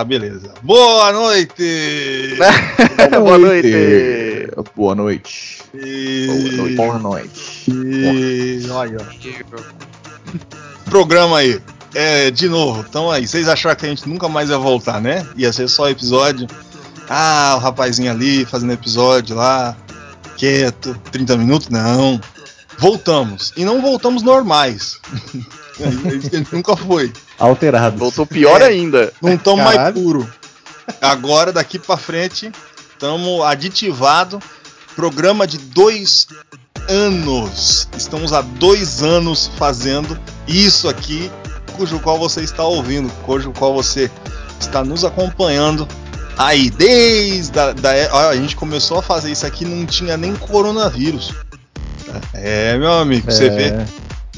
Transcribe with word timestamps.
Tá, 0.00 0.04
beleza. 0.04 0.54
Boa 0.62 1.12
noite! 1.12 2.38
Boa 3.22 3.36
noite! 3.36 4.48
Boa 4.74 4.94
noite. 4.94 5.62
E... 5.74 6.26
Boa 6.26 6.98
noite. 6.98 7.70
Boa 8.66 8.86
noite. 8.86 9.44
Programa 10.86 11.36
aí. 11.36 11.60
É, 11.94 12.30
de 12.30 12.48
novo, 12.48 12.82
então 12.88 13.10
aí. 13.10 13.28
Vocês 13.28 13.46
acharam 13.46 13.76
que 13.76 13.84
a 13.84 13.90
gente 13.90 14.08
nunca 14.08 14.26
mais 14.26 14.48
ia 14.48 14.56
voltar, 14.56 15.02
né? 15.02 15.26
Ia 15.36 15.52
ser 15.52 15.68
só 15.68 15.90
episódio. 15.90 16.46
Ah, 17.06 17.56
o 17.58 17.60
rapazinho 17.60 18.10
ali 18.10 18.46
fazendo 18.46 18.72
episódio 18.72 19.36
lá, 19.36 19.76
quieto, 20.38 20.98
30 21.12 21.36
minutos? 21.36 21.68
Não. 21.68 22.18
Voltamos. 22.78 23.52
E 23.54 23.66
não 23.66 23.82
voltamos 23.82 24.22
normais. 24.22 24.98
gente 25.88 26.46
nunca 26.52 26.76
foi. 26.76 27.12
Alterados. 27.38 27.98
Voltou 27.98 28.26
pior 28.26 28.60
É. 28.62 28.66
ainda. 28.66 29.12
Não 29.22 29.32
estamos 29.34 29.64
mais 29.64 29.92
puro. 29.92 30.28
Agora, 31.00 31.52
daqui 31.52 31.78
pra 31.78 31.96
frente, 31.96 32.50
estamos 32.92 33.44
aditivado. 33.44 34.40
Programa 34.96 35.46
de 35.46 35.56
dois 35.58 36.26
anos. 36.88 37.88
Estamos 37.96 38.32
há 38.32 38.40
dois 38.40 39.02
anos 39.02 39.50
fazendo 39.56 40.18
isso 40.46 40.88
aqui, 40.88 41.30
cujo 41.76 42.00
qual 42.00 42.18
você 42.18 42.40
está 42.42 42.64
ouvindo, 42.64 43.10
cujo 43.24 43.52
qual 43.52 43.72
você 43.72 44.10
está 44.60 44.82
nos 44.84 45.04
acompanhando. 45.04 45.86
Aí, 46.36 46.70
desde 46.70 47.58
a, 47.58 47.72
da, 47.72 47.90
ó, 48.12 48.28
a 48.30 48.36
gente 48.36 48.56
começou 48.56 48.98
a 48.98 49.02
fazer 49.02 49.30
isso 49.30 49.46
aqui, 49.46 49.64
não 49.64 49.86
tinha 49.86 50.16
nem 50.16 50.34
coronavírus. 50.34 51.32
É, 52.34 52.76
meu 52.78 52.92
amigo, 52.92 53.30
você 53.30 53.48
vê. 53.50 53.72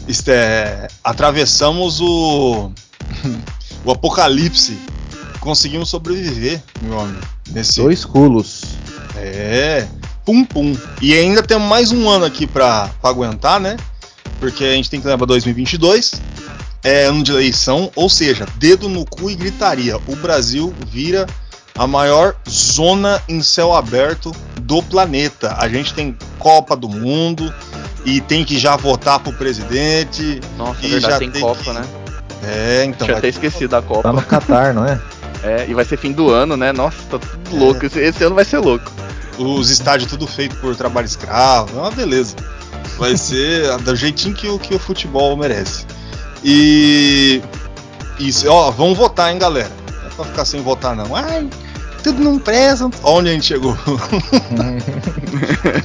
Isto 0.08 0.30
é, 0.30 0.88
atravessamos 1.02 2.00
o 2.00 2.70
o 3.84 3.90
apocalipse. 3.90 4.78
Conseguimos 5.40 5.90
sobreviver, 5.90 6.62
meu 6.80 7.00
amigo. 7.00 7.26
Nesse 7.50 7.80
Dois 7.80 8.04
culos. 8.04 8.62
é, 9.16 9.86
pum 10.24 10.44
pum. 10.44 10.76
E 11.00 11.12
ainda 11.14 11.42
temos 11.42 11.68
mais 11.68 11.90
um 11.90 12.08
ano 12.08 12.24
aqui 12.24 12.46
pra, 12.46 12.88
pra 13.00 13.10
aguentar, 13.10 13.60
né? 13.60 13.76
Porque 14.38 14.64
a 14.64 14.72
gente 14.72 14.88
tem 14.90 15.00
que 15.00 15.06
lembrar 15.06 15.26
2022. 15.26 16.20
É 16.84 17.04
ano 17.04 17.22
de 17.22 17.30
eleição, 17.30 17.90
ou 17.94 18.08
seja, 18.08 18.46
dedo 18.56 18.88
no 18.88 19.04
cu 19.04 19.30
e 19.30 19.36
gritaria. 19.36 19.96
O 20.08 20.16
Brasil 20.16 20.74
vira 20.88 21.26
a 21.76 21.86
maior 21.86 22.34
zona 22.48 23.22
em 23.28 23.40
céu 23.42 23.72
aberto 23.72 24.32
do 24.60 24.82
planeta. 24.82 25.54
A 25.58 25.68
gente 25.68 25.94
tem 25.94 26.16
Copa 26.38 26.76
do 26.76 26.88
Mundo 26.88 27.52
e 28.04 28.20
tem 28.20 28.44
que 28.44 28.58
já 28.58 28.76
votar 28.76 29.20
pro 29.20 29.32
presidente. 29.32 30.40
Nossa, 30.56 30.78
E 30.82 30.86
é 30.86 30.88
já 30.88 30.98
verdade, 31.08 31.18
tem 31.20 31.30
tem 31.30 31.40
Copa, 31.42 31.62
que- 31.62 31.72
né? 31.72 31.84
É, 32.44 32.84
então. 32.84 33.06
Tinha 33.06 33.18
até 33.18 33.28
esquecido 33.28 33.70
da 33.70 33.80
Tá 33.80 33.86
Copa. 33.86 34.12
no 34.12 34.22
Catar, 34.22 34.74
não 34.74 34.84
é? 34.86 34.98
É, 35.44 35.66
e 35.68 35.74
vai 35.74 35.84
ser 35.84 35.96
fim 35.96 36.12
do 36.12 36.30
ano, 36.30 36.56
né? 36.56 36.70
Nossa, 36.72 36.96
tá 37.10 37.18
tudo 37.18 37.56
louco. 37.58 37.84
Esse, 37.84 37.98
esse 37.98 38.22
ano 38.22 38.36
vai 38.36 38.44
ser 38.44 38.58
louco. 38.58 38.92
os 39.38 39.70
estádios 39.70 40.08
tudo 40.08 40.24
feito 40.24 40.54
por 40.58 40.76
trabalho 40.76 41.04
escravo, 41.04 41.76
é 41.76 41.80
uma 41.80 41.90
beleza. 41.90 42.36
Vai 42.96 43.16
ser 43.16 43.76
do 43.82 43.96
jeitinho 43.96 44.36
que 44.36 44.46
o, 44.46 44.56
que 44.56 44.72
o 44.72 44.78
futebol 44.78 45.36
merece. 45.36 45.84
E 46.44 47.42
isso, 48.20 48.48
ó, 48.48 48.70
vamos 48.70 48.96
votar, 48.96 49.32
hein, 49.32 49.38
galera. 49.38 49.68
Não 50.00 50.06
é 50.06 50.10
pra 50.14 50.24
ficar 50.26 50.44
sem 50.44 50.62
votar, 50.62 50.94
não. 50.94 51.16
Ai, 51.16 51.50
tudo 52.04 52.22
não 52.22 52.38
presta. 52.38 52.88
Onde 53.02 53.30
a 53.30 53.32
gente 53.32 53.46
chegou? 53.46 53.76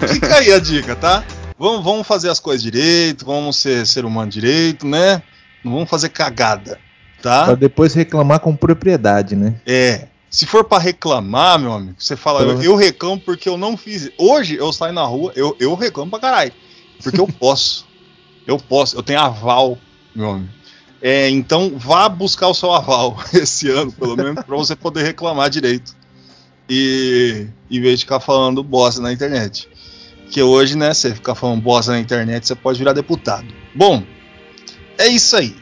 Fica 0.08 0.38
aí 0.38 0.52
a 0.54 0.60
dica, 0.60 0.96
tá? 0.96 1.24
Vamos, 1.60 1.84
vamos 1.84 2.08
fazer 2.08 2.30
as 2.30 2.40
coisas 2.40 2.62
direito, 2.62 3.26
vamos 3.26 3.58
ser 3.58 3.86
ser 3.88 4.06
humano 4.06 4.30
direito, 4.30 4.86
né? 4.86 5.24
Não 5.64 5.74
vamos 5.74 5.90
fazer 5.90 6.10
cagada, 6.10 6.80
tá? 7.22 7.46
pra 7.46 7.56
depois 7.56 7.94
reclamar 7.94 8.40
com 8.40 8.56
propriedade, 8.56 9.36
né? 9.36 9.60
É. 9.66 10.08
Se 10.30 10.46
for 10.46 10.64
pra 10.66 10.78
reclamar, 10.78 11.58
meu 11.58 11.72
amigo, 11.72 11.96
você 11.98 12.16
fala, 12.16 12.42
eu, 12.42 12.62
eu 12.62 12.76
reclamo 12.76 13.20
porque 13.20 13.48
eu 13.48 13.58
não 13.58 13.78
fiz. 13.78 14.12
Hoje 14.18 14.56
eu 14.56 14.72
saio 14.74 14.94
na 14.94 15.04
rua, 15.04 15.32
eu, 15.36 15.56
eu 15.60 15.74
reclamo 15.74 16.12
pra 16.12 16.20
caralho. 16.20 16.52
Porque 17.02 17.20
eu 17.20 17.28
posso. 17.40 17.88
Eu 18.46 18.58
posso, 18.58 18.96
eu 18.96 19.04
tenho 19.04 19.20
aval, 19.20 19.78
meu 20.14 20.32
amigo. 20.32 20.50
É, 21.02 21.30
então 21.30 21.74
vá 21.78 22.10
buscar 22.10 22.48
o 22.48 22.54
seu 22.54 22.72
aval 22.72 23.18
esse 23.34 23.70
ano, 23.70 23.92
pelo 23.92 24.16
menos, 24.16 24.44
pra 24.44 24.56
você 24.56 24.76
poder 24.76 25.04
reclamar 25.04 25.50
direito. 25.50 25.96
E 26.70 27.48
em 27.72 27.82
vez 27.82 28.00
de 28.00 28.06
ficar 28.06 28.20
falando 28.20 28.62
bosta 28.62 29.02
na 29.02 29.14
internet. 29.14 29.70
Que 30.30 30.42
hoje, 30.42 30.78
né, 30.78 30.94
você 30.94 31.14
ficar 31.14 31.36
falando 31.36 31.62
bosta 31.62 31.92
na 31.92 32.00
internet, 32.00 32.48
você 32.48 32.56
pode 32.56 32.78
virar 32.78 32.94
deputado. 32.94 33.48
Bom, 33.74 34.04
é 34.98 35.08
isso 35.08 35.36
aí. 35.36 35.56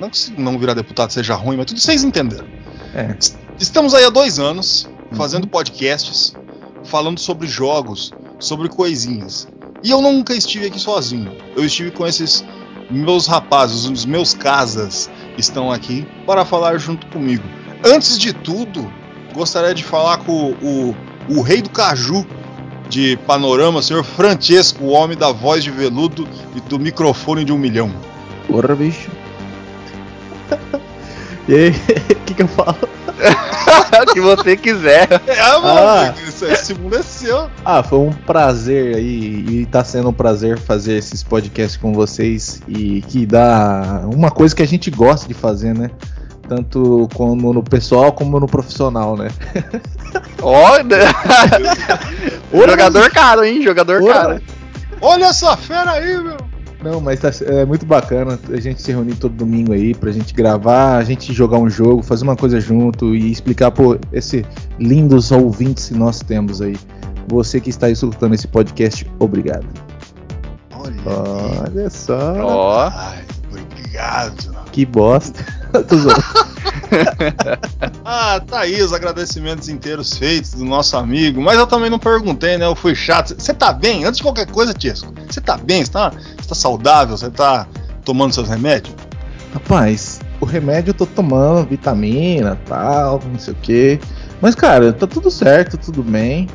Não 0.00 0.10
que 0.10 0.18
se 0.18 0.32
não 0.32 0.58
virar 0.58 0.74
deputado 0.74 1.10
seja 1.12 1.34
ruim, 1.34 1.56
mas 1.56 1.66
tudo 1.66 1.80
vocês 1.80 2.04
entenderam. 2.04 2.46
É. 2.94 3.16
Estamos 3.58 3.94
aí 3.94 4.04
há 4.04 4.10
dois 4.10 4.38
anos 4.38 4.88
fazendo 5.12 5.46
podcasts, 5.46 6.36
falando 6.84 7.18
sobre 7.18 7.46
jogos, 7.46 8.14
sobre 8.38 8.68
coisinhas. 8.68 9.48
E 9.82 9.90
eu 9.90 10.00
nunca 10.00 10.34
estive 10.34 10.66
aqui 10.66 10.78
sozinho. 10.78 11.36
Eu 11.56 11.64
estive 11.64 11.90
com 11.90 12.06
esses 12.06 12.44
meus 12.90 13.26
rapazes, 13.26 13.84
os 13.84 14.04
meus 14.04 14.34
casas 14.34 15.10
estão 15.36 15.70
aqui 15.70 16.06
para 16.26 16.44
falar 16.44 16.78
junto 16.78 17.06
comigo. 17.08 17.44
Antes 17.84 18.18
de 18.18 18.32
tudo, 18.32 18.90
gostaria 19.32 19.74
de 19.74 19.84
falar 19.84 20.18
com 20.18 20.32
o, 20.32 20.90
o, 20.90 20.96
o 21.36 21.42
rei 21.42 21.62
do 21.62 21.70
caju 21.70 22.26
de 22.88 23.16
panorama, 23.26 23.82
senhor 23.82 24.02
Francesco, 24.04 24.84
o 24.84 24.88
homem 24.90 25.16
da 25.16 25.30
voz 25.32 25.62
de 25.62 25.70
veludo 25.70 26.26
e 26.56 26.60
do 26.62 26.78
microfone 26.78 27.44
de 27.44 27.52
um 27.52 27.58
milhão. 27.58 27.90
Porra, 28.46 28.74
bicho. 28.74 29.10
e 31.48 31.54
aí, 31.54 31.70
o 32.10 32.14
que, 32.24 32.34
que 32.34 32.42
eu 32.42 32.48
falo? 32.48 32.76
o 34.08 34.12
que 34.14 34.20
você 34.20 34.56
quiser. 34.56 35.08
É, 35.26 35.40
Ah. 35.40 35.60
mano, 35.60 36.14
isso- 36.28 36.44
esse 36.46 36.72
mundo 36.74 36.96
é 36.96 37.02
seu. 37.02 37.48
Ah, 37.64 37.82
foi 37.82 37.98
um 37.98 38.12
prazer 38.12 38.96
aí, 38.96 39.44
e 39.48 39.66
tá 39.66 39.82
sendo 39.84 40.08
um 40.10 40.12
prazer 40.12 40.58
fazer 40.58 40.96
esses 40.96 41.22
podcasts 41.22 41.76
com 41.76 41.92
vocês 41.92 42.62
e 42.68 43.02
que 43.02 43.26
dá 43.26 44.02
uma 44.12 44.30
coisa 44.30 44.54
que 44.54 44.62
a 44.62 44.66
gente 44.66 44.90
gosta 44.90 45.26
de 45.26 45.34
fazer, 45.34 45.74
né? 45.74 45.90
Tanto 46.48 47.08
como 47.14 47.52
no 47.52 47.62
pessoal 47.62 48.10
como 48.12 48.38
no 48.40 48.46
profissional, 48.46 49.16
né? 49.16 49.28
Ó, 50.42 50.82
né? 50.82 50.98
jogador 52.68 53.10
caro, 53.10 53.44
hein? 53.44 53.62
Jogador 53.62 54.02
Ora. 54.02 54.12
caro. 54.14 54.42
Olha 55.00 55.26
essa 55.26 55.56
fera 55.56 55.92
aí, 55.92 56.16
meu. 56.22 56.36
Não, 56.82 57.00
mas 57.00 57.18
tá, 57.18 57.30
é 57.44 57.64
muito 57.64 57.84
bacana 57.84 58.38
a 58.52 58.60
gente 58.60 58.80
se 58.80 58.92
reunir 58.92 59.16
todo 59.16 59.34
domingo 59.34 59.72
aí 59.72 59.94
pra 59.94 60.12
gente 60.12 60.32
gravar, 60.32 60.96
a 60.96 61.02
gente 61.04 61.32
jogar 61.32 61.58
um 61.58 61.68
jogo, 61.68 62.02
fazer 62.02 62.22
uma 62.22 62.36
coisa 62.36 62.60
junto 62.60 63.16
e 63.16 63.32
explicar, 63.32 63.72
pô, 63.72 63.98
esse 64.12 64.46
lindos 64.78 65.32
ouvintes 65.32 65.88
que 65.88 65.94
nós 65.94 66.20
temos 66.20 66.62
aí. 66.62 66.76
Você 67.26 67.60
que 67.60 67.68
está 67.68 67.90
escutando 67.90 68.34
esse 68.34 68.46
podcast, 68.46 69.04
obrigado. 69.18 69.66
Olha. 70.72 70.94
Olha 71.66 71.90
só, 71.90 72.34
Ó. 72.40 72.92
Obrigado. 73.50 74.56
que 74.70 74.86
bosta. 74.86 75.44
Tô 75.88 75.96
zoando. 75.96 76.22
Ah, 78.04 78.40
tá 78.40 78.60
aí 78.60 78.80
os 78.82 78.92
agradecimentos 78.94 79.68
inteiros 79.68 80.16
feitos 80.16 80.52
do 80.52 80.64
nosso 80.64 80.96
amigo. 80.96 81.40
Mas 81.42 81.58
eu 81.58 81.66
também 81.66 81.90
não 81.90 81.98
perguntei, 81.98 82.56
né? 82.56 82.64
Eu 82.64 82.74
fui 82.74 82.94
chato. 82.94 83.34
Você 83.38 83.52
tá 83.52 83.72
bem? 83.72 84.04
Antes 84.04 84.16
de 84.16 84.22
qualquer 84.22 84.46
coisa, 84.46 84.72
Tiesco, 84.72 85.12
você 85.28 85.40
tá 85.40 85.58
bem? 85.58 85.84
Você 85.84 85.92
tá, 85.92 86.10
você 86.10 86.48
tá 86.48 86.54
saudável? 86.54 87.16
Você 87.16 87.28
tá 87.28 87.66
tomando 88.04 88.32
seus 88.32 88.48
remédios? 88.48 88.94
Rapaz, 89.52 90.20
o 90.40 90.46
remédio 90.46 90.90
eu 90.90 90.94
tô 90.94 91.04
tomando, 91.04 91.68
vitamina, 91.68 92.58
tal, 92.66 93.20
não 93.30 93.38
sei 93.38 93.52
o 93.52 93.56
que. 93.56 94.00
Mas, 94.40 94.54
cara, 94.54 94.92
tá 94.92 95.06
tudo 95.06 95.30
certo, 95.30 95.76
tudo 95.76 96.02
bem. 96.02 96.48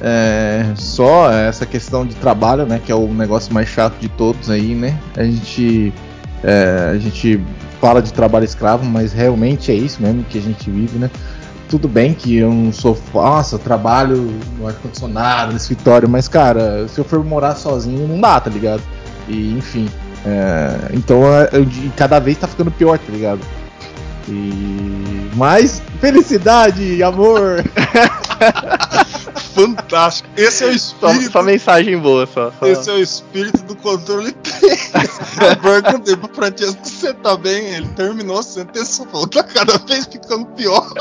É, 0.00 0.64
só 0.76 1.30
essa 1.32 1.66
questão 1.66 2.06
de 2.06 2.14
trabalho, 2.14 2.66
né? 2.66 2.80
Que 2.84 2.92
é 2.92 2.94
o 2.94 3.08
negócio 3.08 3.52
mais 3.52 3.68
chato 3.68 3.98
de 3.98 4.08
todos 4.08 4.50
aí, 4.50 4.74
né? 4.74 4.98
A 5.16 5.24
gente, 5.24 5.92
é, 6.42 6.90
a 6.92 6.98
gente 6.98 7.40
fala 7.82 8.00
de 8.00 8.12
trabalho 8.12 8.44
escravo, 8.44 8.84
mas 8.84 9.12
realmente 9.12 9.72
é 9.72 9.74
isso 9.74 10.00
mesmo 10.00 10.22
que 10.22 10.38
a 10.38 10.40
gente 10.40 10.70
vive, 10.70 11.00
né? 11.00 11.10
Tudo 11.68 11.88
bem 11.88 12.14
que 12.14 12.36
eu 12.36 12.48
não 12.52 12.72
sou, 12.72 12.96
nossa, 13.12 13.58
trabalho 13.58 14.32
no 14.56 14.68
ar-condicionado, 14.68 15.50
no 15.50 15.56
escritório, 15.56 16.08
mas, 16.08 16.28
cara, 16.28 16.86
se 16.86 17.00
eu 17.00 17.04
for 17.04 17.24
morar 17.24 17.56
sozinho, 17.56 18.06
não 18.06 18.20
dá, 18.20 18.38
tá 18.38 18.48
ligado? 18.48 18.82
E, 19.26 19.52
enfim, 19.58 19.88
é, 20.24 20.92
então 20.92 21.24
é, 21.26 21.48
eu- 21.52 21.66
cada 21.96 22.20
vez 22.20 22.38
tá 22.38 22.46
ficando 22.46 22.70
pior, 22.70 22.96
tá 23.00 23.10
ligado? 23.10 23.40
E 24.28 25.30
mais 25.36 25.82
felicidade, 26.00 27.02
amor. 27.02 27.62
Fantástico. 29.54 30.28
Esse 30.36 30.64
é 30.64 30.68
o 30.68 30.78
Só, 30.78 31.08
espírito. 31.10 31.32
só 31.32 31.42
mensagem 31.42 31.98
boa, 31.98 32.26
só. 32.26 32.52
só. 32.58 32.66
Esse 32.66 32.90
é 32.90 32.94
o 32.94 32.98
espírito 32.98 33.62
do 33.64 33.76
controle 33.76 34.32
3. 34.60 34.92
Eu 35.40 35.56
perguntei 35.56 36.16
pro 36.16 36.34
Francesco 36.34 36.78
se 36.82 36.90
você 36.96 37.14
tá 37.14 37.36
bem. 37.36 37.66
Ele 37.74 37.88
terminou 37.88 38.38
a 38.38 38.42
sentença 38.42 39.04
falou: 39.06 39.26
tá 39.26 39.42
cada 39.42 39.76
vez 39.78 40.06
ficando 40.06 40.46
pior. 40.46 40.88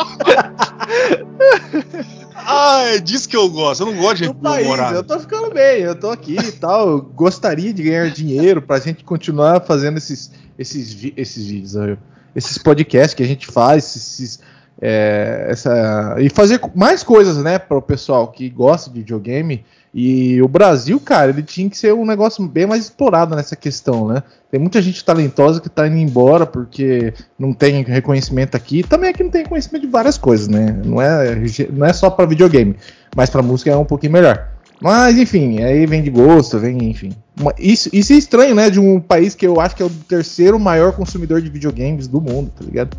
ah, 2.35 2.81
é 2.87 2.99
disso 2.99 3.29
que 3.29 3.37
eu 3.37 3.49
gosto. 3.49 3.81
Eu 3.81 3.87
não 3.87 3.95
gosto 4.01 4.17
de 4.17 4.25
gente 4.25 4.35
país. 4.35 4.67
Eu 4.93 5.03
tô 5.03 5.19
ficando 5.19 5.53
bem, 5.53 5.81
eu 5.81 5.95
tô 5.97 6.09
aqui 6.09 6.37
e 6.37 6.51
tal. 6.51 6.89
Eu 6.89 7.01
gostaria 7.01 7.73
de 7.73 7.83
ganhar 7.83 8.09
dinheiro 8.09 8.61
pra 8.61 8.79
gente 8.79 9.03
continuar 9.03 9.61
fazendo 9.61 9.97
esses, 9.97 10.31
esses, 10.59 11.11
esses 11.15 11.47
vídeos, 11.47 11.75
ó, 11.75 11.95
esses 12.35 12.57
podcasts 12.57 13.13
que 13.13 13.23
a 13.23 13.27
gente 13.27 13.47
faz, 13.47 13.95
esses, 13.95 14.39
é, 14.81 15.47
essa, 15.49 16.15
e 16.19 16.29
fazer 16.29 16.59
mais 16.73 17.03
coisas, 17.03 17.37
né, 17.37 17.59
para 17.59 17.77
o 17.77 17.81
pessoal 17.81 18.27
que 18.29 18.49
gosta 18.49 18.89
de 18.89 18.99
videogame. 18.99 19.63
E 19.93 20.41
o 20.41 20.47
Brasil, 20.47 20.99
cara, 21.01 21.31
ele 21.31 21.43
tinha 21.43 21.69
que 21.69 21.77
ser 21.77 21.93
um 21.93 22.05
negócio 22.05 22.47
bem 22.47 22.65
mais 22.65 22.85
explorado 22.85 23.35
nessa 23.35 23.57
questão, 23.57 24.07
né? 24.07 24.23
Tem 24.49 24.57
muita 24.57 24.81
gente 24.81 25.03
talentosa 25.03 25.59
que 25.59 25.69
tá 25.69 25.85
indo 25.85 25.97
embora 25.97 26.45
porque 26.45 27.13
não 27.37 27.53
tem 27.53 27.83
reconhecimento 27.83 28.55
aqui. 28.55 28.83
Também 28.83 29.09
aqui 29.09 29.21
não 29.21 29.29
tem 29.29 29.43
reconhecimento 29.43 29.81
de 29.81 29.91
várias 29.91 30.17
coisas, 30.17 30.47
né? 30.47 30.79
Não 30.85 31.01
é, 31.01 31.35
não 31.69 31.85
é 31.85 31.91
só 31.91 32.09
para 32.09 32.25
videogame, 32.25 32.77
mas 33.13 33.29
para 33.29 33.41
música 33.41 33.69
é 33.69 33.75
um 33.75 33.83
pouquinho 33.83 34.13
melhor. 34.13 34.47
Mas 34.81 35.15
enfim, 35.17 35.61
aí 35.61 35.85
vem 35.85 36.01
de 36.01 36.09
gosto, 36.09 36.57
vem, 36.57 36.89
enfim. 36.89 37.11
Isso, 37.59 37.87
isso 37.93 38.13
é 38.13 38.15
estranho, 38.15 38.55
né? 38.55 38.69
De 38.69 38.79
um 38.79 38.99
país 38.99 39.35
que 39.35 39.45
eu 39.45 39.59
acho 39.61 39.75
que 39.75 39.83
é 39.83 39.85
o 39.85 39.89
terceiro 39.89 40.59
maior 40.59 40.91
consumidor 40.93 41.41
de 41.41 41.49
videogames 41.49 42.07
do 42.07 42.19
mundo, 42.19 42.51
tá 42.57 42.65
ligado? 42.65 42.97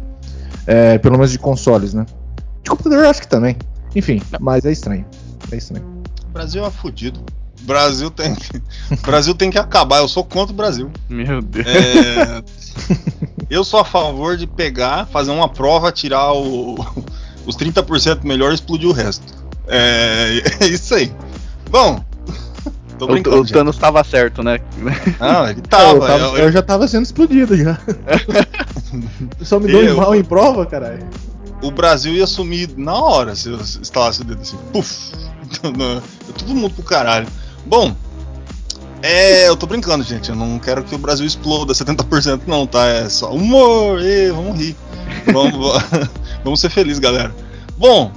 É, 0.67 0.97
pelo 0.99 1.15
menos 1.17 1.33
de 1.33 1.39
consoles, 1.39 1.93
né? 1.93 2.07
De 2.63 2.71
computador 2.71 3.03
eu 3.05 3.11
acho 3.11 3.21
que 3.21 3.29
também. 3.29 3.57
Enfim, 3.97 4.23
mas 4.41 4.65
é 4.65 4.71
estranho. 4.71 5.05
É 5.51 5.57
estranho. 5.57 5.85
O 6.29 6.33
Brasil 6.33 6.65
é 6.65 6.71
fudido. 6.71 7.21
O 7.63 7.67
Brasil 7.67 8.11
tem 8.11 8.35
que, 8.35 8.63
Brasil 9.05 9.35
tem 9.35 9.51
que 9.51 9.59
acabar. 9.59 9.99
Eu 9.99 10.09
sou 10.09 10.25
contra 10.25 10.53
o 10.53 10.57
Brasil. 10.57 10.89
Meu 11.09 11.43
Deus. 11.43 11.67
É, 11.67 12.43
eu 13.51 13.65
sou 13.65 13.81
a 13.81 13.85
favor 13.85 14.37
de 14.37 14.47
pegar, 14.47 15.07
fazer 15.07 15.33
uma 15.33 15.49
prova, 15.49 15.91
tirar 15.91 16.33
o- 16.33 16.77
os 17.45 17.57
30% 17.57 18.21
melhor 18.25 18.53
e 18.53 18.55
explodir 18.55 18.89
o 18.89 18.93
resto. 18.93 19.43
É, 19.67 20.43
é 20.61 20.67
isso 20.69 20.95
aí. 20.95 21.13
Bom, 21.71 22.03
tô 22.99 23.05
O, 23.07 23.09
brincando. 23.09 23.41
o. 23.41 23.47
Thanos 23.47 23.77
tava 23.79 24.03
certo, 24.05 24.43
né? 24.43 24.61
Não, 25.21 25.49
ele 25.49 25.61
eu, 25.61 25.63
tava. 25.65 26.07
tava- 26.07 26.19
eu- 26.19 26.37
eu 26.39 26.53
já 26.53 26.63
tava 26.63 26.87
sendo 26.89 27.05
explodido 27.05 27.57
já. 27.57 27.79
Só 29.43 29.59
me 29.59 29.67
deu 29.67 29.83
Eu- 29.85 29.97
mal 29.97 30.15
em 30.15 30.23
prova, 30.25 30.67
caralho. 30.67 31.07
o 31.63 31.71
Brasil 31.71 32.13
ia 32.13 32.27
sumir 32.27 32.71
na 32.77 32.95
hora 32.95 33.35
se 33.35 33.49
eu 33.49 33.57
instalasse 33.59 34.21
o 34.21 34.25
dedo 34.25 34.41
assim. 34.43 34.57
Puf! 34.73 35.13
Todo 35.63 36.55
mundo 36.55 36.71
pro 36.75 36.83
caralho. 36.83 37.27
Bom, 37.67 37.95
é, 39.03 39.49
eu 39.49 39.57
tô 39.57 39.67
brincando, 39.67 40.03
gente. 40.05 40.31
Eu 40.31 40.37
não 40.37 40.59
quero 40.59 40.83
que 40.83 40.95
o 40.95 40.99
Brasil 40.99 41.27
exploda 41.27 41.73
70%, 41.73 42.43
não, 42.47 42.67
tá? 42.67 42.87
É 42.87 43.09
só 43.09 43.33
humor, 43.33 44.01
ê, 44.01 44.31
vamos 44.31 44.59
rir. 44.59 44.77
Vamos, 45.33 45.83
vamos 46.45 46.61
ser 46.61 46.71
felizes, 46.71 46.99
galera. 46.99 47.35
Bom, 47.77 48.11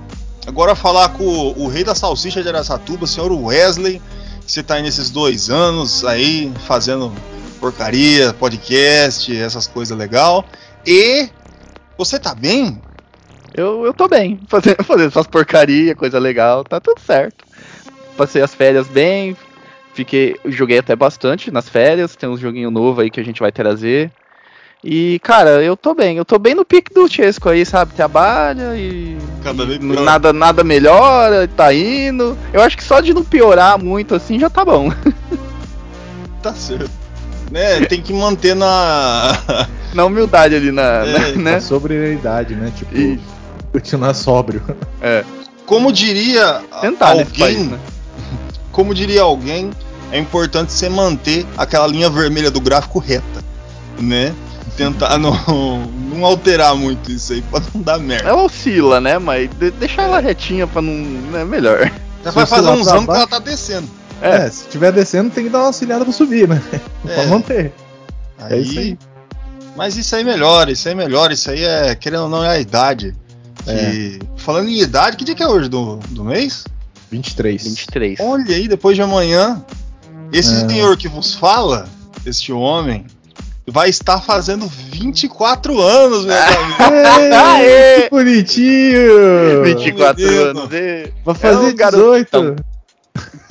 agora 0.45 0.75
falar 0.75 1.09
com 1.09 1.23
o, 1.23 1.63
o 1.63 1.67
rei 1.67 1.83
da 1.83 1.95
salsicha 1.95 2.41
de 2.41 2.49
Aracatuba, 2.49 3.07
senhor 3.07 3.31
Wesley. 3.31 4.01
Você 4.45 4.61
tá 4.61 4.75
aí 4.75 4.83
nesses 4.83 5.09
dois 5.09 5.49
anos 5.49 6.05
aí 6.05 6.51
fazendo 6.67 7.11
porcaria, 7.59 8.33
podcast, 8.33 9.35
essas 9.35 9.65
coisas 9.67 9.97
legal. 9.97 10.45
E 10.85 11.29
você 11.97 12.19
tá 12.19 12.35
bem? 12.35 12.81
Eu, 13.55 13.85
eu 13.85 13.93
tô 13.93 14.07
bem, 14.07 14.39
fazendo, 14.47 14.83
fazendo 14.83 15.07
essas 15.07 15.27
porcaria, 15.27 15.95
coisa 15.95 16.19
legal, 16.19 16.63
tá 16.63 16.79
tudo 16.79 16.99
certo. 16.99 17.43
Passei 18.15 18.41
as 18.41 18.53
férias 18.53 18.87
bem, 18.87 19.35
fiquei, 19.93 20.35
joguei 20.45 20.77
até 20.77 20.95
bastante 20.95 21.51
nas 21.51 21.67
férias, 21.67 22.15
tem 22.15 22.29
uns 22.29 22.39
joguinho 22.39 22.69
novo 22.69 23.01
aí 23.01 23.09
que 23.09 23.19
a 23.19 23.23
gente 23.23 23.39
vai 23.39 23.51
trazer. 23.51 24.11
E, 24.87 25.17
cara, 25.23 25.63
eu 25.63 25.75
tô 25.75 25.95
bem, 25.95 26.15
eu 26.17 26.23
tô 26.23 26.37
bem 26.37 26.53
no 26.53 26.63
pique 26.63 26.93
do 26.93 27.07
Chesco 27.11 27.49
aí, 27.49 27.65
sabe? 27.65 27.95
Trabalha 27.95 28.75
e. 28.77 29.17
Cada 29.43 29.63
e 29.63 29.79
vez 29.79 29.79
nada, 29.81 30.31
nada 30.31 30.63
melhora, 30.63 31.47
tá 31.47 31.73
indo. 31.73 32.37
Eu 32.53 32.61
acho 32.61 32.77
que 32.77 32.83
só 32.83 32.99
de 33.01 33.11
não 33.11 33.23
piorar 33.23 33.79
muito 33.83 34.13
assim 34.13 34.39
já 34.39 34.49
tá 34.49 34.63
bom. 34.63 34.91
Tá 36.41 36.53
certo. 36.53 36.91
Né, 37.51 37.81
tem 37.85 37.99
que 37.99 38.13
manter 38.13 38.55
na. 38.55 39.67
Na 39.95 40.05
humildade 40.05 40.53
ali 40.53 40.71
na. 40.71 40.83
É, 40.83 41.31
na- 41.31 41.41
né? 41.41 41.55
A 41.55 41.61
sobriedade, 41.61 42.53
né? 42.53 42.71
Tipo, 42.77 42.95
E- 42.95 43.19
continuar 43.71 44.13
sóbrio. 44.13 44.61
Como 45.65 45.91
diria 45.91 46.61
Tentar 46.81 47.15
nesse 47.15 47.31
alguém, 47.31 47.55
país, 47.55 47.67
né? 47.71 47.79
como 48.71 48.93
diria 48.93 49.23
alguém, 49.23 49.71
é 50.11 50.19
importante 50.19 50.71
você 50.71 50.87
manter 50.87 51.47
aquela 51.57 51.87
linha 51.87 52.11
vermelha 52.11 52.51
do 52.51 52.61
gráfico 52.61 52.99
reta, 52.99 53.43
né? 53.99 54.31
Tentar 54.77 55.17
não, 55.19 55.31
não 56.11 56.25
alterar 56.25 56.75
muito 56.75 57.11
isso 57.11 57.33
aí 57.33 57.41
pra 57.43 57.61
não 57.73 57.81
dar 57.81 57.97
merda. 57.99 58.27
Ela 58.29 58.43
oscila, 58.43 58.99
né? 58.99 59.17
Mas 59.17 59.49
de- 59.51 59.71
deixar 59.71 60.03
ela 60.03 60.19
retinha 60.19 60.67
pra 60.67 60.81
não. 60.81 60.93
né, 60.93 61.43
melhor. 61.45 61.91
Já 62.23 62.31
vai 62.31 62.45
fazer 62.45 62.69
uns 62.69 62.87
anos 62.87 63.05
que 63.05 63.11
ela 63.11 63.27
tá 63.27 63.39
descendo. 63.39 63.87
É. 64.21 64.45
É. 64.45 64.49
se 64.49 64.67
tiver 64.69 64.91
descendo, 64.91 65.29
tem 65.29 65.43
que 65.45 65.49
dar 65.49 65.59
uma 65.59 65.67
auxiliada 65.67 66.03
pra 66.05 66.13
subir, 66.13 66.47
né? 66.47 66.61
É. 67.07 67.13
Pra 67.15 67.25
manter. 67.27 67.73
É 68.49 68.57
isso 68.57 68.79
aí. 68.79 68.97
Mas 69.75 69.95
isso 69.97 70.15
aí 70.15 70.23
melhora, 70.23 70.71
isso 70.71 70.87
aí 70.87 70.95
melhora, 70.95 71.33
isso 71.33 71.49
aí 71.51 71.63
é, 71.63 71.93
querendo 71.95 72.23
ou 72.23 72.29
não, 72.29 72.43
é 72.43 72.49
a 72.49 72.59
idade. 72.59 73.13
Que- 73.63 74.19
Falando 74.37 74.69
em 74.69 74.79
idade, 74.79 75.17
que 75.17 75.23
dia 75.25 75.35
que 75.35 75.43
é 75.43 75.47
hoje 75.47 75.67
do, 75.69 75.97
do 76.09 76.23
mês? 76.23 76.65
23. 77.11 77.63
23. 77.63 78.19
Olha 78.21 78.55
aí, 78.55 78.67
depois 78.67 78.95
de 78.95 79.01
amanhã, 79.01 79.63
esse 80.31 80.53
É. 80.53 80.67
senhor 80.67 80.95
que 80.97 81.07
vos 81.07 81.33
fala, 81.33 81.87
este 82.25 82.51
homem, 82.53 83.05
vai 83.67 83.89
estar 83.89 84.21
fazendo 84.21 84.67
24 84.67 85.79
anos, 85.81 86.25
meu 86.25 86.35
amigo. 86.35 86.75
Aê! 87.35 88.03
que 88.03 88.09
bonitinho! 88.09 89.63
24 89.63 90.23
menino. 90.23 90.41
anos. 90.49 90.69
e- 90.73 91.13
Vai 91.23 91.35
fazer 91.35 91.69
É 91.69 91.73
um 91.73 91.75
garotão. 91.75 92.55
18. 92.55 92.65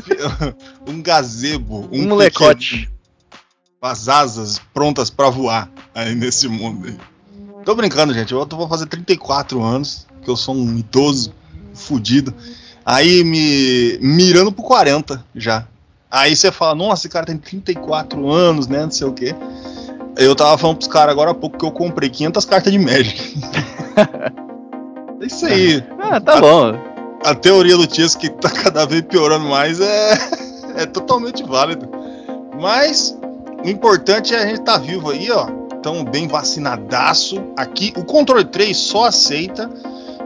um 0.86 1.02
gazebo, 1.02 1.88
um, 1.90 2.02
Um 2.02 2.08
molecote. 2.08 2.88
as 3.80 4.08
asas 4.08 4.60
prontas 4.72 5.10
pra 5.10 5.30
voar 5.30 5.70
aí 5.94 6.14
nesse 6.14 6.48
mundo 6.48 6.88
aí. 6.88 6.96
Tô 7.64 7.74
brincando, 7.74 8.12
gente. 8.12 8.32
Eu 8.32 8.46
vou 8.46 8.68
fazer 8.68 8.86
34 8.86 9.62
anos, 9.62 10.06
que 10.22 10.28
eu 10.30 10.36
sou 10.36 10.54
um 10.54 10.76
idoso 10.78 11.32
fudido. 11.72 12.34
Aí 12.84 13.24
me 13.24 13.98
mirando 14.02 14.52
pro 14.52 14.62
40 14.62 15.24
já. 15.34 15.66
Aí 16.10 16.36
você 16.36 16.52
fala, 16.52 16.74
nossa, 16.74 17.02
esse 17.02 17.08
cara 17.08 17.24
tem 17.26 17.36
34 17.38 18.30
anos, 18.30 18.66
né? 18.68 18.82
Não 18.82 18.90
sei 18.90 19.06
o 19.06 19.12
quê. 19.12 19.34
Eu 20.16 20.34
tava 20.34 20.56
falando 20.56 20.76
pros 20.76 20.88
caras 20.88 21.12
agora 21.12 21.32
há 21.32 21.34
pouco 21.34 21.58
que 21.58 21.64
eu 21.64 21.72
comprei 21.72 22.08
500 22.08 22.44
cartas 22.44 22.72
de 22.72 22.78
Magic. 22.78 23.36
é 25.20 25.26
isso 25.26 25.46
aí. 25.46 25.84
Ah, 25.98 26.20
tá 26.20 26.40
bom. 26.40 26.78
A 27.24 27.34
teoria 27.34 27.76
do 27.76 27.92
Chess 27.92 28.14
que 28.14 28.28
tá 28.28 28.50
cada 28.50 28.84
vez 28.86 29.02
piorando 29.02 29.46
mais 29.46 29.80
é, 29.80 30.18
é 30.82 30.86
totalmente 30.86 31.42
válido. 31.42 31.88
Mas 32.60 33.18
o 33.64 33.68
importante 33.68 34.34
é 34.34 34.38
a 34.38 34.46
gente 34.46 34.60
estar 34.60 34.74
tá 34.74 34.78
vivo 34.78 35.10
aí, 35.10 35.30
ó. 35.30 35.46
Tão 35.82 36.04
bem 36.04 36.28
vacinadaço. 36.28 37.42
Aqui 37.56 37.92
o 37.96 38.04
controle 38.04 38.44
3 38.44 38.76
só 38.76 39.06
aceita 39.06 39.68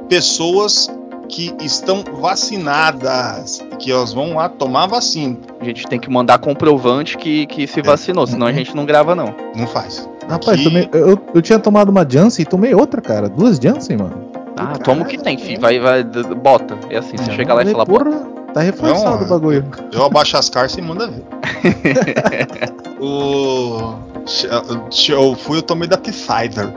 pessoas 0.09 0.90
que 1.28 1.54
estão 1.61 2.02
vacinadas, 2.20 3.64
que 3.78 3.90
elas 3.92 4.12
vão 4.12 4.35
lá 4.37 4.49
tomar 4.49 4.87
vacina. 4.87 5.37
A 5.61 5.64
gente 5.64 5.87
tem 5.87 5.99
que 6.00 6.11
mandar 6.11 6.38
comprovante 6.38 7.16
que, 7.18 7.47
que 7.47 7.66
se 7.66 7.82
vacinou, 7.82 8.26
senão 8.26 8.47
a 8.47 8.52
gente 8.52 8.75
não 8.75 8.85
grava, 8.87 9.14
não. 9.14 9.35
Não 9.54 9.66
faz. 9.66 10.08
Rapaz, 10.28 10.61
Aqui- 10.61 10.64
tomei- 10.64 10.88
eu, 10.92 11.18
eu 11.35 11.42
tinha 11.42 11.58
tomado 11.58 11.88
uma 11.90 12.06
Janssen 12.08 12.42
e 12.42 12.47
tomei 12.47 12.75
outra, 12.75 13.00
cara. 13.00 13.28
Duas 13.28 13.56
Janssen, 13.56 13.97
mano. 13.97 14.28
Ah, 14.56 14.76
toma 14.78 15.02
o 15.02 15.04
que 15.06 15.16
tem, 15.18 15.38
filho. 15.38 15.61
Vai, 15.61 15.78
vai, 15.78 16.02
bota. 16.02 16.76
É 16.90 16.99
assim, 16.99 17.16
você 17.16 17.30
chega 17.32 17.54
lá 17.54 17.62
e 17.62 17.66
fala, 17.70 17.85
bota. 17.85 18.04
porra, 18.04 18.26
tá 18.52 18.61
reforçado 18.61 19.16
Não, 19.18 19.23
o 19.23 19.28
bagulho. 19.28 19.64
Eu 19.92 20.04
abaixo 20.04 20.37
as 20.37 20.50
cartas 20.50 20.76
e 20.76 20.82
manda 20.82 21.06
ver. 21.08 21.23
o. 23.00 23.94
Eu 25.08 25.35
fui, 25.37 25.58
eu 25.58 25.62
tomei 25.62 25.88
da 25.88 25.97
Pfizer. 25.97 26.68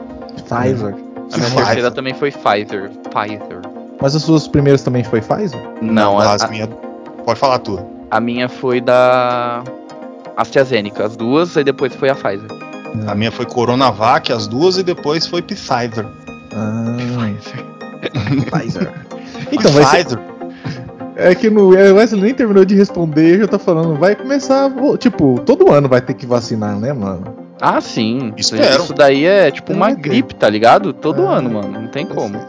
Pfizer. 0.46 0.94
A 1.34 1.38
minha 1.38 1.50
Pfizer. 1.50 1.56
terceira 1.66 1.92
também 1.92 2.14
foi 2.14 2.32
Pfizer. 2.32 2.92
Pfizer. 3.10 3.62
Mas 4.02 4.16
as 4.16 4.24
suas 4.24 4.48
primeiras 4.48 4.82
também 4.82 5.04
foi 5.04 5.22
Pfizer? 5.22 5.60
Não, 5.82 6.20
a, 6.20 6.34
as 6.34 6.42
a- 6.44 6.48
minhas. 6.48 6.70
Pode 7.26 7.40
falar 7.40 7.60
tu. 7.60 7.80
a 8.10 8.20
minha 8.20 8.50
foi 8.50 8.82
da 8.82 9.64
AstraZeneca, 10.36 11.06
as 11.06 11.16
duas, 11.16 11.56
e 11.56 11.64
depois 11.64 11.94
foi 11.96 12.10
a 12.10 12.16
Pfizer. 12.16 12.48
A 13.08 13.14
minha 13.16 13.32
foi 13.32 13.46
Coronavac, 13.46 14.32
as 14.34 14.48
duas, 14.48 14.78
e 14.78 14.84
depois 14.84 15.26
foi 15.28 15.42
Pfizer. 15.42 16.06
Ah, 16.54 16.96
Pfizer. 18.52 18.92
Então, 19.52 19.70
vai 19.72 19.84
ser, 19.84 20.06
Pfizer. 20.06 20.20
é 21.18 21.36
que 21.36 21.50
no 21.50 21.76
é, 21.76 21.92
o 21.92 21.96
Wesley 21.96 22.22
nem 22.22 22.34
terminou 22.34 22.64
de 22.64 22.74
responder 22.74 23.36
e 23.36 23.40
já 23.40 23.48
tá 23.48 23.60
falando, 23.60 23.96
vai 24.00 24.16
começar, 24.16 24.72
tipo, 24.98 25.40
todo 25.46 25.70
ano 25.72 25.90
vai 25.90 26.00
ter 26.02 26.14
que 26.14 26.26
vacinar, 26.26 26.80
né, 26.80 26.94
mano? 26.94 27.36
Ah, 27.60 27.82
sim. 27.82 28.34
Espero. 28.38 28.84
Isso 28.84 28.94
daí 28.94 29.26
é 29.26 29.52
tipo 29.52 29.74
uma 29.74 29.90
ter. 29.94 30.02
gripe, 30.02 30.36
tá 30.36 30.50
ligado? 30.50 30.94
Todo 30.94 31.24
É. 31.24 31.26
ano, 31.28 31.50
mano. 31.52 31.82
Não 31.82 31.88
tem 31.88 32.06
como. 32.06 32.40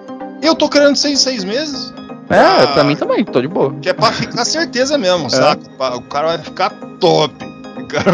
Eu 0.42 0.54
tô 0.54 0.68
querendo 0.68 0.96
seis, 0.96 1.20
seis 1.20 1.44
meses. 1.44 1.92
É, 2.28 2.38
Ah. 2.38 2.66
pra 2.74 2.84
mim 2.84 2.96
também, 2.96 3.24
tô 3.24 3.40
de 3.40 3.48
boa. 3.48 3.74
Que 3.80 3.90
é 3.90 3.92
pra 3.92 4.10
ficar 4.12 4.44
certeza 4.44 4.96
mesmo, 4.98 5.28
saca? 5.30 5.60
Pra- 5.76 5.96
O 5.96 6.02
cara 6.02 6.28
vai 6.28 6.38
ficar 6.38 6.70
top. 6.98 7.32
O 7.78 7.86
cara 7.86 8.10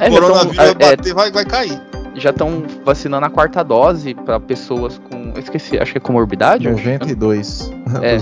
É, 0.00 0.08
o 0.08 0.12
já 0.12 0.20
coronavírus 0.20 0.56
tão- 0.56 0.64
vai 0.64 0.68
é, 0.70 0.96
bater, 0.96 1.14
vai, 1.14 1.30
vai 1.32 1.44
cair. 1.44 1.80
já 2.14 2.30
estão 2.30 2.62
vacinando 2.84 3.26
a 3.26 3.30
quarta 3.30 3.62
dose 3.64 4.14
pra 4.14 4.38
pessoas 4.38 5.00
com. 5.10 5.32
Eu 5.34 5.40
esqueci, 5.40 5.78
acho 5.78 5.92
que 5.92 5.98
é 5.98 6.00
comorbidade? 6.00 6.68
acho. 6.68 6.76
92. 6.76 7.70
É. 8.02 8.18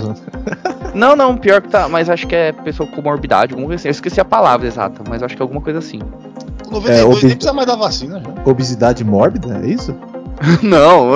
Não, 0.93 1.15
não, 1.15 1.37
pior 1.37 1.61
que 1.61 1.69
tá, 1.69 1.87
mas 1.87 2.09
acho 2.09 2.25
que 2.27 2.35
é 2.35 2.51
pessoa 2.51 2.87
com 2.89 2.95
comorbidade, 2.97 3.53
alguma 3.53 3.67
coisa 3.67 3.81
assim. 3.81 3.87
Eu 3.89 3.91
esqueci 3.91 4.19
a 4.19 4.25
palavra 4.25 4.67
exata, 4.67 5.01
mas 5.07 5.21
acho 5.23 5.35
que 5.35 5.41
é 5.41 5.43
alguma 5.43 5.61
coisa 5.61 5.79
assim. 5.79 5.99
Com 5.99 6.71
92 6.71 7.05
obes- 7.05 7.23
nem 7.23 7.31
precisa 7.35 7.53
mais 7.53 7.67
da 7.67 7.75
vacina 7.75 8.19
já. 8.21 8.49
Obesidade 8.49 9.03
mórbida, 9.03 9.61
é 9.63 9.67
isso? 9.67 9.95
não, 10.63 11.15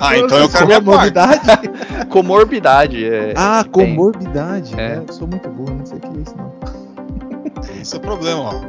Ah, 0.00 0.16
então 0.18 0.38
eu 0.38 0.48
quero. 0.48 0.66
Comorbidade? 0.82 1.40
comorbidade. 2.08 3.04
É, 3.04 3.34
Ah, 3.36 3.64
comorbidade. 3.70 4.74
É. 4.78 4.94
É. 4.94 5.02
Eu 5.06 5.12
sou 5.12 5.26
muito 5.28 5.48
burro, 5.48 5.74
não 5.78 5.86
sei 5.86 5.98
o 5.98 6.00
que 6.00 6.06
é 6.06 6.20
isso 6.22 6.34
não. 6.36 6.52
Esse 7.80 7.94
é 7.94 7.98
o 7.98 8.00
problema, 8.00 8.40
ó. 8.40 8.60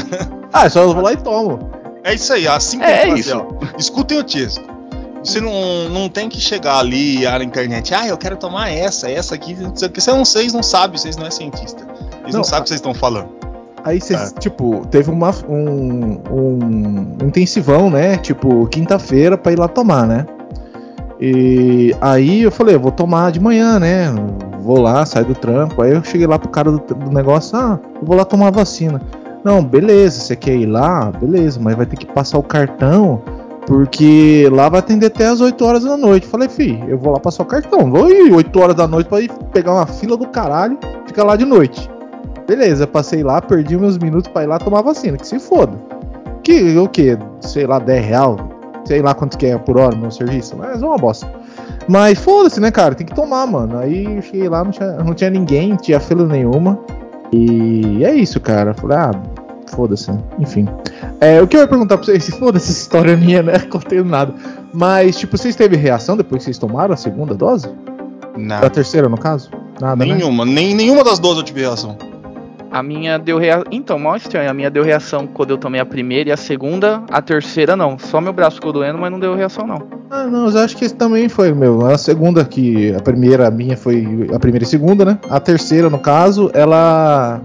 Ah, 0.52 0.66
é 0.66 0.68
só 0.68 0.82
eu 0.82 0.94
vou 0.94 1.02
lá 1.02 1.12
e 1.12 1.16
tomo. 1.16 1.70
É 2.02 2.14
isso 2.14 2.32
aí, 2.32 2.48
assim 2.48 2.78
que 2.78 2.84
É 2.84 3.06
que 3.06 3.20
isso. 3.20 3.30
fazer, 3.30 3.42
ó. 3.42 3.78
Escutem 3.78 4.18
o 4.18 4.22
Tisco. 4.24 4.64
Você 5.22 5.40
não, 5.40 5.88
não 5.90 6.08
tem 6.08 6.28
que 6.28 6.40
chegar 6.40 6.78
ali 6.78 7.26
ah, 7.26 7.38
na 7.38 7.44
internet, 7.44 7.92
ah, 7.94 8.06
eu 8.06 8.16
quero 8.16 8.36
tomar 8.36 8.70
essa, 8.70 9.10
essa 9.10 9.34
aqui, 9.34 9.52
não 9.54 9.74
sei 9.76 9.88
o 9.88 9.90
que. 9.90 10.00
Você 10.00 10.10
não, 10.12 10.24
vocês 10.24 10.52
não 10.52 10.62
sabem, 10.62 10.96
vocês 10.96 11.16
não 11.16 11.26
é 11.26 11.30
cientista. 11.30 11.82
Eles 12.22 12.32
não, 12.34 12.38
Não, 12.40 12.44
sabem 12.44 12.60
o 12.60 12.62
que 12.64 12.68
vocês 12.68 12.78
estão 12.80 12.94
falando. 12.94 13.28
Aí 13.84 14.00
vocês, 14.00 14.32
É. 14.36 14.40
tipo, 14.40 14.86
teve 14.90 15.10
uma, 15.10 15.30
um, 15.48 16.20
um 16.30 17.26
intensivão, 17.26 17.90
né? 17.90 18.16
Tipo, 18.16 18.66
quinta-feira 18.66 19.38
pra 19.38 19.52
ir 19.52 19.58
lá 19.58 19.68
tomar, 19.68 20.06
né? 20.06 20.26
E 21.20 21.94
aí 22.00 22.42
eu 22.42 22.50
falei, 22.50 22.74
eu 22.74 22.80
vou 22.80 22.92
tomar 22.92 23.32
de 23.32 23.40
manhã, 23.40 23.78
né? 23.78 24.06
Vou 24.60 24.80
lá, 24.80 25.04
saio 25.06 25.26
do 25.26 25.34
trampo. 25.34 25.80
Aí 25.82 25.92
eu 25.92 26.02
cheguei 26.04 26.26
lá 26.26 26.38
pro 26.38 26.48
cara 26.48 26.70
do, 26.70 26.78
do 26.78 27.10
negócio, 27.10 27.56
ah, 27.58 27.78
eu 28.00 28.06
vou 28.06 28.16
lá 28.16 28.24
tomar 28.24 28.48
a 28.48 28.50
vacina. 28.52 29.00
Não, 29.44 29.64
beleza, 29.64 30.20
você 30.20 30.36
quer 30.36 30.54
ir 30.54 30.66
lá? 30.66 31.10
Beleza, 31.10 31.58
mas 31.62 31.74
vai 31.76 31.86
ter 31.86 31.96
que 31.96 32.06
passar 32.06 32.38
o 32.38 32.42
cartão, 32.42 33.22
porque 33.66 34.48
lá 34.52 34.68
vai 34.68 34.80
atender 34.80 35.06
até 35.06 35.26
as 35.26 35.40
8 35.40 35.64
horas 35.64 35.84
da 35.84 35.96
noite. 35.96 36.26
Falei, 36.26 36.48
fi, 36.48 36.78
eu 36.88 36.98
vou 36.98 37.12
lá 37.12 37.20
passar 37.20 37.42
o 37.44 37.46
cartão, 37.46 37.90
vou 37.90 38.10
ir 38.10 38.32
8 38.32 38.60
horas 38.60 38.74
da 38.76 38.86
noite 38.86 39.08
pra 39.08 39.20
ir 39.20 39.30
pegar 39.52 39.72
uma 39.72 39.86
fila 39.86 40.16
do 40.16 40.26
caralho, 40.26 40.78
ficar 41.06 41.24
lá 41.24 41.36
de 41.36 41.44
noite. 41.44 41.88
Beleza, 42.48 42.86
passei 42.86 43.22
lá, 43.22 43.42
perdi 43.42 43.76
meus 43.76 43.98
minutos 43.98 44.32
pra 44.32 44.42
ir 44.42 44.46
lá 44.46 44.58
tomar 44.58 44.80
vacina, 44.80 45.18
que 45.18 45.26
se 45.26 45.38
foda. 45.38 45.74
Que 46.42 46.78
o 46.78 46.88
que? 46.88 47.18
Sei 47.42 47.66
lá, 47.66 47.78
10 47.78 48.06
real? 48.06 48.36
Sei 48.86 49.02
lá 49.02 49.14
quanto 49.14 49.36
que 49.36 49.44
é 49.44 49.58
por 49.58 49.78
hora 49.78 49.94
meu 49.94 50.10
serviço, 50.10 50.56
mas 50.56 50.82
é 50.82 50.86
uma 50.86 50.96
bosta. 50.96 51.30
Mas 51.86 52.18
foda-se, 52.18 52.58
né, 52.58 52.70
cara? 52.70 52.94
Tem 52.94 53.06
que 53.06 53.14
tomar, 53.14 53.46
mano. 53.46 53.78
Aí 53.78 54.16
eu 54.16 54.22
cheguei 54.22 54.48
lá, 54.48 54.64
não 54.64 54.70
tinha, 54.70 54.92
não 54.92 55.12
tinha 55.12 55.28
ninguém, 55.28 55.68
não 55.70 55.76
tinha 55.76 56.00
fila 56.00 56.26
nenhuma. 56.26 56.78
E 57.30 58.02
é 58.02 58.14
isso, 58.14 58.40
cara. 58.40 58.72
Falei, 58.72 58.96
ah, 58.96 59.10
foda-se, 59.66 60.10
né? 60.10 60.18
Enfim. 60.38 60.66
É, 61.20 61.42
o 61.42 61.46
que 61.46 61.54
eu 61.54 61.60
ia 61.60 61.68
perguntar 61.68 61.98
pra 61.98 62.06
vocês, 62.06 62.24
se 62.24 62.32
foda-se 62.40 62.70
essa 62.70 62.80
história 62.80 63.14
minha, 63.14 63.42
né? 63.42 63.58
Contei 63.58 64.02
nada. 64.02 64.32
Mas, 64.72 65.18
tipo, 65.18 65.36
vocês 65.36 65.54
teve 65.54 65.76
reação 65.76 66.16
depois 66.16 66.38
que 66.40 66.44
vocês 66.44 66.56
tomaram 66.56 66.94
a 66.94 66.96
segunda 66.96 67.34
dose? 67.34 67.68
A 68.34 68.38
Nada. 68.38 68.70
terceira, 68.70 69.06
no 69.06 69.18
caso? 69.18 69.50
Nada, 69.78 69.96
né? 70.04 70.14
Nenhuma, 70.14 70.46
nem, 70.46 70.74
nenhuma 70.74 71.04
das 71.04 71.18
duas 71.18 71.36
eu 71.36 71.42
tive 71.42 71.60
reação. 71.60 71.96
A 72.70 72.82
minha 72.82 73.18
deu 73.18 73.38
reação. 73.38 73.64
Então, 73.70 73.98
mal 73.98 74.16
estranho. 74.16 74.50
A 74.50 74.54
minha 74.54 74.70
deu 74.70 74.82
reação 74.84 75.26
quando 75.26 75.50
eu 75.50 75.58
tomei 75.58 75.80
a 75.80 75.86
primeira 75.86 76.28
e 76.28 76.32
a 76.32 76.36
segunda. 76.36 77.02
A 77.10 77.22
terceira 77.22 77.74
não. 77.76 77.98
Só 77.98 78.20
meu 78.20 78.32
braço 78.32 78.56
ficou 78.56 78.72
doendo, 78.72 78.98
mas 78.98 79.10
não 79.10 79.18
deu 79.18 79.34
reação 79.34 79.66
não. 79.66 79.82
Ah, 80.10 80.24
não, 80.24 80.48
eu 80.50 80.58
acho 80.58 80.76
que 80.76 80.84
esse 80.84 80.94
também 80.94 81.28
foi, 81.28 81.52
meu. 81.52 81.86
A 81.86 81.96
segunda 81.98 82.44
que. 82.44 82.94
A 82.94 83.00
primeira, 83.00 83.48
a 83.48 83.50
minha 83.50 83.76
foi 83.76 84.28
a 84.34 84.38
primeira 84.38 84.64
e 84.64 84.68
segunda, 84.68 85.04
né? 85.04 85.18
A 85.30 85.40
terceira, 85.40 85.88
no 85.88 85.98
caso, 85.98 86.50
ela. 86.54 87.40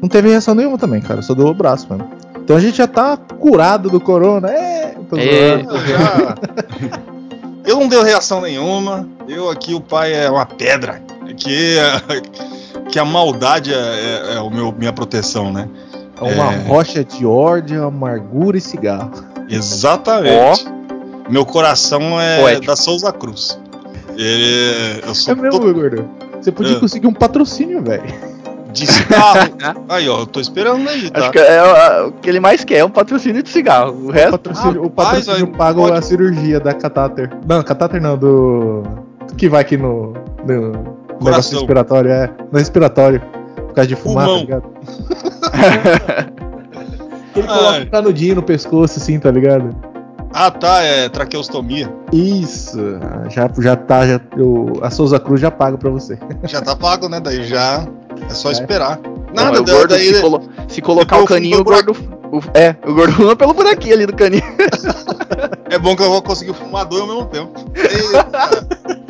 Não 0.00 0.08
teve 0.08 0.28
reação 0.30 0.54
nenhuma 0.54 0.78
também, 0.78 1.00
cara. 1.00 1.22
Só 1.22 1.34
deu 1.34 1.46
o 1.46 1.54
braço 1.54 1.86
mesmo. 1.90 2.08
Então 2.42 2.56
a 2.56 2.60
gente 2.60 2.76
já 2.78 2.86
tá 2.88 3.16
curado 3.16 3.88
do 3.88 4.00
corona. 4.00 4.48
É, 4.50 4.94
tô 5.08 5.16
É. 5.16 5.58
zoando. 5.58 5.74
Eu 5.76 5.80
já. 5.86 6.34
Eu 7.64 7.78
não 7.78 7.88
deu 7.88 8.02
reação 8.02 8.40
nenhuma. 8.40 9.06
Eu 9.28 9.48
aqui, 9.48 9.74
o 9.74 9.80
pai 9.80 10.12
é 10.12 10.28
uma 10.30 10.44
pedra. 10.44 11.00
Que, 11.36 11.76
que 12.92 12.98
a 12.98 13.04
maldade 13.04 13.72
é, 13.72 13.76
é, 13.76 14.34
é 14.36 14.40
o 14.40 14.50
meu, 14.50 14.70
minha 14.72 14.92
proteção, 14.92 15.52
né? 15.52 15.68
É 16.20 16.22
uma 16.24 16.52
É. 16.52 16.56
rocha 16.68 17.02
de 17.02 17.26
ódio, 17.26 17.84
amargura 17.84 18.56
e 18.56 18.60
cigarro. 18.60 19.10
Exatamente. 19.48 20.64
Meu 21.28 21.44
coração 21.46 22.20
é 22.20 22.40
Poético. 22.40 22.66
da 22.66 22.76
Souza 22.76 23.12
Cruz. 23.12 23.58
Ele, 24.16 25.00
eu 25.06 25.14
sou 25.14 25.32
É 25.32 25.36
mesmo, 25.36 25.50
todo 25.50 25.64
meu 25.64 25.74
gordo. 25.74 26.08
Você 26.40 26.52
podia 26.52 26.76
É. 26.76 26.80
conseguir 26.80 27.06
um 27.06 27.14
patrocínio, 27.14 27.82
velho. 27.82 28.04
de 28.72 28.86
cigarro. 28.86 29.50
aí, 29.88 30.08
ó, 30.08 30.20
eu 30.20 30.26
tô 30.26 30.40
esperando 30.40 30.88
aí, 30.88 31.10
tá? 31.10 31.20
Acho 31.20 31.30
que 31.32 31.38
é, 31.38 31.56
é, 31.56 32.02
o 32.04 32.12
que 32.12 32.28
ele 32.30 32.40
mais 32.40 32.64
quer 32.64 32.78
é 32.78 32.84
um 32.84 32.88
patrocínio 32.88 33.42
de 33.42 33.50
cigarro. 33.50 33.92
O 33.92 34.06
O 34.06 34.10
resto. 34.10 34.30
patrocínio, 34.32 34.80
o 34.80 34.84
rapaz, 34.84 35.08
patrocínio 35.26 35.46
aí, 35.52 35.58
paga 35.58 35.78
pode- 35.80 35.98
a 35.98 36.00
cirurgia 36.02 36.58
da 36.58 36.72
catáter. 36.72 37.30
Não, 37.46 37.62
catáter 37.62 38.00
não, 38.00 38.16
do. 38.16 38.82
Que 39.36 39.46
vai 39.48 39.60
aqui 39.60 39.76
no. 39.76 40.14
no 40.46 41.01
Coração. 41.30 41.58
respiratório, 41.58 42.10
é. 42.10 42.30
No 42.50 42.58
respiratório. 42.58 43.22
Por 43.56 43.74
causa 43.74 43.88
de 43.88 43.96
fumar, 43.96 44.26
Pulmão. 44.26 44.38
tá 44.40 44.44
ligado? 44.44 44.64
Ele 47.34 47.46
Ai. 47.48 47.58
coloca 47.58 47.78
um 47.80 47.86
canudinho 47.86 48.34
no 48.36 48.42
pescoço, 48.42 48.98
assim, 48.98 49.18
tá 49.18 49.30
ligado? 49.30 49.74
Ah, 50.34 50.50
tá, 50.50 50.82
é 50.82 51.08
traqueostomia. 51.08 51.90
Isso. 52.12 52.78
Já, 53.30 53.50
já 53.58 53.76
tá, 53.76 54.06
já, 54.06 54.20
o, 54.38 54.72
a 54.82 54.90
Souza 54.90 55.18
Cruz 55.18 55.40
já 55.40 55.50
paga 55.50 55.76
pra 55.78 55.90
você. 55.90 56.18
Já 56.44 56.60
tá 56.60 56.74
pago, 56.76 57.08
né? 57.08 57.20
Daí 57.20 57.44
já 57.44 57.86
é 58.28 58.34
só 58.34 58.48
É. 58.50 58.52
esperar. 58.52 58.98
Não, 59.34 59.44
Nada, 59.44 59.60
o 59.60 59.64
gordo, 59.64 59.88
daí, 59.88 60.14
se, 60.14 60.20
colo- 60.20 60.42
se 60.68 60.82
colocar 60.82 61.16
o 61.16 61.20
eu 61.20 61.26
caninho, 61.26 61.60
o 61.60 61.64
gordo. 61.64 61.92
o- 62.30 62.40
é, 62.58 62.76
o 62.86 62.92
gordo 62.94 63.12
fuma 63.14 63.34
pelo 63.36 63.54
buraquinho 63.54 63.94
ali 63.94 64.04
do 64.06 64.14
caninho. 64.14 64.42
é 65.70 65.78
bom 65.78 65.96
que 65.96 66.02
eu 66.02 66.10
vou 66.10 66.20
conseguir 66.22 66.52
fumar 66.54 66.84
dois 66.84 67.00
ao 67.02 67.08
mesmo 67.08 67.24
tempo. 67.26 67.52
Eita. 67.74 68.66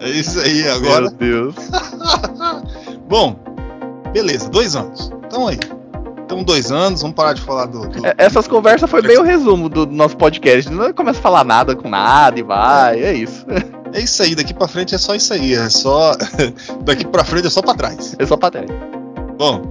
É 0.00 0.10
isso 0.10 0.38
aí, 0.40 0.68
agora. 0.68 1.10
Deus. 1.10 1.54
Bom, 3.08 3.36
beleza, 4.12 4.48
dois 4.48 4.76
anos. 4.76 5.10
Então 5.26 5.48
aí. 5.48 5.58
Então, 6.24 6.42
dois 6.42 6.72
anos, 6.72 7.02
vamos 7.02 7.14
parar 7.14 7.34
de 7.34 7.40
falar 7.40 7.66
do. 7.66 7.88
do- 7.88 8.04
É, 8.06 8.12
Essas 8.18 8.48
conversas 8.48 8.90
foi 8.90 9.00
bem 9.00 9.16
o 9.16 9.22
resumo 9.22 9.68
do 9.68 9.86
nosso 9.86 10.16
podcast. 10.16 10.68
Não 10.70 10.92
começa 10.92 11.20
a 11.20 11.22
falar 11.22 11.44
nada 11.44 11.76
com 11.76 11.88
nada 11.88 12.38
e 12.38 12.42
vai. 12.42 13.00
É 13.02 13.12
isso. 13.12 13.46
É 13.92 14.00
isso 14.00 14.22
aí, 14.22 14.34
daqui 14.34 14.52
pra 14.52 14.66
frente 14.66 14.94
é 14.94 14.98
só 14.98 15.14
isso 15.14 15.32
aí. 15.32 15.54
É 15.54 15.68
só. 15.70 16.12
daqui 16.84 17.06
pra 17.06 17.22
frente 17.24 17.46
é 17.46 17.50
só 17.50 17.62
pra 17.62 17.74
trás. 17.74 18.16
É 18.18 18.26
só 18.26 18.36
pra 18.36 18.50
trás. 18.50 18.66
Bom, 19.38 19.62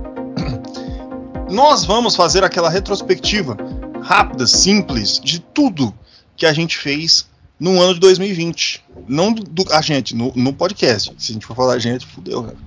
nós 1.51 1.83
vamos 1.85 2.15
fazer 2.15 2.43
aquela 2.43 2.69
retrospectiva 2.69 3.57
rápida, 4.01 4.47
simples, 4.47 5.19
de 5.19 5.39
tudo 5.39 5.93
que 6.37 6.45
a 6.45 6.53
gente 6.53 6.77
fez 6.77 7.27
no 7.59 7.81
ano 7.81 7.93
de 7.93 7.99
2020. 7.99 8.83
Não 9.07 9.33
do, 9.33 9.65
a 9.71 9.81
gente, 9.81 10.15
no, 10.15 10.31
no 10.35 10.53
podcast. 10.53 11.13
Se 11.17 11.31
a 11.31 11.33
gente 11.33 11.45
for 11.45 11.55
falar 11.55 11.73
a 11.73 11.79
gente, 11.79 12.05
fudeu, 12.05 12.43
cara. 12.43 12.57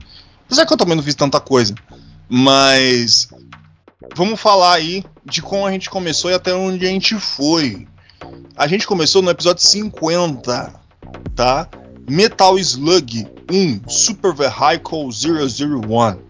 Apesar 0.46 0.66
que 0.66 0.72
eu 0.72 0.76
também 0.76 0.96
não 0.96 1.02
fiz 1.02 1.14
tanta 1.14 1.40
coisa. 1.40 1.74
Mas 2.28 3.28
vamos 4.16 4.40
falar 4.40 4.74
aí 4.74 5.04
de 5.24 5.42
como 5.42 5.66
a 5.66 5.72
gente 5.72 5.90
começou 5.90 6.30
e 6.30 6.34
até 6.34 6.54
onde 6.54 6.86
a 6.86 6.90
gente 6.90 7.14
foi. 7.16 7.86
A 8.56 8.66
gente 8.66 8.86
começou 8.86 9.22
no 9.22 9.30
episódio 9.30 9.62
50, 9.62 10.74
tá? 11.34 11.68
Metal 12.08 12.58
Slug 12.58 13.26
1 13.50 13.88
Super 13.88 14.34
Vehicle 14.34 15.08
001 15.08 16.28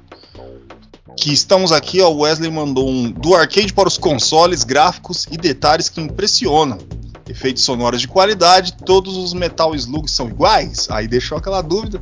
que 1.19 1.33
estamos 1.33 1.73
aqui, 1.73 2.01
ó, 2.01 2.11
o 2.11 2.21
Wesley 2.21 2.51
mandou 2.51 2.89
um 2.89 3.11
do 3.11 3.35
arcade 3.35 3.73
para 3.73 3.89
os 3.89 3.99
consoles, 3.99 4.63
gráficos 4.63 5.27
e 5.31 5.37
detalhes 5.37 5.89
que 5.89 6.01
impressionam. 6.01 6.79
Efeitos 7.29 7.63
sonoros 7.63 8.01
de 8.01 8.09
qualidade, 8.09 8.75
todos 8.85 9.17
os 9.17 9.33
Metal 9.33 9.75
Slugs 9.75 10.13
são 10.13 10.29
iguais? 10.29 10.89
Aí 10.91 11.07
deixou 11.07 11.39
aquela 11.39 11.61
dúvida. 11.63 12.01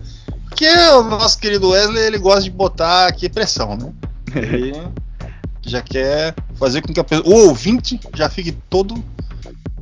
Que 0.55 0.69
o 0.69 1.03
nosso 1.03 1.39
querido 1.39 1.71
Wesley, 1.71 2.05
ele 2.05 2.19
gosta 2.19 2.43
de 2.43 2.51
botar 2.51 3.09
aqui 3.09 3.29
pressão, 3.29 3.77
né? 3.77 3.93
Ele 4.35 4.73
já 5.67 5.83
quer 5.83 6.35
fazer 6.55 6.81
com 6.81 6.93
que 6.93 7.01
a 7.01 7.05
pessoa, 7.05 7.29
o 7.29 7.49
ouvinte 7.49 8.01
já 8.15 8.29
fique 8.31 8.53
todo 8.71 9.03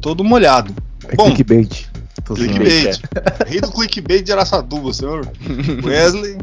todo 0.00 0.24
molhado. 0.24 0.74
É 1.08 1.14
Bom, 1.14 1.26
clickbait. 1.26 1.86
Clickbait. 2.24 3.00
Rei 3.46 3.60
do 3.60 3.70
clickbait 3.70 4.22
de 4.22 4.32
Araçatuba, 4.32 4.92
senhor. 4.92 5.26
Wesley. 5.84 6.38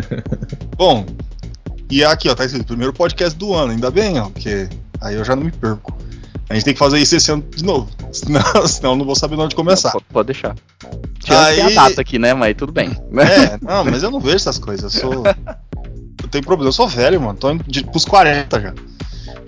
Bom, 0.76 1.04
e 1.90 2.04
aqui, 2.04 2.28
ó, 2.28 2.34
tá 2.34 2.44
escrito, 2.44 2.66
primeiro 2.66 2.92
podcast 2.92 3.38
do 3.38 3.54
ano, 3.54 3.72
ainda 3.72 3.90
bem, 3.90 4.18
ó, 4.18 4.28
porque 4.28 4.68
aí 5.00 5.14
eu 5.14 5.24
já 5.24 5.36
não 5.36 5.44
me 5.44 5.52
perco. 5.52 5.96
A 6.48 6.54
gente 6.54 6.64
tem 6.64 6.72
que 6.74 6.78
fazer 6.78 6.98
isso 6.98 7.16
esse 7.16 7.30
ano 7.32 7.42
de 7.54 7.64
novo, 7.64 7.88
senão, 8.12 8.66
senão 8.68 8.90
eu 8.92 8.96
não 8.96 9.04
vou 9.04 9.14
saber 9.16 9.36
de 9.36 9.42
onde 9.42 9.54
começar. 9.56 9.90
Pode, 9.92 10.04
pode 10.12 10.26
deixar. 10.26 10.54
Tem 11.24 11.36
Aí- 11.36 11.60
a 11.60 11.70
data 11.88 12.00
aqui, 12.00 12.18
né? 12.18 12.34
Mas 12.34 12.54
tudo 12.56 12.72
bem. 12.72 12.90
É, 13.18 13.58
não, 13.60 13.84
mas 13.84 14.02
eu 14.02 14.10
não 14.10 14.20
vejo 14.20 14.36
essas 14.36 14.58
coisas, 14.58 14.94
eu 14.94 15.00
sou... 15.00 15.24
Eu 16.22 16.28
tenho 16.30 16.42
problema, 16.44 16.68
eu 16.68 16.72
sou 16.72 16.88
velho, 16.88 17.20
mano, 17.20 17.38
tô 17.38 17.52
indo 17.52 17.62
de, 17.68 17.84
pros 17.84 18.04
40 18.04 18.60
já. 18.60 18.74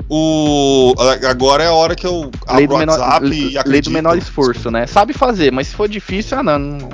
O, 0.09 0.95
agora 1.29 1.65
é 1.65 1.67
a 1.67 1.73
hora 1.73 1.97
que 1.97 2.07
eu 2.07 2.31
abro 2.47 2.75
o 2.77 2.79
menor, 2.79 3.01
WhatsApp 3.01 3.27
e 3.27 3.29
lei 3.31 3.51
do 3.53 3.59
acredito. 3.59 3.91
menor 3.91 4.17
esforço, 4.17 4.71
né? 4.71 4.87
Sabe 4.87 5.13
fazer, 5.13 5.51
mas 5.51 5.67
se 5.69 5.75
for 5.75 5.89
difícil, 5.89 6.39
ah 6.39 6.43
não. 6.43 6.59
não- 6.59 6.89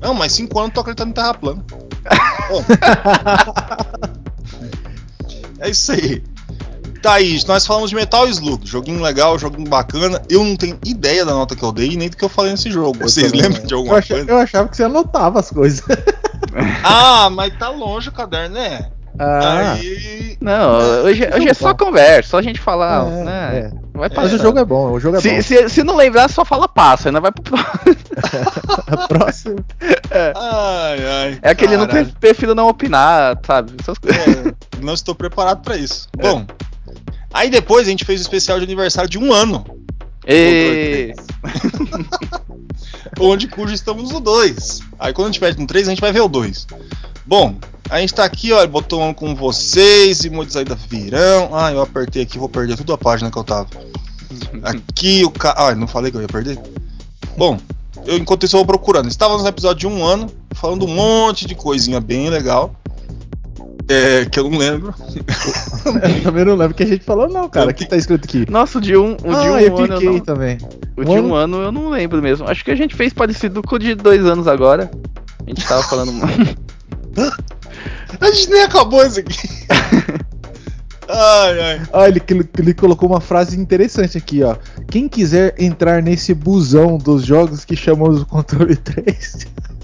Não, 0.00 0.14
mas 0.14 0.32
5 0.32 0.56
anos 0.58 0.68
eu 0.70 0.74
tô 0.74 0.80
acreditando 0.82 1.10
em 1.10 1.14
terra 1.14 1.34
plana. 1.34 1.64
Bom. 2.48 2.64
é 5.58 5.70
isso 5.70 5.92
aí. 5.92 6.22
Thaís, 7.06 7.44
nós 7.44 7.64
falamos 7.64 7.88
de 7.90 7.94
Metal 7.96 8.26
Slug, 8.28 8.66
joguinho 8.66 9.00
legal, 9.00 9.38
joguinho 9.38 9.68
bacana. 9.68 10.20
Eu 10.28 10.42
não 10.42 10.56
tenho 10.56 10.76
ideia 10.84 11.24
da 11.24 11.32
nota 11.32 11.54
que 11.54 11.62
eu 11.62 11.70
dei, 11.70 11.96
nem 11.96 12.08
do 12.08 12.16
que 12.16 12.24
eu 12.24 12.28
falei 12.28 12.50
nesse 12.50 12.68
jogo. 12.68 12.96
Eu 13.00 13.08
Vocês 13.08 13.30
lembram 13.32 13.60
não. 13.60 13.66
de 13.66 13.74
eu, 13.74 13.78
alguma 13.78 13.98
achava, 13.98 14.20
coisa? 14.20 14.32
eu 14.32 14.38
achava 14.38 14.68
que 14.68 14.76
você 14.76 14.82
anotava 14.82 15.38
as 15.40 15.50
coisas. 15.50 15.82
Ah, 16.84 17.28
mas 17.30 17.52
tá 17.58 17.68
longe 17.68 18.08
o 18.08 18.12
caderno, 18.12 18.54
né? 18.54 18.88
Ah, 19.18 19.72
Aí. 19.72 20.36
Não, 20.40 21.04
hoje, 21.04 21.28
hoje 21.34 21.48
é 21.48 21.54
só 21.54 21.74
conversa, 21.74 22.30
só 22.30 22.38
a 22.38 22.42
gente 22.42 22.60
falar, 22.60 23.06
é, 23.06 23.24
né? 23.24 23.50
é. 23.58 23.70
Vai 23.92 24.08
Mas 24.08 24.12
passar. 24.12 24.34
o 24.34 24.38
jogo 24.38 24.58
é 24.58 24.64
bom, 24.64 24.92
o 24.92 25.00
jogo 25.00 25.16
é 25.16 25.20
se, 25.20 25.30
bom. 25.34 25.42
se, 25.42 25.68
se 25.68 25.82
não 25.82 25.96
lembrar, 25.96 26.28
só 26.30 26.44
fala 26.44 26.68
passa, 26.68 27.08
ainda 27.08 27.20
vai 27.20 27.32
pro 27.32 27.42
próximo. 27.42 27.96
Próximo. 29.08 29.56
Ai, 30.34 31.06
ai. 31.06 31.38
É 31.42 31.50
aquele 31.50 31.76
não 31.76 31.86
prefiro 32.20 32.54
não 32.54 32.68
opinar, 32.68 33.38
sabe? 33.46 33.72
Essas 33.80 33.98
coisas. 33.98 34.20
É, 34.46 34.54
não 34.80 34.94
estou 34.94 35.14
preparado 35.14 35.62
pra 35.62 35.76
isso. 35.76 36.08
Bom, 36.16 36.44
aí 37.32 37.50
depois 37.50 37.86
a 37.86 37.90
gente 37.90 38.04
fez 38.04 38.20
o 38.20 38.22
especial 38.22 38.58
de 38.58 38.64
aniversário 38.64 39.08
de 39.10 39.18
um 39.18 39.32
ano, 39.32 39.64
E... 40.26 41.14
onde 43.20 43.48
cujo 43.48 43.72
estamos 43.72 44.10
no 44.10 44.20
2. 44.20 44.80
Aí 44.98 45.12
quando 45.12 45.28
a 45.28 45.30
gente 45.30 45.40
pede 45.40 45.60
no 45.60 45.66
3, 45.66 45.88
a 45.88 45.90
gente 45.90 46.00
vai 46.00 46.12
ver 46.12 46.20
o 46.20 46.28
2. 46.28 46.66
Bom, 47.24 47.56
a 47.88 48.00
gente 48.00 48.14
tá 48.14 48.24
aqui, 48.24 48.52
ó, 48.52 48.66
botou 48.66 49.02
um 49.02 49.14
com 49.14 49.34
vocês, 49.34 50.24
emojis 50.24 50.56
aí 50.56 50.64
da 50.64 50.74
virão. 50.74 51.50
Ah, 51.52 51.72
eu 51.72 51.80
apertei 51.80 52.22
aqui, 52.22 52.38
vou 52.38 52.48
perder 52.48 52.76
tudo 52.76 52.92
a 52.92 52.98
página 52.98 53.30
que 53.30 53.38
eu 53.38 53.44
tava. 53.44 53.68
Aqui 54.62 55.24
o 55.24 55.30
ca... 55.30 55.54
Ah, 55.56 55.74
não 55.74 55.86
falei 55.86 56.10
que 56.10 56.16
eu 56.16 56.20
ia 56.20 56.26
perder? 56.26 56.58
Bom, 57.36 57.58
eu 58.04 58.18
enquanto 58.18 58.44
isso 58.44 58.56
eu 58.56 58.58
vou 58.58 58.66
procurando. 58.66 59.08
Estávamos 59.08 59.42
no 59.42 59.48
episódio 59.48 59.78
de 59.78 59.86
um 59.86 60.04
ano, 60.04 60.28
falando 60.52 60.84
um 60.84 60.88
monte 60.88 61.46
de 61.46 61.54
coisinha 61.54 62.00
bem 62.00 62.28
legal. 62.28 62.74
É, 63.88 64.24
que 64.24 64.38
eu 64.40 64.50
não 64.50 64.58
lembro. 64.58 64.94
Eu 65.14 66.22
também 66.22 66.44
não 66.44 66.56
lembro 66.56 66.72
o 66.72 66.74
que 66.74 66.82
a 66.82 66.86
gente 66.86 67.04
falou, 67.04 67.28
não, 67.28 67.48
cara. 67.48 67.70
O 67.70 67.74
que 67.74 67.88
tá 67.88 67.96
escrito 67.96 68.24
aqui? 68.24 68.44
Nossa, 68.50 68.78
o 68.78 68.80
de 68.80 68.96
um, 68.96 69.12
o 69.12 69.16
de 69.16 69.28
ah, 69.28 69.42
um 69.42 69.58
eu 69.58 69.78
ano 69.78 69.94
eu 69.94 70.12
não, 70.12 70.20
também. 70.20 70.58
o 70.96 71.02
Um 71.02 71.04
de 71.04 71.10
um 71.10 71.34
ano- 71.34 71.34
ano 71.34 71.56
eu 71.62 71.72
não 71.72 71.88
lembro 71.88 72.20
mesmo. 72.20 72.48
Acho 72.48 72.64
que 72.64 72.70
a 72.72 72.74
gente 72.74 72.96
fez 72.96 73.12
parecido 73.12 73.62
com 73.62 73.76
o 73.76 73.78
de 73.78 73.94
dois 73.94 74.24
anos 74.26 74.48
agora. 74.48 74.90
A 75.46 75.48
gente 75.48 75.64
tava 75.66 75.82
falando. 75.84 76.12
A 78.20 78.30
gente 78.30 78.50
nem 78.50 78.62
acabou 78.62 79.04
isso 79.04 79.20
aqui. 79.20 79.48
ai, 81.08 81.60
ai. 81.60 81.82
Ah, 81.92 82.08
ele, 82.08 82.22
ele, 82.28 82.48
ele 82.58 82.74
colocou 82.74 83.08
uma 83.08 83.20
frase 83.20 83.58
interessante 83.58 84.16
aqui, 84.18 84.42
ó. 84.42 84.56
Quem 84.88 85.08
quiser 85.08 85.54
entrar 85.58 86.02
nesse 86.02 86.32
busão 86.34 86.98
dos 86.98 87.24
jogos 87.24 87.64
que 87.64 87.76
chamamos 87.76 88.22
o 88.22 88.26
controle 88.26 88.76
3. 88.76 89.46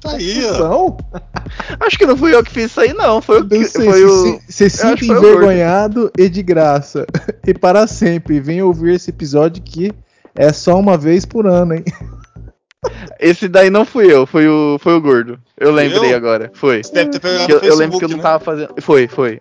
Tá 0.00 0.12
aí, 0.12 0.44
ó. 0.46 0.96
Acho 1.80 1.98
que 1.98 2.06
não 2.06 2.16
fui 2.16 2.34
eu 2.34 2.42
que 2.42 2.50
fiz 2.50 2.66
isso 2.66 2.80
aí, 2.80 2.92
não. 2.92 3.20
Foi 3.20 3.40
o 3.40 3.48
que. 3.48 3.58
Não 3.58 3.68
sei, 3.68 3.84
Foi 3.84 3.98
se, 3.98 4.04
o... 4.04 4.40
se, 4.48 4.70
se 4.70 4.86
acho 4.86 5.04
sinta 5.04 5.18
envergonhado 5.18 6.10
e 6.16 6.28
de 6.28 6.42
graça. 6.42 7.06
E 7.46 7.54
para 7.54 7.86
sempre, 7.86 8.38
venha 8.38 8.64
ouvir 8.64 8.94
esse 8.94 9.10
episódio 9.10 9.62
que 9.62 9.92
é 10.36 10.52
só 10.52 10.78
uma 10.78 10.96
vez 10.96 11.24
por 11.24 11.46
ano, 11.46 11.74
hein? 11.74 11.84
Esse 13.18 13.48
daí 13.48 13.68
não 13.68 13.84
fui 13.84 14.10
eu, 14.10 14.26
foi 14.26 14.48
o, 14.48 14.78
foi 14.78 14.94
o 14.94 15.00
gordo. 15.00 15.38
Eu 15.58 15.70
lembrei 15.72 16.12
Eu? 16.12 16.16
agora. 16.16 16.50
Foi. 16.54 16.82
Você 16.82 16.92
deve 16.92 17.10
ter 17.10 17.20
pegado 17.20 17.46
Que 17.46 17.52
no 17.52 17.58
eu, 17.58 17.64
eu 17.64 17.76
lembro 17.76 17.98
que 17.98 18.04
eu 18.04 18.08
Facebook, 18.08 18.10
não 18.10 18.16
né? 18.16 18.22
tava 18.22 18.44
fazendo. 18.44 18.74
Foi, 18.80 19.08
foi. 19.08 19.40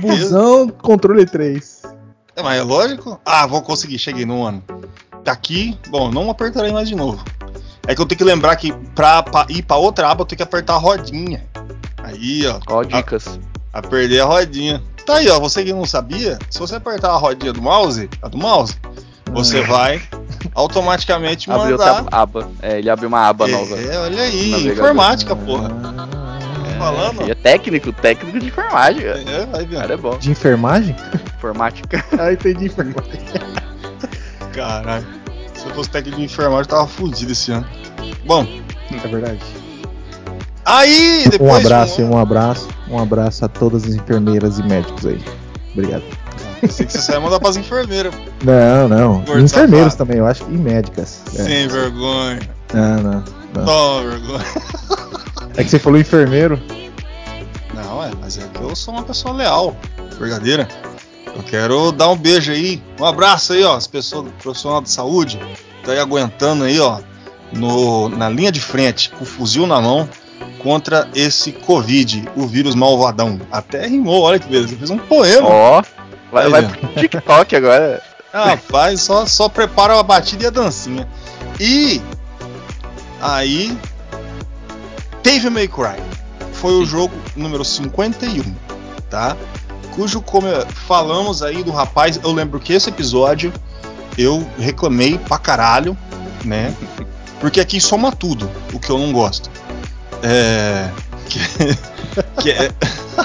Busão 0.00 0.68
controle 0.68 1.26
3. 1.26 1.82
É, 2.36 2.42
mas 2.42 2.58
é 2.58 2.62
lógico. 2.62 3.20
Ah, 3.24 3.46
vou 3.46 3.60
conseguir, 3.60 3.98
cheguei 3.98 4.24
no 4.24 4.44
ano. 4.44 4.62
Tá 5.24 5.32
aqui, 5.32 5.76
bom, 5.88 6.10
não 6.10 6.30
apertarei 6.30 6.72
mais 6.72 6.88
de 6.88 6.94
novo. 6.94 7.22
É 7.86 7.94
que 7.94 8.00
eu 8.00 8.06
tenho 8.06 8.18
que 8.18 8.24
lembrar 8.24 8.54
que 8.56 8.72
pra, 8.94 9.22
pra 9.22 9.46
ir 9.48 9.62
pra 9.62 9.76
outra 9.76 10.08
aba 10.10 10.22
eu 10.22 10.26
tenho 10.26 10.36
que 10.36 10.42
apertar 10.42 10.74
a 10.74 10.78
rodinha. 10.78 11.44
Aí, 12.02 12.46
ó, 12.46 12.58
Ó, 12.68 12.82
dicas. 12.84 13.38
a 13.72 13.82
perder 13.82 14.20
a 14.20 14.24
rodinha. 14.24 14.82
Tá 15.06 15.16
aí, 15.16 15.28
ó, 15.28 15.40
você 15.40 15.64
que 15.64 15.72
não 15.72 15.84
sabia, 15.86 16.38
se 16.50 16.58
você 16.58 16.76
apertar 16.76 17.10
a 17.10 17.16
rodinha 17.16 17.52
do 17.52 17.60
mouse, 17.62 18.08
a 18.22 18.28
do 18.28 18.36
mouse, 18.38 18.76
você 19.32 19.62
vai 19.62 20.00
automaticamente 20.54 21.50
Abriu 21.50 21.78
mandar. 21.78 22.02
outra 22.02 22.16
aba. 22.18 22.48
É, 22.62 22.78
ele 22.78 22.90
abriu 22.90 23.08
uma 23.08 23.26
aba 23.26 23.46
nova. 23.48 23.76
É, 23.80 23.98
olha 23.98 24.22
aí, 24.22 24.68
informática, 24.68 25.34
porra. 25.34 25.68
É, 26.74 26.78
falando? 26.78 27.30
É 27.30 27.34
técnico, 27.34 27.92
técnico 27.92 28.38
de 28.38 28.46
informática. 28.48 29.08
É, 29.26 29.46
vai 29.46 29.62
O 29.64 29.66
vendo. 29.66 29.80
cara 29.80 29.94
é 29.94 29.96
bom. 29.96 30.18
De 30.18 30.30
enfermagem? 30.30 30.94
Informática. 31.36 32.04
Ah, 32.18 32.32
entendi 32.32 32.66
enfermagem. 32.66 33.20
Caralho. 34.52 35.06
Se 35.60 35.66
eu 35.68 35.74
fosse 35.74 35.90
técnico 35.90 36.18
de 36.18 36.24
enfermagem, 36.24 36.60
eu 36.62 36.66
tava 36.66 36.86
fudido 36.86 37.32
esse 37.32 37.52
ano. 37.52 37.66
Bom, 38.24 38.46
É 38.92 39.06
verdade. 39.08 39.38
aí 40.64 41.24
depois. 41.28 41.50
Um 41.50 41.54
abraço, 41.54 42.02
ano- 42.02 42.14
um 42.14 42.18
abraço, 42.18 42.68
um 42.88 42.98
abraço 42.98 43.44
a 43.44 43.48
todas 43.48 43.84
as 43.84 43.94
enfermeiras 43.94 44.58
e 44.58 44.62
médicos 44.62 45.06
aí. 45.06 45.22
Obrigado. 45.72 46.02
Pensei 46.60 46.84
que 46.86 46.92
você 46.92 47.00
só 47.00 47.12
ia 47.12 47.20
mandar 47.20 47.40
pras 47.40 47.56
enfermeiras. 47.56 48.12
Não, 48.44 48.88
não. 48.88 49.20
Gordo 49.22 49.40
enfermeiros 49.42 49.92
safado. 49.92 49.96
também, 50.08 50.18
eu 50.18 50.26
acho 50.26 50.44
e 50.44 50.56
médicas. 50.58 51.22
É. 51.34 51.42
Sem 51.42 51.68
vergonha. 51.68 52.40
Não, 52.74 53.02
não, 53.02 53.24
não. 53.54 53.64
Toma 53.64 54.02
vergonha. 54.10 54.44
É 55.56 55.64
que 55.64 55.68
você 55.70 55.78
falou 55.80 55.98
enfermeiro. 55.98 56.58
Não, 57.74 58.02
é, 58.04 58.10
mas 58.20 58.38
é 58.38 58.42
que 58.54 58.60
eu 58.62 58.74
sou 58.76 58.94
uma 58.94 59.02
pessoa 59.02 59.34
leal, 59.34 59.76
verdadeira. 60.18 60.66
Eu 61.34 61.42
quero 61.42 61.92
dar 61.92 62.08
um 62.10 62.16
beijo 62.16 62.52
aí, 62.52 62.82
um 62.98 63.04
abraço 63.04 63.52
aí, 63.52 63.62
ó, 63.64 63.76
as 63.76 63.86
pessoas 63.86 64.30
profissional 64.42 64.80
de 64.80 64.90
saúde, 64.90 65.38
tá 65.84 65.92
aí 65.92 65.98
aguentando 65.98 66.64
aí, 66.64 66.78
ó, 66.80 67.00
no, 67.52 68.08
na 68.08 68.28
linha 68.28 68.52
de 68.52 68.60
frente, 68.60 69.10
com 69.10 69.22
o 69.22 69.26
fuzil 69.26 69.66
na 69.66 69.80
mão, 69.80 70.08
contra 70.62 71.08
esse 71.14 71.52
Covid, 71.52 72.28
o 72.36 72.46
vírus 72.46 72.74
malvadão. 72.74 73.40
Até 73.50 73.86
rimou, 73.86 74.22
olha 74.22 74.38
que 74.38 74.48
beleza, 74.48 74.76
fez 74.76 74.90
um 74.90 74.98
poema. 74.98 75.48
Ó. 75.48 75.82
Vai, 76.30 76.44
Aí, 76.44 76.50
vai 76.50 76.64
ó. 76.64 76.68
pro 76.68 76.88
TikTok 77.00 77.56
agora. 77.56 78.02
Rapaz, 78.32 79.00
só, 79.02 79.26
só 79.26 79.48
prepara 79.48 79.98
a 79.98 80.02
batida 80.02 80.44
e 80.44 80.46
a 80.46 80.50
dancinha. 80.50 81.08
E 81.58 82.00
aí, 83.20 83.76
Devil 85.22 85.50
May 85.50 85.66
Cry 85.66 86.00
foi 86.52 86.74
o 86.74 86.86
jogo 86.86 87.14
número 87.34 87.64
51, 87.64 88.54
tá? 89.08 89.36
Cujo, 89.94 90.20
como 90.20 90.46
falamos 90.86 91.42
aí 91.42 91.62
do 91.62 91.70
rapaz, 91.70 92.20
eu 92.22 92.32
lembro 92.32 92.60
que 92.60 92.72
esse 92.72 92.88
episódio 92.88 93.52
eu 94.16 94.46
reclamei 94.58 95.18
pra 95.18 95.38
caralho, 95.38 95.96
né? 96.44 96.74
Porque 97.40 97.60
aqui 97.60 97.80
soma 97.80 98.12
tudo, 98.12 98.50
o 98.72 98.78
que 98.78 98.90
eu 98.90 98.98
não 98.98 99.12
gosto. 99.12 99.50
É. 100.22 100.90
Que, 101.28 101.38
que 102.42 102.50
é, 102.50 102.70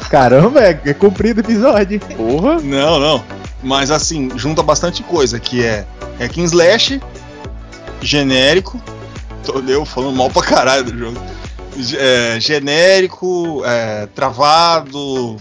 Caramba, 0.10 0.62
é, 0.62 0.80
é 0.86 0.94
comprido 0.94 1.38
o 1.38 1.44
episódio. 1.44 2.00
Porra. 2.00 2.60
Não, 2.62 3.00
não. 3.00 3.24
Mas 3.64 3.92
assim, 3.92 4.30
junta 4.38 4.62
bastante 4.62 5.02
coisa, 5.04 5.40
que 5.40 5.64
é 5.64 5.86
hack 6.20 6.38
and 6.38 6.44
slash, 6.44 7.02
genérico. 8.02 8.82
Tô 9.44 9.60
eu 9.62 9.86
falando 9.86 10.16
mal 10.16 10.30
pra 10.30 10.44
caralho 10.44 10.84
do 10.86 10.98
jogo. 10.98 11.20
É, 11.98 12.40
genérico, 12.40 13.64
é, 13.66 14.08
travado. 14.14 15.38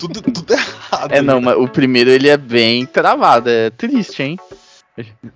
Tudo, 0.00 0.22
tudo 0.22 0.52
errado. 0.54 1.12
É, 1.12 1.20
não, 1.20 1.40
mas 1.40 1.56
o 1.56 1.68
primeiro 1.68 2.08
ele 2.10 2.28
é 2.28 2.36
bem 2.36 2.86
travado, 2.86 3.50
é 3.50 3.68
triste, 3.68 4.22
hein? 4.22 4.38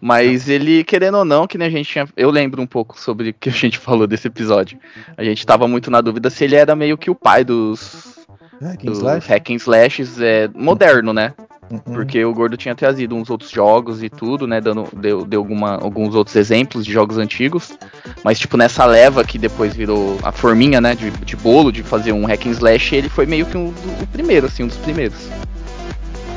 Mas 0.01 0.49
ele, 0.49 0.83
querendo 0.83 1.19
ou 1.19 1.25
não, 1.25 1.47
que 1.47 1.57
nem 1.57 1.69
a 1.69 1.71
gente 1.71 1.89
tinha. 1.89 2.09
Eu 2.17 2.31
lembro 2.31 2.61
um 2.61 2.67
pouco 2.67 2.99
sobre 2.99 3.31
o 3.31 3.35
que 3.35 3.51
a 3.51 3.53
gente 3.53 3.79
falou 3.79 4.07
desse 4.07 4.27
episódio. 4.27 4.79
A 5.17 5.23
gente 5.23 5.47
tava 5.47 5.69
muito 5.69 5.91
na 5.91 6.01
dúvida 6.01 6.31
se 6.31 6.45
ele 6.45 6.57
era 6.57 6.75
meio 6.75 6.99
que 6.99 7.11
o 7.11 7.15
pai 7.15 7.45
dos, 7.45 8.15
Hack 8.61 8.81
and 8.83 8.87
dos 8.87 8.99
slash? 8.99 9.29
hack 9.29 9.51
and 9.51 9.57
slashes 9.57 10.21
é, 10.21 10.49
moderno, 10.55 11.13
né? 11.13 11.35
Uhum. 11.71 11.79
Porque 11.95 12.25
o 12.25 12.33
Gordo 12.33 12.57
tinha 12.57 12.75
trazido 12.75 13.15
uns 13.15 13.31
outros 13.31 13.51
jogos 13.51 14.03
e 14.03 14.09
tudo, 14.09 14.47
né? 14.47 14.61
Dando, 14.61 14.87
deu, 14.97 15.25
deu 15.25 15.41
alguma, 15.41 15.77
alguns 15.77 16.15
outros 16.15 16.37
exemplos 16.37 16.85
de 16.85 16.93
jogos 16.93 17.19
antigos. 17.19 17.73
Mas, 18.23 18.39
tipo, 18.39 18.57
nessa 18.57 18.85
leva 18.85 19.25
que 19.25 19.39
depois 19.39 19.75
virou 19.75 20.19
a 20.23 20.31
forminha, 20.31 20.81
né? 20.81 20.95
De, 20.95 21.11
de 21.11 21.37
bolo, 21.37 21.73
de 21.73 21.83
fazer 21.83 22.13
um 22.13 22.27
hack 22.27 22.47
and 22.47 22.51
slash, 22.51 22.95
ele 22.95 23.09
foi 23.09 23.27
meio 23.27 23.47
que 23.47 23.57
um, 23.57 23.69
o 24.01 24.07
primeiro, 24.13 24.47
assim, 24.47 24.63
um 24.65 24.67
dos 24.69 24.77
primeiros. 24.77 25.17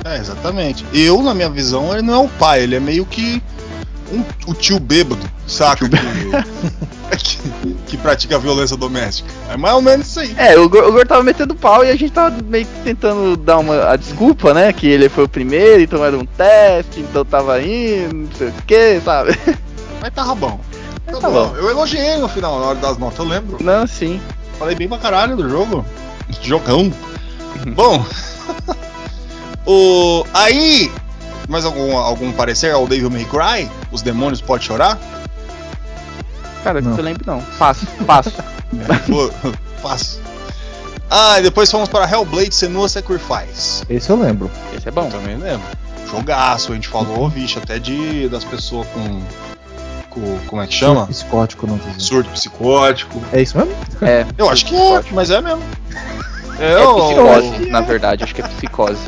É, 0.06 0.18
exatamente. 0.18 0.86
Eu, 0.94 1.22
na 1.22 1.34
minha 1.34 1.50
visão, 1.50 1.92
ele 1.94 2.02
não 2.02 2.14
é 2.14 2.18
o 2.26 2.30
pai, 2.30 2.64
ele 2.64 2.76
é 2.76 2.80
meio 2.80 3.06
que 3.06 3.42
um- 4.12 4.24
o 4.50 4.54
tio 4.54 4.80
bêbado, 4.80 5.22
saca? 5.46 5.88
Que, 5.90 5.96
que, 7.16 7.38
que 7.88 7.98
pratica 7.98 8.38
violência 8.40 8.76
doméstica. 8.76 9.30
É 9.50 9.56
mais 9.58 9.76
ou 9.76 9.82
menos 9.82 10.08
isso 10.08 10.20
aí. 10.20 10.36
É, 10.38 10.58
o, 10.58 10.68
Gor- 10.68 10.86
o 10.88 10.92
Gordo 10.92 11.08
tava 11.08 11.24
metendo 11.24 11.56
pau 11.56 11.86
e 11.86 11.90
a 11.90 11.96
gente 11.96 12.12
tava 12.12 12.36
meio 12.44 12.66
que 12.66 12.82
tentando 12.84 13.38
dar 13.38 13.60
uma 13.60 13.90
a 13.92 13.96
desculpa, 13.96 14.54
né? 14.54 14.74
Que 14.74 14.88
ele 14.88 15.08
foi 15.10 15.24
o 15.26 15.30
primeiro, 15.30 15.82
então 15.84 16.04
era 16.04 16.18
um 16.18 16.26
teste, 16.26 17.00
então 17.00 17.24
tava 17.24 17.62
indo, 17.62 18.14
não 18.16 18.30
sei 18.38 18.48
o 18.50 18.54
que, 18.66 19.02
sabe? 19.06 19.38
Mas 20.02 20.14
tava 20.14 20.36
bom. 20.36 20.60
Tá, 21.06 21.14
Tá 21.20 21.30
bom. 21.30 21.48
bom. 21.50 21.56
Eu 21.56 21.70
elogiei 21.70 22.18
no 22.18 22.28
final, 22.28 22.60
na 22.60 22.66
hora 22.68 22.80
das 22.80 22.98
notas, 22.98 23.20
eu 23.20 23.26
lembro. 23.26 23.58
Não, 23.64 23.88
sim. 23.88 24.20
Falei 24.60 24.76
bem 24.76 24.90
pra 24.90 24.98
caralho 24.98 25.36
do 25.38 25.48
jogo. 25.50 25.86
Jogão. 26.44 26.92
Bom. 27.76 28.04
O, 29.66 30.26
aí, 30.34 30.92
mais 31.48 31.66
algum, 31.66 31.98
algum 31.98 32.32
parecer 32.32 32.72
ao 32.74 32.88
Devil 32.88 33.10
May 33.10 33.26
Cry? 33.26 33.70
Os 33.92 34.02
demônios 34.02 34.42
podem 34.42 34.66
chorar? 34.66 34.98
Cara, 36.68 36.82
que 36.82 36.88
Não. 36.88 36.98
eu 36.98 37.04
lembro 37.04 37.24
não. 37.26 37.42
Passo. 37.58 37.86
Pô, 39.08 39.32
Fácil. 39.82 40.20
Ah, 41.10 41.40
e 41.40 41.44
depois 41.44 41.72
fomos 41.72 41.88
para 41.88 42.10
Hellblade 42.10 42.54
Senua 42.54 42.90
Sacrifice. 42.90 43.84
Esse 43.90 44.10
eu 44.10 44.18
lembro. 44.22 44.52
Esse 44.76 44.90
é 44.90 44.92
bom. 44.92 45.10
Também 45.10 45.38
lembro. 45.38 45.66
Jogaço, 46.10 46.72
a 46.72 46.76
gente 46.76 46.88
falou, 46.88 47.30
vixe, 47.30 47.58
até 47.58 47.80
de 47.80 48.28
das 48.30 48.44
pessoas 48.44 48.86
com. 48.88 49.22
com 50.10 50.40
como 50.48 50.62
é 50.62 50.68
que 50.68 50.74
chama? 50.74 51.08
Psicótico, 51.08 51.66
não 51.68 51.78
tô 51.78 51.86
dizendo. 51.86 52.02
Surto 52.02 52.30
psicótico. 52.32 53.22
É 53.32 53.42
isso 53.42 53.58
mesmo? 53.58 53.74
É. 54.02 54.26
Eu 54.38 54.50
acho 54.50 54.66
que 54.66 54.76
é, 54.76 55.02
mas 55.12 55.30
é 55.30 55.40
mesmo. 55.42 55.62
É 56.60 56.74
Eu- 56.74 56.96
psicose, 56.96 57.70
na 57.70 57.82
verdade. 57.82 58.24
Acho 58.24 58.36
que 58.36 58.42
é 58.42 58.48
psicose. 58.48 59.00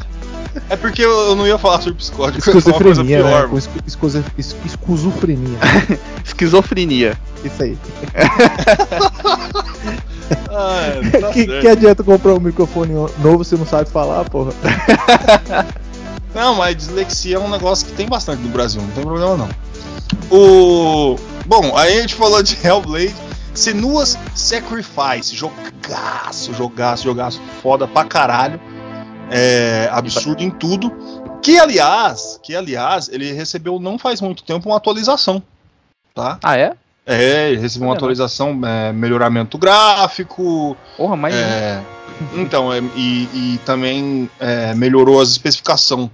É 0.70 0.76
porque 0.76 1.04
eu 1.04 1.36
não 1.36 1.46
ia 1.48 1.58
falar 1.58 1.82
sobre 1.82 1.96
psicótico, 2.00 2.40
Esquizofrenia, 2.40 3.18
pior. 3.18 3.42
né? 3.44 3.48
Com 3.50 3.58
esco- 3.58 3.80
escoze- 3.86 4.24
es- 4.38 4.56
Escuzofrenia. 4.66 5.58
Esquizofrenia. 6.26 7.18
Isso 7.44 7.64
aí. 7.64 7.78
Ah, 10.52 10.92
tá 11.22 11.30
que, 11.32 11.46
que 11.48 11.68
adianta 11.68 12.04
comprar 12.04 12.36
um 12.36 12.40
microfone 12.40 12.94
novo 13.20 13.44
se 13.44 13.56
não 13.56 13.66
sabe 13.66 13.90
falar, 13.90 14.24
porra? 14.30 14.52
Não, 16.36 16.54
mas 16.54 16.76
dislexia 16.76 17.38
é 17.38 17.40
um 17.40 17.50
negócio 17.50 17.88
que 17.88 17.94
tem 17.94 18.08
bastante 18.08 18.44
no 18.44 18.50
Brasil, 18.50 18.80
não 18.80 18.90
tem 18.90 19.04
problema 19.04 19.36
não. 19.36 19.50
O. 20.30 21.16
Bom, 21.48 21.76
aí 21.76 21.98
a 21.98 22.02
gente 22.02 22.14
falou 22.14 22.44
de 22.44 22.56
Hellblade. 22.64 23.16
Senua's 23.56 24.16
Sacrifice, 24.36 25.36
jogaço, 25.36 26.54
jogaço, 26.54 27.04
jogaço, 27.04 27.42
foda 27.64 27.88
pra 27.88 28.04
caralho. 28.06 28.62
É, 29.30 29.89
absurdo 29.92 30.44
em 30.44 30.50
tudo. 30.50 30.92
Que 31.42 31.58
aliás, 31.58 32.39
que 32.44 32.56
aliás, 32.56 33.10
ele 33.10 33.32
recebeu 33.32 33.80
não 33.80 33.98
faz 33.98 34.20
muito 34.22 34.44
tempo 34.44 34.70
uma 34.70 34.78
atualização, 34.78 35.42
tá? 36.13 36.38
Ah, 36.44 36.58
é? 36.58 36.74
É, 37.06 37.50
ele 37.50 37.62
recebeu 37.62 37.88
uma 37.88 37.96
atualização, 37.96 38.60
é, 38.63 38.94
melhoramento 38.94 39.58
gráfico, 39.58 40.78
Porra, 40.96 41.15
mas. 41.15 41.34
é, 41.34 41.82
então, 42.36 42.72
é, 42.72 42.80
e, 42.96 43.24
e 43.34 43.60
também 43.65 44.30
é, 44.39 44.76
melhorou 44.76 45.20
as 45.20 45.30
especificações. 45.30 46.10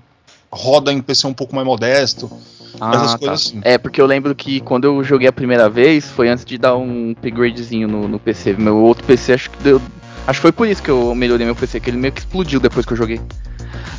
Roda 0.50 0.94
em 0.94 1.02
PC 1.02 1.28
um 1.28 1.34
pouco 1.34 1.54
mais 1.54 1.68
modesto. 1.68 2.32
essas 2.76 3.12
tá. 3.12 3.18
coisas 3.18 3.48
assim. 3.48 3.60
É, 3.62 3.78
porque 3.78 4.00
eu 4.00 4.06
lembro 4.06 4.34
que 4.34 4.62
quando 4.62 4.86
eu 4.86 5.04
joguei 5.04 5.28
a 5.28 5.34
primeira 5.34 5.70
vez, 5.70 6.10
foi 6.10 6.30
antes 6.30 6.46
de 6.46 6.58
dar 6.58 6.78
um 6.78 7.12
upgradezinho 7.12 7.90
no, 7.90 8.08
no 8.08 8.18
PC. 8.18 8.54
Meu 8.54 8.78
outro 8.78 9.04
PC, 9.04 9.34
acho 9.34 9.50
que 9.50 9.62
deu. 9.62 9.82
Acho 10.28 10.40
que 10.40 10.42
foi 10.42 10.52
por 10.52 10.68
isso 10.68 10.82
que 10.82 10.90
eu 10.90 11.14
melhorei 11.14 11.46
meu 11.46 11.56
PC, 11.56 11.80
que 11.80 11.90
ele 11.90 11.98
meio 11.98 12.14
que 12.14 12.20
explodiu 12.20 12.60
depois 12.60 12.86
que 12.86 12.94
eu 12.94 12.98
joguei. 12.98 13.22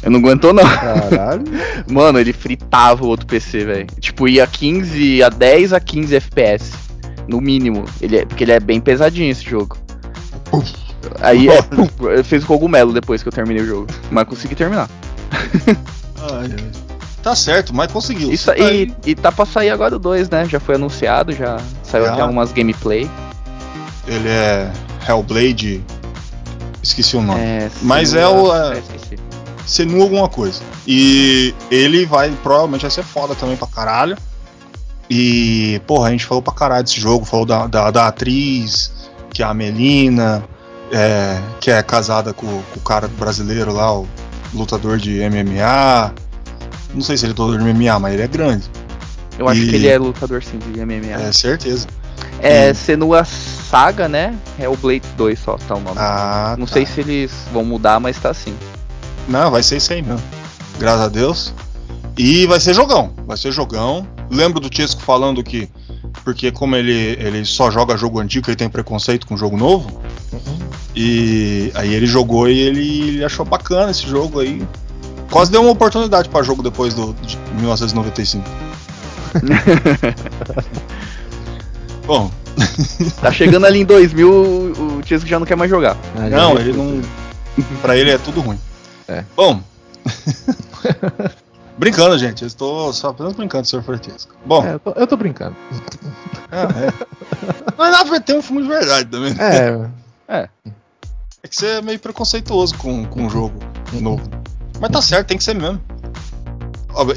Eu 0.03 0.11
não 0.11 0.19
aguentou, 0.19 0.53
não. 0.53 0.65
Caralho. 0.65 1.45
Mano, 1.89 2.19
ele 2.19 2.33
fritava 2.33 3.05
o 3.05 3.09
outro 3.09 3.27
PC, 3.27 3.65
velho. 3.65 3.87
Tipo, 4.01 4.29
ia 4.29 4.47
15, 4.47 5.23
a 5.23 5.29
10 5.29 5.73
a 5.73 5.81
15 5.81 6.17
FPS. 6.17 6.73
No 7.29 7.41
mínimo. 7.41 7.85
Ele 8.01 8.19
é, 8.19 8.25
porque 8.25 8.45
ele 8.45 8.53
é 8.53 8.61
bem 8.61 8.81
pesadinho 8.81 9.31
esse 9.31 9.45
jogo. 9.45 9.77
Aí 11.21 11.49
é, 11.49 11.59
eu 12.01 12.25
fiz 12.25 12.45
o 12.45 12.47
cogumelo 12.47 12.93
depois 12.93 13.23
que 13.23 13.29
eu 13.29 13.33
terminei 13.33 13.63
o 13.63 13.67
jogo. 13.67 13.87
Mas 14.11 14.25
consegui 14.25 14.55
terminar. 14.55 14.89
Ai, 16.33 16.51
ai. 16.51 16.87
Tá 17.23 17.35
certo, 17.35 17.75
mas 17.75 17.91
conseguiu. 17.91 18.31
Isso 18.31 18.47
Tá 18.47 18.53
aí, 18.53 18.95
e 19.05 19.13
tá 19.13 19.33
pra 19.33 19.45
sair 19.45 19.71
agora 19.71 19.97
o 19.97 19.99
2, 19.99 20.31
né? 20.31 20.45
Já 20.49 20.61
foi 20.61 20.77
anunciado, 20.77 21.33
já 21.33 21.59
saiu 21.83 22.05
Já. 22.05 22.13
até 22.13 22.23
algumas 22.23 22.53
gameplay. 22.53 23.11
Ele 24.07 24.29
é 24.29 24.71
Hellblade. 25.09 25.83
Esqueci 26.87 27.17
o 27.17 27.23
nome. 27.23 27.41
É, 27.41 27.71
Mas 27.83 28.15
é 28.15 28.27
o, 28.27 28.55
é-. 28.55 28.83
Senua 29.67 30.03
alguma 30.05 30.29
coisa. 30.29 30.61
E 30.87 31.55
ele 31.71 32.07
vai, 32.07 32.31
provavelmente 32.43 32.83
vai 32.83 32.91
ser 32.91 33.03
foda 33.03 33.35
também 33.35 33.57
pra 33.57 33.67
caralho. 33.67 34.17
E, 35.11 35.81
porra, 35.87 36.09
a 36.09 36.11
gente 36.11 36.25
falou 36.25 36.43
pra 36.43 36.53
caralho 36.53 36.85
desse 36.85 37.01
jogo, 37.01 37.25
falou 37.25 37.47
da, 37.47 37.67
da, 37.67 37.91
da 37.91 38.07
atriz, 38.09 38.93
que 39.31 39.43
é 39.43 39.47
a 39.47 39.55
Melina, 39.55 40.45
é, 40.93 41.41
que 41.61 41.71
é 41.71 41.83
casada 41.83 42.33
com, 42.33 42.47
com 42.47 42.79
o 42.79 42.83
cara 42.83 43.07
brasileiro 43.09 43.73
lá, 43.73 43.93
o 43.97 44.07
lutador 44.55 44.99
de 44.99 45.19
MMA. 45.29 46.13
Não 46.95 47.03
sei 47.03 47.17
se 47.17 47.25
ele 47.27 47.33
é 47.33 47.37
lutador 47.37 47.59
de 47.59 47.65
MMA, 47.73 47.99
mas 47.99 48.15
ele 48.15 48.23
é 48.23 48.29
grande. 48.29 48.65
Eu 49.39 49.49
acho 49.49 49.61
E- 49.61 49.69
que 49.69 49.75
ele 49.77 49.89
é 49.89 49.99
lutador 49.99 50.43
sim 50.43 50.59
de 50.59 50.81
MMA. 50.81 51.21
É, 51.29 51.33
certeza. 51.33 51.87
É, 52.41 52.71
e- 52.71 52.75
Senua 52.75 53.25
Saga, 53.25 54.09
né? 54.09 54.35
É 54.59 54.69
o 54.69 54.77
Blade 54.77 55.07
2 55.17 55.39
só, 55.39 55.57
tá 55.57 55.75
o 55.75 55.81
nome. 55.81 55.97
Ah, 55.99 56.55
Não 56.59 56.67
tá. 56.67 56.75
sei 56.75 56.87
se 56.87 57.01
eles 57.01 57.33
vão 57.53 57.65
mudar, 57.65 57.99
mas 58.01 58.19
tá 58.19 58.31
assim. 58.31 58.55
Não, 59.29 59.51
vai 59.51 59.63
ser 59.63 59.77
isso 59.79 59.93
aí 59.93 60.03
mesmo. 60.03 60.23
Graças 60.79 61.01
a 61.03 61.09
Deus. 61.09 61.55
E 62.17 62.47
vai 62.47 62.61
ser 62.61 62.75
jogão. 62.75 63.13
Vai 63.27 63.37
ser 63.37 63.51
jogão. 63.53 64.07
Lembro 64.31 64.61
do 64.61 64.75
Chesco 64.75 65.03
falando 65.03 65.43
que. 65.43 65.69
Porque 66.25 66.51
como 66.51 66.75
ele, 66.77 66.93
ele 67.21 67.45
só 67.45 67.71
joga 67.71 67.97
jogo 67.97 68.21
antigo, 68.21 68.49
ele 68.49 68.57
tem 68.57 68.69
preconceito 68.69 69.27
com 69.27 69.37
jogo 69.37 69.57
novo. 69.57 70.01
E 70.95 71.71
aí 71.75 71.93
ele 71.93 72.07
jogou 72.07 72.49
e 72.49 72.59
ele, 72.59 73.09
ele 73.09 73.25
achou 73.25 73.45
bacana 73.45 73.91
esse 73.91 74.07
jogo 74.09 74.41
aí. 74.41 74.67
Quase 75.31 75.51
deu 75.51 75.61
uma 75.61 75.73
oportunidade 75.73 76.29
pra 76.29 76.43
jogo 76.43 76.63
depois 76.63 76.95
do, 76.95 77.13
de 77.15 77.37
1995. 77.55 78.45
Bom, 82.07 82.31
Tá 83.21 83.31
chegando 83.33 83.67
ali 83.67 83.81
em 83.81 83.85
2000, 83.85 84.31
o 84.31 85.01
Chesco 85.05 85.29
já 85.29 85.39
não 85.39 85.47
quer 85.47 85.57
mais 85.57 85.71
jogar. 85.71 85.97
Ah, 86.17 86.29
não, 86.29 86.59
ele 86.59 86.73
não. 86.73 87.03
Pra 87.83 87.97
ele 87.97 88.11
é 88.11 88.19
tudo 88.19 88.41
ruim. 88.41 88.59
É. 89.09 89.25
Bom. 89.35 89.61
brincando, 91.79 92.19
gente. 92.19 92.43
Eu 92.43 92.49
estou 92.49 92.93
só 92.93 93.09
apenas 93.09 93.33
brincando, 93.35 93.67
Sr. 93.67 93.83
Fortesco. 93.83 94.35
Bom, 94.45 94.65
É, 94.65 94.75
eu, 94.75 94.79
tô, 94.79 94.91
eu 94.93 95.07
tô 95.07 95.17
brincando. 95.17 95.57
Ah, 96.51 96.69
é. 96.77 96.93
Mas 97.77 97.93
na 97.93 98.03
verdade 98.03 98.25
tem 98.25 98.39
um 98.39 98.43
filme 98.43 98.63
de 98.63 98.69
verdade 98.69 99.09
também. 99.11 99.35
É, 99.39 100.49
É 101.43 101.49
que 101.49 101.57
você 101.57 101.67
é 101.67 101.83
meio 101.83 101.99
preconceituoso 101.99 102.77
com, 102.77 103.05
com 103.07 103.27
o 103.27 103.31
jogo 103.31 103.59
novo. 103.93 104.29
Mas 104.81 104.91
tá 104.91 105.01
certo, 105.01 105.29
tem 105.29 105.39
que 105.39 105.45
ser 105.45 105.55
mesmo. 105.55 105.81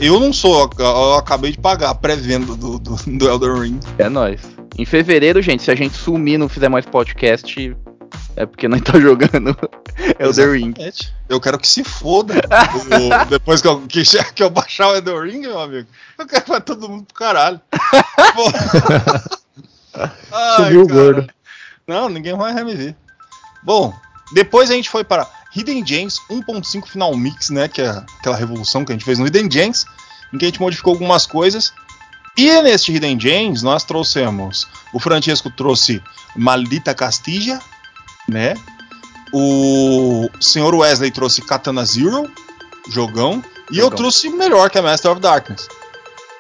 Eu 0.02 0.19
não 0.19 0.34
sou, 0.34 0.69
eu 0.78 1.15
acabei 1.15 1.52
de 1.52 1.58
pagar 1.58 1.91
a 1.91 1.95
pré-venda 1.95 2.54
do, 2.56 2.78
do, 2.80 2.95
do 2.95 3.30
Elden 3.30 3.60
Ring. 3.62 3.80
É 3.97 4.10
nóis. 4.10 4.41
Em 4.79 4.85
fevereiro, 4.85 5.41
gente, 5.41 5.61
se 5.63 5.69
a 5.69 5.75
gente 5.75 5.97
sumir 5.97 6.35
e 6.35 6.37
não 6.37 6.47
fizer 6.47 6.69
mais 6.69 6.85
podcast, 6.85 7.75
é 8.37 8.45
porque 8.45 8.65
nós 8.65 8.79
tá 8.81 8.93
jogando 8.99 9.53
Elder 10.17 10.53
Ring. 10.53 10.73
Eu 11.27 11.41
quero 11.41 11.59
que 11.59 11.67
se 11.67 11.83
foda. 11.83 12.35
O- 12.35 13.25
depois 13.29 13.61
que 13.61 13.67
eu, 13.67 13.81
que, 13.81 14.03
que 14.33 14.41
eu 14.41 14.49
baixar 14.49 14.87
o 14.87 14.95
Elden 14.95 15.19
Ring, 15.21 15.39
meu 15.41 15.59
amigo, 15.59 15.85
eu 16.17 16.25
quero 16.25 16.43
que 16.45 16.49
vai 16.49 16.61
todo 16.61 16.87
mundo 16.87 17.03
pro 17.03 17.13
caralho. 17.13 17.59
Ai, 20.31 20.63
Subiu 20.63 20.83
o 20.83 20.87
cara. 20.87 20.99
gordo. 21.01 21.33
Não, 21.85 22.07
ninguém 22.07 22.37
vai 22.37 22.53
me 22.63 22.73
ver. 22.73 22.95
Bom, 23.61 23.93
depois 24.33 24.71
a 24.71 24.75
gente 24.75 24.89
foi 24.89 25.03
para 25.03 25.27
Hidden 25.53 25.85
Gems 25.85 26.19
1.5 26.31 26.87
Final 26.87 27.17
Mix, 27.17 27.49
né? 27.49 27.67
Que 27.67 27.81
é 27.81 27.89
aquela 28.19 28.37
revolução 28.37 28.85
que 28.85 28.93
a 28.93 28.95
gente 28.95 29.03
fez 29.03 29.19
no 29.19 29.27
Hidden 29.27 29.51
Gems, 29.51 29.85
em 30.33 30.37
que 30.37 30.45
a 30.45 30.47
gente 30.47 30.61
modificou 30.61 30.93
algumas 30.93 31.25
coisas. 31.25 31.73
E 32.39 32.62
neste 32.62 32.93
Hidden 32.93 33.19
Gems 33.19 33.62
nós 33.63 33.84
trouxemos. 33.84 34.65
O 34.93 34.99
Francesco 34.99 35.49
trouxe 35.49 36.02
Maldita 36.36 36.95
Castilla, 36.95 37.60
né? 38.30 38.56
O 39.34 40.30
senhor 40.39 40.73
Wesley 40.73 41.12
trouxe 41.12 41.41
Katana 41.41 41.84
Zero, 41.84 42.32
jogão. 42.89 43.43
E 43.69 43.78
eu 43.78 43.84
Jogão. 43.84 43.97
trouxe 43.97 44.30
melhor 44.30 44.69
que 44.69 44.78
a 44.78 44.82
Master 44.82 45.12
of 45.12 45.19
Darkness. 45.19 45.67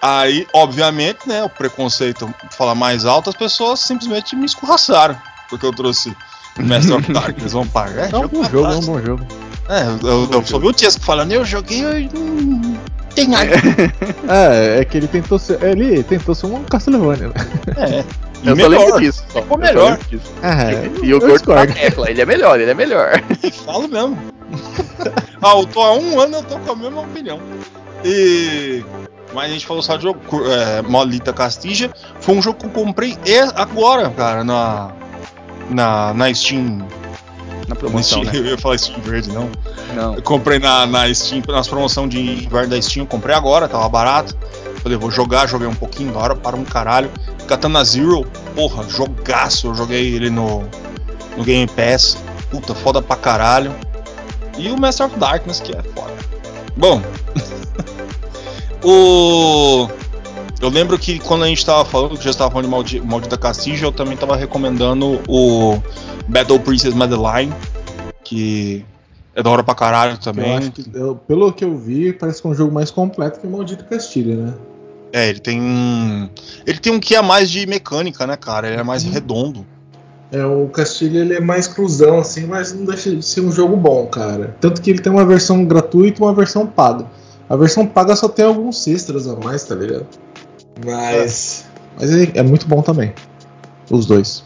Aí, 0.01 0.47
obviamente, 0.53 1.27
né, 1.27 1.43
o 1.43 1.49
preconceito 1.49 2.33
falar 2.51 2.75
mais 2.75 3.05
alto, 3.05 3.29
as 3.29 3.35
pessoas 3.35 3.81
simplesmente 3.81 4.37
me 4.37 4.45
escorraçaram. 4.45 5.19
Porque 5.49 5.65
eu 5.65 5.73
trouxe 5.73 6.15
Master 6.57 6.95
of 6.95 7.11
Darkness 7.11 7.51
Vampire. 7.51 7.99
É, 7.99 8.09
é 8.09 8.17
um 8.17 8.27
bom 8.27 8.43
jogo, 8.45 8.71
é 8.71 8.77
um 8.77 8.81
bom 8.85 9.01
jogo. 9.01 9.27
É, 9.67 9.83
eu, 10.07 10.29
eu 10.31 10.45
só 10.45 10.57
vi 10.57 10.67
o 10.67 10.73
Tiesco 10.73 11.03
falando, 11.03 11.33
eu 11.33 11.43
joguei. 11.43 11.83
Eu, 11.83 12.19
hum, 12.19 12.77
tem 13.15 13.27
nada. 13.27 13.51
É, 14.27 14.79
é 14.81 14.85
que 14.85 14.97
ele 14.97 15.07
tentou 15.07 15.39
ser. 15.39 15.61
Ele 15.63 16.03
tentou 16.03 16.35
ser 16.35 16.45
um 16.45 16.63
Castlevania, 16.63 17.27
né? 17.29 17.33
É. 17.77 18.03
E 18.43 18.47
Eu 18.47 18.55
só 18.55 18.69
melhor. 18.69 18.69
lembro 18.85 18.99
disso. 19.01 19.23
Só. 19.31 19.41
Ficou 19.41 19.57
só 19.57 19.63
melhor. 19.63 19.97
disso. 20.09 20.31
É, 20.41 21.05
E 21.05 21.13
o 21.13 21.17
eu 21.17 21.19
gordo 21.19 21.27
na 21.31 21.33
discordo. 21.33 21.73
tecla, 21.73 22.09
ele 22.09 22.21
é 22.21 22.25
melhor, 22.25 22.59
ele 22.59 22.71
é 22.71 22.73
melhor. 22.73 23.21
Falo 23.65 23.87
mesmo. 23.87 24.17
ah, 25.41 25.57
eu 25.57 25.65
tô 25.65 25.81
há 25.81 25.93
um 25.93 26.19
ano, 26.19 26.37
eu 26.37 26.43
tô 26.43 26.57
com 26.59 26.71
a 26.71 26.75
mesma 26.75 27.01
opinião. 27.01 27.39
E. 28.05 28.83
Mas 29.33 29.45
a 29.49 29.53
gente 29.53 29.65
falou 29.67 29.83
só 29.83 29.95
de 29.97 30.03
jogo. 30.03 30.19
É, 30.47 30.81
Molita 30.83 31.33
Castilla. 31.33 31.91
Foi 32.21 32.35
um 32.35 32.41
jogo 32.41 32.59
que 32.59 32.65
eu 32.65 32.69
comprei 32.71 33.17
agora, 33.55 34.09
cara, 34.09 34.43
na. 34.43 34.91
Na, 35.69 36.13
na 36.13 36.33
Steam. 36.33 36.87
Na 37.69 37.75
promoção, 37.75 38.19
na 38.19 38.25
né? 38.25 38.31
Steam 38.31 38.45
Eu 38.45 38.51
ia 38.51 38.57
falar 38.57 38.77
Steam 38.77 38.99
verde, 39.01 39.29
não. 39.31 39.49
Não. 39.95 40.15
Eu 40.15 40.21
comprei 40.23 40.57
na, 40.59 40.85
na 40.87 41.13
Steam, 41.13 41.43
nas 41.47 41.67
promoções 41.67 42.09
de 42.09 42.19
inverno 42.19 42.69
da 42.69 42.81
Steam, 42.81 43.03
eu 43.03 43.07
comprei 43.07 43.35
agora, 43.35 43.67
tava 43.67 43.87
barato. 43.87 44.35
Falei, 44.81 44.97
vou 44.97 45.11
jogar, 45.11 45.47
joguei 45.47 45.67
um 45.67 45.75
pouquinho, 45.75 46.11
da 46.11 46.19
hora 46.19 46.35
para 46.35 46.55
um 46.55 46.63
caralho. 46.63 47.11
Katana 47.47 47.83
Zero, 47.83 48.25
porra, 48.55 48.87
jogaço. 48.89 49.67
Eu 49.67 49.75
joguei 49.75 50.15
ele 50.15 50.29
no, 50.29 50.63
no 51.37 51.43
Game 51.43 51.67
Pass. 51.67 52.17
Puta, 52.49 52.73
foda 52.73 53.01
pra 53.01 53.15
caralho. 53.15 53.75
E 54.57 54.69
o 54.71 54.77
Master 54.77 55.05
of 55.05 55.19
Darkness, 55.19 55.59
que 55.59 55.71
é 55.75 55.83
foda. 55.83 56.13
Bom, 56.75 57.01
o. 58.83 59.89
Eu 60.61 60.69
lembro 60.69 60.97
que 60.99 61.19
quando 61.19 61.43
a 61.43 61.47
gente 61.47 61.65
tava 61.65 61.85
falando, 61.85 62.17
que 62.17 62.23
já 62.23 62.31
estava 62.31 62.51
falando 62.51 62.65
de 62.65 62.71
Maldi 62.71 63.01
Maldita 63.01 63.37
Castilho, 63.37 63.85
eu 63.87 63.91
também 63.91 64.17
tava 64.17 64.35
recomendando 64.35 65.21
o 65.27 65.79
Battle 66.27 66.59
Princess 66.59 66.93
Madeline, 66.93 67.55
que 68.23 68.85
é 69.33 69.41
da 69.41 69.49
hora 69.49 69.63
pra 69.63 69.73
caralho 69.73 70.17
também. 70.17 70.51
Eu 70.51 70.57
acho 70.57 70.71
que, 70.71 70.85
eu- 70.93 71.15
pelo 71.15 71.53
que 71.53 71.63
eu 71.63 71.77
vi, 71.77 72.11
parece 72.11 72.41
que 72.41 72.47
é 72.47 72.51
um 72.51 72.55
jogo 72.55 72.73
mais 72.73 72.91
completo 72.91 73.39
que 73.39 73.47
o 73.47 73.49
Maldito 73.49 73.85
Castilho, 73.85 74.35
né? 74.35 74.53
É, 75.13 75.29
ele 75.29 75.39
tem 75.39 75.59
um. 75.61 76.29
Ele 76.67 76.77
tem 76.77 76.91
um 76.93 76.99
que 76.99 77.15
a 77.15 77.23
mais 77.23 77.49
de 77.49 77.65
mecânica, 77.65 78.27
né, 78.27 78.35
cara? 78.35 78.67
Ele 78.67 78.79
é 78.81 78.83
mais 78.83 79.03
Uhum. 79.05 79.11
redondo. 79.11 79.65
É, 80.31 80.45
o 80.45 80.67
Castilho 80.67 81.19
ele 81.21 81.33
é 81.33 81.39
mais 81.39 81.67
cruzão, 81.67 82.19
assim, 82.19 82.45
mas 82.45 82.71
não 82.73 82.85
deixa 82.85 83.15
de 83.15 83.23
ser 83.25 83.41
um 83.41 83.51
jogo 83.51 83.75
bom, 83.75 84.05
cara. 84.07 84.55
Tanto 84.59 84.81
que 84.81 84.89
ele 84.91 84.99
tem 84.99 85.11
uma 85.11 85.25
versão 85.25 85.65
gratuita 85.65 86.21
e 86.21 86.23
uma 86.23 86.33
versão 86.33 86.67
paga. 86.67 87.05
A 87.49 87.55
versão 87.55 87.87
paga 87.87 88.15
só 88.15 88.27
tem 88.27 88.45
alguns 88.45 88.85
extras 88.85 89.27
a 89.27 89.35
mais, 89.37 89.63
tá 89.63 89.73
ligado? 89.73 90.05
Mas. 90.85 91.65
Mas 91.99 92.11
é, 92.11 92.31
é 92.35 92.43
muito 92.43 92.67
bom 92.67 92.81
também. 92.81 93.13
Os 93.89 94.05
dois. 94.05 94.43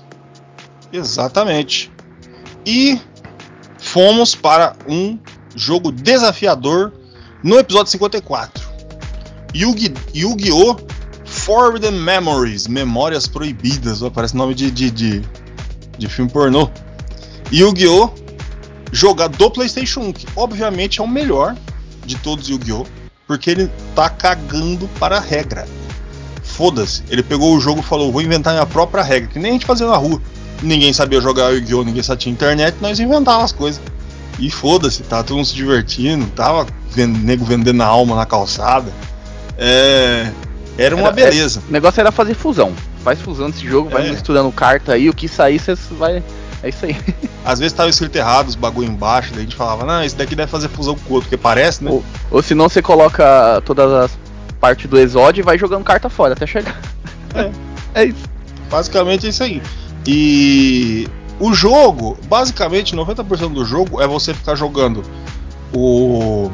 Exatamente. 0.91 1.91
E 2.65 2.99
fomos 3.77 4.35
para 4.35 4.75
um 4.87 5.17
jogo 5.55 5.91
desafiador 5.91 6.93
no 7.43 7.57
episódio 7.59 7.91
54. 7.91 8.63
Yu-Gi- 9.53 9.93
Yu-Gi-Oh! 10.15 10.77
Forbidden 11.25 11.91
Memories, 11.91 12.67
Memórias 12.67 13.27
Proibidas, 13.27 14.01
ó, 14.01 14.09
parece 14.09 14.35
nome 14.35 14.53
de, 14.53 14.69
de, 14.71 14.89
de, 14.91 15.21
de 15.97 16.07
filme 16.07 16.29
pornô. 16.31 16.69
Yu-Gi-Oh! 17.51 18.09
Jogar 18.91 19.27
do 19.29 19.49
PlayStation 19.49 20.01
1, 20.01 20.13
que 20.13 20.27
obviamente 20.35 21.01
é 21.01 21.03
o 21.03 21.07
melhor 21.07 21.55
de 22.05 22.15
todos 22.17 22.45
os 22.45 22.49
Yu-Gi-Oh! 22.51 22.85
Porque 23.27 23.49
ele 23.49 23.69
tá 23.95 24.09
cagando 24.09 24.87
para 24.99 25.17
a 25.17 25.19
regra. 25.19 25.67
Foda-se, 26.55 27.03
ele 27.09 27.23
pegou 27.23 27.55
o 27.55 27.59
jogo 27.59 27.79
e 27.79 27.83
falou: 27.83 28.11
Vou 28.11 28.21
inventar 28.21 28.53
minha 28.53 28.65
própria 28.65 29.03
regra, 29.03 29.29
que 29.29 29.39
nem 29.39 29.51
a 29.51 29.53
gente 29.53 29.65
fazia 29.65 29.87
na 29.87 29.95
rua 29.97 30.21
ninguém 30.61 30.93
sabia 30.93 31.19
jogar 31.19 31.49
Yu-Gi-Oh! 31.49 31.83
ninguém 31.83 32.01
só 32.01 32.15
tinha 32.15 32.31
internet, 32.31 32.77
nós 32.79 32.97
inventávamos 32.97 33.45
as 33.45 33.51
coisas. 33.51 33.81
E 34.39 34.49
foda-se, 34.49 35.03
tá 35.03 35.21
todo 35.21 35.35
mundo 35.35 35.45
se 35.45 35.53
divertindo, 35.55 36.25
tava 36.27 36.65
ven- 36.91 37.07
nego 37.07 37.43
vendendo 37.43 37.81
a 37.83 37.85
alma 37.85 38.15
na 38.15 38.25
calçada. 38.25 38.89
É, 39.57 40.31
era 40.77 40.95
uma 40.95 41.07
Era- 41.07 41.11
beleza. 41.11 41.61
O 41.67 41.71
negócio 41.71 41.99
era 41.99 42.11
fazer 42.11 42.33
fusão. 42.33 42.73
Faz 43.03 43.19
fusão 43.21 43.49
desse 43.49 43.67
jogo, 43.67 43.89
vai 43.89 44.07
É. 44.07 44.11
misturando 44.11 44.51
carta 44.51 44.93
aí, 44.93 45.09
o 45.09 45.13
que 45.13 45.27
sair, 45.27 45.59
você 45.59 45.75
vai. 45.91 46.23
É 46.63 46.69
isso 46.69 46.85
aí. 46.85 46.95
Às 47.43 47.59
vezes 47.59 47.73
tava 47.73 47.89
escrito 47.89 48.15
errado 48.15 48.47
os 48.47 48.55
bagulho 48.55 48.87
embaixo, 48.87 49.31
daí 49.31 49.39
a 49.41 49.43
gente 49.43 49.55
falava, 49.57 49.85
não, 49.85 50.01
esse 50.01 50.15
daqui 50.15 50.33
deve 50.33 50.49
fazer 50.49 50.69
fusão 50.69 50.95
com 50.95 51.11
o 51.11 51.13
outro, 51.15 51.29
porque 51.29 51.35
parece, 51.41 51.83
né? 51.83 51.91
Ou, 51.91 52.01
ou 52.31 52.41
se 52.41 52.55
não, 52.55 52.69
você 52.69 52.81
coloca 52.81 53.61
todas 53.65 53.91
as 53.91 54.11
partes 54.63 54.89
do 54.89 54.97
exódio 54.97 55.41
e 55.41 55.43
vai 55.43 55.57
jogando 55.57 55.83
carta 55.83 56.09
fora 56.09 56.31
até 56.31 56.47
chegar. 56.47 56.79
É. 57.35 57.51
É 57.93 58.05
isso. 58.05 58.23
Basicamente 58.69 59.25
é 59.25 59.29
isso 59.29 59.43
aí. 59.43 59.61
E 60.07 61.05
o 61.37 61.53
jogo, 61.53 62.17
basicamente 62.29 62.95
90% 62.95 63.51
do 63.51 63.65
jogo 63.65 64.01
é 64.01 64.07
você 64.07 64.33
ficar 64.33 64.55
jogando 64.55 65.03
o 65.75 66.49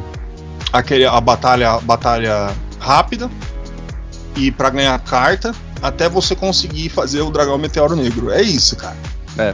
aquele 0.74 1.06
a 1.06 1.22
batalha 1.22 1.78
batalha 1.82 2.52
rápida 2.80 3.30
e 4.36 4.50
pra 4.50 4.72
ganhar 4.72 4.98
carta 5.00 5.54
até 5.80 6.10
você 6.10 6.36
conseguir 6.36 6.90
fazer 6.90 7.22
o 7.22 7.30
dragão 7.30 7.60
meteoro 7.60 7.96
negro. 7.96 8.32
É 8.32 8.42
isso, 8.42 8.76
cara. 8.76 8.98
É. 9.38 9.54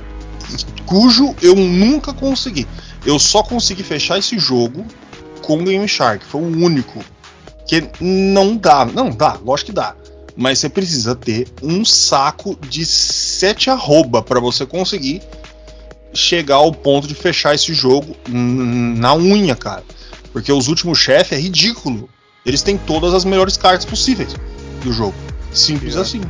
Cujo 0.85 1.35
eu 1.41 1.55
nunca 1.55 2.13
consegui. 2.13 2.65
Eu 3.05 3.19
só 3.19 3.43
consegui 3.43 3.83
fechar 3.83 4.17
esse 4.17 4.39
jogo 4.39 4.85
com 5.41 5.59
o 5.59 5.63
Game 5.65 5.87
Shark. 5.89 6.25
Foi 6.25 6.39
o 6.39 6.45
único 6.45 7.03
que 7.67 7.83
não 7.99 8.55
dá. 8.55 8.85
Não 8.85 9.09
dá, 9.09 9.37
lógico 9.43 9.71
que 9.71 9.75
dá 9.75 9.95
mas 10.35 10.59
você 10.59 10.69
precisa 10.69 11.15
ter 11.15 11.47
um 11.63 11.85
saco 11.85 12.57
de 12.67 12.85
sete 12.85 13.69
arroba 13.69 14.21
para 14.21 14.39
você 14.39 14.65
conseguir 14.65 15.21
chegar 16.13 16.55
ao 16.55 16.71
ponto 16.71 17.07
de 17.07 17.15
fechar 17.15 17.55
esse 17.55 17.73
jogo 17.73 18.15
na 18.27 19.15
unha, 19.15 19.55
cara. 19.55 19.83
Porque 20.31 20.51
os 20.51 20.67
últimos 20.67 20.97
chefes 20.97 21.37
é 21.37 21.41
ridículo. 21.41 22.09
Eles 22.45 22.61
têm 22.61 22.77
todas 22.77 23.13
as 23.13 23.23
melhores 23.25 23.57
cartas 23.57 23.85
possíveis 23.85 24.35
do 24.83 24.91
jogo. 24.91 25.15
Simples 25.53 25.95
É. 25.95 25.99
assim. 25.99 26.21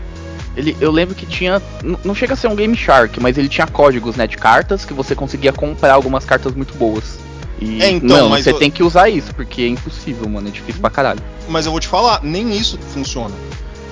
Ele, 0.55 0.75
eu 0.79 0.89
lembro 0.89 1.13
que 1.13 1.25
tinha. 1.25 1.61
Não 2.03 2.15
chega 2.15 2.33
a 2.33 2.37
ser 2.37 2.47
um 2.47 2.55
Game 2.55 2.77
Shark, 2.77 3.19
mas 3.19 3.37
ele 3.37 3.49
tinha 3.49 3.67
códigos 3.67 4.15
né, 4.15 4.25
de 4.25 4.37
cartas 4.37 4.85
que 4.85 4.93
você 4.93 5.13
conseguia 5.13 5.51
comprar 5.51 5.93
algumas 5.93 6.23
cartas 6.23 6.53
muito 6.53 6.73
boas. 6.75 7.17
E 7.61 7.81
É, 7.81 7.89
então, 7.89 8.17
não, 8.17 8.29
mas 8.29 8.43
você 8.43 8.51
eu- 8.51 8.59
tem 8.59 8.69
que 8.69 8.83
usar 8.83 9.09
isso, 9.09 9.33
porque 9.33 9.61
é 9.61 9.67
impossível, 9.67 10.27
mano. 10.29 10.47
É 10.47 10.51
difícil 10.51 10.81
pra 10.81 10.89
caralho. 10.89 11.19
Mas 11.47 11.65
eu 11.65 11.71
vou 11.71 11.79
te 11.79 11.87
falar, 11.87 12.19
nem 12.23 12.51
isso 12.55 12.77
funciona. 12.93 13.33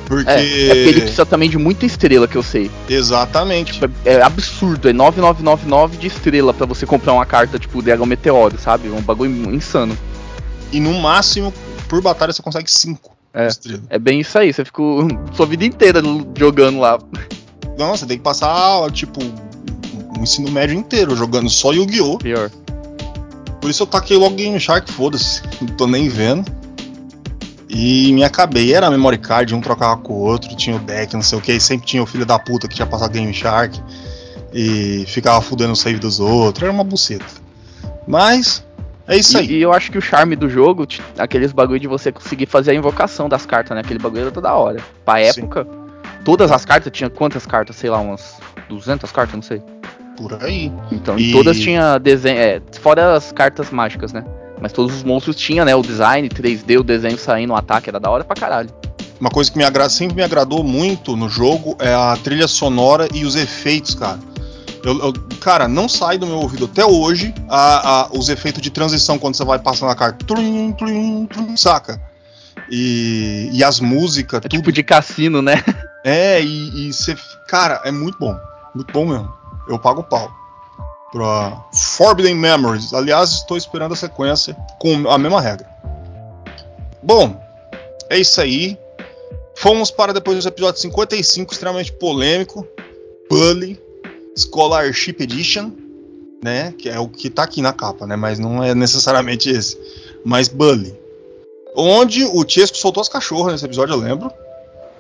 Porque. 0.06 0.30
É, 0.30 0.34
é 0.44 0.68
porque 0.68 0.80
ele 0.90 1.02
precisa 1.02 1.26
também 1.26 1.50
de 1.50 1.58
muita 1.58 1.86
estrela, 1.86 2.28
que 2.28 2.36
eu 2.36 2.44
sei. 2.44 2.70
Exatamente. 2.90 3.74
Tipo, 3.74 3.86
é, 4.06 4.14
é 4.16 4.22
absurdo, 4.22 4.90
é 4.90 4.94
9999 4.94 5.96
de 5.98 6.08
estrela 6.08 6.54
pra 6.54 6.66
você 6.66 6.86
comprar 6.86 7.14
uma 7.14 7.26
carta 7.26 7.58
tipo 7.58 7.82
Dragão 7.82 8.06
Meteoro, 8.06 8.58
sabe? 8.60 8.90
Um 8.90 9.02
bagulho 9.02 9.32
insano. 9.54 9.98
E 10.72 10.80
no 10.80 10.94
máximo, 11.00 11.54
por 11.88 12.02
batalha, 12.02 12.34
você 12.34 12.42
consegue 12.42 12.70
cinco 12.70 13.16
É. 13.34 13.48
estrelas. 13.48 13.82
É 13.90 13.98
bem 13.98 14.20
isso 14.20 14.38
aí, 14.38 14.52
você 14.52 14.66
ficou 14.66 15.08
sua 15.34 15.46
vida 15.46 15.64
inteira 15.64 16.02
jogando 16.38 16.80
lá. 16.80 17.00
Não, 17.78 17.96
você 17.96 18.06
tem 18.06 18.18
que 18.18 18.24
passar, 18.24 18.92
tipo, 18.92 19.22
um 19.24 20.22
ensino 20.22 20.52
médio 20.52 20.76
inteiro 20.78 21.16
jogando 21.16 21.50
só 21.50 21.72
Yu-Gi-Oh! 21.72 22.18
Pior. 22.18 22.52
Por 23.64 23.70
isso 23.70 23.84
eu 23.84 23.88
taquei 23.88 24.18
logo 24.18 24.36
Game 24.36 24.60
Shark, 24.60 24.92
foda-se. 24.92 25.42
Não 25.62 25.70
tô 25.70 25.88
nem 25.88 26.10
vendo. 26.10 26.52
E 27.70 28.12
me 28.12 28.22
acabei. 28.22 28.74
Era 28.74 28.92
memory 28.92 29.18
card, 29.18 29.56
um 29.56 29.62
trocava 29.62 29.96
com 30.02 30.12
o 30.12 30.18
outro, 30.18 30.54
tinha 30.54 30.76
o 30.76 30.80
deck, 30.80 31.14
não 31.14 31.22
sei 31.22 31.38
o 31.38 31.42
que. 31.42 31.58
Sempre 31.62 31.88
tinha 31.88 32.04
o 32.04 32.06
filho 32.06 32.26
da 32.26 32.38
puta 32.38 32.68
que 32.68 32.76
tinha 32.76 32.86
passado 32.86 33.14
Game 33.14 33.34
Shark. 33.34 33.82
E 34.54 35.06
ficava 35.08 35.40
fudendo 35.40 35.72
o 35.72 35.78
save 35.78 35.98
dos 35.98 36.20
outros. 36.20 36.62
Era 36.62 36.74
uma 36.74 36.84
buceta. 36.84 37.24
Mas, 38.06 38.66
é 39.08 39.16
isso 39.16 39.38
aí. 39.38 39.48
E, 39.48 39.54
e 39.60 39.62
eu 39.62 39.72
acho 39.72 39.90
que 39.90 39.98
o 39.98 40.02
charme 40.02 40.36
do 40.36 40.50
jogo, 40.50 40.86
aqueles 41.18 41.54
bagulho 41.54 41.80
de 41.80 41.88
você 41.88 42.12
conseguir 42.12 42.48
fazer 42.48 42.72
a 42.72 42.74
invocação 42.74 43.30
das 43.30 43.46
cartas, 43.46 43.74
né? 43.74 43.80
Aquele 43.80 44.00
bagulho 44.00 44.24
era 44.24 44.32
toda 44.32 44.54
hora. 44.54 44.82
Pra 45.06 45.24
Sim. 45.32 45.40
época, 45.40 45.66
todas 46.26 46.52
as 46.52 46.66
cartas, 46.66 46.92
tinha 46.92 47.10
quantas 47.10 47.46
cartas? 47.46 47.78
Sei 47.78 47.90
lá, 47.90 48.02
umas 48.02 48.42
200 48.68 49.10
cartas, 49.10 49.36
não 49.36 49.42
sei. 49.42 49.64
Por 50.18 50.44
aí. 50.44 50.72
Então, 50.92 51.18
E- 51.18 51.32
todas 51.32 51.58
tinha 51.60 51.98
desenho, 51.98 52.38
é, 52.38 52.62
fora 52.82 53.16
as 53.16 53.32
cartas 53.32 53.70
mágicas, 53.72 54.14
né? 54.14 54.24
Mas 54.62 54.72
todos 54.72 54.96
os 54.96 55.04
monstros 55.04 55.36
tinham, 55.36 55.66
né? 55.66 55.76
O 55.76 55.82
design 55.82 56.30
3D, 56.30 56.78
o 56.80 56.84
desenho 56.84 57.18
saindo, 57.18 57.52
o 57.54 57.56
ataque, 57.56 57.90
era 57.90 58.00
da 58.00 58.10
hora 58.10 58.24
pra 58.24 58.36
caralho. 58.36 58.70
Uma 59.20 59.30
coisa 59.30 59.52
que 59.52 59.58
me 59.58 59.64
agrada, 59.64 59.90
sempre 59.90 60.16
me 60.16 60.24
agradou 60.24 60.64
muito 60.64 61.16
no 61.16 61.30
jogo 61.30 61.76
é 61.80 61.94
a 61.94 62.18
trilha 62.24 62.48
sonora 62.48 63.08
e 63.14 63.26
os 63.26 63.36
efeitos, 63.36 63.96
cara. 63.96 64.20
Eu, 64.84 65.00
eu- 65.00 65.14
cara, 65.40 65.68
não 65.68 65.88
sai 65.88 66.18
do 66.18 66.26
meu 66.28 66.38
ouvido 66.40 66.66
até 66.66 66.86
hoje 66.86 67.34
a- 67.50 68.02
a- 68.04 68.10
os 68.12 68.28
efeitos 68.30 68.62
de 68.62 68.70
transição 68.70 69.18
quando 69.18 69.36
você 69.36 69.44
vai 69.46 69.58
passando 69.60 69.90
a 69.92 69.96
carta. 69.96 70.26
Trum, 70.26 70.72
trum, 70.74 71.26
trum, 71.26 71.56
saca? 71.58 72.02
E, 72.70 73.50
e 73.54 73.64
as 73.64 73.80
músicas, 73.80 74.40
É 74.40 74.42
tudo. 74.42 74.52
tipo 74.60 74.72
de 74.72 74.84
cassino, 74.84 75.42
né? 75.42 75.64
É, 76.04 76.42
e, 76.42 76.88
e 76.90 76.94
você. 76.94 77.16
Cara, 77.48 77.82
é 77.86 77.92
muito 77.92 78.18
bom. 78.20 78.36
Muito 78.76 78.92
bom 78.92 79.06
mesmo. 79.06 79.34
Eu 79.68 79.80
pago 79.80 80.02
o 80.02 80.04
pau. 80.04 80.32
Pra 81.12 81.64
Forbidden 81.74 82.36
Memories. 82.36 82.94
Aliás, 82.94 83.32
estou 83.32 83.56
esperando 83.56 83.94
a 83.94 83.96
sequência 83.96 84.56
com 84.80 85.10
a 85.10 85.18
mesma 85.18 85.40
regra. 85.40 85.68
Bom, 87.02 87.40
é 88.10 88.18
isso 88.18 88.42
aí. 88.42 88.78
Fomos 89.56 89.92
para 89.92 90.14
depois 90.14 90.44
do 90.44 90.48
episódio 90.48 90.82
55, 90.82 91.54
extremamente 91.54 91.92
polêmico. 91.94 92.68
Bully 93.30 93.80
Scholarship 94.36 95.18
Edition. 95.20 95.72
Né? 96.44 96.74
Que 96.78 96.90
é 96.90 97.00
o 97.00 97.08
que 97.08 97.30
tá 97.30 97.44
aqui 97.44 97.62
na 97.62 97.72
capa, 97.72 98.06
né? 98.08 98.16
Mas 98.16 98.40
não 98.40 98.64
é 98.64 98.74
necessariamente 98.74 99.50
esse. 99.50 99.78
Mas 100.26 100.48
Bully. 100.48 100.98
Onde 101.76 102.24
o 102.24 102.44
Chesco 102.48 102.78
soltou 102.78 103.02
as 103.02 103.10
cachorras 103.10 103.54
nesse 103.54 103.66
episódio, 103.66 103.94
eu 103.94 104.00
lembro 104.00 104.32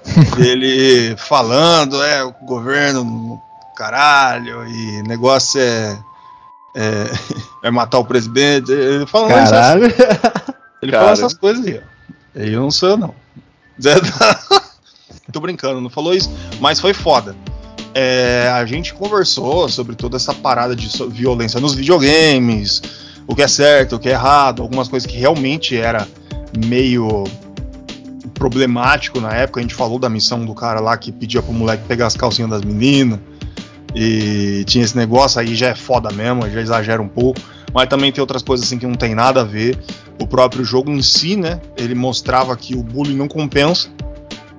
ele 0.38 1.15
falando, 1.17 2.02
é, 2.02 2.23
o 2.23 2.34
governo 2.45 3.04
no 3.04 3.41
caralho, 3.76 4.68
e 4.68 5.04
negócio 5.04 5.60
é. 5.60 5.98
É, 6.76 7.06
é 7.68 7.72
matar 7.72 8.00
o 8.00 8.06
presidente. 8.06 8.72
Ele 8.72 9.04
essas, 9.04 9.50
Caralho. 9.50 9.86
ele 10.82 10.92
Cara. 10.92 11.04
fala 11.04 11.12
essas 11.14 11.34
coisas 11.34 11.66
aí, 11.66 11.80
ó. 11.80 11.94
Eu 12.36 12.62
não 12.62 12.72
sou, 12.72 12.90
eu 12.90 12.98
não. 12.98 13.14
Zé 13.82 14.00
tá- 14.00 14.64
Tô 15.32 15.40
brincando, 15.40 15.80
não 15.82 15.90
falou 15.90 16.14
isso, 16.14 16.32
mas 16.60 16.80
foi 16.80 16.94
foda. 16.94 17.36
É, 17.94 18.52
a 18.54 18.66
gente 18.66 18.94
conversou 18.94 19.70
sobre 19.70 19.96
toda 19.96 20.18
essa 20.18 20.34
parada 20.34 20.76
de 20.76 20.90
violência 21.10 21.60
nos 21.60 21.74
videogames, 21.74 22.82
o 23.28 23.36
que 23.36 23.42
é 23.42 23.48
certo, 23.48 23.96
o 23.96 24.00
que 24.00 24.10
é 24.10 24.14
errado, 24.14 24.62
algumas 24.62 24.88
coisas 24.88 25.10
que 25.10 25.18
realmente 25.18 25.78
era 25.78 26.08
meio 26.66 27.24
problemático 28.34 29.20
na 29.22 29.32
época. 29.34 29.60
A 29.60 29.64
gente 29.64 29.76
falou 29.76 30.00
da 30.00 30.10
missão 30.10 30.44
do 30.44 30.54
cara 30.54 30.80
lá 30.80 30.98
que 30.98 31.12
pedia 31.12 31.42
pro 31.42 31.54
moleque 31.54 31.84
pegar 31.88 32.08
as 32.08 32.16
calcinhas 32.16 32.50
das 32.50 32.62
meninas. 32.62 33.20
E 33.95 34.63
tinha 34.65 34.84
esse 34.84 34.97
negócio 34.97 35.39
aí, 35.39 35.56
já 35.56 35.67
é 35.67 35.75
foda 35.75 36.12
mesmo, 36.12 36.49
já 36.49 36.62
exagera 36.62 37.01
um 37.01 37.08
pouco. 37.08 37.39
mas 37.73 37.88
também 37.88 38.12
tem 38.12 38.21
outras 38.21 38.41
coisas 38.41 38.65
assim 38.65 38.77
que 38.77 38.88
não 38.88 38.95
tem 38.95 39.13
nada 39.13 39.41
a 39.41 39.43
ver. 39.43 39.77
O 40.19 40.27
próprio 40.27 40.63
jogo 40.63 40.91
em 40.91 41.01
si, 41.01 41.36
né? 41.36 41.60
Ele 41.77 41.95
mostrava 41.95 42.56
que 42.56 42.75
o 42.75 42.84
bullying 42.84 43.15
não 43.15 43.27
compensa, 43.27 43.89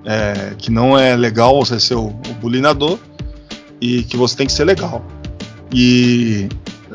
é, 0.04 0.54
que 0.58 0.70
não 0.70 0.98
é 0.98 1.16
legal 1.16 1.64
você 1.64 1.80
ser 1.80 1.94
o, 1.94 2.06
o 2.06 2.34
bulinador 2.40 2.98
e 3.80 4.02
que 4.02 4.16
você 4.16 4.36
tem 4.36 4.46
que 4.46 4.52
ser 4.52 4.64
legal. 4.64 5.04
E 5.72 6.48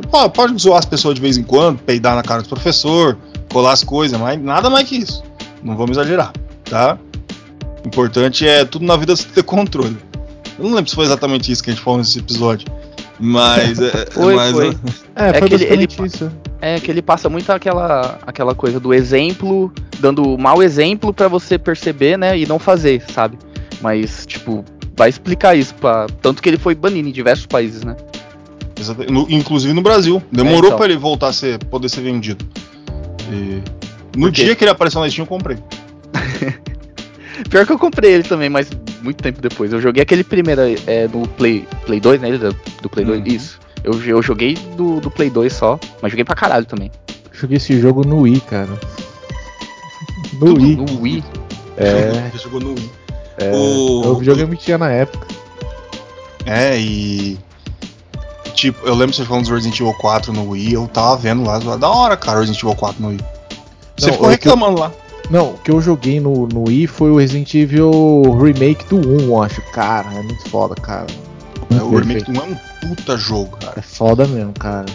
pode, 0.09 0.33
pode 0.33 0.61
zoar 0.61 0.79
as 0.79 0.85
pessoas 0.85 1.15
de 1.15 1.21
vez 1.21 1.37
em 1.37 1.43
quando, 1.43 1.79
peidar 1.79 2.15
na 2.15 2.23
cara 2.23 2.41
do 2.41 2.49
professor, 2.49 3.17
colar 3.51 3.73
as 3.73 3.83
coisas, 3.83 4.19
mas 4.19 4.41
nada 4.41 4.69
mais 4.69 4.87
que 4.87 4.97
isso. 4.97 5.23
Não 5.61 5.75
vamos 5.75 5.97
exagerar, 5.97 6.31
tá? 6.63 6.97
O 7.83 7.87
importante 7.87 8.47
é 8.47 8.63
tudo 8.63 8.85
na 8.85 8.95
vida 8.95 9.15
você 9.15 9.27
ter 9.27 9.43
controle. 9.43 9.97
Eu 10.59 10.65
não 10.65 10.75
lembro 10.75 10.89
se 10.89 10.95
foi 10.95 11.05
exatamente 11.05 11.51
isso 11.51 11.63
que 11.63 11.69
a 11.69 11.73
gente 11.73 11.81
falou 11.83 11.99
nesse 11.99 12.19
episódio. 12.19 12.67
Mas. 13.19 13.79
é, 13.79 14.05
Foi, 14.11 14.35
mas 14.35 14.51
foi. 14.51 14.77
É, 15.15 15.29
É 15.29 15.33
foi 15.39 15.47
que 15.49 15.53
ele- 15.55 15.65
ele- 15.65 15.87
isso. 16.05 16.31
É 16.61 16.79
que 16.79 16.91
ele 16.91 17.01
passa 17.01 17.29
muito 17.29 17.49
aquela, 17.51 18.19
aquela 18.27 18.53
coisa 18.53 18.79
do 18.79 18.93
exemplo, 18.93 19.71
dando 19.99 20.37
mau 20.37 20.61
exemplo 20.61 21.13
pra 21.13 21.27
você 21.29 21.57
perceber, 21.57 22.17
né, 22.17 22.37
e 22.37 22.45
não 22.45 22.59
fazer, 22.59 23.01
sabe? 23.13 23.37
Mas, 23.81 24.25
tipo, 24.25 24.63
vai 24.97 25.07
explicar 25.09 25.55
isso, 25.55 25.73
pra... 25.75 26.07
tanto 26.21 26.41
que 26.41 26.49
ele 26.49 26.57
foi 26.57 26.75
banido 26.75 27.07
em 27.07 27.11
diversos 27.13 27.45
países, 27.45 27.83
né? 27.83 27.95
No- 29.09 29.25
inclusive 29.29 29.73
no 29.73 29.81
Brasil. 29.81 30.21
Demorou 30.31 30.63
É, 30.63 30.67
então. 30.67 30.77
pra 30.77 30.85
ele 30.87 30.97
voltar 30.97 31.27
a 31.29 31.33
ser, 31.33 31.57
poder 31.65 31.87
ser 31.89 32.01
vendido. 32.01 32.45
E 33.31 33.61
no 34.17 34.29
dia 34.31 34.55
que 34.55 34.63
ele 34.63 34.71
apareceu 34.71 34.99
na 35.01 35.09
Steam, 35.09 35.23
eu 35.23 35.27
comprei. 35.27 35.57
Pior 37.49 37.65
que 37.65 37.71
eu 37.71 37.79
comprei 37.79 38.11
ele 38.13 38.23
também, 38.23 38.49
mas 38.49 38.69
muito 39.01 39.21
tempo 39.23 39.41
depois. 39.41 39.71
Eu 39.71 39.79
joguei 39.81 40.01
aquele 40.03 40.23
primeiro 40.23 40.61
é, 40.87 41.07
no 41.07 41.27
Play, 41.27 41.67
Play 41.85 41.99
2, 41.99 42.21
né? 42.21 42.31
Do, 42.37 42.55
do 42.81 42.89
Play 42.89 43.05
2, 43.05 43.19
Uhum. 43.19 43.25
isso. 43.27 43.59
Eu, 43.83 43.93
eu 44.03 44.21
joguei 44.21 44.55
do, 44.75 44.99
do 44.99 45.09
Play 45.09 45.29
2 45.29 45.53
só, 45.53 45.79
mas 46.01 46.11
joguei 46.11 46.25
pra 46.25 46.35
caralho 46.35 46.65
também. 46.65 46.91
Joguei 47.31 47.57
esse 47.57 47.79
jogo 47.79 48.05
no 48.05 48.21
Wii, 48.21 48.41
cara. 48.41 48.67
No 50.33 50.39
Tudo 50.39 50.61
Wii. 50.61 50.75
No 50.75 51.01
Wii. 51.01 51.23
É, 51.77 52.27
Ele 52.33 52.37
jogou 52.43 52.59
no 52.59 52.69
Wii. 52.71 52.91
é, 53.37 53.51
O- 53.51 54.07
o 54.11 54.15
videogame 54.15 54.57
tinha 54.57 54.77
na 54.77 54.89
época. 54.91 55.25
É, 56.45 56.77
e. 56.77 57.37
Tipo, 58.53 58.85
eu 58.85 58.93
lembro 58.95 59.15
você 59.15 59.23
falando 59.23 59.43
dos 59.43 59.51
Resident 59.51 59.79
Evil 59.79 59.93
4 59.93 60.33
no 60.33 60.49
Wii, 60.49 60.73
eu 60.73 60.87
tava 60.87 61.15
vendo 61.15 61.43
lá, 61.43 61.57
da 61.77 61.89
hora, 61.89 62.17
cara, 62.17 62.39
Resident 62.39 62.61
Evil 62.61 62.75
4 62.75 63.01
no 63.01 63.07
Wii. 63.09 63.19
Você 63.97 64.07
Não, 64.07 64.13
ficou 64.13 64.27
o 64.29 64.37
que 64.37 64.47
eu- 64.47 64.51
reclamando 64.51 64.79
lá. 64.81 64.91
Não, 65.29 65.51
o 65.51 65.57
que 65.59 65.69
eu 65.69 65.79
joguei 65.79 66.19
no, 66.19 66.47
no 66.47 66.67
Wii 66.67 66.87
foi 66.87 67.11
o 67.11 67.17
Resident 67.17 67.53
Evil 67.53 68.21
Remake 68.41 68.85
do 68.85 68.97
1, 68.97 69.19
eu 69.21 69.43
acho. 69.43 69.61
Cara, 69.71 70.11
é 70.13 70.23
muito 70.23 70.49
foda, 70.49 70.73
cara. 70.75 71.07
É, 71.69 71.81
o 71.81 71.95
remake 71.95 72.31
do 72.31 72.39
1 72.39 72.41
é 72.41 72.45
um 72.45 72.55
puta 72.87 73.15
jogo, 73.15 73.55
cara. 73.57 73.73
É 73.77 73.81
foda 73.81 74.25
mesmo, 74.27 74.53
cara. 74.53 74.87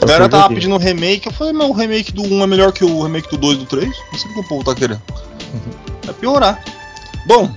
A 0.00 0.06
galera 0.06 0.28
tava 0.28 0.44
joguei. 0.44 0.56
pedindo 0.56 0.74
um 0.74 0.78
remake, 0.78 1.26
eu 1.26 1.32
falei, 1.32 1.52
mas 1.52 1.68
o 1.68 1.72
remake 1.72 2.12
do 2.12 2.22
1 2.22 2.42
é 2.42 2.46
melhor 2.46 2.72
que 2.72 2.84
o 2.84 3.02
remake 3.02 3.28
do 3.28 3.36
2 3.36 3.56
e 3.56 3.58
do 3.58 3.66
3? 3.66 3.86
Não 3.86 4.18
sei 4.18 4.30
o 4.30 4.34
que 4.34 4.40
o 4.40 4.44
povo 4.44 4.64
tá 4.64 4.74
querendo. 4.74 5.02
É 6.08 6.12
piorar. 6.12 6.62
Bom, 7.26 7.50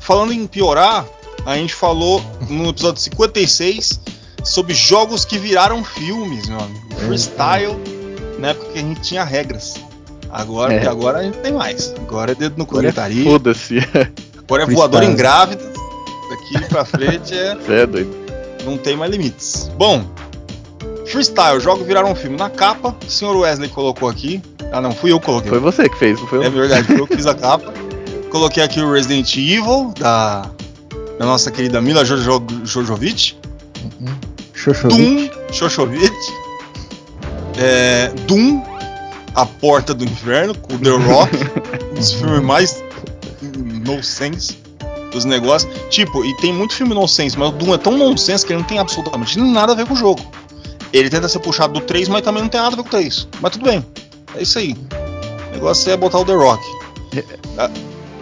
falando 0.00 0.32
em 0.32 0.46
piorar, 0.46 1.06
a 1.46 1.56
gente 1.56 1.74
falou 1.74 2.22
no 2.48 2.68
episódio 2.68 3.00
56 3.00 4.00
sobre 4.44 4.74
jogos 4.74 5.24
que 5.24 5.38
viraram 5.38 5.84
filmes, 5.84 6.48
meu 6.48 6.58
amigo. 6.58 6.86
É. 6.90 7.06
Freestyle, 7.06 7.76
na 8.38 8.48
época 8.48 8.72
que 8.72 8.78
a 8.78 8.82
gente 8.82 9.00
tinha 9.00 9.24
regras. 9.24 9.76
Agora, 10.32 10.72
É. 10.72 10.76
porque 10.78 10.88
agora 10.90 11.18
a 11.18 11.22
gente 11.22 11.38
tem 11.38 11.52
mais. 11.52 11.92
Agora 11.98 12.32
é 12.32 12.34
dedo 12.34 12.54
no 12.56 12.64
cu 12.64 12.74
Agora 12.78 12.88
é 12.88 12.90
gritaria, 12.90 13.24
Foda-se. 13.30 13.78
agora 14.38 14.62
é 14.62 14.66
voador 14.66 15.02
em 15.02 15.14
grávida. 15.14 15.62
Daqui 16.30 16.68
pra 16.68 16.84
frente 16.84 17.34
é 17.34 17.56
é 17.68 17.86
doido. 17.86 18.10
não 18.64 18.78
tem 18.78 18.96
mais 18.96 19.10
limites. 19.12 19.70
Bom, 19.76 20.04
Freestyle, 21.06 21.60
jogos 21.60 21.86
viraram 21.86 22.10
um 22.10 22.14
filme. 22.14 22.36
Na 22.38 22.48
capa, 22.48 22.96
o 23.06 23.10
senhor 23.10 23.36
Wesley 23.36 23.68
colocou 23.68 24.08
aqui. 24.08 24.40
Ah, 24.72 24.80
não, 24.80 24.92
fui 24.92 25.12
eu 25.12 25.20
que 25.20 25.26
coloquei. 25.26 25.50
Foi 25.50 25.58
você 25.60 25.86
que 25.88 25.98
fez, 25.98 26.18
não 26.18 26.26
foi 26.26 26.38
eu? 26.38 26.44
É 26.44 26.48
verdade, 26.50 26.84
fui 26.86 26.98
eu 27.00 27.06
que 27.06 27.14
fiz 27.16 27.26
a 27.26 27.34
capa. 27.34 27.70
Coloquei 28.30 28.62
aqui 28.62 28.80
o 28.80 28.90
Resident 28.90 29.36
Evil, 29.36 29.92
da, 29.98 30.48
da 31.18 31.26
nossa 31.26 31.50
querida 31.50 31.82
Mila 31.82 32.02
Jojo, 32.06 32.42
Jojovic. 32.64 33.34
Uhum. 34.00 34.14
Xoxovic. 34.54 34.96
Doom, 34.96 35.30
Jojovic. 35.52 36.14
É, 37.58 38.08
Doom, 38.26 38.62
A 39.34 39.46
Porta 39.46 39.94
do 39.94 40.04
Inferno, 40.04 40.54
com 40.54 40.74
o 40.74 40.78
The 40.78 40.90
Rock. 40.90 41.36
um 41.90 41.94
dos 41.94 42.12
filmes 42.12 42.42
mais 42.42 42.84
nonsense 43.84 44.58
dos 45.10 45.24
negócios. 45.24 45.72
Tipo, 45.90 46.24
e 46.24 46.36
tem 46.36 46.52
muito 46.52 46.74
filme 46.74 46.94
nonsense, 46.94 47.38
mas 47.38 47.48
o 47.48 47.52
Doom 47.52 47.74
é 47.74 47.78
tão 47.78 47.96
nonsense 47.96 48.44
que 48.44 48.52
ele 48.52 48.60
não 48.60 48.66
tem 48.66 48.78
absolutamente 48.78 49.38
nada 49.38 49.72
a 49.72 49.74
ver 49.74 49.86
com 49.86 49.94
o 49.94 49.96
jogo. 49.96 50.20
Ele 50.92 51.08
tenta 51.08 51.28
ser 51.28 51.38
puxado 51.38 51.72
do 51.72 51.80
3, 51.80 52.08
mas 52.08 52.22
também 52.22 52.42
não 52.42 52.48
tem 52.50 52.60
nada 52.60 52.74
a 52.74 52.76
ver 52.76 52.82
com 52.82 52.88
o 52.88 52.90
3. 52.90 53.28
Mas 53.40 53.52
tudo 53.52 53.64
bem. 53.64 53.84
É 54.36 54.42
isso 54.42 54.58
aí. 54.58 54.76
O 55.48 55.52
negócio 55.52 55.90
é 55.90 55.96
botar 55.96 56.18
o 56.18 56.24
The 56.24 56.34
Rock. 56.34 56.62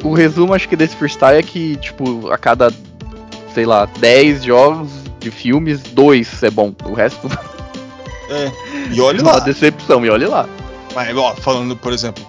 O 0.03 0.15
resumo, 0.15 0.55
acho 0.55 0.69
que 0.69 0.77
desse 0.77 0.97
freestyle 0.97 1.39
é 1.39 1.43
que, 1.43 1.77
tipo, 1.77 2.31
a 2.31 2.39
cada, 2.39 2.73
sei 3.55 3.67
lá, 3.67 3.87
10 3.99 4.45
jogos 4.45 4.89
de 5.19 5.31
filmes, 5.31 5.81
dois 5.93 6.43
é 6.43 6.51
bom. 6.51 6.73
O 6.85 6.95
resto 6.95 7.29
É. 8.31 8.51
E 8.93 9.01
olha 9.01 9.19
é 9.19 9.23
uma 9.23 9.33
lá. 9.33 9.39
decepção, 9.41 10.07
e 10.07 10.11
olha 10.11 10.29
lá. 10.29 10.49
Mas, 10.95 11.17
ó, 11.17 11.35
falando, 11.37 11.77
por 11.77 11.93
exemplo, 11.93 12.25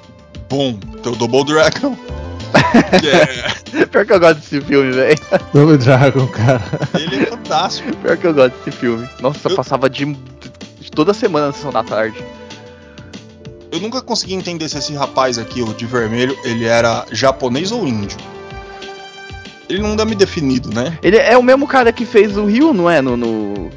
bom, 0.49 0.73
tem 1.03 1.11
o 1.11 1.15
Double 1.15 1.43
Dragon. 1.45 1.95
que 2.99 3.09
é- 3.09 3.85
Pior 3.85 4.05
que 4.05 4.13
eu 4.13 4.19
gosto 4.19 4.39
desse 4.39 4.61
filme, 4.61 4.91
velho. 4.91 5.17
Double 5.53 5.77
Dragon, 5.77 6.27
cara. 6.27 6.61
ele 6.93 7.23
é 7.23 7.25
fantástico. 7.27 7.95
Pior 7.97 8.17
que 8.17 8.27
eu 8.27 8.33
gosto 8.33 8.55
desse 8.57 8.71
filme. 8.77 9.07
Nossa, 9.21 9.49
Eu- 9.49 9.55
passava 9.55 9.89
de, 9.89 10.05
de 10.05 10.91
toda 10.91 11.13
semana 11.13 11.47
na 11.47 11.53
sessão 11.53 11.71
da 11.71 11.83
tarde. 11.83 12.23
Eu 13.71 13.79
nunca 13.79 14.01
consegui 14.01 14.33
entender 14.33 14.67
se 14.67 14.77
esse 14.77 14.93
rapaz 14.93 15.37
aqui, 15.37 15.61
o 15.61 15.73
de 15.73 15.85
vermelho, 15.85 16.37
ele 16.43 16.65
era 16.65 17.05
japonês 17.11 17.71
ou 17.71 17.87
índio. 17.87 18.17
Ele 19.69 19.79
não 19.81 19.95
dá 19.95 20.03
me 20.03 20.13
definido, 20.13 20.69
né? 20.73 20.97
Ele 21.01 21.15
é 21.15 21.37
o 21.37 21.41
mesmo 21.43 21.65
cara 21.65 21.93
que 21.93 22.05
fez 22.05 22.35
o 22.35 22.43
Ryu, 22.45 22.73
não 22.73 22.89
é? 22.89 23.01
No, 23.01 23.15
no, 23.15 23.69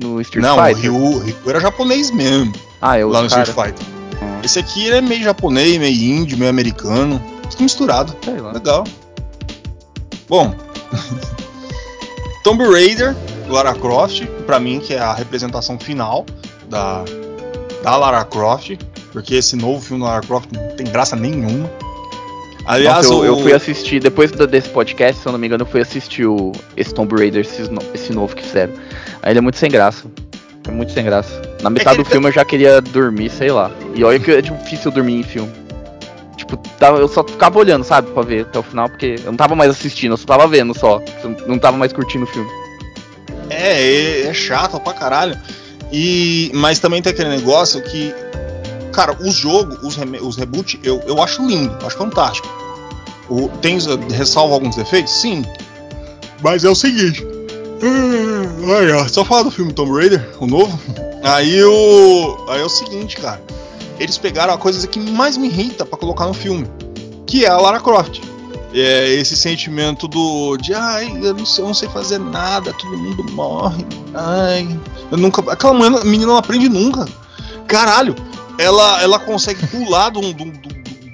no 0.00 0.20
Street 0.20 0.44
não, 0.44 0.58
o 0.58 0.64
Fighter? 0.66 0.82
Ryu, 0.82 0.94
o 0.96 1.18
Ryu 1.20 1.36
era 1.46 1.60
japonês 1.60 2.10
mesmo, 2.10 2.52
Ah, 2.80 2.98
é 2.98 3.04
o 3.04 3.08
lá 3.08 3.22
no 3.22 3.30
cara. 3.30 3.42
Street 3.44 3.68
Fighter. 3.68 3.86
Esse 4.42 4.58
aqui 4.58 4.90
é 4.90 5.00
meio 5.00 5.22
japonês, 5.22 5.78
meio 5.78 5.94
índio, 5.94 6.36
meio 6.36 6.50
americano. 6.50 7.22
Tudo 7.50 7.62
misturado. 7.62 8.16
Sei 8.24 8.40
lá. 8.40 8.52
Legal. 8.52 8.84
Bom. 10.28 10.54
Tomb 12.42 12.64
Raider, 12.64 13.14
Lara 13.48 13.72
Croft, 13.74 14.24
pra 14.46 14.58
mim 14.58 14.80
que 14.80 14.94
é 14.94 14.98
a 14.98 15.12
representação 15.12 15.78
final 15.78 16.26
da, 16.68 17.04
da 17.84 17.96
Lara 17.96 18.24
Croft, 18.24 18.76
porque 19.12 19.36
esse 19.36 19.54
novo 19.54 19.80
filme 19.80 20.02
da 20.02 20.08
Lara 20.10 20.26
Croft 20.26 20.48
não 20.52 20.74
tem 20.76 20.86
graça 20.86 21.14
nenhuma. 21.14 21.70
Aliás, 22.64 23.06
Nossa, 23.08 23.08
eu, 23.14 23.20
o- 23.20 23.24
eu 23.24 23.38
fui 23.42 23.52
assistir, 23.52 24.00
depois 24.00 24.30
desse 24.32 24.68
podcast, 24.68 25.20
se 25.20 25.26
eu 25.26 25.32
não 25.32 25.38
me 25.38 25.46
engano, 25.46 25.62
eu 25.62 25.66
fui 25.68 25.80
assistir 25.80 26.26
o, 26.26 26.52
esse 26.76 26.92
Tomb 26.94 27.14
Raider, 27.14 27.42
esse, 27.42 27.62
esse 27.94 28.12
novo 28.12 28.34
que 28.34 28.42
fizeram. 28.42 28.72
Aí 29.22 29.32
ele 29.32 29.38
é 29.38 29.42
muito 29.42 29.58
sem 29.58 29.70
graça. 29.70 30.04
É 30.66 30.70
muito 30.70 30.92
sem 30.92 31.04
graça. 31.04 31.40
Na 31.62 31.70
metade 31.70 31.98
do 31.98 32.04
filme 32.04 32.28
eu 32.28 32.32
já 32.32 32.44
queria 32.44 32.80
dormir, 32.80 33.30
sei 33.30 33.50
lá. 33.50 33.70
E 33.94 34.02
olha 34.04 34.18
que 34.18 34.30
é 34.30 34.40
difícil 34.42 34.90
dormir 34.90 35.14
em 35.20 35.22
filme. 35.22 35.50
Tipo, 36.36 36.56
tava- 36.78 36.98
eu 36.98 37.06
só 37.08 37.22
ficava 37.22 37.58
olhando, 37.58 37.84
sabe, 37.84 38.10
pra 38.10 38.22
ver 38.22 38.42
até 38.42 38.58
o 38.58 38.62
final, 38.62 38.88
porque 38.88 39.14
eu 39.24 39.26
não 39.30 39.36
tava 39.36 39.54
mais 39.54 39.70
assistindo, 39.70 40.12
eu 40.12 40.16
só 40.16 40.26
tava 40.26 40.46
vendo 40.48 40.76
só. 40.76 41.00
Não 41.46 41.58
tava 41.58 41.76
mais 41.76 41.92
curtindo 41.92 42.24
o 42.24 42.26
filme. 42.26 42.50
É, 43.48 43.80
é, 43.82 44.26
é 44.28 44.34
chato 44.34 44.80
pra 44.80 44.92
caralho. 44.92 45.38
E, 45.92 46.50
mas 46.54 46.78
também 46.78 47.00
tem 47.02 47.12
aquele 47.12 47.28
negócio 47.28 47.80
que, 47.82 48.12
cara, 48.92 49.16
os 49.20 49.34
jogos, 49.34 49.78
os, 49.82 49.94
reme- 49.94 50.20
os 50.20 50.36
reboot, 50.36 50.80
eu, 50.82 51.00
eu 51.06 51.22
acho 51.22 51.46
lindo, 51.46 51.76
acho 51.86 51.96
fantástico. 51.96 52.48
O, 53.28 53.48
tem, 53.60 53.78
ressalva 54.10 54.54
alguns 54.54 54.74
defeitos? 54.74 55.12
Sim. 55.12 55.44
Mas 56.42 56.64
é 56.64 56.68
o 56.68 56.74
seguinte. 56.74 57.24
hum, 57.82 58.68
Olha, 58.68 59.06
só 59.08 59.24
falar 59.24 59.42
do 59.44 59.50
filme 59.50 59.72
Tomb 59.72 59.92
Raider, 59.92 60.26
o 60.40 60.46
novo. 60.46 60.76
Aí 61.22 61.62
o. 61.62 62.44
Aí 62.48 62.60
é 62.60 62.64
o 62.64 62.68
seguinte, 62.68 63.16
cara. 63.16 63.42
Eles 63.98 64.18
pegaram 64.18 64.52
a 64.54 64.58
coisa 64.58 64.86
que 64.86 64.98
mais 64.98 65.36
me 65.36 65.46
irrita 65.48 65.84
pra 65.84 65.98
colocar 65.98 66.26
no 66.26 66.34
filme. 66.34 66.66
Que 67.26 67.44
é 67.44 67.48
a 67.48 67.56
Lara 67.56 67.78
Croft. 67.80 68.20
É 68.74 69.08
esse 69.14 69.36
sentimento 69.36 70.08
do. 70.08 70.56
De 70.56 70.74
ai, 70.74 71.12
eu 71.22 71.34
não 71.34 71.44
sei, 71.46 71.62
eu 71.62 71.68
não 71.68 71.74
sei 71.74 71.88
fazer 71.90 72.18
nada, 72.18 72.72
todo 72.72 72.96
mundo 72.98 73.24
morre. 73.32 73.84
Ai. 74.14 74.66
Eu 75.10 75.18
nunca. 75.18 75.52
Aquela 75.52 75.74
menina, 75.74 76.04
menina 76.04 76.26
não 76.26 76.36
aprende 76.36 76.68
nunca. 76.68 77.06
Caralho, 77.68 78.16
ela, 78.58 79.00
ela 79.02 79.18
consegue 79.18 79.66
pular 79.66 80.10
de 80.10 80.18
um, 80.18 80.32
de 80.32 80.42
um- 80.42 80.52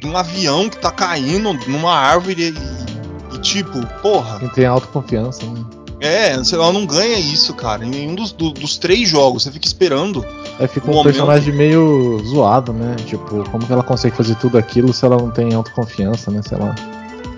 de 0.00 0.06
um 0.06 0.16
avião 0.16 0.68
que 0.68 0.78
tá 0.78 0.92
caindo 0.92 1.52
numa 1.66 1.92
árvore 1.92 2.54
e, 2.54 3.34
e 3.34 3.38
tipo, 3.40 3.84
porra. 4.00 4.38
Tem 4.54 4.64
autoconfiança, 4.64 5.44
né? 5.44 5.64
É, 6.00 6.32
ela 6.52 6.72
não 6.72 6.86
ganha 6.86 7.18
isso, 7.18 7.52
cara. 7.54 7.84
Em 7.84 7.88
nenhum 7.90 8.14
dos, 8.14 8.30
do- 8.32 8.52
dos 8.52 8.78
três 8.78 9.08
jogos. 9.08 9.42
Você 9.42 9.50
fica 9.50 9.66
esperando. 9.66 10.24
Aí 10.58 10.68
fica 10.68 10.86
um 10.86 10.90
Momento. 10.94 11.04
personagem 11.06 11.52
meio 11.54 12.20
zoado, 12.24 12.72
né? 12.72 12.94
Tipo, 13.06 13.42
como 13.50 13.66
que 13.66 13.72
ela 13.72 13.82
consegue 13.82 14.16
fazer 14.16 14.36
tudo 14.36 14.56
aquilo 14.58 14.92
se 14.92 15.04
ela 15.04 15.16
não 15.16 15.30
tem 15.30 15.52
autoconfiança, 15.54 16.30
né? 16.30 16.40
Sei 16.46 16.56
lá. 16.56 16.74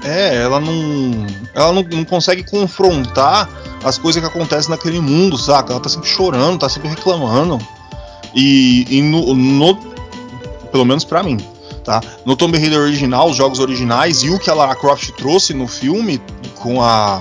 É, 0.05 0.37
ela 0.43 0.61
não. 0.61 0.73
Ela 1.55 1.73
não, 1.73 1.83
não 1.83 2.05
consegue 2.05 2.43
confrontar 2.43 3.49
as 3.83 3.97
coisas 3.97 4.21
que 4.23 4.29
acontecem 4.29 4.71
naquele 4.71 5.01
mundo, 5.01 5.39
saca? 5.39 5.73
Ela 5.73 5.81
tá 5.81 5.89
sempre 5.89 6.09
chorando, 6.09 6.59
tá 6.59 6.69
sempre 6.69 6.89
reclamando. 6.91 7.59
E, 8.35 8.87
e 8.91 9.03
no, 9.03 9.35
no- 9.35 9.79
Pelo 10.71 10.85
menos 10.85 11.05
pra 11.05 11.23
mim, 11.23 11.39
tá? 11.83 12.01
No 12.25 12.37
Tomb 12.37 12.57
Raider 12.59 12.79
original, 12.79 13.29
os 13.31 13.37
jogos 13.37 13.59
originais 13.59 14.23
e 14.23 14.31
o 14.31 14.39
que 14.39 14.49
a 14.51 14.55
Lara 14.55 14.75
Croft 14.77 15.11
trouxe 15.13 15.53
no 15.55 15.67
filme 15.67 16.21
com 16.57 16.83
a. 16.83 17.21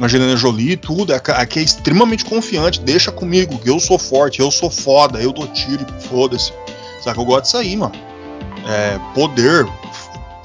Angelina 0.00 0.36
Jolie 0.36 0.76
tudo, 0.76 1.12
é 1.12 1.46
que 1.46 1.58
é 1.58 1.62
extremamente 1.62 2.24
confiante. 2.24 2.80
Deixa 2.80 3.12
comigo, 3.12 3.58
que 3.58 3.68
eu 3.68 3.78
sou 3.78 3.98
forte, 3.98 4.40
eu 4.40 4.50
sou 4.50 4.70
foda, 4.70 5.20
eu 5.20 5.32
dou 5.32 5.46
tiro 5.48 5.86
foda-se. 6.00 6.52
Saca? 7.02 7.20
Eu 7.20 7.24
gosto 7.24 7.44
disso 7.44 7.56
aí, 7.56 7.76
mano. 7.76 7.94
É, 8.66 8.98
poder, 9.14 9.66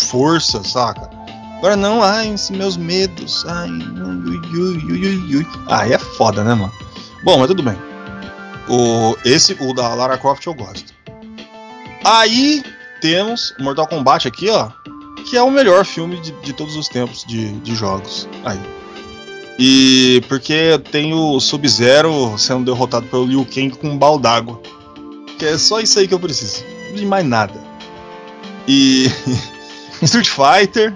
força, 0.01 0.63
saca? 0.63 1.09
Agora 1.57 1.75
não, 1.75 2.03
ai, 2.03 2.35
meus 2.51 2.77
medos, 2.77 3.43
ai, 3.47 3.69
ui, 3.69 4.37
ui, 4.53 4.77
ui, 4.91 5.35
ui. 5.37 5.47
Aí 5.67 5.93
é 5.93 5.97
foda, 5.97 6.43
né, 6.43 6.53
mano? 6.53 6.71
Bom, 7.23 7.39
mas 7.39 7.47
tudo 7.47 7.63
bem. 7.63 7.77
O, 8.69 9.15
esse, 9.25 9.57
o 9.59 9.73
da 9.73 9.93
Lara 9.93 10.17
Croft, 10.17 10.45
eu 10.45 10.53
gosto. 10.53 10.93
Aí 12.03 12.63
temos 13.01 13.53
Mortal 13.59 13.87
Kombat 13.87 14.27
aqui, 14.27 14.49
ó. 14.49 14.69
Que 15.29 15.35
é 15.35 15.41
o 15.41 15.49
melhor 15.49 15.83
filme 15.83 16.19
de, 16.21 16.31
de 16.41 16.53
todos 16.53 16.75
os 16.75 16.87
tempos 16.87 17.23
de, 17.25 17.51
de 17.59 17.75
jogos. 17.75 18.27
Aí. 18.45 18.59
E 19.59 20.21
porque 20.27 20.79
tem 20.91 21.13
o 21.13 21.39
Sub-Zero 21.39 22.37
sendo 22.37 22.65
derrotado 22.65 23.07
pelo 23.07 23.25
Liu 23.25 23.45
Kang 23.45 23.71
com 23.71 23.89
um 23.89 23.97
balde 23.97 24.23
d'água. 24.23 24.61
Que 25.39 25.45
é 25.45 25.57
só 25.57 25.79
isso 25.79 25.97
aí 25.99 26.07
que 26.07 26.13
eu 26.13 26.19
preciso. 26.19 26.63
Não 26.89 26.95
de 26.95 27.05
mais 27.05 27.25
nada. 27.25 27.53
E. 28.69 29.09
Street 30.01 30.27
Fighter. 30.27 30.93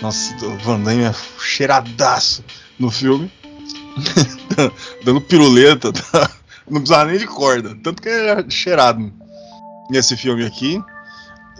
Nossa, 0.00 0.34
o 0.46 0.56
Van 0.58 0.80
Damme 0.80 1.02
é 1.04 1.14
cheiradaço 1.38 2.42
no 2.78 2.90
filme. 2.90 3.30
Dando 5.04 5.20
piruleta. 5.20 5.92
tá? 5.92 6.30
Não 6.66 6.80
precisava 6.80 7.10
nem 7.10 7.18
de 7.18 7.26
corda. 7.26 7.76
Tanto 7.82 8.00
que 8.02 8.08
é 8.08 8.44
cheirado 8.48 9.12
nesse 9.90 10.16
filme 10.16 10.46
aqui. 10.46 10.82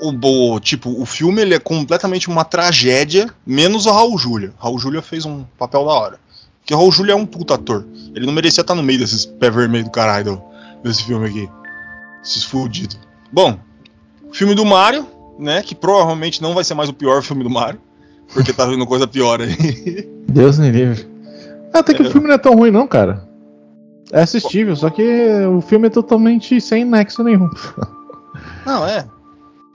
O, 0.00 0.10
bo- 0.12 0.58
tipo, 0.60 0.98
o 0.98 1.04
filme 1.04 1.42
ele 1.42 1.54
é 1.54 1.58
completamente 1.58 2.28
uma 2.28 2.42
tragédia, 2.44 3.30
menos 3.46 3.84
o 3.84 3.92
Raul 3.92 4.16
Julia. 4.16 4.54
Raul 4.58 4.78
Julia 4.78 5.02
fez 5.02 5.26
um 5.26 5.44
papel 5.58 5.84
da 5.84 5.92
hora. 5.92 6.18
Porque 6.64 6.72
o 6.72 6.78
Raul 6.78 6.90
Julia 6.90 7.12
é 7.12 7.16
um 7.16 7.26
puta 7.26 7.54
ator. 7.56 7.84
Ele 8.14 8.24
não 8.24 8.32
merecia 8.32 8.62
estar 8.62 8.74
no 8.74 8.82
meio 8.82 8.98
desses 8.98 9.26
pé 9.26 9.50
vermelho 9.50 9.84
do 9.84 9.90
caralho 9.90 10.40
desse 10.82 11.04
filme 11.04 11.28
aqui. 11.28 11.48
Esses 12.24 12.42
fudidos. 12.42 12.98
Bom, 13.30 13.58
filme 14.32 14.54
do 14.54 14.64
Mario, 14.64 15.06
né? 15.38 15.62
Que 15.62 15.74
provavelmente 15.74 16.40
não 16.40 16.54
vai 16.54 16.64
ser 16.64 16.72
mais 16.72 16.88
o 16.88 16.94
pior 16.94 17.22
filme 17.22 17.44
do 17.44 17.50
Mario. 17.50 17.78
Porque 18.32 18.50
tá 18.50 18.64
vindo 18.64 18.86
coisa 18.86 19.06
pior 19.06 19.42
aí. 19.42 20.08
Deus 20.26 20.58
me 20.58 20.70
livre. 20.70 21.06
Até 21.72 21.92
que 21.92 22.02
É. 22.02 22.06
o 22.06 22.10
filme 22.10 22.28
não 22.28 22.34
é 22.34 22.38
tão 22.38 22.54
ruim, 22.56 22.70
não, 22.70 22.86
cara. 22.86 23.28
É 24.10 24.22
assistível, 24.22 24.74
só 24.74 24.88
que 24.88 25.02
o 25.46 25.60
filme 25.60 25.88
é 25.88 25.90
totalmente 25.90 26.58
sem 26.62 26.84
nexo 26.84 27.22
nenhum. 27.22 27.50
Não, 28.64 28.86
é. 28.86 29.04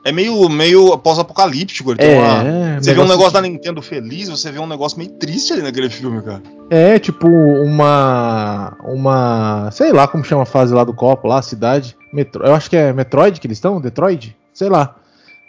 É 0.04 0.12
meio, 0.14 0.48
meio 0.48 0.98
pós-apocalíptico. 0.98 1.96
tem 1.96 2.18
uma- 2.18 2.44
é, 2.44 2.80
Você 2.80 2.94
vê 2.94 3.02
um 3.02 3.08
negócio 3.08 3.34
da 3.34 3.42
Nintendo 3.42 3.82
feliz, 3.82 4.30
você 4.30 4.50
vê 4.52 4.58
um 4.60 4.66
negócio 4.68 4.98
meio 4.98 5.12
triste 5.12 5.52
ali 5.52 5.62
naquele 5.62 5.90
filme, 5.90 6.22
cara. 6.22 6.42
É, 6.70 6.98
tipo, 6.98 7.28
uma. 7.28 8.78
Uma. 8.84 9.70
Sei 9.72 9.92
lá 9.92 10.08
como 10.08 10.24
chama 10.24 10.44
a 10.44 10.46
fase 10.46 10.74
lá 10.74 10.84
do 10.84 10.94
copo, 10.94 11.28
lá, 11.28 11.40
a 11.40 11.44
cidade. 11.44 11.98
Metro, 12.14 12.46
eu 12.46 12.56
acho 12.56 12.70
que 12.70 12.78
é 12.78 12.94
Metroid 12.94 13.40
que 13.40 13.46
eles 13.48 13.58
estão? 13.58 13.80
Detroit? 13.82 14.36
Sei 14.54 14.70
lá. 14.70 14.96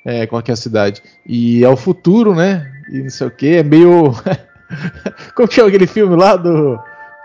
É, 0.04 0.26
qual 0.26 0.42
que 0.42 0.50
é 0.50 0.54
a 0.54 0.56
cidade. 0.56 1.02
E 1.26 1.62
é 1.64 1.68
o 1.68 1.76
futuro, 1.76 2.34
né? 2.34 2.66
E 2.92 3.02
não 3.02 3.10
sei 3.10 3.26
o 3.28 3.30
que. 3.30 3.56
É 3.58 3.62
meio. 3.62 4.12
como 5.36 5.46
que 5.48 5.54
chama 5.54 5.68
aquele 5.68 5.86
filme 5.86 6.16
lá 6.16 6.34
do. 6.36 6.78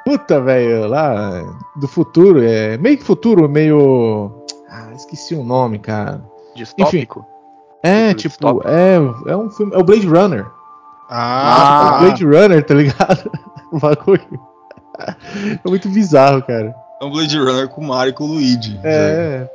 Puta, 0.06 0.40
velho, 0.40 0.88
lá. 0.88 1.42
Do 1.76 1.88
futuro. 1.88 2.44
É 2.44 2.78
meio 2.78 3.00
futuro, 3.02 3.50
meio. 3.50 4.46
Ah, 4.70 4.92
esqueci 4.96 5.34
o 5.34 5.44
nome, 5.44 5.80
cara. 5.80 6.22
Distópico. 6.56 7.26
É, 7.84 8.08
Futuro 8.10 8.18
tipo, 8.18 8.30
distópico. 8.30 8.68
é, 8.68 8.96
é 9.32 9.38
um 9.38 9.50
filme. 9.50 9.74
É 9.76 9.78
o 9.78 9.84
Blade 9.84 10.08
Runner. 10.08 10.46
Ah, 11.10 11.92
É 11.92 11.96
o 11.96 12.00
Blade 12.06 12.26
Runner, 12.26 12.66
tá 12.66 12.74
ligado? 12.74 13.32
o 13.72 13.80
bagulho. 13.80 14.40
É 14.98 15.70
muito 15.70 15.90
bizarro, 15.90 16.42
cara. 16.42 16.74
É 17.02 17.06
um 17.06 17.12
Blade 17.12 17.38
Runner 17.38 17.68
com 17.68 17.82
o 17.82 17.88
Mario 17.88 18.12
e 18.12 18.14
com 18.14 18.24
o 18.24 18.28
Luigi. 18.28 18.80
É. 18.84 19.48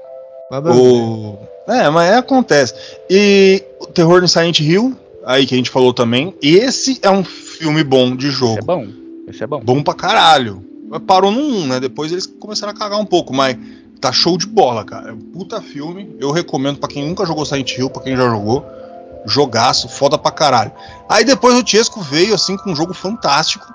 Nada 0.50 0.70
a 0.70 0.72
ver. 0.72 0.78
O... 0.78 1.38
É, 1.66 1.88
mas 1.90 2.10
é, 2.10 2.16
acontece. 2.16 2.74
E 3.08 3.64
o 3.80 3.86
Terror 3.86 4.20
no 4.20 4.28
Silent 4.28 4.60
Hill, 4.60 4.96
aí 5.24 5.46
que 5.46 5.54
a 5.54 5.58
gente 5.58 5.70
falou 5.70 5.92
também. 5.94 6.34
Esse 6.42 6.98
é 7.02 7.10
um 7.10 7.24
filme 7.24 7.82
bom 7.82 8.14
de 8.14 8.28
Esse 8.28 8.36
jogo. 8.36 8.58
é 8.58 8.62
bom. 8.62 8.86
Esse 9.28 9.42
é 9.42 9.46
bom. 9.46 9.60
Bom 9.60 9.82
pra 9.82 9.94
caralho. 9.94 10.64
Parou 11.06 11.30
no 11.30 11.40
1, 11.40 11.66
né? 11.68 11.80
Depois 11.80 12.10
eles 12.10 12.26
começaram 12.26 12.72
a 12.72 12.76
cagar 12.76 12.98
um 12.98 13.04
pouco, 13.06 13.32
mas 13.32 13.56
tá 14.00 14.12
show 14.12 14.38
de 14.38 14.46
bola, 14.46 14.84
cara. 14.84 15.10
É 15.10 15.12
um 15.12 15.20
puta 15.20 15.60
filme. 15.60 16.16
Eu 16.18 16.30
recomendo 16.30 16.78
pra 16.78 16.88
quem 16.88 17.06
nunca 17.06 17.26
jogou 17.26 17.44
Silent 17.44 17.76
Hill, 17.76 17.90
pra 17.90 18.02
quem 18.02 18.16
já 18.16 18.28
jogou. 18.28 18.66
Jogaço, 19.26 19.88
foda 19.88 20.16
pra 20.16 20.30
caralho. 20.30 20.72
Aí 21.08 21.24
depois 21.24 21.56
o 21.56 21.62
Tiesco 21.62 22.00
veio 22.00 22.34
assim 22.34 22.56
com 22.56 22.72
um 22.72 22.76
jogo 22.76 22.94
fantástico, 22.94 23.66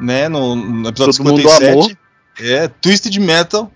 né? 0.00 0.28
No, 0.28 0.56
no 0.56 0.88
episódio 0.88 1.14
Todo 1.14 1.26
mundo 1.26 1.42
57. 1.42 1.70
amou. 1.70 1.90
É, 2.40 2.68
Twisted 2.68 3.16
Metal. 3.18 3.70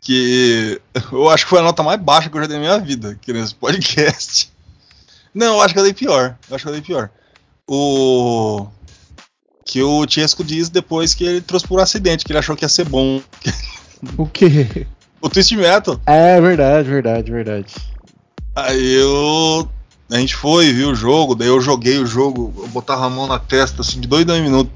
Que 0.00 0.80
eu 1.12 1.28
acho 1.28 1.44
que 1.44 1.50
foi 1.50 1.60
a 1.60 1.62
nota 1.62 1.82
mais 1.82 2.00
baixa 2.00 2.30
que 2.30 2.36
eu 2.36 2.40
já 2.40 2.46
dei 2.46 2.56
na 2.56 2.62
minha 2.62 2.78
vida 2.78 3.10
aqui 3.10 3.32
nesse 3.32 3.54
podcast. 3.54 4.50
Não, 5.34 5.56
eu 5.56 5.60
acho 5.60 5.74
que 5.74 5.80
eu 5.80 5.84
dei 5.84 5.94
pior. 5.94 6.36
Eu 6.48 6.56
acho 6.56 6.64
que 6.64 6.68
eu 6.68 6.74
dei 6.74 6.82
pior. 6.82 7.10
O. 7.68 8.66
Que 9.66 9.82
o 9.82 10.06
Tiesco 10.06 10.44
diz 10.44 10.68
depois 10.68 11.14
que 11.14 11.24
ele 11.24 11.40
trouxe 11.40 11.66
por 11.66 11.80
acidente, 11.80 12.24
que 12.24 12.32
ele 12.32 12.38
achou 12.38 12.54
que 12.54 12.64
ia 12.64 12.68
ser 12.68 12.84
bom. 12.84 13.20
O 14.18 14.26
quê? 14.26 14.86
O 15.24 15.28
Twisted 15.30 15.58
Metal. 15.58 15.98
É 16.04 16.38
verdade, 16.38 16.86
verdade, 16.86 17.32
verdade. 17.32 17.74
Aí 18.54 18.94
eu. 18.94 19.66
A 20.10 20.18
gente 20.18 20.36
foi, 20.36 20.70
viu 20.70 20.90
o 20.90 20.94
jogo, 20.94 21.34
daí 21.34 21.48
eu 21.48 21.62
joguei 21.62 21.96
o 21.96 22.06
jogo, 22.06 22.52
eu 22.58 22.68
botava 22.68 23.06
a 23.06 23.10
mão 23.10 23.26
na 23.26 23.38
testa, 23.38 23.80
assim, 23.80 24.00
de 24.00 24.06
dois 24.06 24.26
dois 24.26 24.42
minutos. 24.42 24.70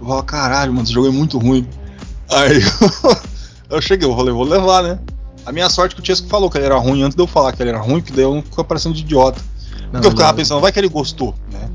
Eu 0.00 0.06
falava, 0.06 0.24
caralho, 0.24 0.72
mano, 0.72 0.82
esse 0.82 0.92
jogo 0.92 1.06
é 1.06 1.12
muito 1.12 1.38
ruim. 1.38 1.64
Aí 2.28 2.56
eu, 2.60 3.16
eu 3.76 3.80
cheguei, 3.80 4.08
eu 4.08 4.16
falei, 4.16 4.34
vou 4.34 4.42
levar, 4.42 4.82
né? 4.82 4.98
A 5.46 5.52
minha 5.52 5.70
sorte 5.70 5.92
é 5.92 5.94
que 5.94 6.00
o 6.00 6.02
Tiesco 6.02 6.26
falou 6.26 6.50
que 6.50 6.58
ele 6.58 6.66
era 6.66 6.76
ruim 6.76 7.04
antes 7.04 7.14
de 7.14 7.22
eu 7.22 7.28
falar 7.28 7.52
que 7.52 7.62
ele 7.62 7.70
era 7.70 7.78
ruim, 7.78 8.00
que 8.00 8.10
daí 8.10 8.24
eu 8.24 8.34
não 8.34 8.42
fico 8.42 8.64
parecendo 8.64 8.96
de 8.96 9.02
idiota. 9.02 9.40
Porque 9.92 10.04
eu 10.04 10.10
ficava 10.10 10.34
pensando, 10.34 10.60
vai 10.60 10.72
que 10.72 10.80
ele 10.80 10.88
gostou, 10.88 11.32
né? 11.52 11.70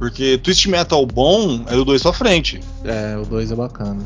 Porque 0.00 0.36
Twist 0.38 0.68
Metal 0.68 1.06
bom 1.06 1.62
é 1.68 1.76
do 1.76 1.84
2 1.84 2.02
pra 2.02 2.12
frente. 2.12 2.60
É, 2.84 3.16
o 3.16 3.24
2 3.24 3.52
é 3.52 3.54
bacana. 3.54 4.02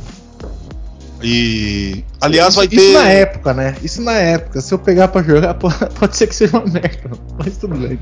E. 1.23 2.05
Aliás, 2.21 2.51
isso, 2.51 2.57
vai 2.59 2.69
ter. 2.69 2.77
Isso 2.77 2.93
na 2.93 3.09
época, 3.09 3.55
né? 3.55 3.77
Isso 3.83 4.03
na 4.03 4.13
época. 4.13 4.61
Se 4.61 4.73
eu 4.73 4.79
pegar 4.79 5.09
pra 5.09 5.23
jogar, 5.23 5.55
pode, 5.55 6.17
ser 6.17 6.27
que 6.27 6.35
seja 6.35 6.59
uma 6.59 6.67
merda. 6.67 7.11
Mas 7.39 7.57
tudo 7.57 7.77
bem. 7.77 7.99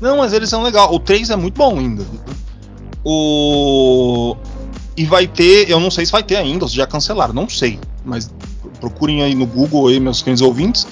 Não, 0.00 0.18
mas 0.18 0.32
eles 0.32 0.48
são 0.48 0.62
legal. 0.62 0.94
O 0.94 1.00
3 1.00 1.30
é 1.30 1.36
muito 1.36 1.56
bom 1.56 1.78
ainda. 1.78 2.04
O. 3.04 4.36
E 4.96 5.04
vai 5.04 5.26
ter, 5.26 5.70
eu 5.70 5.78
não 5.78 5.90
sei 5.90 6.04
se 6.04 6.12
vai 6.12 6.22
ter 6.22 6.36
ainda, 6.36 6.64
ou 6.64 6.68
se 6.68 6.74
já 6.74 6.86
cancelaram, 6.86 7.32
não 7.32 7.48
sei. 7.48 7.78
Mas 8.04 8.30
procurem 8.80 9.22
aí 9.22 9.34
no 9.34 9.46
Google 9.46 9.88
aí, 9.88 10.00
meus 10.00 10.22
queridos 10.22 10.42
ouvintes, 10.42 10.86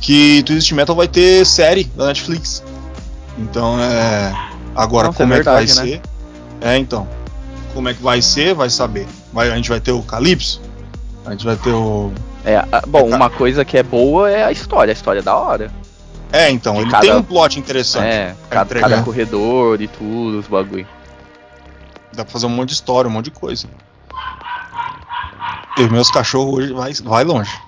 que 0.00 0.42
Twisted 0.42 0.74
Metal 0.74 0.94
vai 0.94 1.08
ter 1.08 1.46
série 1.46 1.84
da 1.84 2.06
Netflix. 2.06 2.62
Então 3.38 3.80
é. 3.80 4.50
Agora 4.74 5.08
Nossa, 5.08 5.18
como 5.18 5.34
é 5.34 5.36
é, 5.36 5.38
que 5.40 5.44
vai 5.44 5.66
verdade, 5.66 5.90
né? 5.90 5.96
ser? 5.96 6.02
É, 6.60 6.78
então. 6.78 7.08
Como 7.74 7.88
é 7.88 7.94
que 7.94 8.02
vai 8.02 8.20
ser, 8.20 8.54
vai 8.54 8.68
saber. 8.68 9.06
Vai, 9.32 9.50
a 9.50 9.56
gente 9.56 9.68
vai 9.68 9.80
ter 9.80 9.92
o 9.92 10.02
Calypso, 10.02 10.60
a 11.24 11.30
gente 11.32 11.44
vai 11.44 11.56
ter 11.56 11.70
o. 11.72 12.12
É, 12.44 12.62
bom, 12.86 13.08
uma 13.08 13.28
coisa 13.28 13.64
que 13.64 13.76
é 13.76 13.82
boa 13.82 14.30
é 14.30 14.44
a 14.44 14.52
história. 14.52 14.90
A 14.92 14.94
história 14.94 15.20
é 15.20 15.22
da 15.22 15.36
hora. 15.36 15.70
É, 16.32 16.50
então, 16.50 16.74
De 16.74 16.82
ele 16.82 16.90
cada- 16.90 17.02
tem 17.02 17.14
um 17.14 17.22
plot 17.22 17.58
interessante. 17.58 18.06
É, 18.06 18.34
cada, 18.48 18.80
cada 18.80 19.02
corredor 19.02 19.80
e 19.80 19.88
tudo, 19.88 20.38
os 20.38 20.46
bagulho. 20.46 20.86
Dá 22.12 22.24
pra 22.24 22.32
fazer 22.32 22.46
um 22.46 22.50
monte 22.50 22.68
de 22.68 22.74
história, 22.74 23.08
um 23.08 23.12
monte 23.12 23.26
de 23.26 23.30
coisa. 23.32 23.66
E 25.76 25.82
os 25.82 25.88
meus 25.90 26.10
cachorros 26.10 26.54
hoje 26.58 26.72
vai, 26.72 26.92
vai 27.04 27.24
longe. 27.24 27.50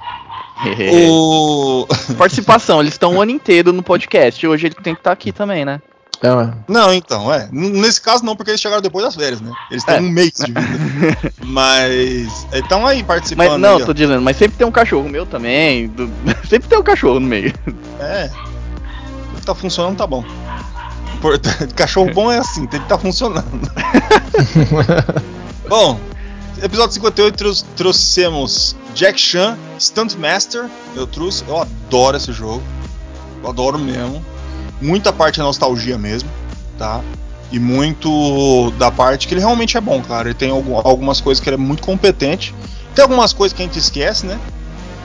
O... 1.11 1.89
Participação, 2.17 2.81
eles 2.81 2.95
estão 2.95 3.17
o 3.17 3.21
ano 3.21 3.33
inteiro 3.33 3.73
no 3.73 3.83
podcast. 3.83 4.47
Hoje 4.47 4.69
ele 4.69 4.77
tem 4.77 4.95
que 4.95 5.01
estar 5.01 5.11
aqui 5.11 5.33
também, 5.33 5.65
né? 5.65 5.83
É, 6.23 6.33
ué. 6.33 6.53
Não, 6.69 6.93
então, 6.95 7.33
é. 7.33 7.49
Nesse 7.51 8.01
caso 8.01 8.25
não, 8.25 8.37
porque 8.37 8.53
eles 8.53 8.61
chegaram 8.61 8.81
depois 8.81 9.05
das 9.05 9.15
férias, 9.17 9.41
né? 9.41 9.51
Eles 9.71 9.83
têm 9.83 9.97
É. 9.97 10.01
um 10.01 10.09
mês 10.09 10.31
de 10.35 10.47
vida. 10.53 11.33
Mas. 11.45 12.47
Estão 12.53 12.87
aí 12.87 13.03
participando. 13.03 13.49
Mas 13.49 13.61
não, 13.61 13.79
aí, 13.79 13.85
tô 13.85 13.93
dizendo, 13.93 14.23
mas 14.23 14.37
sempre 14.37 14.57
tem 14.57 14.67
um 14.67 14.71
cachorro 14.71 15.09
meu 15.09 15.27
também. 15.27 15.89
do- 15.89 16.09
sempre 16.49 16.69
tem 16.69 16.79
um 16.79 16.83
cachorro 16.83 17.19
no 17.19 17.27
meio. 17.27 17.53
É. 17.99 18.31
Se 19.37 19.43
tá 19.45 19.55
funcionando, 19.55 19.97
tá 19.97 20.07
bom. 20.07 20.25
Cachorro 21.77 22.13
bom 22.13 22.33
é 22.33 22.39
assim, 22.39 22.67
tem 22.67 22.81
que 22.81 22.87
estar 22.87 22.99
funcionando. 22.99 23.71
bom, 25.69 25.99
episódio 26.63 26.93
58 26.95 27.37
trous- 27.37 27.65
trouxemos 27.77 28.77
Jack 28.95 29.21
Chan, 29.21 29.57
Stunt 29.79 30.15
Master. 30.17 30.67
Eu 30.97 31.07
trouxe, 31.07 31.45
eu 31.47 31.59
adoro 31.61 32.17
esse 32.17 32.33
jogo. 32.33 32.63
Eu 33.43 33.51
adoro 33.51 33.79
mesmo. 33.79 34.25
Muita 34.83 35.13
parte 35.13 35.41
é 35.41 35.43
nostalgia 35.43 35.97
mesmo, 35.97 36.29
tá? 36.79 37.01
E 37.51 37.59
muito 37.59 38.71
da 38.79 38.91
parte 38.91 39.29
que 39.29 39.35
ele 39.35 39.41
realmente 39.41 39.77
é 39.77 39.81
bom, 39.81 40.01
cara. 40.03 40.29
Ele 40.29 40.35
tem 40.35 40.51
algum- 40.51 40.77
algumas 40.77 41.21
coisas 41.21 41.43
que 41.43 41.49
ele 41.49 41.55
é 41.55 41.59
muito 41.59 41.83
competente. 41.83 42.55
Tem 42.95 43.03
algumas 43.03 43.33
coisas 43.33 43.55
que 43.57 43.63
a 43.63 43.67
gente 43.67 43.79
esquece, 43.79 44.27
né? 44.27 44.39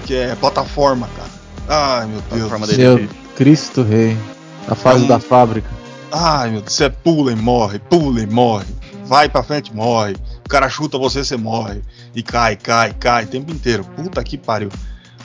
que 0.06 0.16
é 0.16 0.34
plataforma, 0.36 1.10
cara. 1.18 1.30
Ai, 1.68 2.08
meu 2.08 2.22
Deus. 2.22 2.50
Meu 2.78 3.10
Cristo 3.36 3.84
Rei. 3.84 4.18
A 4.66 4.74
fase 4.74 5.02
É 5.02 5.04
um- 5.04 5.08
da 5.08 5.20
fábrica. 5.20 5.70
Ai, 6.10 6.50
meu 6.52 6.62
Deus. 6.62 6.74
Você 6.74 6.90
pula 6.90 7.34
e 7.34 7.36
morre, 7.36 7.78
pula 7.78 8.22
e 8.22 8.26
morre. 8.26 8.66
Vai 9.06 9.28
pra 9.28 9.44
frente, 9.44 9.76
morre. 9.76 10.16
O 10.46 10.48
cara 10.48 10.70
chuta 10.70 10.98
você, 10.98 11.26
você 11.26 11.36
morre. 11.36 11.82
E 12.16 12.24
cai, 12.24 12.56
cai, 12.56 12.94
cai, 12.94 13.26
o 13.26 13.28
tempo 13.28 13.52
inteiro. 13.52 13.84
Puta 13.84 14.24
que 14.24 14.38
pariu. 14.38 14.70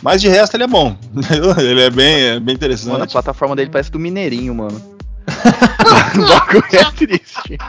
Mas 0.02 0.20
de 0.20 0.28
resto 0.28 0.56
ele 0.56 0.64
é 0.64 0.66
bom. 0.66 0.96
ele 1.58 1.80
é 1.80 1.90
bem, 1.90 2.22
é 2.22 2.40
bem 2.40 2.54
interessante. 2.54 2.92
Mano, 2.92 3.04
a 3.04 3.06
plataforma 3.06 3.54
dele 3.54 3.70
parece 3.70 3.90
do 3.90 3.98
Mineirinho, 3.98 4.54
mano. 4.54 4.80
o 6.16 6.28
bagulho 6.28 6.64
é 6.72 6.84
triste. 6.92 7.58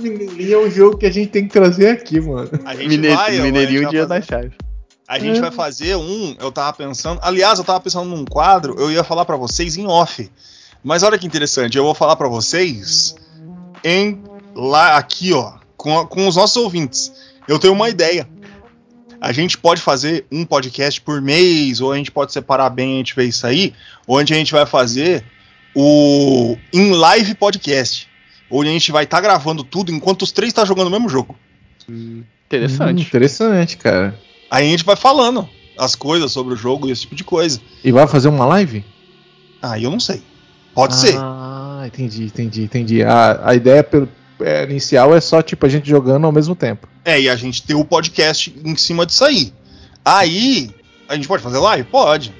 Mineirinho 0.00 0.54
é 0.54 0.66
um 0.66 0.70
jogo 0.70 0.96
que 0.96 1.06
a 1.06 1.10
gente 1.10 1.30
tem 1.30 1.46
que 1.46 1.52
trazer 1.52 1.88
aqui, 1.88 2.20
mano. 2.20 2.48
A 2.64 2.74
gente 2.74 2.88
Mine- 2.88 3.14
vai, 3.14 3.38
Mineirinho 3.40 3.88
dia 3.90 4.06
vai 4.06 4.20
das 4.20 4.28
chaves. 4.28 4.52
A 5.08 5.18
gente 5.18 5.40
vai 5.40 5.50
fazer 5.50 5.96
um, 5.96 6.34
eu 6.40 6.50
tava 6.50 6.72
pensando. 6.74 7.18
Aliás, 7.22 7.58
eu 7.58 7.64
tava 7.64 7.80
pensando 7.80 8.08
num 8.08 8.24
quadro, 8.24 8.76
eu 8.78 8.90
ia 8.90 9.04
falar 9.04 9.24
pra 9.24 9.36
vocês 9.36 9.76
em 9.76 9.86
off. 9.86 10.30
Mas 10.82 11.02
olha 11.02 11.18
que 11.18 11.26
interessante, 11.26 11.76
eu 11.76 11.84
vou 11.84 11.94
falar 11.94 12.16
pra 12.16 12.28
vocês 12.28 13.14
em 13.84 14.22
lá 14.54 14.96
aqui, 14.96 15.32
ó, 15.32 15.52
com, 15.76 16.06
com 16.06 16.26
os 16.26 16.36
nossos 16.36 16.56
ouvintes. 16.56 17.12
Eu 17.46 17.58
tenho 17.58 17.74
uma 17.74 17.90
ideia. 17.90 18.26
A 19.24 19.30
gente 19.30 19.56
pode 19.56 19.80
fazer 19.80 20.26
um 20.32 20.44
podcast 20.44 21.00
por 21.00 21.22
mês, 21.22 21.80
ou 21.80 21.92
a 21.92 21.96
gente 21.96 22.10
pode 22.10 22.32
separar 22.32 22.68
bem, 22.70 22.94
a 22.94 22.96
gente 22.98 23.14
vê 23.14 23.24
isso 23.26 23.46
aí, 23.46 23.72
onde 24.08 24.34
a 24.34 24.36
gente 24.36 24.50
vai 24.52 24.66
fazer 24.66 25.22
o 25.76 26.56
em 26.72 26.90
live 26.90 27.34
podcast, 27.36 28.08
onde 28.50 28.68
a 28.68 28.72
gente 28.72 28.90
vai 28.90 29.04
estar 29.04 29.20
gravando 29.20 29.62
tudo 29.62 29.92
enquanto 29.92 30.22
os 30.22 30.32
três 30.32 30.50
estão 30.50 30.66
jogando 30.66 30.88
o 30.88 30.90
mesmo 30.90 31.08
jogo. 31.08 31.36
Hum, 31.88 32.24
Interessante. 32.46 33.00
interessante, 33.02 33.76
cara. 33.76 34.18
Aí 34.50 34.66
a 34.66 34.70
gente 34.70 34.84
vai 34.84 34.96
falando 34.96 35.48
as 35.78 35.94
coisas 35.94 36.32
sobre 36.32 36.54
o 36.54 36.56
jogo 36.56 36.88
e 36.88 36.90
esse 36.90 37.02
tipo 37.02 37.14
de 37.14 37.22
coisa. 37.24 37.60
E 37.84 37.92
vai 37.92 38.06
fazer 38.08 38.28
uma 38.28 38.44
live? 38.44 38.84
Aí 39.62 39.84
eu 39.84 39.90
não 39.90 40.00
sei. 40.00 40.20
Pode 40.74 40.96
ser. 40.96 41.14
Ah, 41.18 41.84
entendi, 41.86 42.24
entendi, 42.24 42.62
entendi. 42.64 43.02
A, 43.04 43.50
a 43.50 43.54
ideia 43.54 43.84
pelo- 43.84 44.08
é, 44.44 44.64
inicial 44.64 45.14
é 45.14 45.20
só, 45.20 45.42
tipo, 45.42 45.64
a 45.66 45.68
gente 45.68 45.88
jogando 45.88 46.24
ao 46.24 46.32
mesmo 46.32 46.54
tempo. 46.54 46.88
É, 47.04 47.20
e 47.20 47.28
a 47.28 47.36
gente 47.36 47.62
ter 47.62 47.74
o 47.74 47.84
podcast 47.84 48.54
em 48.64 48.76
cima 48.76 49.04
disso 49.06 49.24
aí. 49.24 49.52
Aí, 50.04 50.70
a 51.08 51.14
gente 51.14 51.28
pode 51.28 51.42
fazer 51.42 51.58
live? 51.58 51.88
Pode. 51.88 52.34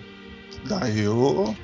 Daí 0.64 1.00
eu. 1.00 1.54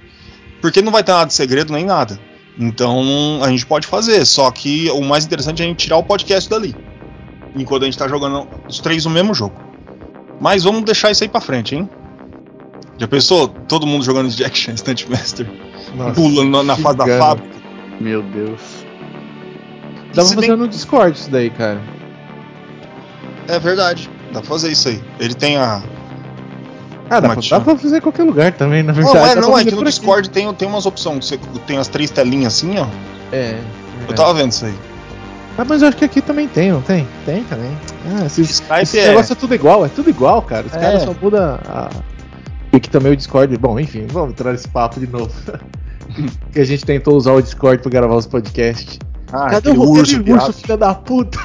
Porque 0.60 0.82
não 0.82 0.92
vai 0.92 1.04
ter 1.04 1.12
nada 1.12 1.26
de 1.26 1.34
segredo 1.34 1.72
nem 1.72 1.84
nada. 1.84 2.18
Então 2.58 3.40
a 3.42 3.48
gente 3.48 3.64
pode 3.64 3.86
fazer. 3.86 4.24
Só 4.26 4.50
que 4.50 4.90
o 4.90 5.02
mais 5.02 5.24
interessante 5.24 5.62
é 5.62 5.64
a 5.64 5.68
gente 5.68 5.78
tirar 5.78 5.96
o 5.96 6.02
podcast 6.02 6.50
dali. 6.50 6.74
Enquanto 7.54 7.82
a 7.82 7.84
gente 7.86 7.96
tá 7.96 8.08
jogando 8.08 8.48
os 8.68 8.80
três 8.80 9.04
no 9.04 9.10
mesmo 9.10 9.32
jogo. 9.32 9.54
Mas 10.40 10.64
vamos 10.64 10.82
deixar 10.82 11.10
isso 11.10 11.22
aí 11.22 11.28
pra 11.28 11.40
frente, 11.40 11.74
hein? 11.74 11.88
Já 12.98 13.06
pensou? 13.06 13.48
Todo 13.48 13.86
mundo 13.86 14.04
jogando 14.04 14.28
Jackson 14.28 14.72
Instant 14.72 15.06
Master, 15.08 15.48
Nossa, 15.94 16.14
pulando 16.14 16.50
na, 16.50 16.62
na 16.62 16.76
fase 16.76 16.98
da 16.98 17.18
fábrica. 17.18 17.56
Meu 18.00 18.22
Deus. 18.22 18.77
Fazer 20.22 20.36
bem- 20.40 20.56
no 20.56 20.68
Discord 20.68 21.16
isso 21.18 21.30
daí, 21.30 21.50
cara. 21.50 21.80
É 23.48 23.58
verdade. 23.58 24.10
Dá 24.32 24.40
pra 24.40 24.48
fazer 24.48 24.70
isso 24.70 24.88
aí. 24.88 25.02
Ele 25.18 25.34
tem 25.34 25.56
a. 25.56 25.82
Ah, 27.10 27.20
dá, 27.20 27.28
é 27.28 27.32
pra, 27.32 27.36
que 27.40 27.48
dá 27.48 27.60
pra 27.60 27.76
fazer 27.76 27.96
em 27.96 28.00
qualquer 28.00 28.24
lugar 28.24 28.52
também, 28.52 28.82
na 28.82 28.92
Não, 28.92 29.02
verdade. 29.02 29.30
é, 29.30 29.34
Dá 29.36 29.40
não, 29.40 29.50
é 29.50 29.58
fazer 29.58 29.70
que 29.70 29.76
no. 29.76 29.84
Discord 29.84 30.28
tem, 30.30 30.52
tem 30.54 30.68
umas 30.68 30.84
opções. 30.84 31.26
Você 31.26 31.38
tem 31.66 31.78
as 31.78 31.88
três 31.88 32.10
telinhas 32.10 32.54
assim, 32.54 32.78
ó. 32.78 32.86
É. 33.32 33.58
Eu 34.06 34.14
tava 34.14 34.34
vendo 34.34 34.52
isso 34.52 34.66
aí. 34.66 34.74
Ah, 35.56 35.64
mas 35.66 35.82
eu 35.82 35.88
acho 35.88 35.96
que 35.96 36.04
aqui 36.04 36.20
também 36.20 36.46
tem, 36.46 36.70
não 36.70 36.82
tem? 36.82 37.06
Tem 37.24 37.42
também. 37.44 37.76
Ah, 38.20 38.26
esses, 38.26 38.50
Skype 38.50 38.82
esse 38.82 38.98
é. 38.98 39.08
negócio 39.08 39.32
é 39.32 39.36
tudo 39.36 39.54
igual, 39.54 39.84
é 39.84 39.88
tudo 39.88 40.08
igual, 40.10 40.40
cara. 40.42 40.66
Os 40.66 40.74
É. 40.74 40.78
caras 40.78 41.02
só 41.02 41.14
mudam 41.20 41.58
a. 41.68 41.88
E 42.72 42.76
aqui 42.76 42.88
também 42.90 43.12
o 43.12 43.16
Discord. 43.16 43.56
Bom, 43.56 43.80
enfim, 43.80 44.06
vamos 44.06 44.30
entrar 44.30 44.52
nesse 44.52 44.68
papo 44.68 45.00
de 45.00 45.06
novo. 45.06 45.32
que 46.52 46.60
a 46.60 46.64
gente 46.64 46.84
tentou 46.84 47.16
usar 47.16 47.32
o 47.32 47.42
Discord 47.42 47.82
pra 47.82 47.90
gravar 47.90 48.14
os 48.14 48.26
podcasts. 48.26 48.98
Ah, 49.32 49.48
Cadê 49.50 49.70
o 49.70 49.80
urso, 49.82 50.12
aquele 50.16 50.22
viado. 50.24 50.48
urso, 50.48 50.52
filho 50.60 50.76
da 50.78 50.94
puta? 50.94 51.38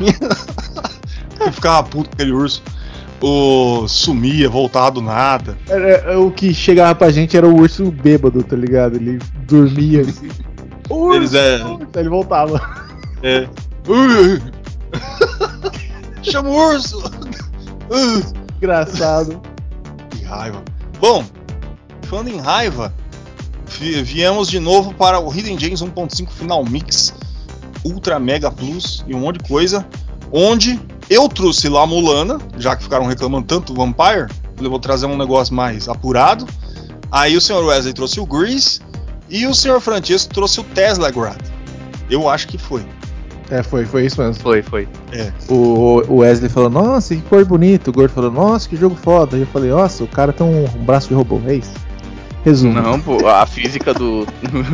Eu 1.40 1.52
ficava 1.52 1.82
puto 1.82 2.08
com 2.10 2.14
aquele 2.14 2.32
urso. 2.32 2.62
O 3.20 3.88
sumia, 3.88 4.48
voltava 4.50 4.90
do 4.92 5.00
nada. 5.02 5.56
Era- 5.68 5.88
era- 5.88 6.20
o 6.20 6.30
que 6.30 6.52
chegava 6.52 6.94
pra 6.94 7.10
gente 7.10 7.36
era 7.36 7.46
o 7.48 7.56
urso 7.60 7.90
bêbado, 7.90 8.42
tá 8.42 8.54
ligado? 8.56 8.96
Ele 8.96 9.18
dormia 9.46 10.02
assim. 10.02 10.28
Urso, 10.90 11.16
Eles 11.16 11.34
é. 11.34 11.64
urso, 11.64 11.86
ele 11.96 12.08
voltava. 12.08 12.60
é. 13.22 13.48
Chama 16.22 16.48
o 16.50 16.54
urso! 16.54 17.02
Engraçado. 18.56 19.40
que 20.10 20.24
raiva. 20.24 20.62
Bom, 21.00 21.24
falando 22.02 22.28
em 22.28 22.38
raiva, 22.38 22.92
viemos 23.66 24.48
de 24.48 24.58
novo 24.58 24.94
para 24.94 25.18
o 25.18 25.32
Hidden 25.32 25.58
Gems 25.58 25.82
1.5 25.82 26.30
Final 26.30 26.64
Mix 26.64 27.14
Ultra 27.84 28.18
Mega 28.18 28.50
Plus 28.50 29.04
e 29.06 29.14
um 29.14 29.20
monte 29.20 29.42
de 29.42 29.48
coisa. 29.48 29.86
Onde 30.32 30.80
eu 31.08 31.28
trouxe 31.28 31.68
lá 31.68 31.82
a 31.82 31.86
Mulana, 31.86 32.38
já 32.58 32.74
que 32.74 32.82
ficaram 32.82 33.06
reclamando 33.06 33.46
tanto 33.46 33.72
do 33.72 33.80
Vampire, 33.80 34.26
eu 34.60 34.70
vou 34.70 34.78
trazer 34.78 35.06
um 35.06 35.16
negócio 35.16 35.54
mais 35.54 35.88
apurado. 35.88 36.46
Aí 37.10 37.36
o 37.36 37.40
Sr. 37.40 37.64
Wesley 37.64 37.92
trouxe 37.92 38.18
o 38.20 38.26
Grease 38.26 38.80
e 39.28 39.46
o 39.46 39.54
Sr. 39.54 39.80
Francisco 39.80 40.32
trouxe 40.32 40.60
o 40.60 40.64
Tesla 40.64 41.10
Grad. 41.10 41.40
Eu 42.10 42.28
acho 42.28 42.48
que 42.48 42.58
foi. 42.58 42.84
É, 43.50 43.62
foi, 43.62 43.84
foi 43.84 44.06
isso 44.06 44.20
mesmo. 44.20 44.42
Foi, 44.42 44.62
foi. 44.62 44.88
O, 45.48 46.02
o 46.08 46.16
Wesley 46.18 46.48
falou, 46.48 46.70
nossa, 46.70 47.14
que 47.14 47.22
cor 47.22 47.44
bonito. 47.44 47.88
O 47.88 47.92
Gordo 47.92 48.12
falou, 48.12 48.30
nossa, 48.30 48.68
que 48.68 48.76
jogo 48.76 48.96
foda. 48.96 49.36
E 49.36 49.40
eu 49.40 49.46
falei, 49.46 49.70
nossa, 49.70 50.02
o 50.02 50.08
cara 50.08 50.32
tem 50.32 50.46
um, 50.46 50.64
um 50.64 50.84
braço 50.84 51.08
de 51.08 51.14
robô. 51.14 51.40
É 51.46 51.56
isso. 51.56 51.72
Resumo. 52.44 52.74
Não, 52.80 53.00
pô, 53.00 53.26
a 53.26 53.46
física 53.46 53.94
do. 53.94 54.26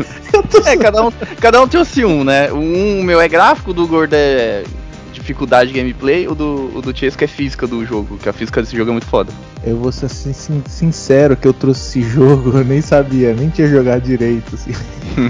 é, 0.67 0.77
cada 0.77 1.05
um, 1.07 1.11
cada 1.41 1.63
um 1.63 1.69
tem 1.69 1.81
o 1.81 1.85
seu 1.85 2.09
um, 2.09 2.25
né? 2.25 2.53
Um 2.53 3.03
meu 3.03 3.21
é 3.21 3.29
gráfico, 3.29 3.73
do 3.73 3.87
Gordo 3.87 4.15
é 4.15 4.65
dificuldade 5.13 5.73
de 5.73 5.79
gameplay, 5.79 6.27
o 6.27 6.35
do, 6.35 6.73
o 6.75 6.83
do 6.83 6.97
Chesco 6.97 7.23
é 7.23 7.27
física 7.27 7.67
do 7.67 7.85
jogo, 7.85 8.17
que 8.19 8.29
a 8.29 8.33
física 8.33 8.61
desse 8.63 8.77
jogo 8.77 8.91
é 8.91 8.93
muito 8.93 9.07
foda. 9.07 9.33
Eu 9.65 9.77
vou 9.77 9.93
ser 9.93 10.09
sin- 10.09 10.63
sincero 10.67 11.37
que 11.37 11.47
eu 11.47 11.53
trouxe 11.53 12.01
esse 12.01 12.11
jogo, 12.11 12.59
eu 12.59 12.65
nem 12.65 12.81
sabia, 12.81 13.35
nem 13.35 13.49
tinha 13.51 13.69
jogado 13.69 14.03
direito, 14.03 14.55
assim. 14.55 14.73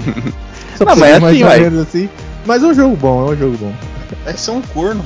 Só 0.77 0.85
Não, 0.85 0.95
mas 0.95 0.99
peguei 0.99 1.15
é 1.15 1.19
mais 1.19 1.41
assim, 1.43 1.63
menos 1.63 1.79
assim. 1.87 2.09
Mas 2.45 2.63
é 2.63 2.67
um 2.67 2.73
jogo 2.73 2.95
bom, 2.95 3.27
é 3.29 3.33
um 3.33 3.37
jogo 3.37 3.57
bom. 3.59 3.73
Deve 4.25 4.39
ser 4.39 4.51
um 4.51 4.61
corno. 4.61 5.03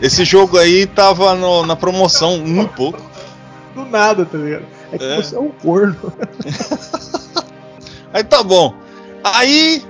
Esse 0.00 0.24
jogo 0.24 0.58
aí 0.58 0.86
tava 0.86 1.34
no- 1.34 1.64
na 1.64 1.76
promoção 1.76 2.34
um 2.34 2.64
pouco. 2.66 3.00
Do 3.74 3.84
nada, 3.84 4.24
tá 4.24 4.36
ligado? 4.38 4.64
É 4.92 4.98
que 4.98 5.04
É. 5.04 5.16
você 5.16 5.36
é 5.36 5.40
um 5.40 5.50
corno. 5.50 5.96
Aí 8.12 8.24
tá 8.24 8.42
bom. 8.42 8.74
Aí 9.24 9.82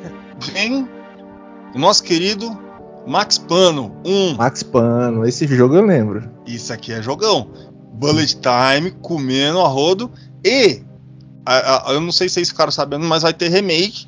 vem 0.52 0.88
o 1.74 1.78
nosso 1.78 2.02
querido 2.02 2.56
Max 3.06 3.38
Pano 3.38 3.96
1. 4.04 4.34
Max 4.36 4.62
Pano, 4.62 5.26
esse 5.26 5.46
jogo 5.46 5.76
eu 5.76 5.84
lembro. 5.84 6.28
Isso 6.46 6.72
aqui 6.72 6.92
é 6.92 7.02
jogão. 7.02 7.48
Bullet 7.94 8.38
Time, 8.40 8.90
comendo 9.02 9.60
a 9.60 9.68
rodo. 9.68 10.10
E 10.44 10.82
a- 11.44 11.90
a- 11.90 11.94
eu 11.94 12.00
não 12.00 12.12
sei 12.12 12.28
se 12.28 12.34
vocês 12.34 12.48
ficaram 12.50 12.70
sabendo, 12.70 13.04
mas 13.04 13.22
vai 13.22 13.32
ter 13.34 13.48
remake 13.48 14.06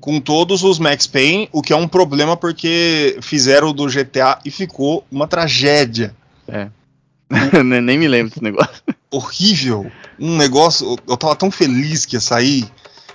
com 0.00 0.18
todos 0.18 0.62
os 0.62 0.78
Max 0.78 1.06
Payne, 1.06 1.48
o 1.52 1.60
que 1.60 1.74
é 1.74 1.76
um 1.76 1.86
problema 1.86 2.34
porque 2.36 3.18
fizeram 3.20 3.72
do 3.74 3.86
GTA 3.88 4.38
e 4.44 4.50
ficou 4.50 5.04
uma 5.12 5.26
tragédia. 5.28 6.14
Nem 7.64 7.80
nem 7.82 7.98
me 7.98 8.08
lembro 8.08 8.30
desse 8.30 8.42
negócio. 8.42 8.82
horrível. 9.10 9.90
Um 10.20 10.36
negócio. 10.36 10.98
Eu 11.08 11.16
tava 11.16 11.34
tão 11.34 11.50
feliz 11.50 12.04
que 12.04 12.16
ia 12.16 12.20
sair. 12.20 12.70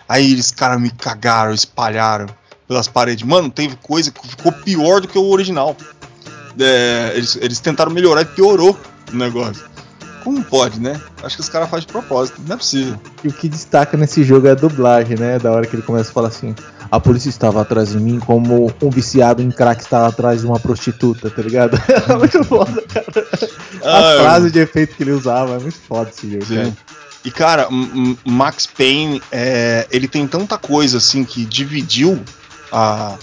Aí 0.09 0.31
eles, 0.31 0.51
cara, 0.51 0.77
me 0.77 0.89
cagaram, 0.89 1.53
espalharam 1.53 2.27
pelas 2.67 2.87
paredes. 2.87 3.25
Mano, 3.25 3.49
teve 3.49 3.75
coisa 3.77 4.11
que 4.11 4.27
ficou 4.27 4.51
pior 4.51 5.01
do 5.01 5.07
que 5.07 5.17
o 5.17 5.29
original. 5.29 5.75
É, 6.59 7.11
eles, 7.15 7.37
eles 7.41 7.59
tentaram 7.59 7.91
melhorar 7.91 8.21
e 8.21 8.25
piorou 8.25 8.77
o 9.11 9.15
negócio. 9.15 9.63
Como 10.23 10.43
pode, 10.43 10.79
né? 10.79 10.99
Acho 11.21 11.35
que 11.35 11.41
os 11.41 11.49
caras 11.49 11.69
fazem 11.69 11.85
de 11.85 11.91
propósito. 11.91 12.41
Não 12.47 12.55
é 12.55 12.57
possível. 12.57 12.99
E 13.23 13.27
o 13.27 13.33
que 13.33 13.47
destaca 13.47 13.95
nesse 13.95 14.23
jogo 14.23 14.47
é 14.47 14.51
a 14.51 14.55
dublagem, 14.55 15.17
né? 15.17 15.37
Da 15.37 15.51
hora 15.51 15.67
que 15.67 15.75
ele 15.75 15.83
começa 15.83 16.09
a 16.09 16.13
falar 16.13 16.29
assim: 16.29 16.55
a 16.95 16.99
polícia 16.99 17.29
estava 17.29 17.61
atrás 17.61 17.89
de 17.89 17.97
mim 17.99 18.19
como 18.19 18.71
um 18.81 18.89
viciado 18.89 19.41
em 19.41 19.51
crack 19.51 19.81
estava 19.81 20.07
atrás 20.07 20.41
de 20.41 20.47
uma 20.47 20.59
prostituta, 20.59 21.29
tá 21.29 21.41
ligado? 21.41 21.77
É 22.09 22.15
muito 22.15 22.43
foda, 22.43 22.81
cara. 22.83 23.27
As 23.83 23.83
Ah, 23.83 24.17
frases 24.21 24.51
de 24.51 24.59
efeito 24.59 24.95
que 24.95 25.03
ele 25.03 25.11
usava, 25.11 25.55
é 25.55 25.59
muito 25.59 25.77
foda 25.77 26.09
esse 26.09 26.31
jogo, 26.31 26.45
Sim. 26.45 26.55
cara. 26.55 26.77
E 27.25 27.31
cara, 27.31 27.67
Max 28.23 28.67
Payne, 28.67 29.21
é, 29.31 29.87
ele 29.91 30.07
tem 30.07 30.27
tanta 30.27 30.57
coisa 30.57 30.99
assim 30.99 31.23
que 31.23 31.43
dividiu 31.43 32.21
a, 32.71 33.17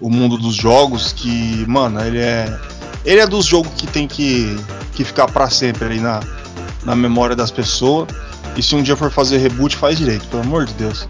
o 0.00 0.10
mundo 0.10 0.36
dos 0.36 0.54
jogos 0.54 1.12
que, 1.12 1.64
mano, 1.68 2.00
ele 2.04 2.18
é 2.18 2.58
ele 3.04 3.20
é 3.20 3.26
dos 3.26 3.46
jogos 3.46 3.72
que 3.76 3.86
tem 3.86 4.08
que, 4.08 4.56
que 4.94 5.04
ficar 5.04 5.28
pra 5.28 5.48
sempre 5.48 5.94
aí 5.94 6.00
na, 6.00 6.20
na 6.84 6.96
memória 6.96 7.36
das 7.36 7.52
pessoas. 7.52 8.08
E 8.56 8.62
se 8.62 8.74
um 8.74 8.82
dia 8.82 8.96
for 8.96 9.10
fazer 9.12 9.38
reboot, 9.38 9.76
faz 9.76 9.96
direito, 9.96 10.26
pelo 10.26 10.42
amor 10.42 10.64
de 10.64 10.72
Deus. 10.74 11.08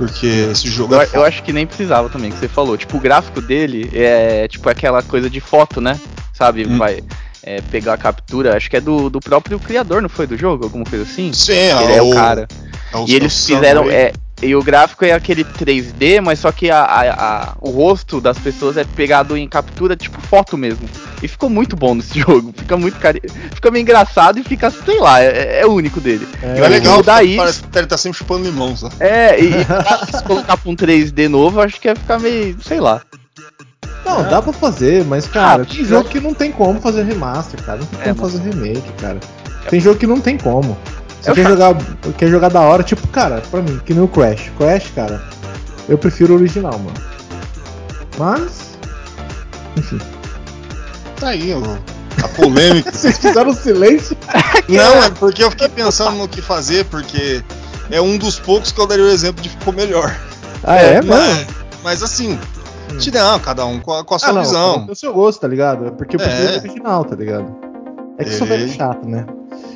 Porque 0.00 0.26
esse 0.50 0.66
jogo 0.70 0.94
Eu, 0.94 1.00
é 1.02 1.08
eu 1.12 1.22
acho 1.24 1.42
que 1.42 1.52
nem 1.52 1.66
precisava 1.66 2.08
também, 2.08 2.30
que 2.30 2.38
você 2.38 2.48
falou. 2.48 2.74
Tipo, 2.78 2.96
o 2.96 3.00
gráfico 3.00 3.38
dele 3.42 3.90
é 3.92 4.48
tipo 4.48 4.66
aquela 4.70 5.02
coisa 5.02 5.28
de 5.28 5.40
foto, 5.40 5.78
né? 5.78 6.00
Sabe? 6.32 6.64
Hum. 6.64 6.78
Vai. 6.78 7.02
é, 7.42 7.60
pegar 7.60 7.92
a 7.94 7.98
captura, 7.98 8.56
acho 8.56 8.70
que 8.70 8.76
é 8.78 8.80
do, 8.80 9.10
do 9.10 9.20
próprio 9.20 9.58
criador, 9.60 10.00
não 10.00 10.08
foi? 10.08 10.26
Do 10.26 10.38
jogo? 10.38 10.64
Alguma 10.64 10.84
coisa 10.86 11.04
assim? 11.04 11.32
Sim, 11.34 11.52
Ele 11.52 11.92
é 11.92 12.02
o 12.02 12.10
cara. 12.14 12.48
é 12.92 12.96
o- 12.96 13.06
E 13.06 13.14
eles 13.14 13.32
é 13.50 13.52
o 13.52 13.56
fizeram. 13.56 13.80
Samurai. 13.82 13.96
É, 13.98 14.12
e 14.42 14.54
o 14.56 14.62
gráfico 14.62 15.04
é 15.04 15.12
aquele 15.12 15.44
3D, 15.44 16.20
mas 16.22 16.38
só 16.38 16.50
que 16.50 16.70
a, 16.70 16.80
a- 16.82 17.10
a- 17.12 17.52
o 17.60 17.70
rosto 17.70 18.20
das 18.20 18.38
pessoas 18.38 18.76
é 18.76 18.84
pegado 18.84 19.36
em 19.36 19.46
captura, 19.46 19.94
tipo 19.96 20.20
foto 20.20 20.56
mesmo. 20.56 20.88
E 21.22 21.28
ficou 21.28 21.50
muito 21.50 21.76
bom 21.76 21.94
nesse 21.94 22.18
jogo. 22.20 22.52
Fica 22.56 22.76
muito 22.76 22.98
cari... 22.98 23.20
Fica 23.54 23.70
meio 23.70 23.82
engraçado 23.82 24.38
e 24.38 24.42
fica, 24.42 24.70
sei 24.70 24.98
lá, 24.98 25.20
é, 25.22 25.60
é 25.60 25.66
único 25.66 26.00
dele. 26.00 26.26
É, 26.42 26.58
E 26.58 26.60
é 26.62 26.68
legal, 26.68 27.00
isso. 27.22 27.36
parece 27.36 27.62
que 27.62 27.78
ele 27.78 27.86
tá 27.86 27.98
sempre 27.98 28.18
chupando 28.18 28.44
limão, 28.44 28.74
sabe? 28.76 28.94
É, 29.00 29.38
e, 29.40 29.50
e 29.50 30.16
se 30.16 30.22
colocar 30.24 30.56
pra 30.56 30.70
um 30.70 30.74
3D 30.76 31.28
novo, 31.28 31.60
acho 31.60 31.78
que 31.80 31.88
ia 31.88 31.94
ficar 31.96 32.18
meio, 32.18 32.56
sei 32.62 32.80
lá. 32.80 33.02
Não, 34.04 34.22
dá 34.28 34.40
pra 34.40 34.52
fazer, 34.52 35.04
mas, 35.04 35.26
cara, 35.28 35.62
Ah, 35.62 35.66
tem 35.66 35.84
jogo 35.84 36.08
que 36.08 36.18
não 36.18 36.32
tem 36.32 36.50
como 36.50 36.80
fazer 36.80 37.02
remaster, 37.04 37.62
cara. 37.62 37.78
Não 37.80 37.86
tem 37.86 38.00
É, 38.10 38.14
como 38.14 38.30
fazer 38.30 38.42
remake, 38.50 38.92
cara. 38.98 39.18
Tem 39.68 39.78
jogo 39.78 39.98
que 39.98 40.06
não 40.06 40.20
tem 40.20 40.38
como. 40.38 40.76
Você 41.20 41.30
Eu 41.30 41.34
quer 41.34 41.46
jogar, 41.46 41.76
quer 42.16 42.28
jogar 42.28 42.48
da 42.48 42.60
hora, 42.60 42.82
tipo, 42.82 43.06
cara, 43.08 43.42
pra 43.50 43.60
mim, 43.60 43.78
que 43.84 43.92
nem 43.92 44.02
o 44.02 44.08
Crash. 44.08 44.50
Crash, 44.56 44.90
cara, 44.94 45.22
eu 45.88 45.98
prefiro 45.98 46.32
o 46.34 46.36
original, 46.36 46.78
mano. 46.78 46.94
Mas. 48.18 48.78
Enfim. 49.76 50.00
Tá 51.18 51.28
aí, 51.28 51.52
ó, 51.52 51.60
a 52.24 52.28
polêmica. 52.28 52.90
Vocês 52.96 53.18
fizeram 53.18 53.52
silêncio? 53.52 54.16
Não, 54.68 55.02
é 55.04 55.10
porque 55.10 55.42
eu 55.44 55.50
fiquei 55.50 55.68
pensando 55.68 56.16
no 56.16 56.28
que 56.28 56.40
fazer, 56.40 56.84
porque 56.86 57.42
é 57.90 58.00
um 58.00 58.16
dos 58.16 58.38
poucos 58.38 58.72
que 58.72 58.80
eu 58.80 58.86
daria 58.86 59.04
o 59.04 59.08
exemplo 59.10 59.42
de 59.42 59.48
ficou 59.50 59.72
melhor. 59.72 60.14
Ah, 60.64 60.76
é, 60.76 61.02
mas, 61.02 61.06
mano? 61.06 61.46
mas 61.82 62.02
assim, 62.02 62.38
te 62.98 63.10
não, 63.10 63.38
cada 63.38 63.64
um 63.66 63.80
com 63.80 63.92
a, 63.94 64.04
com 64.04 64.14
a 64.14 64.18
sua 64.18 64.30
Ah, 64.30 64.32
não, 64.32 64.42
visão. 64.42 64.86
é 64.88 64.92
o 64.92 64.94
seu 64.94 65.12
gosto, 65.12 65.40
tá 65.40 65.48
ligado? 65.48 65.86
É 65.86 65.90
porque 65.90 66.16
eu 66.16 66.20
prefiro 66.20 66.48
É. 66.48 66.56
o 66.56 66.60
original, 66.60 67.04
tá 67.04 67.16
ligado? 67.16 67.54
É 68.18 68.24
que 68.24 68.30
sou 68.34 68.46
É. 68.46 68.50
velho 68.50 68.68
chato, 68.72 69.06
né? 69.06 69.24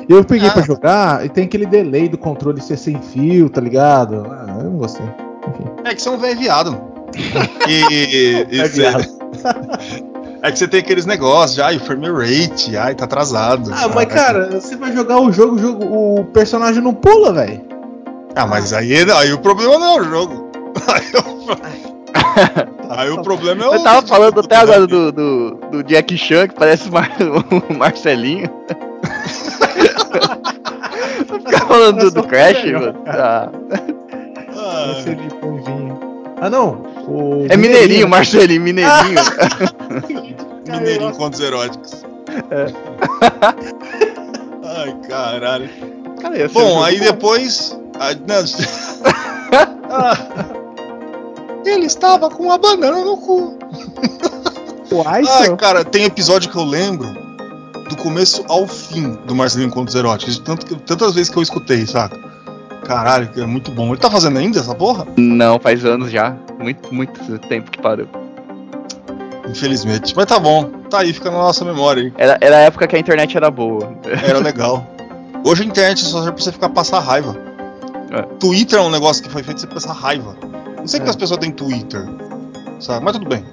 E 0.09 0.13
eu 0.13 0.25
peguei 0.25 0.49
Ah. 0.49 0.53
pra 0.53 0.63
jogar 0.63 1.25
e 1.25 1.29
tem 1.29 1.45
aquele 1.45 1.67
delay 1.67 2.09
do 2.09 2.19
controle 2.19 2.61
ser 2.61 2.77
sem 2.77 3.01
fio, 3.01 3.49
tá 3.49 3.61
ligado? 3.61 4.27
Ah, 4.31 4.57
eu 4.59 4.65
não 4.71 4.79
gostei. 4.79 5.07
Enfim. 5.49 5.71
É 5.85 5.95
que 5.95 6.03
você 6.03 6.09
é 6.09 6.13
um 6.13 6.19
velho 6.19 6.39
viado. 6.39 6.79
E, 7.69 8.47
e 8.51 8.61
É 8.61 8.65
é 10.49 10.51
que 10.53 10.59
você 10.59 10.69
tem 10.69 10.81
aqueles 10.81 11.07
negócios 11.07 11.59
ai, 11.59 11.77
o 11.77 11.81
frame 11.81 12.09
rate, 12.11 12.77
ai, 12.77 12.95
tá 12.95 13.05
atrasado. 13.05 13.71
Ah, 13.73 13.89
mas 13.95 14.07
cara, 14.07 14.61
você 14.61 14.77
vai 14.77 14.93
jogar 14.93 15.21
o 15.21 15.33
jogo, 15.33 15.55
o, 15.55 15.59
jogo, 15.59 15.85
o 16.21 16.25
personagem 16.27 16.83
não 16.83 16.93
pula, 16.93 17.33
velho. 17.33 17.63
Ah, 18.37 18.47
mas 18.47 18.73
aí, 18.73 18.95
aí 19.13 19.33
o 19.33 19.39
problema 19.39 19.79
não 19.79 19.97
é 19.97 20.01
o 20.01 20.05
jogo. 20.05 20.45
Aí, 20.87 21.07
o- 21.17 22.93
aí 22.93 23.11
o 23.11 23.23
problema 23.23 23.65
é 23.65 23.69
o. 23.69 23.75
Eu 23.75 23.83
tava 23.83 24.07
falando 24.07 24.41
até 24.41 24.57
agora 24.57 24.87
do, 24.87 25.13
do, 25.13 25.51
do 25.71 25.83
Jack 25.85 26.17
Chan, 26.19 26.49
que 26.49 26.55
parece 26.55 26.89
o, 26.89 26.93
Mar- 26.93 27.11
o 27.71 27.75
Marcelinho. 27.75 28.51
Fica 31.51 31.67
falando 31.67 31.99
do, 32.01 32.11
do 32.11 32.23
Crash, 32.29 32.65
mano. 32.65 32.95
Ah, 33.07 33.51
Ah, 34.57 34.95
vinho. 35.05 36.01
Ah, 36.41 36.51
não. 36.51 36.83
O 37.07 37.47
é 37.51 37.57
Mineirinho, 37.57 38.09
Marcelinho, 38.09 38.61
Mineirinho. 38.63 39.21
Mineirinho 40.69 41.13
contos 41.13 41.41
eróticos. 41.41 42.05
É. 42.51 42.67
Ai, 44.81 44.97
caralho. 45.09 45.69
Cara, 46.21 46.37
ia 46.39 46.49
ser 46.49 46.55
Bom, 46.55 46.83
aí 46.83 46.99
bom. 46.99 47.05
depois. 47.05 47.79
a- 48.01 48.15
não, 48.15 48.45
Ah. 49.91 50.17
Ele 51.65 51.87
estava 51.87 52.29
com 52.31 52.45
uma 52.45 52.59
banana 52.59 53.05
no 53.05 53.17
cu. 53.17 53.57
Uai, 54.93 55.23
Ai, 55.27 55.57
cara, 55.57 55.85
tem 55.85 56.05
episódio 56.05 56.51
que 56.51 56.57
eu 56.57 56.65
lembro 56.65 57.24
do 57.89 57.97
começo 57.97 58.45
ao 58.49 58.67
fim 58.67 59.17
do 59.27 59.35
Marcelinho 59.35 59.71
Contos 59.71 59.95
Eróticos. 59.95 60.39
Tanto 60.39 60.65
que, 60.67 60.75
tantas 60.77 61.15
vezes 61.15 61.31
que 61.31 61.37
eu 61.39 61.43
escutei, 61.43 61.87
saca? 61.87 62.19
Caralho, 62.85 63.29
que 63.29 63.41
é 63.41 63.47
muito 63.47 63.71
bom. 63.71 63.89
Ele 63.89 63.97
tá 63.99 64.11
fazendo 64.11 64.39
ainda 64.39 64.59
essa 64.61 64.75
porra? 64.75 65.07
Não, 65.17 65.59
faz 65.59 65.85
anos 65.85 66.11
já. 66.11 66.37
Muito, 66.59 66.93
muito 66.95 67.39
tempo 67.49 67.71
que 67.71 67.81
parou. 67.81 68.07
Infelizmente. 69.49 70.15
Mas 70.17 70.27
tá 70.27 70.39
bom. 70.39 70.65
Tá 70.91 71.01
aí, 71.01 71.13
fica 71.13 71.31
na 71.31 71.39
nossa 71.39 71.65
memória 71.65 72.03
aí. 72.05 72.13
Era, 72.17 72.39
era 72.41 72.57
a 72.57 72.61
época 72.61 72.87
que 72.87 72.97
a 72.97 72.99
internet 72.99 73.37
era 73.37 73.51
boa. 73.51 73.95
Era 74.27 74.39
legal. 74.45 74.87
Hoje 75.45 75.63
a 75.63 75.67
internet 75.67 76.01
só 76.05 76.19
serve 76.19 76.33
pra 76.33 76.43
você 76.45 76.53
ficar 76.53 76.69
passar 76.71 77.01
raiva. 77.01 77.37
É. 78.11 78.23
Twitter 78.39 78.79
é 78.79 78.83
um 78.83 78.91
negócio 78.91 79.23
que 79.23 79.29
foi 79.29 79.43
feito 79.43 79.67
pra 79.67 79.79
você 79.79 79.87
passar 79.87 79.93
raiva. 79.99 80.37
Não 80.79 80.87
sei 80.87 81.01
É. 81.01 81.03
que 81.05 81.11
as 81.11 81.17
pessoas 81.17 81.39
têm 81.41 81.51
Twitter. 81.51 82.07
Sabe? 82.81 83.05
Mas 83.05 83.15
tudo 83.15 83.29
bem. 83.29 83.45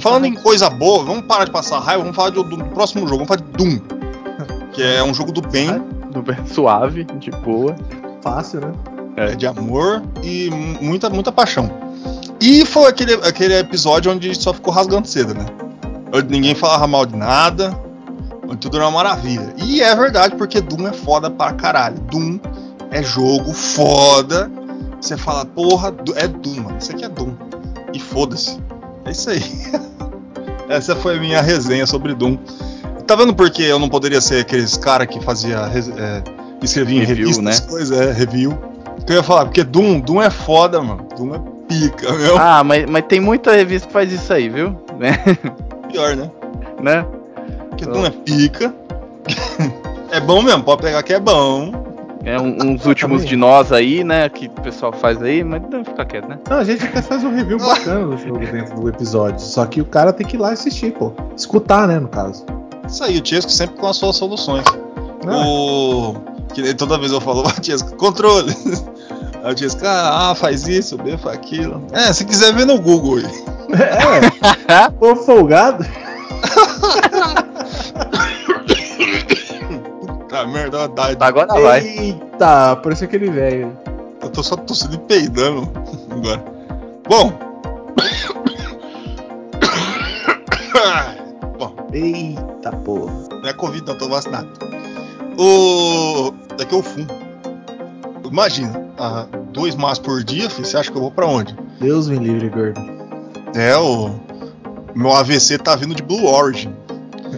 Falando 0.00 0.26
em 0.26 0.34
coisa 0.34 0.68
boa, 0.70 1.04
vamos 1.04 1.24
parar 1.26 1.44
de 1.44 1.50
passar 1.50 1.78
raiva, 1.80 2.02
vamos 2.02 2.16
falar 2.16 2.30
do, 2.30 2.42
do 2.42 2.64
próximo 2.66 3.06
jogo, 3.08 3.24
vamos 3.24 3.28
falar 3.28 3.40
de 3.40 3.52
Doom. 3.56 3.78
Que 4.72 4.82
é 4.82 5.02
um 5.02 5.14
jogo 5.14 5.32
do 5.32 5.40
bem, 5.40 5.70
Do- 6.10 6.22
Suave, 6.52 7.04
de 7.04 7.30
boa. 7.30 7.74
Fácil, 8.20 8.60
né? 8.60 8.72
é, 9.16 9.34
de 9.34 9.46
amor 9.46 10.02
e 10.22 10.50
mu- 10.50 10.78
muita, 10.82 11.08
muita 11.08 11.32
paixão. 11.32 11.70
E 12.38 12.66
foi 12.66 12.86
aquele, 12.90 13.14
aquele 13.14 13.58
episódio 13.58 14.12
onde 14.12 14.34
só 14.34 14.52
ficou 14.52 14.74
rasgando 14.74 15.08
cedo, 15.08 15.32
né? 15.32 15.46
Onde 16.12 16.28
ninguém 16.30 16.54
falava 16.54 16.86
mal 16.86 17.06
de 17.06 17.16
nada, 17.16 17.74
onde 18.44 18.58
tudo 18.58 18.76
era 18.76 18.84
uma 18.86 18.90
maravilha. 19.02 19.54
E 19.56 19.80
é 19.80 19.94
verdade, 19.96 20.36
porque 20.36 20.60
Doom 20.60 20.86
é 20.88 20.92
foda 20.92 21.30
pra 21.30 21.54
caralho. 21.54 21.98
Doom 22.00 22.38
é 22.90 23.02
jogo 23.02 23.54
foda. 23.54 24.50
Você 25.00 25.16
fala, 25.16 25.46
porra, 25.46 25.94
é 26.16 26.28
Doom, 26.28 26.56
mano. 26.64 26.76
Isso 26.78 26.92
aqui 26.92 27.04
é 27.06 27.08
Doom. 27.08 27.32
E 27.94 27.98
foda-se. 27.98 28.58
É 29.06 29.10
isso 29.10 29.30
aí. 29.30 29.42
Essa 30.68 30.96
foi 30.96 31.16
a 31.16 31.20
minha 31.20 31.40
resenha 31.40 31.86
sobre 31.86 32.14
Doom. 32.14 32.36
Tá 33.06 33.14
vendo 33.14 33.34
por 33.34 33.48
que 33.50 33.62
eu 33.62 33.78
não 33.78 33.88
poderia 33.88 34.20
ser 34.20 34.40
aqueles 34.40 34.76
cara 34.76 35.06
que 35.06 35.20
fazia. 35.20 35.58
É, 35.96 36.22
escrevia 36.62 37.02
em 37.02 37.04
Review, 37.04 37.28
revistas, 37.28 37.60
né? 37.60 37.66
coisa, 37.68 38.04
é, 38.04 38.12
review. 38.12 38.58
Que 39.06 39.12
eu 39.12 39.16
ia 39.16 39.22
falar, 39.22 39.44
porque 39.44 39.62
Doom, 39.62 40.00
Doom 40.00 40.22
é 40.22 40.30
foda, 40.30 40.82
mano. 40.82 41.06
Doom 41.16 41.34
é 41.34 41.40
pica, 41.68 42.12
meu. 42.12 42.36
Ah, 42.36 42.64
mas, 42.64 42.86
mas 42.86 43.04
tem 43.06 43.20
muita 43.20 43.52
revista 43.52 43.86
que 43.86 43.92
faz 43.92 44.12
isso 44.12 44.32
aí, 44.32 44.48
viu? 44.48 44.76
Né? 44.98 45.16
Pior, 45.92 46.16
né? 46.16 46.30
né? 46.82 47.06
Porque 47.68 47.86
Doom 47.86 48.06
é 48.06 48.10
pica. 48.10 48.74
é 50.10 50.20
bom 50.20 50.42
mesmo, 50.42 50.64
pode 50.64 50.82
pegar 50.82 51.02
que 51.04 51.12
é 51.12 51.20
bom. 51.20 51.95
É 52.26 52.40
um- 52.40 52.72
uns 52.72 52.84
últimos 52.84 53.24
de 53.24 53.36
nós 53.36 53.70
aí, 53.70 54.02
né? 54.02 54.28
Que 54.28 54.46
o 54.46 54.62
pessoal 54.62 54.92
faz 54.92 55.22
aí, 55.22 55.44
mas 55.44 55.62
não 55.70 55.84
fica 55.84 56.04
quieto, 56.04 56.28
né? 56.28 56.38
Não, 56.50 56.58
a 56.58 56.64
gente 56.64 56.84
até 56.84 57.00
faz 57.00 57.22
um 57.22 57.32
review 57.34 57.58
bacana 57.58 58.04
do 58.04 58.18
jogo 58.18 58.40
dentro 58.40 58.80
do 58.80 58.88
episódio. 58.88 59.38
Só 59.40 59.64
que 59.64 59.80
o 59.80 59.84
cara 59.84 60.12
tem 60.12 60.26
que 60.26 60.36
ir 60.36 60.40
lá 60.40 60.50
assistir, 60.50 60.92
pô. 60.92 61.12
Escutar, 61.36 61.86
né, 61.86 62.00
no 62.00 62.08
caso. 62.08 62.44
Isso 62.86 63.02
aí, 63.04 63.16
o 63.16 63.20
Tiesco 63.20 63.50
sempre 63.50 63.76
com 63.76 63.86
as 63.86 63.96
suas 63.96 64.16
soluções. 64.16 64.64
Ah, 65.26 65.46
O. 65.46 66.16
Que 66.52 66.62
nem 66.62 66.74
toda 66.74 66.98
vez 66.98 67.12
eu 67.12 67.20
falo, 67.20 67.44
"Ah, 67.46 67.60
Tiesco, 67.60 67.94
controle. 67.96 68.54
Aí 69.44 69.52
o 69.52 69.54
Tiesco, 69.54 69.82
ah, 69.84 70.30
A 70.30 70.34
faz 70.34 70.66
isso, 70.66 70.96
B 70.98 71.16
faz 71.18 71.36
aquilo. 71.36 71.80
É, 71.92 72.12
se 72.12 72.24
quiser 72.24 72.52
ver 72.52 72.66
no 72.66 72.80
Google 72.80 73.18
aí. 73.18 73.24
É, 74.68 74.90
ô 75.00 75.14
folgado. 75.14 75.86
Tá 80.36 80.46
merda, 80.46 80.86
dá. 80.88 81.16
Agora 81.18 81.46
vai. 81.58 81.80
Eita, 81.80 82.76
parece 82.76 83.06
aquele 83.06 83.30
velho. 83.30 83.72
Eu 84.20 84.28
tô 84.28 84.42
só 84.42 84.54
tossindo 84.54 84.96
e 84.96 84.98
peidando 84.98 85.66
agora. 86.12 86.44
Bom. 87.08 87.32
Bom, 91.58 91.74
Eita 91.90 92.70
porra. 92.84 93.14
não 93.30 93.48
é 93.48 93.52
Covid, 93.54 93.86
não, 93.86 93.96
tô 93.96 94.10
vacinado. 94.10 94.46
O. 95.38 96.34
Daqui 96.58 96.74
eu 96.74 96.82
fumo. 96.82 97.06
Imagina, 98.30 98.90
ah, 98.98 99.24
dois 99.54 99.74
maços 99.74 100.00
por 100.00 100.22
dia, 100.22 100.50
filho, 100.50 100.66
você 100.66 100.76
acha 100.76 100.90
que 100.90 100.98
eu 100.98 101.02
vou 101.02 101.10
pra 101.10 101.24
onde? 101.24 101.56
Deus 101.80 102.10
me 102.10 102.18
livre, 102.18 102.50
gordo. 102.50 102.78
É, 103.54 103.74
o. 103.74 104.10
Meu 104.94 105.14
AVC 105.14 105.56
tá 105.56 105.74
vindo 105.76 105.94
de 105.94 106.02
Blue 106.02 106.26
Origin. 106.26 106.76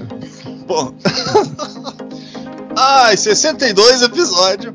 Bom. 0.67 0.93
Ai, 2.81 3.17
62 3.17 4.03
episódio. 4.03 4.73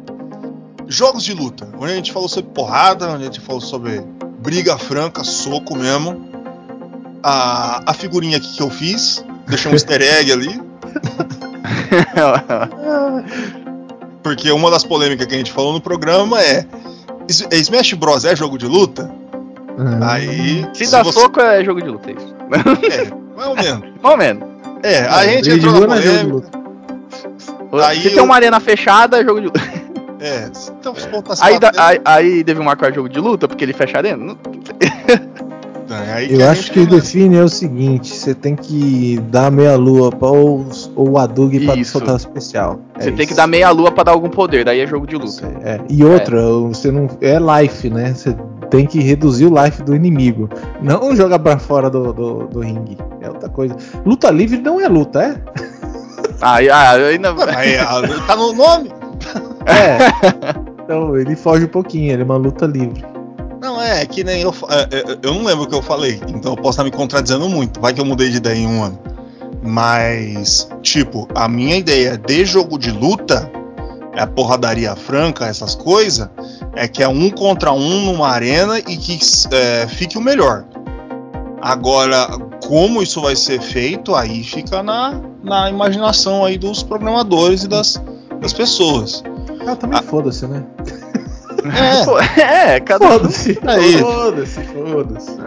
Jogos 0.88 1.24
de 1.24 1.34
luta. 1.34 1.70
Onde 1.80 1.94
a 1.94 1.96
gente 1.96 2.12
falou 2.12 2.28
sobre 2.28 2.52
porrada, 2.52 3.08
onde 3.10 3.24
a 3.24 3.28
gente 3.28 3.40
falou 3.40 3.62
sobre 3.62 4.02
briga 4.40 4.78
franca, 4.78 5.24
soco 5.24 5.74
mesmo. 5.76 6.22
A, 7.24 7.82
a 7.90 7.94
figurinha 7.94 8.36
aqui 8.38 8.54
que 8.58 8.62
eu 8.62 8.70
fiz. 8.70 9.24
Deixei 9.48 9.72
um 9.72 9.74
easter 9.74 10.02
egg 10.02 10.30
ali. 10.32 10.52
Porque 14.22 14.52
uma 14.52 14.70
das 14.70 14.84
polêmicas 14.84 15.26
que 15.26 15.34
a 15.36 15.38
gente 15.38 15.52
falou 15.54 15.72
no 15.74 15.80
programa 15.82 16.42
é. 16.42 16.66
"Is- 17.30 17.48
Smash 17.52 17.94
Bros. 17.94 18.26
é 18.26 18.36
jogo 18.36 18.58
de 18.58 18.66
luta? 18.68 19.10
Aí. 20.02 20.68
Se 20.74 20.92
dá 20.92 21.02
você- 21.04 21.20
soco 21.22 21.40
é 21.40 21.64
jogo 21.64 21.82
de 21.82 21.88
luta, 21.90 22.12
é 22.12 22.14
isso. 22.14 22.36
É, 22.36 22.50
mais 22.50 22.66
ou 23.48 23.56
menos. 23.56 23.84
Mais 24.04 24.14
ou 24.14 24.18
menos. 24.18 24.44
É, 24.84 25.00
a 25.06 25.26
gente 25.26 25.50
entrou 25.50 25.88
na 25.88 25.98
é 25.98 26.02
polêmica. 26.02 26.63
Aí 27.82 28.02
Se 28.02 28.08
eu- 28.08 28.14
tem 28.14 28.22
uma 28.24 28.36
arena 28.36 28.60
fechada, 28.60 29.20
é 29.20 29.24
jogo 29.24 29.40
de 29.40 29.48
luta. 29.48 29.62
É, 30.20 30.50
então 30.80 30.96
se 30.96 31.08
tá 31.08 31.36
se 31.36 31.44
Aí, 31.44 31.60
da- 31.60 31.72
batendo- 31.72 31.82
aí, 31.82 32.00
aí 32.06 32.44
Devil 32.44 32.64
May 32.64 32.76
Cry 32.78 32.88
é 32.90 32.94
jogo 32.94 33.10
de 33.10 33.20
luta, 33.20 33.46
porque 33.48 33.64
ele 33.66 33.74
fecha 33.74 33.98
a 33.98 34.00
arena? 34.00 34.24
Não- 34.24 34.38
É, 35.90 36.14
aí 36.14 36.34
Eu 36.34 36.48
a 36.48 36.52
acho 36.52 36.72
que 36.72 36.80
o 36.80 36.88
define 36.88 37.36
é 37.38 37.44
o 37.44 37.50
seguinte: 37.50 38.16
você 38.16 38.34
tem 38.34 38.56
que 38.56 39.20
dar 39.30 39.52
meia 39.52 39.76
lua 39.76 40.12
para 40.12 40.32
o, 40.32 40.66
o 40.96 41.18
Adug 41.20 41.66
para 41.66 41.76
Isso. 41.76 41.92
soltar 41.92 42.14
o 42.14 42.18
especial. 42.18 42.80
É 42.96 43.04
Você 43.04 43.12
tem 43.12 43.20
isso. 43.20 43.28
que 43.28 43.34
dar 43.36 43.48
meia 43.48 43.70
lua 43.70 43.92
pra 43.92 44.04
dar 44.06 44.12
algum 44.14 44.30
poder, 44.30 44.64
daí 44.66 44.80
é 44.80 44.88
jogo 44.88 45.06
de 45.06 45.16
luta. 45.18 45.52
É. 45.62 45.80
E 45.90 46.04
outra, 46.04 46.42
você 46.42 46.90
não. 46.90 47.08
É 47.22 47.38
life, 47.62 47.90
né? 47.90 48.14
Você 48.14 48.36
tem 48.72 48.88
que 48.88 49.00
reduzir 49.02 49.46
o 49.46 49.64
life 49.64 49.84
do 49.84 49.94
inimigo. 49.96 50.50
Não 50.82 51.16
jogar 51.16 51.38
pra 51.40 51.60
fora 51.60 51.90
do, 51.90 52.12
do, 52.14 52.48
do 52.48 52.60
ringue. 52.62 52.98
É 53.22 53.28
outra 53.28 53.50
coisa. 53.50 53.76
Luta 54.06 54.32
livre 54.32 54.60
não 54.62 54.80
é 54.80 54.88
luta, 54.88 55.22
é? 55.22 55.36
Aí, 56.44 56.70
ah, 56.70 56.92
ainda. 56.92 57.34
Aí, 57.56 57.78
ah, 57.78 58.02
tá 58.28 58.36
no 58.36 58.52
nome. 58.54 58.92
É. 59.66 59.98
então 60.84 61.18
ele 61.18 61.36
foge 61.36 61.66
um 61.66 61.70
pouquinho, 61.70 62.12
ele 62.12 62.22
é 62.22 62.26
uma 62.26 62.36
luta 62.36 62.66
livre. 62.66 63.04
Não, 63.62 63.82
é, 63.82 64.06
que 64.06 64.26
nem 64.26 64.42
eu. 64.42 64.54
é, 64.70 64.98
é, 64.98 65.18
Eu 65.24 65.34
não 65.36 65.46
lembro 65.46 65.64
o 65.64 65.68
que 65.68 65.74
eu 65.74 65.82
falei, 65.82 66.20
então 66.28 66.52
eu 66.52 66.58
posso 66.58 66.72
estar 66.72 66.84
me 66.84 66.92
contradizendo 66.92 67.48
muito. 67.48 67.80
Vai 67.80 67.94
que 67.94 68.02
eu 68.02 68.06
mudei 68.06 68.30
de 68.30 68.38
ideia 68.38 68.58
em 68.58 68.68
um 68.68 68.84
ano. 68.84 69.00
Mas, 69.64 70.70
tipo, 70.82 71.30
a 71.34 71.48
minha 71.48 71.78
ideia 71.78 72.18
de 72.18 72.44
jogo 72.44 72.78
de 72.78 72.92
luta, 72.92 73.50
é 74.14 74.22
a 74.22 74.28
porradaria 74.28 74.94
franca, 74.98 75.46
essas 75.46 75.74
coisas, 75.74 76.30
é 76.76 76.90
que 76.90 77.02
é 77.02 77.08
um 77.08 77.30
contra 77.30 77.72
um 77.72 78.02
numa 78.06 78.28
arena 78.28 78.78
e 78.80 78.98
que 78.98 79.18
é, 79.52 79.88
fique 79.88 80.18
o 80.18 80.22
melhor. 80.22 80.66
Agora, 81.64 82.28
como 82.68 83.02
isso 83.02 83.22
vai 83.22 83.38
ser 83.38 83.62
feito, 83.62 84.14
aí 84.14 84.44
fica 84.44 84.84
na, 84.84 85.22
na 85.42 85.70
imaginação 85.70 86.44
aí 86.44 86.58
dos 86.58 86.84
programadores 86.84 87.64
e 87.64 87.70
das, 87.70 88.04
das 88.42 88.52
pessoas. 88.52 89.24
Ah, 89.66 89.74
também 89.74 90.02
foda-se, 90.04 90.46
né? 90.46 90.62
É, 91.64 92.04
Pô, 92.04 92.20
é, 92.20 92.80
cada 92.82 93.06
um. 93.06 93.10
Foda-se. 93.12 93.58
Aí. 93.66 93.98
Foda-se, 93.98 94.62
foda-se. 94.62 95.38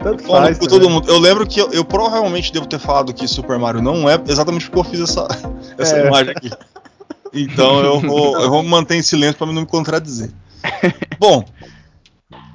Tanto 0.00 0.22
faz. 0.22 0.56
também. 0.56 0.68
todo 0.68 0.88
mundo. 0.88 1.10
Eu 1.10 1.18
lembro 1.18 1.44
que 1.44 1.60
eu, 1.60 1.68
eu 1.72 1.84
provavelmente 1.84 2.52
devo 2.52 2.66
ter 2.66 2.78
falado 2.78 3.12
que 3.12 3.26
Super 3.26 3.58
Mario 3.58 3.82
não 3.82 4.08
é 4.08 4.20
exatamente 4.28 4.70
porque 4.70 4.78
eu 4.78 4.84
fiz 4.84 5.00
essa, 5.00 5.26
essa 5.76 5.96
É. 5.96 6.06
imagem 6.06 6.30
aqui. 6.30 6.50
Então 7.34 7.80
eu 7.80 7.98
vou, 7.98 8.38
eu 8.38 8.48
vou 8.50 8.62
manter 8.62 8.94
em 8.94 9.02
silêncio 9.02 9.36
para 9.36 9.48
não 9.48 9.54
me 9.62 9.66
contradizer. 9.66 10.30
Bom, 11.18 11.44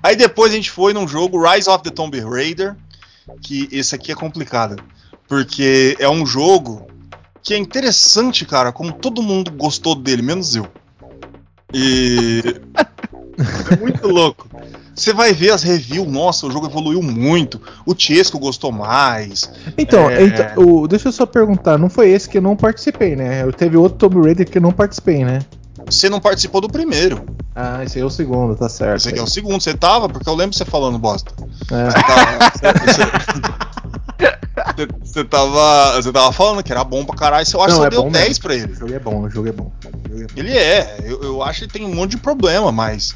aí 0.03 0.15
depois 0.15 0.51
a 0.51 0.55
gente 0.55 0.69
foi 0.69 0.93
num 0.93 1.07
jogo 1.07 1.41
Rise 1.41 1.69
of 1.69 1.81
the 1.83 1.89
Tomb 1.89 2.19
Raider, 2.19 2.75
que 3.41 3.67
esse 3.71 3.95
aqui 3.95 4.11
é 4.11 4.15
complicado, 4.15 4.75
porque 5.27 5.95
é 5.99 6.09
um 6.09 6.25
jogo 6.25 6.85
que 7.41 7.53
é 7.53 7.57
interessante, 7.57 8.45
cara, 8.45 8.71
como 8.71 8.91
todo 8.93 9.23
mundo 9.23 9.51
gostou 9.51 9.95
dele, 9.95 10.21
menos 10.21 10.55
eu. 10.55 10.67
E 11.73 12.41
é 13.71 13.75
muito 13.77 14.07
louco. 14.07 14.47
Você 14.95 15.11
vai 15.11 15.33
ver 15.33 15.51
as 15.51 15.63
reviews, 15.63 16.07
nossa, 16.07 16.45
o 16.45 16.51
jogo 16.51 16.67
evoluiu 16.67 17.01
muito. 17.01 17.59
O 17.83 17.95
Chesco 17.97 18.37
gostou 18.37 18.71
mais. 18.71 19.49
Então, 19.75 20.07
É. 20.09 20.23
então, 20.23 20.63
o- 20.63 20.87
deixa 20.87 21.07
eu 21.07 21.11
só 21.11 21.25
perguntar, 21.25 21.79
não 21.79 21.89
foi 21.89 22.09
esse 22.11 22.29
que 22.29 22.37
eu 22.37 22.41
não 22.43 22.55
participei, 22.55 23.15
né? 23.15 23.41
Eu 23.41 23.51
teve 23.51 23.75
outro 23.75 23.97
Tomb 23.97 24.21
Raider 24.23 24.47
que 24.47 24.59
eu 24.59 24.61
não 24.61 24.71
participei, 24.71 25.25
né? 25.25 25.39
Você 25.85 26.09
não 26.09 26.19
participou 26.19 26.61
do 26.61 26.67
primeiro. 26.69 27.23
Ah, 27.55 27.83
esse 27.83 27.97
aí 27.97 28.03
é 28.03 28.05
o 28.05 28.09
segundo, 28.09 28.55
tá 28.55 28.67
certo. 28.67 28.97
Esse 28.97 29.09
aqui 29.09 29.19
é 29.19 29.21
o 29.23 29.27
segundo. 29.27 29.61
Você 29.61 29.73
tava, 29.75 30.09
porque 30.09 30.27
eu 30.27 30.33
lembro 30.35 30.55
você 30.55 30.65
falando 30.65 30.97
bosta. 30.97 31.31
É. 31.71 31.89
Você 31.91 32.01
tava, 32.01 32.83
você- 34.75 34.87
você 35.03 35.23
tava, 35.23 36.01
você 36.01 36.11
tava 36.11 36.31
falando 36.31 36.63
que 36.63 36.71
era 36.71 36.83
bom 36.83 37.05
pra 37.05 37.15
caralho. 37.15 37.45
Eu 37.53 37.61
acho 37.61 37.73
que 37.75 37.79
você 37.81 37.87
é 37.87 37.89
deu 37.89 38.03
bom 38.03 38.11
10 38.11 38.27
mesmo. 38.27 38.43
pra 38.43 38.55
ele. 38.55 38.71
O 38.71 38.75
jogo 38.75 38.93
é 38.93 38.99
bom, 38.99 39.21
o 39.21 39.29
jogo 39.29 39.47
é 39.47 39.51
bom. 39.51 39.71
O 39.85 40.09
jogo 40.09 40.21
é 40.23 40.25
bom. 40.27 40.33
Ele 40.35 40.57
é. 40.57 40.97
Eu, 41.03 41.21
eu 41.23 41.43
acho 41.43 41.59
que 41.59 41.65
ele 41.65 41.71
tem 41.73 41.85
um 41.85 41.93
monte 41.93 42.11
de 42.11 42.17
problema, 42.17 42.71
mas 42.71 43.15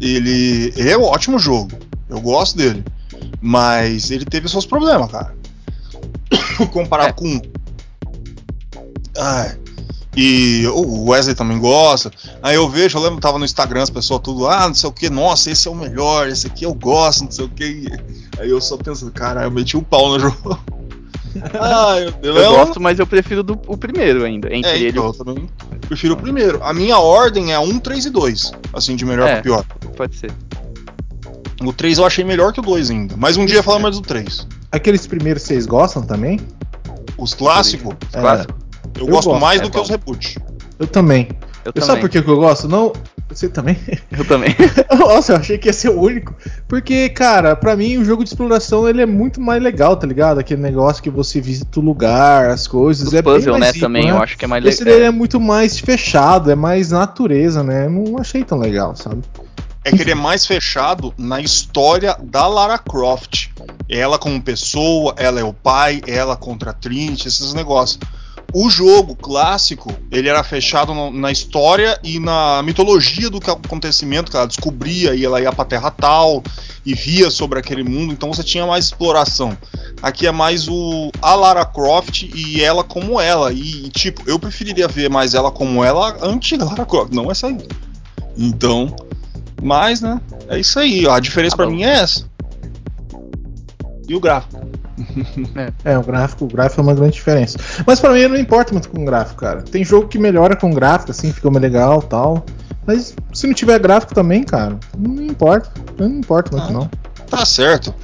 ele, 0.00 0.72
ele 0.76 0.90
é 0.90 0.98
um 0.98 1.04
ótimo 1.04 1.38
jogo. 1.38 1.70
Eu 2.08 2.20
gosto 2.20 2.56
dele. 2.56 2.84
Mas 3.40 4.10
ele 4.10 4.24
teve 4.24 4.48
seus 4.48 4.66
problemas, 4.66 5.10
cara. 5.10 5.34
Comparado 6.72 7.10
É. 7.10 7.12
com. 7.12 7.40
Ai. 9.16 9.56
E 10.20 10.66
o 10.66 11.10
Wesley 11.10 11.34
também 11.36 11.60
gosta. 11.60 12.10
Aí 12.42 12.56
eu 12.56 12.68
vejo, 12.68 12.98
eu 12.98 13.02
lembro 13.02 13.20
tava 13.20 13.38
no 13.38 13.44
Instagram 13.44 13.82
as 13.84 13.90
pessoas 13.90 14.20
tudo, 14.20 14.48
ah, 14.48 14.66
não 14.66 14.74
sei 14.74 14.88
o 14.88 14.92
que, 14.92 15.08
nossa, 15.08 15.48
esse 15.48 15.68
é 15.68 15.70
o 15.70 15.74
melhor, 15.76 16.28
esse 16.28 16.48
aqui 16.48 16.64
eu 16.64 16.74
gosto, 16.74 17.22
não 17.24 17.30
sei 17.30 17.44
o 17.44 17.48
que. 17.48 17.86
Aí 18.38 18.50
eu 18.50 18.60
só 18.60 18.76
penso, 18.76 19.08
cara, 19.12 19.44
eu 19.44 19.50
meti 19.50 19.76
o 19.76 19.82
pau 19.82 20.08
no 20.08 20.18
jogo. 20.20 20.58
Ai, 21.60 22.00
meu 22.00 22.12
Deus. 22.12 22.36
Eu 22.36 22.42
É 22.42 22.48
um- 22.48 22.56
gosto, 22.56 22.80
mas 22.80 22.98
eu 22.98 23.06
prefiro 23.06 23.44
do, 23.44 23.60
o 23.68 23.76
primeiro 23.76 24.24
ainda. 24.24 24.52
Entre 24.52 24.68
é, 24.68 24.76
ele 24.78 24.88
então, 24.88 25.06
eu 25.06 25.12
também 25.12 25.48
prefiro 25.82 26.14
o 26.14 26.16
primeiro. 26.16 26.60
A 26.64 26.72
minha 26.74 26.98
ordem 26.98 27.52
é 27.52 27.58
1, 27.60 27.78
3 27.78 28.06
e 28.06 28.10
2. 28.10 28.52
Assim, 28.72 28.96
de 28.96 29.04
melhor 29.04 29.28
É. 29.28 29.34
pra 29.34 29.42
pior. 29.42 29.64
pode 29.96 30.16
ser. 30.16 30.32
O 31.62 31.72
3 31.72 31.98
eu 31.98 32.04
achei 32.06 32.24
melhor 32.24 32.52
que 32.52 32.58
o 32.58 32.62
2 32.62 32.90
ainda. 32.90 33.14
Mas 33.16 33.36
um 33.36 33.46
dia 33.46 33.62
falar 33.62 33.78
mais 33.78 33.94
do 33.96 34.02
3. 34.02 34.48
Aqueles 34.72 35.06
primeiros 35.06 35.42
vocês 35.44 35.64
gostam 35.66 36.02
também? 36.02 36.40
Os 37.16 37.34
clássicos, 37.34 37.94
É, 38.12 38.20
Clássico. 38.20 38.57
Eu, 38.96 39.06
Eu 39.06 39.06
gosto 39.06 39.28
gosto, 39.30 39.40
mais 39.40 39.60
é 39.60 39.62
do 39.64 39.70
que 39.70 39.76
bom. 39.76 39.82
os 39.82 39.88
reboot. 39.88 40.38
Eu 40.78 40.86
também. 40.86 41.28
Eu 41.30 41.36
Eu 41.66 41.72
também. 41.72 41.86
sabe 41.86 42.00
por 42.00 42.08
que 42.08 42.22
que 42.22 42.28
eu 42.30 42.36
gosto? 42.36 42.68
Não. 42.68 42.92
Você 43.28 43.46
também? 43.48 43.76
Eu 44.10 44.24
também. 44.24 44.56
Nossa, 44.98 45.34
eu 45.34 45.36
achei 45.36 45.58
que 45.58 45.68
ia 45.68 45.72
ser 45.72 45.90
o 45.90 46.00
único. 46.00 46.34
Porque, 46.66 47.10
cara, 47.10 47.54
pra 47.54 47.76
mim 47.76 47.98
o 47.98 48.04
jogo 48.04 48.24
de 48.24 48.30
exploração 48.30 48.88
ele 48.88 49.02
é 49.02 49.06
muito 49.06 49.38
mais 49.38 49.62
legal, 49.62 49.94
tá 49.96 50.06
ligado? 50.06 50.38
Aquele 50.40 50.62
negócio 50.62 51.02
que 51.02 51.10
você 51.10 51.38
visita 51.38 51.78
o 51.78 51.82
lugar, 51.82 52.48
as 52.48 52.66
coisas. 52.66 53.08
Os 53.08 53.12
é 53.12 53.20
bem 53.20 53.32
mais 53.34 53.44
né, 53.44 53.66
rico, 53.66 53.80
também, 53.80 54.04
né? 54.06 54.12
eu 54.12 54.22
acho 54.22 54.38
que 54.38 54.46
é 54.46 54.48
mais 54.48 54.64
Esse 54.64 54.82
legal. 54.82 55.00
daí 55.00 55.08
é 55.08 55.10
muito 55.10 55.38
mais 55.38 55.78
fechado, 55.78 56.50
é 56.50 56.54
mais 56.54 56.90
natureza, 56.90 57.62
né? 57.62 57.84
Eu 57.84 57.90
não 57.90 58.18
achei 58.18 58.42
tão 58.44 58.58
legal, 58.58 58.96
sabe? 58.96 59.22
É 59.84 59.90
que 59.90 60.00
ele 60.00 60.12
é 60.12 60.14
mais 60.14 60.46
fechado 60.46 61.12
na 61.18 61.38
história 61.40 62.16
da 62.22 62.46
Lara 62.46 62.78
Croft. 62.78 63.48
Ela 63.90 64.18
como 64.18 64.40
pessoa, 64.40 65.14
ela 65.18 65.38
é 65.38 65.44
o 65.44 65.52
pai, 65.52 66.00
ela 66.06 66.34
contra 66.34 66.70
a 66.70 66.74
Trinity, 66.74 67.28
esses 67.28 67.52
negócios. 67.52 67.98
O 68.54 68.70
jogo 68.70 69.14
clássico, 69.14 69.92
ele 70.10 70.26
era 70.28 70.42
fechado 70.42 70.94
no- 70.94 71.10
na 71.10 71.30
história 71.30 71.98
e 72.02 72.18
na 72.18 72.62
mitologia 72.62 73.28
do 73.28 73.38
que 73.40 73.50
acontecimento 73.50 74.30
que 74.30 74.36
ela 74.38 74.46
descobria 74.46 75.14
e 75.14 75.22
ela 75.24 75.38
ia 75.38 75.52
pra 75.52 75.66
terra 75.66 75.90
tal 75.90 76.42
e 76.84 76.94
via 76.94 77.30
sobre 77.30 77.58
aquele 77.58 77.84
mundo, 77.84 78.10
então 78.10 78.32
você 78.32 78.42
tinha 78.42 78.66
mais 78.66 78.86
exploração. 78.86 79.56
Aqui 80.00 80.26
é 80.26 80.32
mais 80.32 80.66
o 80.66 81.10
a 81.20 81.34
Lara 81.34 81.64
Croft 81.66 82.22
e 82.34 82.62
ela 82.64 82.82
como 82.82 83.20
ela. 83.20 83.52
E, 83.52 83.86
e, 83.86 83.88
tipo, 83.90 84.22
eu 84.26 84.38
preferiria 84.38 84.88
ver 84.88 85.10
mais 85.10 85.34
ela 85.34 85.50
como 85.50 85.84
ela 85.84 86.16
a 86.20 86.26
antiga 86.26 86.64
Lara 86.64 86.86
Croft, 86.86 87.12
não 87.12 87.30
essa 87.30 87.48
aí. 87.48 87.58
Então, 88.34 88.96
mas, 89.62 90.00
né? 90.00 90.18
É 90.48 90.58
isso 90.58 90.78
aí. 90.78 91.06
ó, 91.06 91.12
A 91.12 91.20
diferença 91.20 91.54
Tá 91.54 91.64
bom. 91.66 91.70
mim 91.72 91.82
é 91.82 92.00
essa. 92.00 92.24
E 94.08 94.14
o 94.14 94.20
gráfico. 94.20 94.57
É, 95.84 95.96
o 95.98 96.02
gráfico, 96.02 96.44
o 96.44 96.48
gráfico 96.48 96.80
é 96.80 96.84
uma 96.84 96.94
grande 96.94 97.14
diferença. 97.14 97.58
Mas 97.86 98.00
pra 98.00 98.12
mim 98.12 98.26
não 98.26 98.36
importa 98.36 98.72
muito 98.72 98.88
com 98.88 99.02
o 99.02 99.04
gráfico, 99.04 99.40
cara. 99.40 99.62
Tem 99.62 99.84
jogo 99.84 100.08
que 100.08 100.18
melhora 100.18 100.54
com 100.56 100.70
gráfico, 100.72 101.10
assim, 101.10 101.32
fica 101.32 101.50
mais 101.50 101.62
legal 101.62 102.02
tal. 102.02 102.44
Mas 102.86 103.14
se 103.32 103.46
não 103.46 103.54
tiver 103.54 103.78
gráfico 103.78 104.14
também, 104.14 104.42
cara, 104.44 104.78
não 104.96 105.22
importa. 105.22 105.70
Não 105.98 106.08
importa 106.08 106.56
muito, 106.56 106.68
Ah. 106.68 106.72
não. 106.72 106.90
Tá 107.28 107.44
certo. 107.44 107.94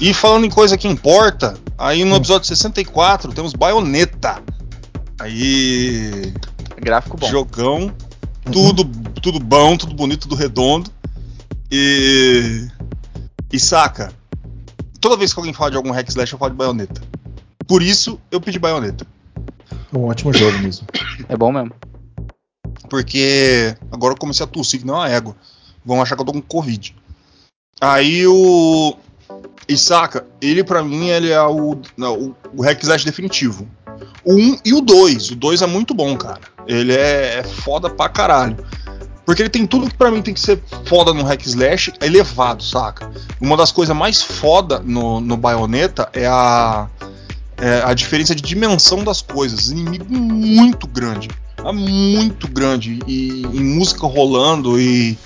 E 0.00 0.12
falando 0.12 0.44
em 0.46 0.50
coisa 0.50 0.76
que 0.76 0.88
importa, 0.88 1.54
aí 1.78 2.04
no 2.04 2.14
Hum. 2.14 2.16
episódio 2.18 2.48
64 2.48 3.32
temos 3.32 3.52
Bayonetta. 3.52 4.42
Aí. 5.20 6.32
Gráfico 6.80 7.16
bom. 7.16 7.28
Jogão. 7.28 7.92
Tudo, 8.50 8.84
tudo 9.22 9.38
bom, 9.40 9.76
tudo 9.76 9.94
bonito, 9.94 10.22
tudo 10.28 10.34
redondo. 10.34 10.90
E. 11.70 12.66
E 13.52 13.58
saca. 13.60 14.12
Toda 15.04 15.18
vez 15.18 15.34
que 15.34 15.38
alguém 15.38 15.52
fala 15.52 15.70
de 15.70 15.76
algum 15.76 15.90
hack 15.90 16.08
slash, 16.08 16.32
eu 16.32 16.38
falo 16.38 16.52
de 16.52 16.56
baioneta. 16.56 17.02
Por 17.68 17.82
isso, 17.82 18.18
eu 18.30 18.40
pedi 18.40 18.58
baioneta. 18.58 19.06
Um 19.92 20.04
ótimo 20.04 20.32
jogo 20.32 20.58
mesmo. 20.60 20.86
É 21.28 21.36
bom 21.36 21.52
mesmo. 21.52 21.72
Porque 22.88 23.76
agora 23.92 24.14
eu 24.14 24.18
comecei 24.18 24.44
a 24.44 24.46
tossir, 24.46 24.80
que 24.80 24.86
não 24.86 24.94
é 24.94 24.98
uma 25.00 25.08
égua. 25.10 25.36
Vão 25.84 26.00
achar 26.00 26.16
que 26.16 26.22
eu 26.22 26.24
tô 26.24 26.32
com 26.32 26.40
Covid. 26.40 26.96
Aí 27.82 28.26
o. 28.26 28.96
E 29.68 29.76
saca, 29.76 30.26
ele 30.40 30.64
pra 30.64 30.82
mim 30.82 31.08
ele 31.08 31.30
é 31.30 31.42
o, 31.42 31.78
não, 31.98 32.18
o, 32.18 32.36
o 32.56 32.62
hack 32.62 32.82
slash 32.82 33.04
definitivo. 33.04 33.68
O 34.24 34.32
1 34.32 34.58
e 34.64 34.72
o 34.72 34.80
2. 34.80 35.32
O 35.32 35.36
2 35.36 35.60
é 35.60 35.66
muito 35.66 35.92
bom, 35.92 36.16
cara. 36.16 36.40
Ele 36.66 36.94
é, 36.94 37.40
é 37.40 37.42
foda 37.44 37.90
pra 37.90 38.08
caralho. 38.08 38.56
Porque 39.26 39.40
ele 39.42 39.48
tem 39.48 39.66
tudo 39.66 39.88
que 39.88 39.96
pra 39.96 40.10
mim 40.10 40.20
tem 40.20 40.34
que 40.34 40.40
ser 40.40 40.62
foda 40.86 41.14
no 41.14 41.22
hack 41.24 41.40
slash 41.46 41.92
elevado, 42.02 42.62
saca? 42.62 43.10
Uma 43.40 43.56
das 43.56 43.72
coisas 43.72 43.96
mais 43.96 44.22
foda 44.22 44.80
no, 44.84 45.18
no 45.20 45.36
Bayonetta 45.36 46.08
é 46.12 46.26
a, 46.26 46.86
é 47.56 47.82
a 47.84 47.94
diferença 47.94 48.34
de 48.34 48.42
dimensão 48.42 49.02
das 49.02 49.22
coisas. 49.22 49.70
Inimigo 49.70 50.12
muito 50.14 50.86
grande. 50.86 51.30
É 51.64 51.72
muito 51.72 52.46
grande. 52.48 52.98
E, 53.06 53.42
e 53.52 53.60
música 53.60 54.06
rolando 54.06 54.78
e 54.78 55.16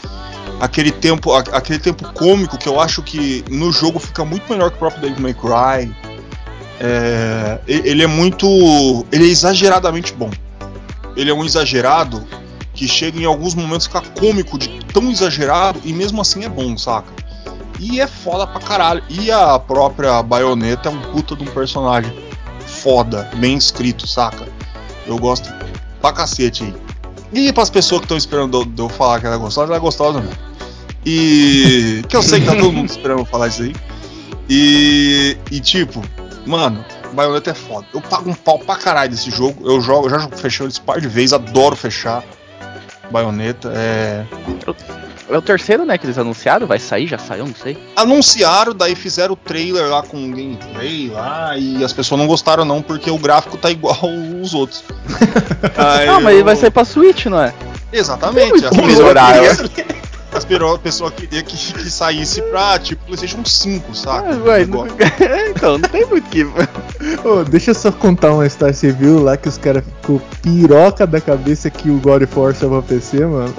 aquele 0.60 0.92
tempo, 0.92 1.32
a- 1.32 1.40
aquele 1.52 1.80
tempo 1.80 2.04
cômico 2.12 2.56
que 2.56 2.68
eu 2.68 2.80
acho 2.80 3.02
que 3.02 3.44
no 3.50 3.72
jogo 3.72 3.98
fica 3.98 4.24
muito 4.24 4.48
melhor 4.48 4.70
que 4.70 4.76
o 4.76 4.78
próprio 4.78 5.02
Devil 5.02 5.20
May 5.20 5.34
Cry. 5.34 5.92
É, 6.80 7.58
ele 7.66 8.04
é 8.04 8.06
muito. 8.06 8.46
Ele 9.10 9.24
é 9.24 9.28
exageradamente 9.28 10.12
bom. 10.12 10.30
Ele 11.16 11.30
é 11.30 11.34
um 11.34 11.44
exagerado 11.44 12.24
que 12.78 12.86
chega 12.86 13.18
em 13.18 13.24
alguns 13.24 13.56
momentos 13.56 13.88
a 13.88 14.00
ficar 14.00 14.20
cômico 14.20 14.56
de 14.56 14.68
tão 14.86 15.10
exagerado 15.10 15.80
e 15.84 15.92
mesmo 15.92 16.20
assim 16.20 16.44
é 16.44 16.48
bom, 16.48 16.78
saca? 16.78 17.12
E 17.80 18.00
é 18.00 18.06
foda 18.06 18.46
pra 18.46 18.60
caralho. 18.60 19.02
E 19.08 19.32
a 19.32 19.58
própria 19.58 20.22
baioneta 20.22 20.88
é 20.88 20.92
um 20.92 21.00
puta 21.10 21.34
de 21.34 21.42
um 21.42 21.52
personagem 21.52 22.12
foda, 22.64 23.28
bem 23.34 23.56
escrito, 23.56 24.06
saca? 24.06 24.46
Eu 25.08 25.18
gosto 25.18 25.52
pra 26.00 26.12
cacete 26.12 26.62
aí. 26.62 26.74
E 27.32 27.52
pras 27.52 27.68
pessoas 27.68 28.00
que 28.00 28.04
estão 28.04 28.16
esperando 28.16 28.64
de 28.64 28.80
eu 28.80 28.88
falar 28.88 29.18
que 29.18 29.26
ela 29.26 29.34
é 29.34 29.38
gostosa, 29.38 29.66
ela 29.66 29.76
é 29.76 29.80
gostosa 29.80 30.20
mesmo. 30.20 30.38
E. 31.04 32.04
que 32.08 32.16
eu 32.16 32.22
sei 32.22 32.38
que 32.38 32.46
tá 32.46 32.54
todo 32.54 32.72
mundo 32.72 32.88
esperando 32.88 33.18
eu 33.18 33.24
falar 33.24 33.48
isso 33.48 33.62
aí. 33.62 33.74
E. 34.48 35.36
E 35.50 35.58
tipo, 35.58 36.00
mano, 36.46 36.84
Bayonetta 37.12 37.50
é 37.50 37.54
foda. 37.54 37.88
Eu 37.92 38.00
pago 38.00 38.30
um 38.30 38.34
pau 38.34 38.60
pra 38.60 38.76
caralho 38.76 39.10
desse 39.10 39.32
jogo. 39.32 39.68
Eu 39.68 39.80
jogo, 39.80 40.06
eu 40.06 40.10
já 40.10 40.28
fechei 40.28 40.64
esse 40.68 40.80
par 40.80 41.00
de 41.00 41.08
vezes, 41.08 41.32
adoro 41.32 41.74
fechar. 41.74 42.22
Bayonetta 43.10 43.72
é. 43.74 44.24
É 45.30 45.36
o 45.36 45.42
terceiro, 45.42 45.84
né, 45.84 45.98
que 45.98 46.06
eles 46.06 46.16
anunciaram, 46.16 46.66
vai 46.66 46.78
sair, 46.78 47.06
já 47.06 47.18
saiu, 47.18 47.46
não 47.46 47.54
sei. 47.54 47.76
Anunciaram, 47.94 48.72
daí 48.74 48.94
fizeram 48.94 49.34
o 49.34 49.36
trailer 49.36 49.86
lá 49.90 50.02
com 50.02 50.30
gameplay 50.30 51.10
lá, 51.10 51.54
e 51.58 51.84
as 51.84 51.92
pessoas 51.92 52.18
não 52.18 52.26
gostaram 52.26 52.64
não, 52.64 52.80
porque 52.80 53.10
o 53.10 53.18
gráfico 53.18 53.58
tá 53.58 53.70
igual 53.70 53.98
os 54.40 54.54
outros. 54.54 54.82
Ah, 55.76 56.20
mas 56.20 56.34
ele 56.34 56.44
vai 56.44 56.54
sair 56.54 56.70
pra 56.70 56.84
Switch, 56.84 57.26
não 57.26 57.40
é? 57.40 57.52
Exatamente. 57.92 58.64
As 58.64 58.76
melhorar. 60.44 60.74
As 60.74 60.78
pessoas 60.78 61.12
queriam 61.14 61.42
que, 61.42 61.56
que 61.56 61.90
saísse 61.90 62.42
pra 62.42 62.78
tipo 62.78 63.04
PlayStation 63.04 63.44
5, 63.44 63.94
saca? 63.94 64.30
Ah, 64.32 64.44
ué, 64.44 64.66
não... 64.66 64.86
então, 65.50 65.78
não 65.78 65.88
tem 65.88 66.06
muito 66.06 66.28
que. 66.28 66.44
oh, 67.24 67.44
deixa 67.44 67.70
eu 67.70 67.74
só 67.74 67.90
contar 67.90 68.32
uma 68.32 68.46
história. 68.46 68.74
Você 68.74 68.92
viu 68.92 69.22
lá 69.22 69.36
que 69.36 69.48
os 69.48 69.58
caras 69.58 69.84
ficou 69.84 70.20
piroca 70.42 71.06
da 71.06 71.20
cabeça 71.20 71.70
que 71.70 71.90
o 71.90 71.98
God 71.98 72.26
Force 72.26 72.64
é 72.64 72.68
pra 72.68 72.82
PC, 72.82 73.26
mano? 73.26 73.54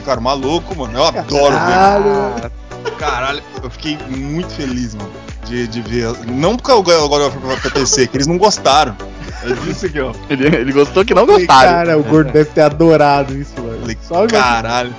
ficaram 0.00 0.22
malucos, 0.22 0.76
mano. 0.76 0.98
Eu 0.98 1.04
adoro 1.04 1.54
Caralho. 1.54 2.04
ver. 2.34 2.50
Caralho, 2.98 3.42
eu 3.62 3.70
fiquei 3.70 3.98
muito 4.08 4.52
feliz, 4.54 4.94
mano, 4.94 5.10
de, 5.44 5.66
de 5.68 5.82
ver. 5.82 6.08
Não 6.26 6.56
porque 6.56 6.70
eu 6.70 6.82
God 6.82 7.22
of 7.22 7.38
War 7.44 7.60
pra 7.60 7.70
PC, 7.70 8.06
que 8.06 8.16
eles 8.16 8.26
não 8.26 8.38
gostaram. 8.38 8.96
É 9.42 9.52
disso 9.64 9.86
aqui, 9.86 10.00
ó. 10.00 10.12
Ele, 10.28 10.46
ele 10.46 10.72
gostou 10.72 11.04
que 11.04 11.14
não 11.14 11.26
gostaram. 11.26 11.70
Cara, 11.70 11.98
o 11.98 12.02
gordo 12.02 12.32
deve 12.32 12.50
ter 12.50 12.62
adorado 12.62 13.36
isso, 13.36 13.52
mano. 13.58 13.80
Falei, 13.80 13.98
Só 14.02 14.26
caralho. 14.26 14.94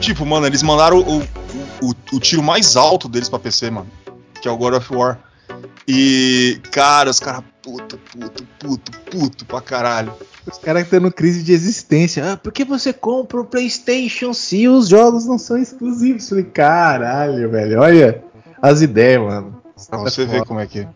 Tipo, 0.00 0.24
mano, 0.24 0.46
eles 0.46 0.62
mandaram 0.62 0.98
o, 0.98 1.20
o, 1.82 1.94
o, 2.12 2.20
tiro 2.20 2.42
mais 2.42 2.74
alto 2.74 3.08
deles 3.08 3.28
pra 3.28 3.38
PC, 3.38 3.70
mano. 3.70 3.88
Que 4.40 4.48
é 4.48 4.50
o 4.50 4.56
God 4.56 4.74
of 4.74 4.94
War. 4.94 5.18
E, 5.86 6.60
cara, 6.70 7.10
os 7.10 7.20
caras 7.20 7.44
puto, 7.62 7.98
puto, 7.98 8.44
puto, 8.58 8.92
puto 9.10 9.44
pra 9.44 9.60
caralho. 9.60 10.12
Os 10.50 10.58
caras 10.58 10.88
tendo 10.88 11.12
crise 11.12 11.42
de 11.42 11.52
existência. 11.52 12.32
Ah, 12.32 12.36
por 12.36 12.50
que 12.50 12.64
você 12.64 12.92
compra 12.92 13.40
o 13.40 13.44
PlayStation 13.44 14.32
se 14.32 14.66
os 14.66 14.88
jogos 14.88 15.26
não 15.26 15.38
são 15.38 15.58
exclusivos? 15.58 16.28
Falei, 16.28 16.44
caralho, 16.44 17.50
velho. 17.50 17.80
Olha 17.80 18.24
as 18.62 18.80
ideias, 18.80 19.20
mano. 19.20 19.60
Você 19.76 20.24
ver 20.26 20.44
como 20.44 20.60
é 20.60 20.66
que. 20.66 20.86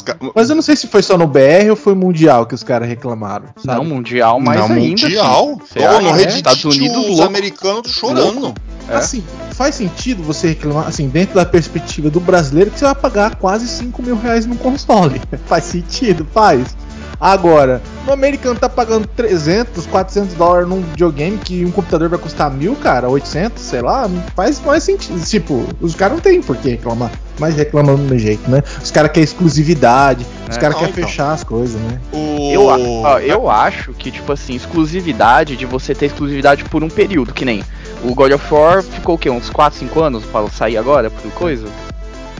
Ca... 0.00 0.16
Mas 0.34 0.48
eu 0.48 0.54
não 0.54 0.62
sei 0.62 0.76
se 0.76 0.86
foi 0.86 1.02
só 1.02 1.18
no 1.18 1.26
BR 1.26 1.70
ou 1.70 1.76
foi 1.76 1.94
mundial 1.94 2.46
que 2.46 2.54
os 2.54 2.62
caras 2.62 2.88
reclamaram. 2.88 3.46
Sabe? 3.56 3.78
Não, 3.78 3.84
mundial, 3.84 4.40
mas 4.40 4.56
não, 4.56 4.76
ainda. 4.76 4.80
Mundial? 4.80 5.60
Assim. 5.62 6.04
no 6.04 6.12
Reddit, 6.12 6.36
Estados 6.36 6.64
Unidos, 6.64 7.08
os 7.08 7.20
americanos 7.20 7.90
chorando. 7.90 8.54
É. 8.88 8.96
Assim, 8.96 9.22
faz 9.52 9.74
sentido 9.76 10.22
você 10.22 10.48
reclamar, 10.48 10.88
assim, 10.88 11.08
dentro 11.08 11.34
da 11.34 11.46
perspectiva 11.46 12.10
do 12.10 12.20
brasileiro, 12.20 12.70
que 12.70 12.78
você 12.78 12.84
vai 12.84 12.94
pagar 12.94 13.36
quase 13.36 13.68
5 13.68 14.02
mil 14.02 14.16
reais 14.16 14.46
num 14.46 14.56
console. 14.56 15.20
faz 15.46 15.64
sentido, 15.64 16.26
faz. 16.32 16.76
Agora, 17.22 17.80
no 18.04 18.12
americano 18.12 18.58
tá 18.58 18.68
pagando 18.68 19.06
300, 19.06 19.86
400 19.86 20.34
dólares 20.34 20.68
num 20.68 20.80
videogame 20.80 21.38
que 21.38 21.64
um 21.64 21.70
computador 21.70 22.08
vai 22.08 22.18
custar 22.18 22.50
mil, 22.50 22.74
cara, 22.74 23.08
800, 23.08 23.62
sei 23.62 23.80
lá, 23.80 24.10
faz 24.34 24.60
mais 24.60 24.82
sentido. 24.82 25.24
Tipo, 25.24 25.64
os 25.80 25.94
caras 25.94 26.14
não 26.14 26.20
tem 26.20 26.42
por 26.42 26.56
que 26.56 26.70
reclamar, 26.70 27.12
mas 27.38 27.54
reclamando 27.54 27.98
do 27.98 28.02
mesmo 28.02 28.18
jeito, 28.18 28.50
né? 28.50 28.60
Os 28.82 28.90
caras 28.90 29.12
querem 29.12 29.22
exclusividade, 29.22 30.26
os 30.50 30.56
é, 30.56 30.60
caras 30.60 30.76
querem 30.76 30.90
então. 30.90 31.04
fechar 31.04 31.32
as 31.32 31.44
coisas, 31.44 31.80
né? 31.80 32.00
O... 32.12 32.50
Eu, 32.52 32.66
ó, 32.66 33.20
eu 33.20 33.48
acho 33.48 33.92
que, 33.92 34.10
tipo 34.10 34.32
assim, 34.32 34.56
exclusividade 34.56 35.56
de 35.56 35.64
você 35.64 35.94
ter 35.94 36.06
exclusividade 36.06 36.64
por 36.64 36.82
um 36.82 36.88
período, 36.88 37.32
que 37.32 37.44
nem 37.44 37.62
o 38.02 38.16
God 38.16 38.32
of 38.32 38.52
War 38.52 38.82
ficou 38.82 39.14
o 39.14 39.18
quê? 39.18 39.30
Uns 39.30 39.48
4, 39.48 39.78
5 39.78 40.00
anos 40.00 40.24
para 40.24 40.50
sair 40.50 40.76
agora, 40.76 41.08
por 41.08 41.30
coisa? 41.34 41.68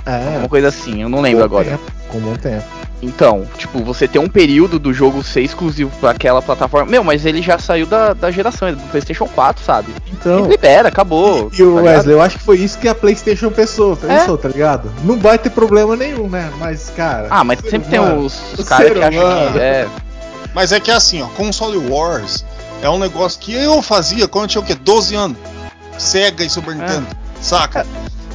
É. 0.05 0.39
Uma 0.39 0.49
coisa 0.49 0.67
assim, 0.67 1.03
eu 1.03 1.09
não 1.09 1.21
lembro 1.21 1.45
agora. 1.45 1.71
Tempo, 1.71 1.93
com 2.09 2.19
bom 2.19 2.35
tempo. 2.35 2.82
Então, 3.03 3.45
tipo, 3.59 3.83
você 3.83 4.07
tem 4.07 4.23
um 4.23 4.29
período 4.29 4.79
do 4.79 4.95
jogo 4.95 5.25
ser 5.25 5.41
exclusivo 5.41 5.91
para 6.01 6.13
aquela 6.13 6.41
plataforma. 6.41 6.89
Meu, 6.89 7.03
mas 7.03 7.27
ele 7.27 7.43
já 7.43 7.59
saiu 7.59 7.85
da, 7.85 8.15
da 8.15 8.31
geração, 8.31 8.69
é 8.69 8.73
do 8.73 8.83
PlayStation 8.91 9.27
4, 9.27 9.65
sabe? 9.65 9.93
Então. 10.13 10.39
Ele 10.39 10.49
libera, 10.51 10.89
acabou. 10.89 11.51
E, 11.53 11.63
o 11.65 11.75
tá 11.75 11.83
Wesley, 11.83 12.15
eu 12.15 12.23
acho 12.23 12.39
que 12.39 12.45
foi 12.45 12.59
isso 12.59 12.79
que 12.79 12.87
a 12.87 12.95
PlayStation 12.95 13.51
pensou, 13.51 13.97
pensou, 13.97 14.37
é? 14.37 14.39
tá 14.39 14.49
ligado? 14.49 14.93
Não 15.03 15.19
vai 15.19 15.37
ter 15.37 15.51
problema 15.51 15.97
nenhum, 15.97 16.29
né? 16.29 16.53
Mas, 16.61 16.91
cara. 16.97 17.27
Ah, 17.29 17.43
mas 17.43 17.59
sempre 17.59 17.99
humano, 17.99 18.17
tem 18.17 18.27
os, 18.27 18.59
os 18.59 18.69
caras 18.69 18.93
que 18.93 19.03
acham 19.03 19.53
que 19.53 19.59
é. 19.59 19.89
Mas 20.55 20.71
é 20.71 20.79
que 20.79 20.91
é 20.91 20.95
assim, 20.95 21.23
ó, 21.23 21.27
Console 21.29 21.79
Wars 21.79 22.45
é 22.83 22.89
um 22.89 22.99
negócio 22.99 23.41
que 23.41 23.53
eu 23.53 23.83
fazia 23.83 24.29
quando 24.29 24.45
eu 24.45 24.49
tinha 24.49 24.63
o 24.63 24.65
quê? 24.65 24.75
12 24.77 25.15
anos. 25.17 25.39
Sega 25.99 26.45
e 26.45 26.51
Super 26.51 26.73
é. 26.73 26.79
Nintendo, 26.79 27.07
é. 27.11 27.43
saca? 27.43 27.85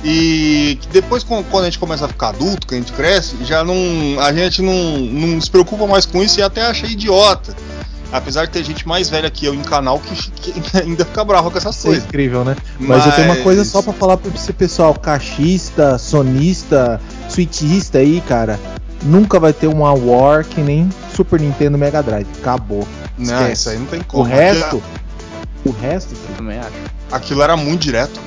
E 0.04 0.80
depois, 0.92 1.24
quando 1.24 1.62
a 1.62 1.66
gente 1.66 1.80
começa 1.80 2.06
a 2.06 2.08
ficar 2.08 2.30
adulto, 2.30 2.68
que 2.68 2.76
a 2.76 2.78
gente 2.78 2.94
cresce, 2.94 3.36
já 3.44 3.64
não. 3.64 3.76
A 4.20 4.32
gente 4.32 4.62
não, 4.62 4.74
não 4.74 5.42
se 5.42 5.50
preocupa 5.50 5.88
mais 5.88 6.06
com 6.06 6.24
isso 6.24 6.40
e 6.40 6.44
até 6.44 6.62
acha 6.62 6.86
idiota. 6.86 7.56
Apesar 8.12 8.46
de 8.46 8.52
ter 8.52 8.64
gente 8.64 8.88
mais 8.88 9.10
velha 9.10 9.30
que 9.30 9.46
eu 9.46 9.54
em 9.54 9.62
canal 9.62 10.00
que, 10.00 10.32
que 10.32 10.54
ainda 10.78 11.04
fica 11.04 11.26
bravo 11.26 11.52
com 11.52 11.58
essas 11.58 11.76
isso 11.76 11.88
é 11.88 11.90
coisas. 11.90 12.06
É 12.06 12.08
incrível, 12.08 12.46
né? 12.46 12.56
Mas, 12.80 12.90
Mas, 12.90 13.06
eu 13.06 13.12
tenho 13.14 13.28
uma 13.28 13.44
coisa 13.44 13.66
só 13.66 13.82
para 13.82 13.94
falar 13.94 14.18
pra 14.18 14.32
você, 14.32 14.54
pessoal: 14.54 14.94
caixista, 14.94 15.98
sonista, 15.98 17.02
switchista 17.30 17.98
aí, 17.98 18.22
cara. 18.22 18.60
Nunca 19.04 19.40
vai 19.40 19.54
ter 19.54 19.68
uma 19.68 19.94
War 19.94 20.44
que 20.44 20.60
nem 20.62 20.90
Super 21.16 21.40
Nintendo 21.40 21.78
Mega 21.78 22.02
Drive. 22.02 22.28
Acabou. 22.40 22.88
Esquece. 23.20 23.32
Não, 23.32 23.52
isso 23.52 23.70
aí 23.70 23.78
não 23.78 23.86
tem 23.86 24.02
como. 24.02 24.24
O 24.24 24.26
resto. 24.26 24.82
O 25.66 25.72
resto, 25.72 26.14
eu 26.14 26.36
também 26.36 26.58
acho. 26.60 26.72
Aquilo 27.12 27.42
era 27.42 27.58
muito 27.58 27.82
direto. 27.82 28.20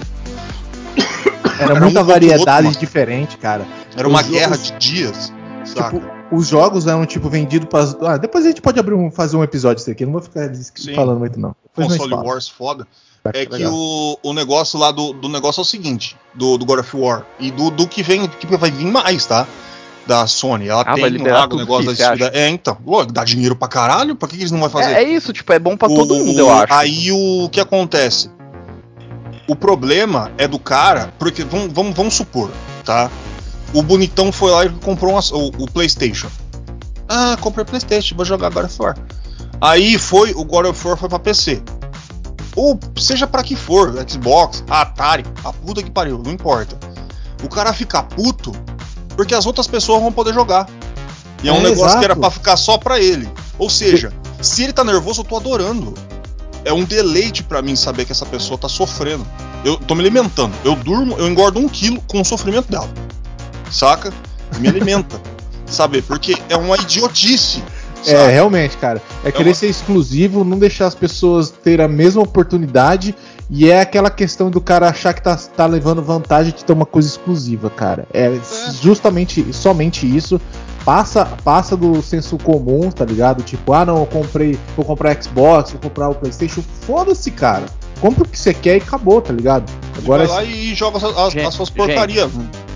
Era, 1.60 1.72
era 1.72 1.80
muita 1.80 2.00
um 2.00 2.04
variedade 2.04 2.66
outro, 2.66 2.80
diferente, 2.80 3.36
cara. 3.36 3.66
Era 3.96 4.08
uma 4.08 4.22
guerra 4.22 4.56
de 4.56 4.72
dias. 4.78 5.32
Tipo, 5.64 6.02
os 6.32 6.48
jogos 6.48 6.86
eram 6.86 7.04
tipo 7.04 7.28
vendidos 7.28 7.68
para. 7.68 8.12
Ah, 8.12 8.16
depois 8.16 8.44
a 8.44 8.48
gente 8.48 8.62
pode 8.62 8.78
abrir 8.78 8.94
um, 8.94 9.10
fazer 9.10 9.36
um 9.36 9.44
episódio 9.44 9.76
disso 9.76 9.90
aqui. 9.90 10.04
Não 10.04 10.12
vou 10.12 10.22
ficar 10.22 10.52
Sim. 10.54 10.94
falando 10.94 11.18
muito 11.18 11.38
não. 11.38 11.54
Depois 11.64 11.96
Console 11.96 12.26
Wars 12.26 12.48
foda. 12.48 12.86
Tá, 13.22 13.32
é 13.34 13.44
que 13.44 13.66
o, 13.66 14.18
o 14.22 14.32
negócio 14.32 14.78
lá 14.78 14.90
do, 14.90 15.12
do 15.12 15.28
negócio 15.28 15.60
é 15.60 15.62
o 15.62 15.64
seguinte, 15.64 16.16
do, 16.34 16.56
do 16.56 16.64
God 16.64 16.80
of 16.80 16.96
War. 16.96 17.26
E 17.38 17.50
do, 17.50 17.70
do 17.70 17.86
que 17.86 18.02
vem, 18.02 18.26
que 18.26 18.46
vai 18.56 18.70
vir 18.70 18.86
mais, 18.86 19.26
tá? 19.26 19.46
Da 20.06 20.26
Sony. 20.26 20.68
Ela 20.68 20.80
ah, 20.80 20.94
tem 20.94 21.18
lá 21.18 21.46
o 21.46 21.56
negócio 21.56 21.94
da 21.94 22.30
É, 22.32 22.48
então. 22.48 22.78
Ué, 22.86 23.04
dá 23.04 23.22
dinheiro 23.22 23.54
pra 23.54 23.68
caralho, 23.68 24.16
pra 24.16 24.26
que, 24.26 24.36
que 24.36 24.42
eles 24.42 24.50
não 24.50 24.58
vão 24.58 24.70
fazer? 24.70 24.92
É, 24.92 25.02
é, 25.04 25.08
isso, 25.08 25.34
tipo, 25.34 25.52
é 25.52 25.58
bom 25.58 25.76
pra 25.76 25.88
o, 25.88 25.94
todo 25.94 26.14
mundo, 26.14 26.38
eu 26.38 26.50
acho. 26.50 26.72
Aí 26.72 27.12
o 27.12 27.50
que 27.50 27.60
acontece? 27.60 28.30
O 29.50 29.56
problema 29.56 30.30
é 30.38 30.46
do 30.46 30.60
cara, 30.60 31.12
porque 31.18 31.42
vamos, 31.42 31.72
vamos, 31.72 31.96
vamos 31.96 32.14
supor, 32.14 32.52
tá? 32.84 33.10
O 33.74 33.82
bonitão 33.82 34.30
foi 34.30 34.52
lá 34.52 34.64
e 34.64 34.68
comprou 34.68 35.10
uma, 35.10 35.20
o, 35.32 35.64
o, 35.64 35.68
PlayStation. 35.68 36.28
Ah, 37.08 37.36
comprei 37.40 37.64
PlayStation, 37.64 38.14
vou 38.14 38.24
jogar 38.24 38.50
God 38.50 38.66
of 38.66 38.80
War. 38.80 38.96
Aí 39.60 39.98
foi, 39.98 40.30
o 40.34 40.44
God 40.44 40.66
of 40.66 40.86
War 40.86 40.96
foi 40.96 41.08
pra 41.08 41.18
PC. 41.18 41.60
Ou 42.54 42.78
seja 42.96 43.26
para 43.26 43.42
que 43.42 43.56
for, 43.56 43.92
Xbox, 44.08 44.62
Atari, 44.70 45.24
a 45.42 45.52
puta 45.52 45.82
que 45.82 45.90
pariu, 45.90 46.22
não 46.24 46.30
importa. 46.30 46.78
O 47.42 47.48
cara 47.48 47.72
fica 47.72 48.04
puto 48.04 48.52
porque 49.16 49.34
as 49.34 49.46
outras 49.46 49.66
pessoas 49.66 50.00
vão 50.00 50.12
poder 50.12 50.32
jogar. 50.32 50.68
E 51.42 51.48
é, 51.48 51.50
é 51.50 51.52
um 51.52 51.60
negócio 51.60 51.86
exato. 51.86 51.98
que 51.98 52.04
era 52.04 52.14
pra 52.14 52.30
ficar 52.30 52.56
só 52.56 52.78
pra 52.78 53.00
ele. 53.00 53.28
Ou 53.58 53.68
seja, 53.68 54.12
se 54.40 54.62
ele 54.62 54.72
tá 54.72 54.84
nervoso, 54.84 55.22
eu 55.22 55.24
tô 55.24 55.36
adorando 55.36 55.92
é 56.64 56.72
um 56.72 56.84
deleite 56.84 57.42
para 57.42 57.62
mim 57.62 57.76
saber 57.76 58.04
que 58.04 58.12
essa 58.12 58.26
pessoa 58.26 58.58
tá 58.58 58.68
sofrendo. 58.68 59.26
Eu 59.64 59.76
tô 59.76 59.94
me 59.94 60.00
alimentando. 60.00 60.54
Eu 60.64 60.74
durmo, 60.74 61.16
eu 61.18 61.28
engordo 61.28 61.58
um 61.58 61.68
quilo 61.68 62.00
com 62.06 62.20
o 62.20 62.24
sofrimento 62.24 62.70
dela. 62.70 62.88
Saca? 63.70 64.12
Me 64.58 64.68
alimenta. 64.68 65.20
sabe? 65.66 66.02
Porque 66.02 66.36
é 66.48 66.56
uma 66.56 66.76
idiotice. 66.76 67.62
É, 68.00 68.04
sabe? 68.04 68.22
É, 68.22 68.28
realmente, 68.28 68.76
cara. 68.76 69.00
É, 69.24 69.28
é 69.28 69.32
querer 69.32 69.50
uma... 69.50 69.54
ser 69.54 69.68
exclusivo, 69.68 70.44
não 70.44 70.58
deixar 70.58 70.86
as 70.86 70.94
pessoas 70.94 71.50
ter 71.50 71.80
a 71.80 71.88
mesma 71.88 72.22
oportunidade. 72.22 73.14
E 73.48 73.68
é 73.68 73.80
aquela 73.80 74.10
questão 74.10 74.48
do 74.48 74.60
cara 74.60 74.88
achar 74.88 75.12
que 75.12 75.22
tá, 75.22 75.36
tá 75.36 75.66
levando 75.66 76.00
vantagem 76.00 76.52
de 76.54 76.64
ter 76.64 76.72
uma 76.72 76.86
coisa 76.86 77.08
exclusiva, 77.08 77.68
cara. 77.68 78.06
É, 78.12 78.26
é. 78.26 78.40
justamente, 78.80 79.52
somente 79.52 80.06
isso 80.06 80.40
passa, 80.90 81.24
passa 81.44 81.76
do 81.76 82.02
senso 82.02 82.36
comum, 82.36 82.90
tá 82.90 83.04
ligado? 83.04 83.44
Tipo, 83.44 83.74
ah 83.74 83.84
não, 83.84 84.00
eu 84.00 84.06
comprei, 84.06 84.58
vou 84.74 84.84
comprar 84.84 85.22
Xbox, 85.22 85.70
vou 85.70 85.80
comprar 85.80 86.08
o 86.08 86.16
PlayStation. 86.16 86.64
Foda-se, 86.80 87.30
cara. 87.30 87.66
Compra 88.00 88.24
o 88.24 88.28
que 88.28 88.36
você 88.36 88.52
quer 88.52 88.74
e 88.74 88.80
acabou, 88.80 89.22
tá 89.22 89.32
ligado? 89.32 89.70
Agora 89.96 90.26
vai 90.26 90.36
lá 90.36 90.44
e 90.44 90.74
joga 90.74 90.96
as, 90.96 91.04
as, 91.04 91.32
gente, 91.32 91.46
as 91.46 91.54
suas 91.54 91.70
porcarias. 91.70 92.32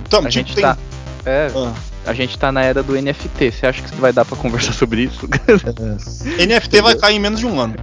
Então, 0.06 0.20
a 0.20 0.28
tipo, 0.28 0.30
gente 0.30 0.54
tem... 0.54 0.62
tá. 0.62 0.78
É, 1.26 1.50
ah. 1.56 1.72
A 2.06 2.12
gente 2.12 2.38
tá 2.38 2.52
na 2.52 2.62
era 2.62 2.84
do 2.84 2.92
NFT. 2.92 3.50
Você 3.50 3.66
acha 3.66 3.82
que 3.82 3.92
vai 3.96 4.12
dar 4.12 4.24
para 4.24 4.36
conversar 4.36 4.74
sobre 4.78 5.02
isso? 5.04 5.26
NFT 6.38 6.82
vai 6.82 6.94
cair 6.94 7.16
em 7.16 7.18
menos 7.18 7.40
de 7.40 7.46
um 7.46 7.58
ano. 7.58 7.74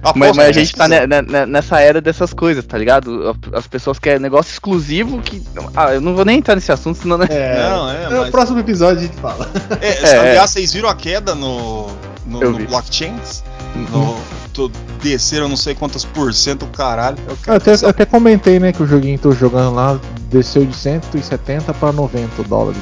Aposto 0.00 0.18
Mas, 0.18 0.36
mas 0.36 0.48
a 0.48 0.52
gente 0.52 0.74
tá 0.74 0.84
quiser. 0.84 1.08
ne- 1.08 1.22
ne- 1.22 1.46
nessa 1.46 1.80
era 1.80 2.00
dessas 2.00 2.32
coisas, 2.32 2.64
tá 2.64 2.78
ligado? 2.78 3.36
As 3.52 3.66
pessoas 3.66 3.98
querem 3.98 4.20
negócio 4.20 4.52
exclusivo 4.52 5.20
que. 5.20 5.42
Ah, 5.76 5.94
eu 5.94 6.00
não 6.00 6.14
vou 6.14 6.24
nem 6.24 6.38
entrar 6.38 6.54
nesse 6.54 6.70
assunto, 6.70 6.98
senão. 6.98 7.18
Né? 7.18 7.26
É, 7.30 7.68
Não, 7.68 7.90
é, 7.90 8.08
no 8.08 8.18
mas- 8.20 8.30
próximo 8.30 8.58
episódio 8.60 8.98
a 8.98 9.02
gente 9.02 9.16
fala. 9.16 9.48
É, 9.80 9.88
É, 10.08 10.18
aliás, 10.30 10.50
vocês 10.50 10.72
viram 10.72 10.88
a 10.88 10.94
queda 10.94 11.34
no, 11.34 11.88
no, 12.24 12.40
no 12.40 12.66
blockchains? 12.66 13.42
Uhum. 13.74 14.14
No, 14.56 14.70
desceram 15.02 15.48
não 15.48 15.56
sei 15.56 15.74
quantos 15.74 16.04
por 16.04 16.32
cento, 16.34 16.66
caralho. 16.66 17.16
Eu 17.28 17.36
Eu 17.46 17.54
até, 17.54 17.74
eu 17.74 17.88
até 17.88 18.04
comentei, 18.04 18.58
né, 18.58 18.72
que 18.72 18.82
o 18.82 18.86
joguinho 18.86 19.16
que 19.16 19.22
tô 19.22 19.32
jogando 19.32 19.74
lá 19.74 19.98
desceu 20.30 20.64
de 20.64 20.74
170 20.74 21.72
pra 21.74 21.92
90 21.92 22.42
dólares 22.44 22.80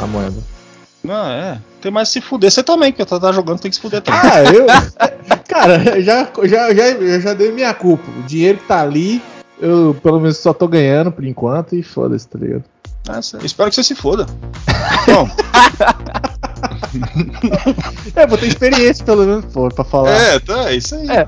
a 0.00 0.06
moeda. 0.06 0.55
Não, 1.06 1.26
é. 1.30 1.58
Tem 1.80 1.90
mais 1.92 2.08
se 2.08 2.20
fuder. 2.20 2.50
Você 2.50 2.62
também, 2.62 2.92
que 2.92 3.04
tá, 3.04 3.18
tá 3.20 3.32
jogando, 3.32 3.60
tem 3.60 3.70
que 3.70 3.76
se 3.76 3.80
fuder 3.82 4.02
também. 4.02 4.20
Ah, 4.20 4.42
eu. 4.52 4.66
Cara, 5.48 6.00
já, 6.02 6.28
já, 6.44 6.74
já, 6.74 7.20
já 7.20 7.34
dei 7.34 7.52
minha 7.52 7.72
culpa. 7.72 8.04
O 8.18 8.22
dinheiro 8.24 8.58
que 8.58 8.64
tá 8.66 8.80
ali, 8.82 9.22
eu 9.60 9.96
pelo 10.02 10.18
menos 10.20 10.36
só 10.38 10.52
tô 10.52 10.66
ganhando 10.68 11.12
por 11.12 11.24
enquanto 11.24 11.74
e 11.76 11.82
foda-se, 11.82 12.26
tá 12.28 12.38
ligado? 12.38 12.64
Ah, 13.08 13.22
cê- 13.22 13.38
espero 13.44 13.68
que 13.70 13.76
você 13.76 13.84
se 13.84 13.94
foda. 13.94 14.26
Bom, 15.06 15.28
É, 18.14 18.26
vou 18.26 18.38
ter 18.38 18.46
experiência 18.46 19.04
pelo 19.04 19.24
menos, 19.26 19.44
pô, 19.52 19.68
pra 19.68 19.84
falar. 19.84 20.10
é, 20.10 20.38
tá, 20.38 20.70
é 20.70 20.76
isso 20.76 20.94
aí. 20.94 21.08
É. 21.08 21.26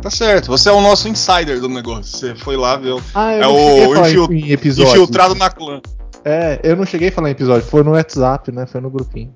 Tá 0.00 0.08
certo. 0.10 0.46
Você 0.46 0.68
é 0.70 0.72
o 0.72 0.80
nosso 0.80 1.08
insider 1.08 1.60
do 1.60 1.68
negócio. 1.68 2.04
Você 2.16 2.34
foi 2.34 2.56
lá 2.56 2.74
ver 2.76 2.92
o 2.94 3.02
Ah, 3.14 3.32
É 3.32 3.46
o 3.46 3.94
infil- 4.06 4.28
episódio. 4.48 4.90
infiltrado 4.92 5.34
na 5.34 5.50
clã. 5.50 5.80
É, 6.24 6.60
eu 6.62 6.76
não 6.76 6.84
cheguei 6.84 7.08
a 7.08 7.12
falar 7.12 7.28
em 7.28 7.32
episódio, 7.32 7.66
foi 7.66 7.82
no 7.82 7.92
WhatsApp, 7.92 8.52
né? 8.52 8.66
Foi 8.66 8.80
no 8.80 8.90
grupinho 8.90 9.34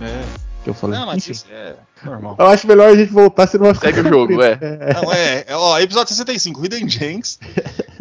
É. 0.00 0.22
que 0.62 0.70
eu 0.70 0.74
falei. 0.74 0.98
Não, 0.98 1.06
mas 1.06 1.28
isso 1.28 1.44
é 1.50 1.74
normal. 2.04 2.36
eu 2.38 2.46
acho 2.46 2.66
melhor 2.66 2.90
a 2.90 2.96
gente 2.96 3.12
voltar, 3.12 3.46
senão 3.46 3.66
vai 3.66 3.74
ficar. 3.74 3.92
Segue 3.92 4.00
o 4.00 4.08
jogo, 4.08 4.42
é. 4.42 4.58
Não, 4.94 5.12
é, 5.12 5.44
é, 5.48 5.56
ó, 5.56 5.78
episódio 5.78 6.14
65, 6.14 6.64
Hidden 6.64 6.88
Gems. 6.88 7.38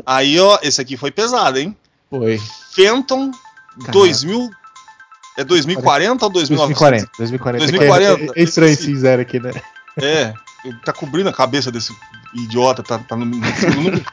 Aí, 0.06 0.40
ó, 0.40 0.60
esse 0.62 0.80
aqui 0.82 0.96
foi 0.98 1.12
pesado, 1.12 1.58
hein? 1.60 1.76
Foi. 2.10 2.40
Phantom 2.76 3.32
Caralho. 3.80 3.92
2000. 3.94 4.50
É 5.36 5.44
2040 5.44 6.26
ou 6.26 6.32
2040. 6.32 7.10
2040? 7.18 7.58
2040. 7.66 7.66
2040, 7.66 8.34
É, 8.38 8.40
é 8.40 8.44
estranho 8.44 8.72
esqueci. 8.72 8.92
esse 8.92 9.00
zero 9.00 9.22
aqui, 9.24 9.40
né? 9.40 9.52
É, 10.00 10.32
tá 10.86 10.94
cobrindo 10.94 11.30
a 11.30 11.34
cabeça 11.34 11.72
desse 11.72 11.92
idiota, 12.34 12.82
tá, 12.84 13.00
tá 13.00 13.16
no, 13.16 13.26
segundo. 13.56 14.04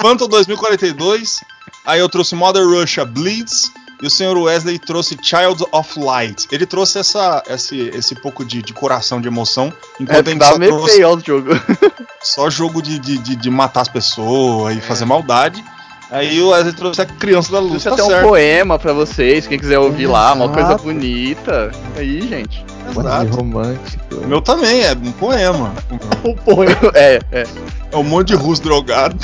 Phantom 0.00 0.28
2042. 0.28 1.40
Aí 1.86 2.00
eu 2.00 2.08
trouxe 2.08 2.34
Mother 2.34 2.66
Russia 2.66 3.04
Bleeds. 3.04 3.72
E 4.02 4.06
o 4.06 4.10
senhor 4.10 4.34
Wesley 4.38 4.78
trouxe 4.78 5.14
Child 5.20 5.62
of 5.72 6.00
Light. 6.00 6.48
Ele 6.50 6.64
trouxe 6.64 6.98
essa, 6.98 7.42
esse, 7.46 7.76
esse 7.94 8.14
pouco 8.14 8.42
de, 8.46 8.62
de 8.62 8.72
coração, 8.72 9.20
de 9.20 9.28
emoção, 9.28 9.70
enquanto 10.00 10.26
a 10.26 10.30
É, 10.30 10.32
gente 10.32 10.40
tava 10.40 10.52
só 10.52 10.58
meio 10.58 10.72
trouxe 10.72 10.94
feio 10.94 11.08
o 11.10 11.20
jogo. 11.20 11.50
só 12.22 12.48
jogo 12.48 12.80
de, 12.80 12.98
de, 12.98 13.18
de, 13.18 13.36
de 13.36 13.50
matar 13.50 13.82
as 13.82 13.88
pessoas 13.88 14.74
e 14.74 14.80
fazer 14.80 15.04
maldade. 15.04 15.62
Aí 16.10 16.40
o 16.40 16.48
Wesley 16.48 16.72
trouxe 16.72 17.02
a 17.02 17.04
criança 17.04 17.52
da 17.52 17.58
luz, 17.58 17.72
Deixa 17.72 17.90
tá 17.90 17.94
até 17.96 18.02
um 18.02 18.08
certo. 18.08 18.26
poema 18.26 18.78
pra 18.78 18.94
vocês, 18.94 19.46
quem 19.46 19.58
quiser 19.58 19.78
ouvir 19.78 20.06
lá, 20.06 20.32
uma 20.32 20.48
coisa 20.48 20.68
Exato. 20.70 20.82
bonita. 20.84 21.70
Aí, 21.94 22.26
gente. 22.26 22.64
Exato. 22.98 23.36
Romântico. 23.36 24.14
O 24.16 24.26
meu 24.26 24.40
também, 24.40 24.82
é 24.82 24.92
um 24.92 25.12
poema. 25.12 25.72
Um 26.24 26.34
poema. 26.34 26.92
É, 26.94 27.18
é. 27.32 27.44
É 27.92 27.96
um 27.96 28.02
monte 28.02 28.28
de 28.28 28.34
russo 28.34 28.62
drogado. 28.62 29.16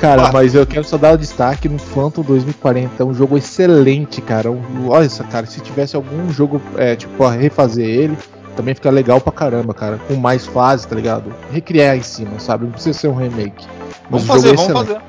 Cara, 0.00 0.32
mas 0.32 0.54
eu 0.54 0.66
quero 0.66 0.82
só 0.84 0.96
dar 0.96 1.12
o 1.14 1.18
destaque 1.18 1.68
no 1.68 1.78
Phantom 1.78 2.22
2040. 2.22 3.02
É 3.02 3.06
um 3.06 3.14
jogo 3.14 3.36
excelente, 3.36 4.20
cara. 4.22 4.50
Um- 4.50 4.88
olha 4.88 5.04
isso, 5.06 5.22
cara. 5.24 5.46
Se 5.46 5.60
tivesse 5.60 5.94
algum 5.94 6.32
jogo, 6.32 6.60
é, 6.76 6.96
tipo, 6.96 7.12
pra 7.16 7.30
refazer 7.32 7.86
ele, 7.86 8.16
também 8.56 8.74
fica 8.74 8.90
legal 8.90 9.20
pra 9.20 9.32
caramba, 9.32 9.74
cara. 9.74 9.98
Com 10.08 10.16
mais 10.16 10.46
fases, 10.46 10.86
tá 10.86 10.96
ligado? 10.96 11.32
Recriar 11.52 11.96
em 11.96 12.02
cima, 12.02 12.38
sabe? 12.40 12.64
Não 12.64 12.72
precisa 12.72 12.98
ser 12.98 13.08
um 13.08 13.14
remake. 13.14 13.66
Mas 14.10 14.24
Vamos 14.24 14.26
fazer, 14.26 14.56
jogo 14.56 14.62
é 14.62 14.72
vamos 14.72 14.88
fazer. 14.88 15.00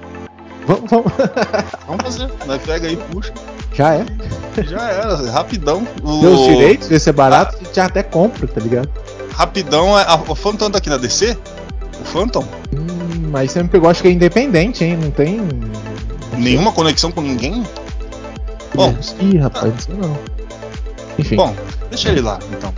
Vamos, 0.68 0.90
vamos. 0.92 1.12
Vamos 1.88 2.04
fazer. 2.04 2.30
Nós 2.46 2.62
pega 2.62 2.88
aí, 2.88 2.98
puxa. 3.12 3.34
Já 3.74 3.94
é. 3.96 4.06
Já 4.68 4.90
era, 4.90 5.32
rapidão. 5.32 5.88
O... 6.04 6.20
Deu 6.22 6.34
os 6.34 6.42
direitos, 6.48 6.88
vai 6.90 7.00
ser 7.00 7.12
barato, 7.14 7.56
a 7.60 7.64
gente 7.64 7.76
já 7.76 7.86
até 7.86 8.04
compra, 8.04 8.48
tá 8.48 8.60
ligado? 8.60 8.90
Rapidão, 9.34 9.98
é- 9.98 10.04
a- 10.04 10.16
o 10.28 10.36
Phantom 10.36 10.70
tá 10.70 10.78
aqui 10.78 10.90
na 10.90 10.98
DC? 10.98 11.38
O 12.02 12.04
Phantom? 12.06 12.46
Hum, 12.76 13.30
mas 13.32 13.52
você 13.52 13.64
me 13.64 13.70
pegou, 13.70 13.90
acho 13.90 14.02
que 14.02 14.08
é 14.08 14.12
independente, 14.12 14.84
hein? 14.84 14.98
Não 15.02 15.12
tem. 15.12 15.40
Nenhuma 16.38 16.72
conexão 16.72 17.12
com 17.12 17.22
ninguém? 17.22 17.64
Bom, 18.74 18.96
Ih, 19.20 19.38
rapaz, 19.38 19.74
sei 19.86 19.96
não. 19.96 20.18
Enfim. 21.20 21.36
bom, 21.36 21.56
deixa 21.90 22.10
ele 22.10 22.22
lá, 22.22 22.40
então, 22.52 22.74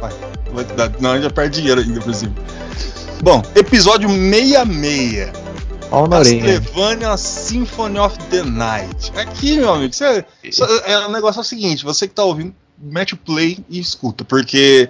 dar, 0.75 0.91
não, 0.99 1.11
ainda 1.11 1.29
perde 1.29 1.59
dinheiro 1.59 1.81
ainda 1.81 1.99
por 2.01 2.13
cima. 2.13 2.33
Bom, 3.21 3.41
episódio 3.55 4.09
66. 4.09 5.42
Castlevania 6.57 7.17
Symphony 7.17 7.99
of 7.99 8.17
the 8.31 8.41
Night. 8.41 9.11
Aqui, 9.15 9.57
meu 9.57 9.73
amigo, 9.73 9.93
você, 9.93 10.25
é, 10.85 10.97
o 11.05 11.11
negócio 11.11 11.39
é 11.39 11.41
o 11.41 11.45
seguinte: 11.45 11.83
você 11.83 12.07
que 12.07 12.15
tá 12.15 12.23
ouvindo, 12.23 12.55
mete 12.79 13.13
o 13.13 13.17
play 13.17 13.63
e 13.69 13.79
escuta, 13.79 14.25
porque 14.25 14.89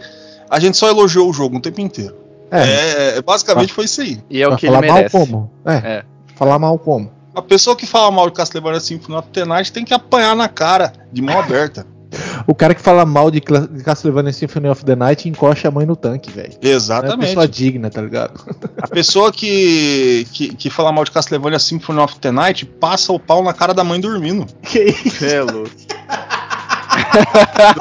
a 0.50 0.60
gente 0.60 0.78
só 0.78 0.88
elogiou 0.88 1.30
o 1.30 1.34
jogo 1.34 1.58
o 1.58 1.60
tempo 1.60 1.82
inteiro. 1.82 2.16
É, 2.50 3.18
É, 3.18 3.22
basicamente 3.22 3.74
foi 3.74 3.86
isso 3.86 4.00
aí. 4.02 4.24
E 4.30 4.42
é 4.42 4.46
o 4.46 4.52
pra 4.52 4.58
que 4.58 4.68
ele 4.68 4.76
falar 4.76 4.88
mal 4.88 5.10
como? 5.10 5.52
É, 5.66 5.74
É. 5.74 6.06
Falar 6.36 6.60
mal 6.60 6.80
como? 6.80 7.12
A 7.36 7.42
pessoa 7.42 7.76
que 7.76 7.86
fala 7.86 8.10
mal 8.12 8.30
de 8.30 8.36
Castlevania 8.36 8.80
Symphony 8.80 9.18
of 9.18 9.28
the 9.30 9.44
Night 9.44 9.74
tem 9.74 9.84
que 9.84 9.94
apanhar 9.94 10.36
na 10.36 10.48
cara, 10.48 10.94
de 11.12 11.22
mão 11.22 11.38
aberta. 11.40 11.86
O 12.48 12.54
cara 12.54 12.74
que 12.76 12.82
fala 12.82 13.06
mal 13.06 13.32
de 13.32 13.42
Castlevania 13.42 14.32
Symphony 14.34 14.68
of 14.70 14.84
the 14.86 14.96
Night 14.96 15.28
encosta 15.30 15.68
a 15.68 15.72
mãe 15.72 15.86
no 15.86 15.96
tanque, 15.96 16.30
velho. 16.32 16.54
Não 16.62 16.70
é 16.70 16.74
Exatamente. 16.74 17.28
pessoa 17.28 17.48
digna, 17.48 17.90
tá 17.90 18.02
ligado? 18.02 18.40
A 18.82 18.88
pessoa 18.88 19.32
que, 19.32 20.28
que, 20.34 20.54
que 20.56 20.70
fala 20.70 20.92
mal 20.92 21.04
de 21.04 21.12
Castlevania 21.12 21.60
Symphony 21.60 22.00
of 22.00 22.20
the 22.20 22.32
Night 22.32 22.66
passa 22.66 23.12
o 23.14 23.20
pau 23.20 23.44
na 23.44 23.54
cara 23.54 23.74
da 23.74 23.84
mãe 23.84 24.00
dormindo. 24.00 24.46
Que 24.62 24.84
isso? 25.06 25.26
É 25.26 25.42
louco. 25.42 25.70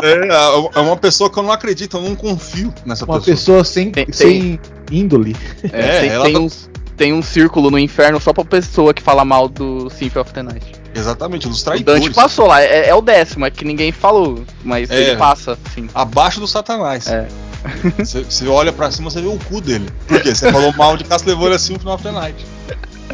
É, 0.02 0.78
é 0.78 0.80
uma 0.80 0.96
pessoa 0.96 1.30
que 1.30 1.38
eu 1.38 1.42
não 1.42 1.52
acredito, 1.52 1.96
eu 1.96 2.02
não 2.02 2.14
confio 2.14 2.72
nessa 2.86 3.04
Uma 3.04 3.18
pessoa. 3.18 3.34
pessoa 3.36 3.64
sem, 3.64 3.90
Tem- 3.90 4.10
sem 4.12 4.58
índole. 4.90 5.36
É, 5.72 5.80
É, 5.80 6.00
tem, 6.00 6.08
ela 6.10 6.24
tem 6.24 6.34
tá- 6.34 6.40
uns, 6.40 6.70
tem 6.96 7.12
um 7.12 7.22
círculo 7.22 7.70
no 7.70 7.78
inferno 7.78 8.20
só 8.20 8.32
pra 8.32 8.44
pessoa 8.44 8.92
que 8.94 9.02
fala 9.02 9.24
mal 9.24 9.48
do 9.48 9.88
Symphony 9.90 10.20
of 10.22 10.32
the 10.32 10.42
Night. 10.42 10.72
Exatamente, 10.94 11.48
dos 11.48 11.62
O 11.62 11.64
traidores. 11.64 12.02
Dante 12.02 12.14
passou 12.14 12.46
lá, 12.46 12.60
é, 12.62 12.88
é 12.88 12.94
o 12.94 13.00
décimo, 13.00 13.46
é 13.46 13.50
que 13.50 13.64
ninguém 13.64 13.92
falou, 13.92 14.44
mas 14.62 14.90
É. 14.90 15.00
ele 15.00 15.16
passa, 15.16 15.58
sim. 15.74 15.88
Abaixo 15.94 16.38
do 16.40 16.46
Satanás. 16.46 17.06
É. 17.06 17.26
Você 17.98 18.24
você 18.24 18.48
olha 18.48 18.72
pra 18.72 18.90
cima, 18.90 19.08
você 19.08 19.20
vê 19.20 19.28
o 19.28 19.38
cu 19.38 19.60
dele. 19.60 19.88
Por 20.08 20.20
quê? 20.20 20.34
Você 20.34 20.50
falou 20.50 20.72
mal 20.76 20.96
de 20.96 21.04
Castlevania 21.04 21.60
Symphony 21.60 21.94
of 21.94 22.02
the 22.02 22.10
Night. 22.10 22.44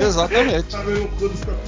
Exatamente. 0.00 0.74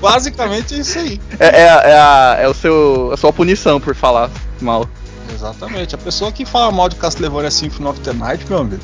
Basicamente 0.00 0.74
é 0.74 0.78
isso 0.78 0.98
aí. 0.98 1.20
É, 1.38 1.46
é, 1.46 1.62
é, 1.62 1.98
a, 1.98 2.36
é 2.40 2.48
o 2.48 2.54
seu, 2.54 3.10
a 3.12 3.16
sua 3.16 3.32
punição 3.32 3.80
por 3.80 3.94
falar 3.94 4.30
mal. 4.60 4.88
Exatamente. 5.32 5.94
A 5.94 5.98
pessoa 5.98 6.32
que 6.32 6.44
fala 6.44 6.70
mal 6.70 6.88
de 6.88 6.96
Castlevania 6.96 7.50
Symphony 7.50 7.88
of 7.88 8.00
the 8.00 8.12
Night, 8.12 8.44
meu 8.48 8.58
amigo, 8.58 8.82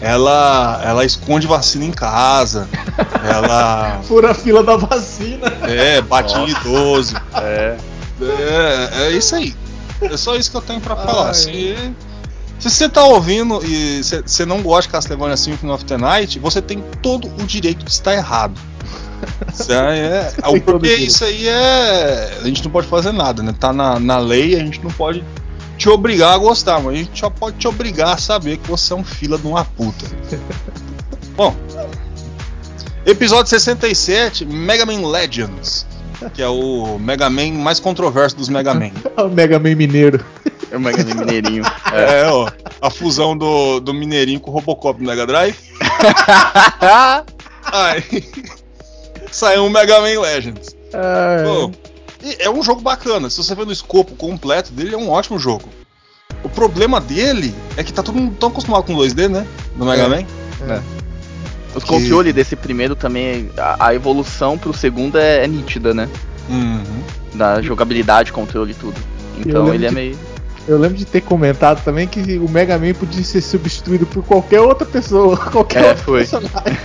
ela, 0.00 0.80
ela 0.84 1.04
esconde 1.04 1.46
vacina 1.46 1.84
em 1.84 1.90
casa. 1.92 2.68
ela 3.24 4.00
Fura 4.04 4.30
a 4.30 4.34
fila 4.34 4.62
da 4.62 4.76
vacina. 4.76 5.46
é, 5.62 6.00
bate 6.00 6.34
em 6.34 6.40
Nossa. 6.52 6.60
idoso. 6.60 7.14
É. 7.34 7.76
É, 8.20 8.90
é 9.06 9.10
isso 9.12 9.34
aí. 9.34 9.54
É 10.00 10.16
só 10.16 10.36
isso 10.36 10.50
que 10.50 10.56
eu 10.56 10.62
tenho 10.62 10.80
pra 10.80 10.96
falar. 10.96 11.28
Ai. 11.28 11.34
Se, 11.34 11.76
se 12.58 12.70
você 12.70 12.88
tá 12.88 13.04
ouvindo 13.04 13.60
e 13.64 14.02
você- 14.02 14.44
não 14.46 14.62
gosta 14.62 14.82
de 14.82 14.88
Castlevania 14.92 15.36
Symphony 15.36 15.72
of 15.72 15.84
the 15.84 15.96
Night, 15.96 16.38
você 16.38 16.60
tem 16.62 16.82
todo 17.02 17.28
o 17.28 17.44
direito 17.44 17.84
de 17.84 17.90
estar 17.90 18.14
errado. 18.14 18.58
É, 19.68 20.30
é- 20.54 20.60
porque 20.60 20.94
isso 20.94 21.24
aí 21.24 21.48
é. 21.48 22.38
A 22.42 22.44
gente 22.46 22.62
não 22.64 22.70
pode 22.70 22.86
fazer 22.86 23.12
nada, 23.12 23.42
né? 23.42 23.54
Tá 23.58 23.72
na, 23.72 23.98
na 23.98 24.18
lei, 24.18 24.54
a 24.54 24.58
gente 24.58 24.82
não 24.82 24.90
pode 24.90 25.24
te 25.76 25.88
obrigar 25.88 26.34
a 26.34 26.38
gostar, 26.38 26.80
mas 26.80 26.94
a 26.94 26.96
gente 26.96 27.18
só 27.18 27.30
pode 27.30 27.58
te 27.58 27.68
obrigar 27.68 28.14
a 28.14 28.16
saber 28.16 28.56
que 28.58 28.68
você 28.68 28.92
é 28.92 28.96
um 28.96 29.04
fila 29.04 29.38
de 29.38 29.46
uma 29.46 29.64
puta. 29.64 30.06
Bom, 31.36 31.54
episódio 33.04 33.48
67, 33.48 34.46
Mega 34.46 34.86
Man 34.86 35.06
Legends, 35.06 35.86
que 36.34 36.42
é 36.42 36.48
o 36.48 36.98
Mega 36.98 37.28
Man 37.28 37.52
mais 37.52 37.78
controverso 37.78 38.36
dos 38.36 38.48
Mega 38.48 38.72
Man. 38.72 38.90
o 39.18 39.28
Mega 39.28 39.58
Man 39.58 39.74
Mineiro. 39.74 40.24
É 40.70 40.76
o 40.76 40.80
Mega 40.80 41.04
Man 41.04 41.14
Mineirinho. 41.14 41.64
É. 41.92 42.22
É, 42.26 42.26
ó, 42.28 42.48
a 42.80 42.90
fusão 42.90 43.36
do, 43.36 43.80
do 43.80 43.94
Mineirinho 43.94 44.40
com 44.40 44.50
o 44.50 44.54
Robocop 44.54 44.98
do 44.98 45.06
Mega 45.06 45.26
Drive. 45.26 45.56
Aí 47.64 48.24
saiu 49.30 49.66
o 49.66 49.70
Mega 49.70 50.00
Man 50.00 50.20
Legends. 50.20 50.74
Pô, 51.44 51.70
e 52.22 52.36
é 52.40 52.50
um 52.50 52.62
jogo 52.62 52.80
bacana. 52.80 53.28
Se 53.30 53.36
você 53.38 53.54
ver 53.54 53.66
no 53.66 53.72
escopo 53.72 54.14
completo 54.14 54.72
dele, 54.72 54.94
é 54.94 54.98
um 54.98 55.10
ótimo 55.10 55.38
jogo. 55.38 55.68
O 56.42 56.48
problema 56.48 57.00
dele 57.00 57.54
é 57.76 57.82
que 57.84 57.92
tá 57.92 58.02
todo 58.02 58.16
mundo 58.16 58.36
tão 58.38 58.48
acostumado 58.48 58.84
com 58.84 58.94
2D, 58.94 59.28
né? 59.28 59.46
No 59.76 59.84
Mega 59.86 60.02
É. 60.02 60.08
Man. 60.08 60.82
Os 61.74 61.82
Que- 61.84 61.88
controles 61.90 62.32
desse 62.34 62.56
primeiro 62.56 62.94
também, 62.96 63.50
a, 63.58 63.88
a 63.88 63.94
evolução 63.94 64.56
pro 64.56 64.72
segundo 64.72 65.18
é, 65.18 65.44
é 65.44 65.46
nítida, 65.46 65.92
né? 65.92 66.08
Uhum. 66.48 67.02
Da 67.34 67.60
jogabilidade, 67.60 68.32
controle 68.32 68.72
e 68.72 68.74
tudo. 68.74 68.94
Então 69.38 69.74
ele 69.74 69.84
é 69.86 69.88
de- 69.90 69.94
meio. 69.94 70.18
Eu 70.66 70.78
lembro 70.78 70.96
de 70.96 71.04
ter 71.04 71.20
comentado 71.20 71.84
também 71.84 72.08
que 72.08 72.38
o 72.38 72.48
Mega 72.48 72.76
Man 72.78 72.92
podia 72.94 73.22
ser 73.22 73.40
substituído 73.40 74.04
por 74.06 74.24
qualquer 74.24 74.60
outra 74.60 74.86
pessoa, 74.86 75.36
qualquer 75.52 75.84
É, 75.84 75.88
outro 75.90 76.04
foi. 76.04 76.18
personagem. 76.20 76.78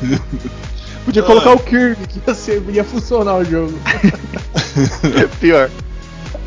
podia 1.06 1.22
colocar 1.22 1.52
o 1.52 1.58
Kirby, 1.60 2.06
que 2.08 2.20
ia, 2.26 2.34
ser, 2.34 2.62
ia 2.68 2.84
funcionar 2.84 3.36
o 3.36 3.44
jogo. 3.44 3.72
Pior. 5.40 5.70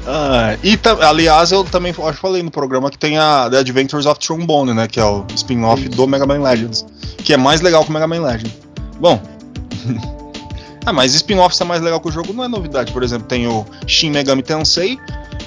Ah, 0.05 0.57
e 0.61 0.75
ta- 0.75 1.07
aliás, 1.07 1.51
eu 1.51 1.63
também 1.63 1.91
acho 1.91 2.13
que 2.13 2.21
falei 2.21 2.43
no 2.43 2.51
programa 2.51 2.89
que 2.91 2.97
tem 2.97 3.17
a 3.17 3.49
The 3.49 3.59
Adventures 3.59 4.05
of 4.05 4.19
Trombone, 4.19 4.73
né? 4.73 4.87
Que 4.87 4.99
é 4.99 5.05
o 5.05 5.25
spin-off 5.33 5.87
do 5.89 6.05
Mega 6.05 6.25
Man 6.25 6.41
Legends. 6.41 6.85
Que 7.17 7.33
é 7.33 7.37
mais 7.37 7.61
legal 7.61 7.83
que 7.83 7.89
o 7.89 7.93
Mega 7.93 8.07
Man 8.07 8.21
Legends. 8.21 8.57
Bom. 8.99 9.21
ah, 10.85 10.91
mas 10.91 11.13
spin-off 11.13 11.55
ser 11.55 11.63
mais 11.63 11.81
legal 11.81 11.99
que 12.01 12.09
o 12.09 12.11
jogo 12.11 12.33
não 12.33 12.43
é 12.43 12.47
novidade. 12.47 12.91
Por 12.91 13.01
exemplo, 13.01 13.27
tem 13.27 13.47
o 13.47 13.65
Shin 13.87 14.11
Megami 14.11 14.43
Tensei 14.43 14.99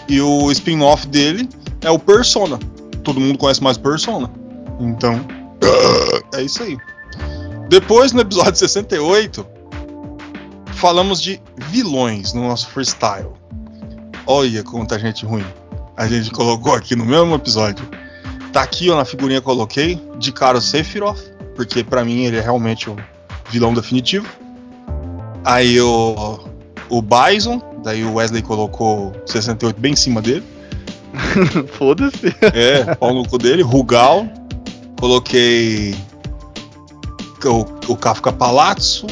e 0.09 0.21
o 0.21 0.51
spin-off 0.51 1.07
dele 1.07 1.49
é 1.83 1.91
o 1.91 1.99
Persona. 1.99 2.59
Todo 3.05 3.21
mundo 3.21 3.37
conhece 3.39 3.63
mais 3.63 3.77
Persona. 3.77 4.31
Então, 4.81 5.21
é 6.35 6.43
isso 6.43 6.63
aí. 6.63 6.79
Depois, 7.73 8.13
no 8.13 8.21
episódio 8.21 8.57
68, 8.57 9.47
falamos 10.75 11.23
de 11.23 11.41
vilões 11.57 12.35
no 12.35 12.47
nosso 12.47 12.69
freestyle. 12.69 13.31
Olha 14.27 14.63
quanta 14.63 14.99
gente 14.99 15.25
ruim. 15.25 15.47
A 15.97 16.07
gente 16.07 16.31
colocou 16.33 16.75
aqui 16.75 16.95
no 16.95 17.07
mesmo 17.07 17.35
episódio. 17.35 17.89
Tá 18.53 18.61
aqui, 18.61 18.91
ó, 18.91 18.97
na 18.97 19.07
figurinha 19.07 19.41
que 19.41 19.47
coloquei, 19.47 19.99
de 20.19 20.33
cara 20.33 20.59
o 20.59 20.61
Sephiroth, 20.61 21.19
porque 21.57 21.83
pra 21.83 22.05
mim 22.05 22.25
ele 22.25 22.37
é 22.37 22.43
realmente 22.43 22.91
o 22.91 22.97
vilão 23.49 23.73
definitivo. 23.73 24.29
Aí 25.43 25.81
o, 25.81 26.41
o 26.91 27.01
Bison, 27.01 27.59
daí 27.83 28.05
o 28.05 28.17
Wesley 28.17 28.43
colocou 28.43 29.15
68 29.25 29.81
bem 29.81 29.95
em 29.95 29.97
cima 29.97 30.21
dele. 30.21 30.45
Foda-se. 31.79 32.37
É, 32.53 32.95
pau 32.97 33.15
no 33.15 33.27
cu 33.27 33.39
dele. 33.39 33.63
Rugal, 33.63 34.29
coloquei 35.01 35.97
o, 37.49 37.61
o 37.89 37.97
Kafka 37.97 38.33
Palazzo, 38.33 39.07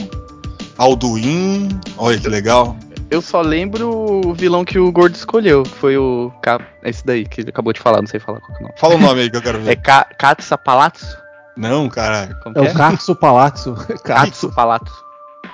Alduin, 0.78 1.68
olha 1.99 2.18
que 2.18 2.28
legal. 2.28 2.76
Eu 3.11 3.20
só 3.20 3.41
lembro 3.41 3.91
o 3.91 4.33
vilão 4.35 4.64
que 4.64 4.78
o 4.78 4.91
Gordo 4.93 5.14
escolheu, 5.16 5.64
que 5.64 5.70
foi 5.74 5.97
o. 5.99 6.31
Ka- 6.43 6.61
Esse 6.85 7.05
daí, 7.05 7.26
que 7.26 7.41
ele 7.41 7.51
acabou 7.51 7.72
de 7.72 7.81
falar, 7.81 8.01
não 8.01 8.07
sei 8.07 8.20
falar 8.20 8.41
qual 8.41 8.57
que 8.57 8.62
é 8.62 8.66
o 8.66 8.68
nome. 8.68 8.78
Fala 8.78 8.95
o 8.95 8.99
nome 8.99 9.20
aí 9.22 9.31
que 9.31 9.37
eu 9.37 9.43
quero 9.43 9.59
É 9.59 9.62
ver. 9.62 9.76
Ka 9.83 10.05
Katsa 10.16 10.57
Palazzo? 10.57 11.18
Não, 11.57 11.89
caralho. 11.89 12.37
É 12.55 12.61
o 12.61 12.72
Katsu 12.74 13.16
Palazzo. 13.16 13.74
Katsu 14.05 14.55
Palazzo. 14.55 14.93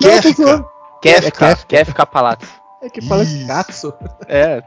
Eu 0.02 0.10
Kefka. 0.20 0.64
É 1.04 1.20
Kefka. 1.30 1.56
Kefka 1.66 2.06
Palazzo. 2.06 2.46
É 2.82 2.90
que 2.90 3.00
parece 3.08 3.38
Isso. 3.38 3.46
Katsu. 3.46 3.94
É, 4.28 4.62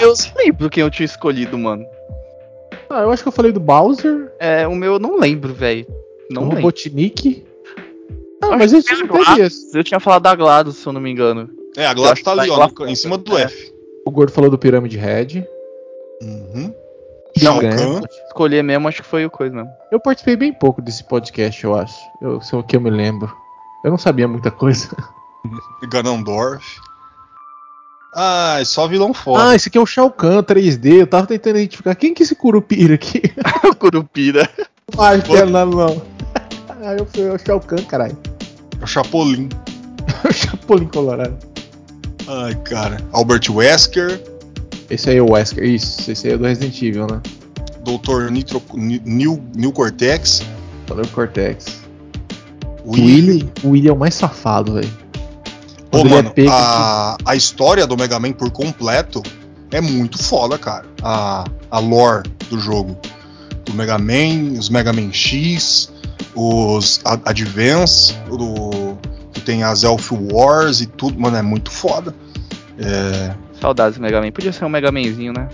eu 0.00 0.12
não 0.14 0.34
lembro 0.36 0.68
quem 0.70 0.82
eu 0.82 0.90
tinha 0.90 1.06
escolhido, 1.06 1.56
mano. 1.56 1.84
Ah, 2.90 3.00
eu 3.02 3.10
acho 3.12 3.22
que 3.22 3.28
eu 3.28 3.32
falei 3.32 3.52
do 3.52 3.60
Bowser, 3.60 4.32
É, 4.40 4.66
o 4.66 4.74
meu 4.74 4.94
eu 4.94 4.98
não 4.98 5.18
lembro, 5.18 5.54
velho. 5.54 5.86
Não 6.30 6.42
do 6.42 6.48
lembro. 6.48 6.62
Robotnik. 6.62 7.44
Ah, 8.42 8.56
mas 8.56 8.72
era 8.72 8.98
não 8.98 9.06
do 9.06 9.24
teve 9.24 9.42
esse. 9.42 9.76
Eu 9.76 9.84
tinha 9.84 10.00
falado 10.00 10.22
da 10.22 10.34
GLaDOS, 10.34 10.76
se 10.76 10.86
eu 10.86 10.92
não 10.92 11.00
me 11.00 11.10
engano. 11.10 11.48
É, 11.76 11.86
a 11.86 11.90
acho 11.90 12.22
tá 12.22 12.32
ali, 12.32 12.48
tá 12.48 12.70
ó, 12.78 12.86
em 12.86 12.94
cima 12.94 13.18
do 13.18 13.36
é. 13.36 13.42
F. 13.42 13.74
O 14.06 14.10
Gordo 14.10 14.32
falou 14.32 14.50
do 14.50 14.58
Pirâmide 14.58 14.96
Red. 14.96 15.44
Uhum. 16.22 16.72
Não, 17.42 17.60
Shao 17.60 17.60
Kahn. 17.60 18.02
Escolher 18.28 18.62
mesmo, 18.62 18.86
acho 18.86 19.02
que 19.02 19.08
foi 19.08 19.26
o 19.26 19.30
coisa 19.30 19.54
mesmo. 19.54 19.70
Eu 19.90 19.98
participei 19.98 20.36
bem 20.36 20.52
pouco 20.52 20.80
desse 20.80 21.02
podcast, 21.04 21.64
eu 21.64 21.74
acho. 21.74 21.98
Eu, 22.20 22.40
se 22.40 22.54
é 22.54 22.58
o 22.58 22.62
que 22.62 22.76
eu 22.76 22.80
me 22.80 22.90
lembro. 22.90 23.34
Eu 23.84 23.90
não 23.90 23.98
sabia 23.98 24.28
muita 24.28 24.50
coisa. 24.50 24.88
Ganondorf. 25.90 26.64
Ah, 28.14 28.58
é 28.60 28.64
só 28.64 28.86
vilão 28.86 29.12
foda. 29.12 29.50
Ah, 29.50 29.54
esse 29.56 29.68
aqui 29.68 29.76
é 29.76 29.80
o 29.80 29.86
Shao 29.86 30.10
Kahn 30.10 30.42
3D. 30.42 31.00
Eu 31.00 31.06
tava 31.06 31.26
tentando 31.26 31.56
identificar 31.56 31.94
quem 31.96 32.14
que 32.14 32.22
é 32.22 32.24
esse 32.24 32.36
Curupira 32.36 32.94
aqui. 32.94 33.22
o 33.64 33.74
Curupira. 33.74 34.48
Ah, 34.96 35.18
que 35.18 35.34
é 35.34 35.44
não, 35.44 35.66
não. 35.66 36.13
Ah, 36.84 36.94
eu 36.94 37.06
fui 37.06 37.28
o 37.28 37.38
Shao 37.38 37.60
Kahn, 37.60 37.82
caralho. 37.84 38.16
É 38.80 38.84
o 38.84 38.86
Chapolin. 38.86 39.48
O 40.28 40.32
Chapolin 40.32 40.86
Colorado. 40.86 41.36
Ai, 42.26 42.54
cara. 42.64 42.96
Albert 43.12 43.50
Wesker. 43.50 44.20
Esse 44.88 45.10
aí 45.10 45.16
é 45.18 45.22
o 45.22 45.32
Wesker. 45.32 45.64
Isso, 45.64 46.10
esse 46.10 46.26
aí 46.28 46.32
é 46.34 46.36
do 46.38 46.44
Resident 46.44 46.80
Evil, 46.82 47.06
né? 47.06 47.20
Dr. 47.84 48.30
Nitro, 48.30 48.62
Ni- 48.74 49.02
Neil, 49.04 49.42
Neil 49.54 49.70
Cortex. 49.72 50.42
Falei 50.86 51.04
o 51.04 51.08
Cortex. 51.08 51.66
O 52.84 52.92
Willy. 52.92 53.12
Willy, 53.32 53.52
o 53.62 53.68
Willy 53.70 53.88
é 53.88 53.92
o 53.92 53.96
mais 53.98 54.14
safado, 54.14 54.74
velho. 54.74 54.90
Quando 55.90 56.06
ele 56.06 56.14
é 56.14 56.16
mano, 56.16 56.30
pego- 56.30 56.50
a, 56.50 57.16
a 57.26 57.36
história 57.36 57.86
do 57.86 57.96
Mega 57.96 58.18
Man 58.18 58.32
por 58.32 58.50
completo 58.50 59.22
é 59.70 59.80
muito 59.82 60.22
foda, 60.22 60.56
cara. 60.58 60.86
A, 61.02 61.44
a 61.70 61.78
lore 61.78 62.28
do 62.48 62.58
jogo. 62.58 62.96
Do 63.66 63.74
Mega 63.74 63.98
Man, 63.98 64.58
os 64.58 64.70
Mega 64.70 64.92
Man 64.92 65.12
X, 65.12 65.90
os 66.34 67.00
Advance, 67.04 68.14
do, 68.28 68.98
que 69.32 69.40
tem 69.40 69.62
as 69.62 69.84
Elf 69.84 70.12
Wars 70.12 70.80
e 70.80 70.86
tudo, 70.86 71.20
mano, 71.20 71.36
é 71.36 71.42
muito 71.42 71.70
foda. 71.70 72.14
É, 72.78 73.34
Saudades 73.60 73.96
do 73.96 74.02
Mega 74.02 74.20
Man. 74.20 74.30
Podia 74.30 74.52
ser 74.52 74.64
um 74.64 74.68
Mega 74.68 74.90
Manzinho, 74.92 75.32
né? 75.32 75.48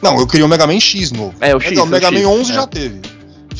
Não, 0.00 0.18
eu 0.18 0.26
queria 0.26 0.44
o 0.44 0.48
Mega 0.48 0.66
Man 0.66 0.80
X 0.80 1.12
novo. 1.12 1.34
É, 1.40 1.54
o 1.54 1.60
X, 1.60 1.72
Então, 1.72 1.84
o 1.84 1.86
o 1.86 1.90
Mega 1.90 2.08
X, 2.08 2.20
Man 2.20 2.28
11 2.28 2.50
é. 2.50 2.54
já 2.54 2.66
teve. 2.66 3.00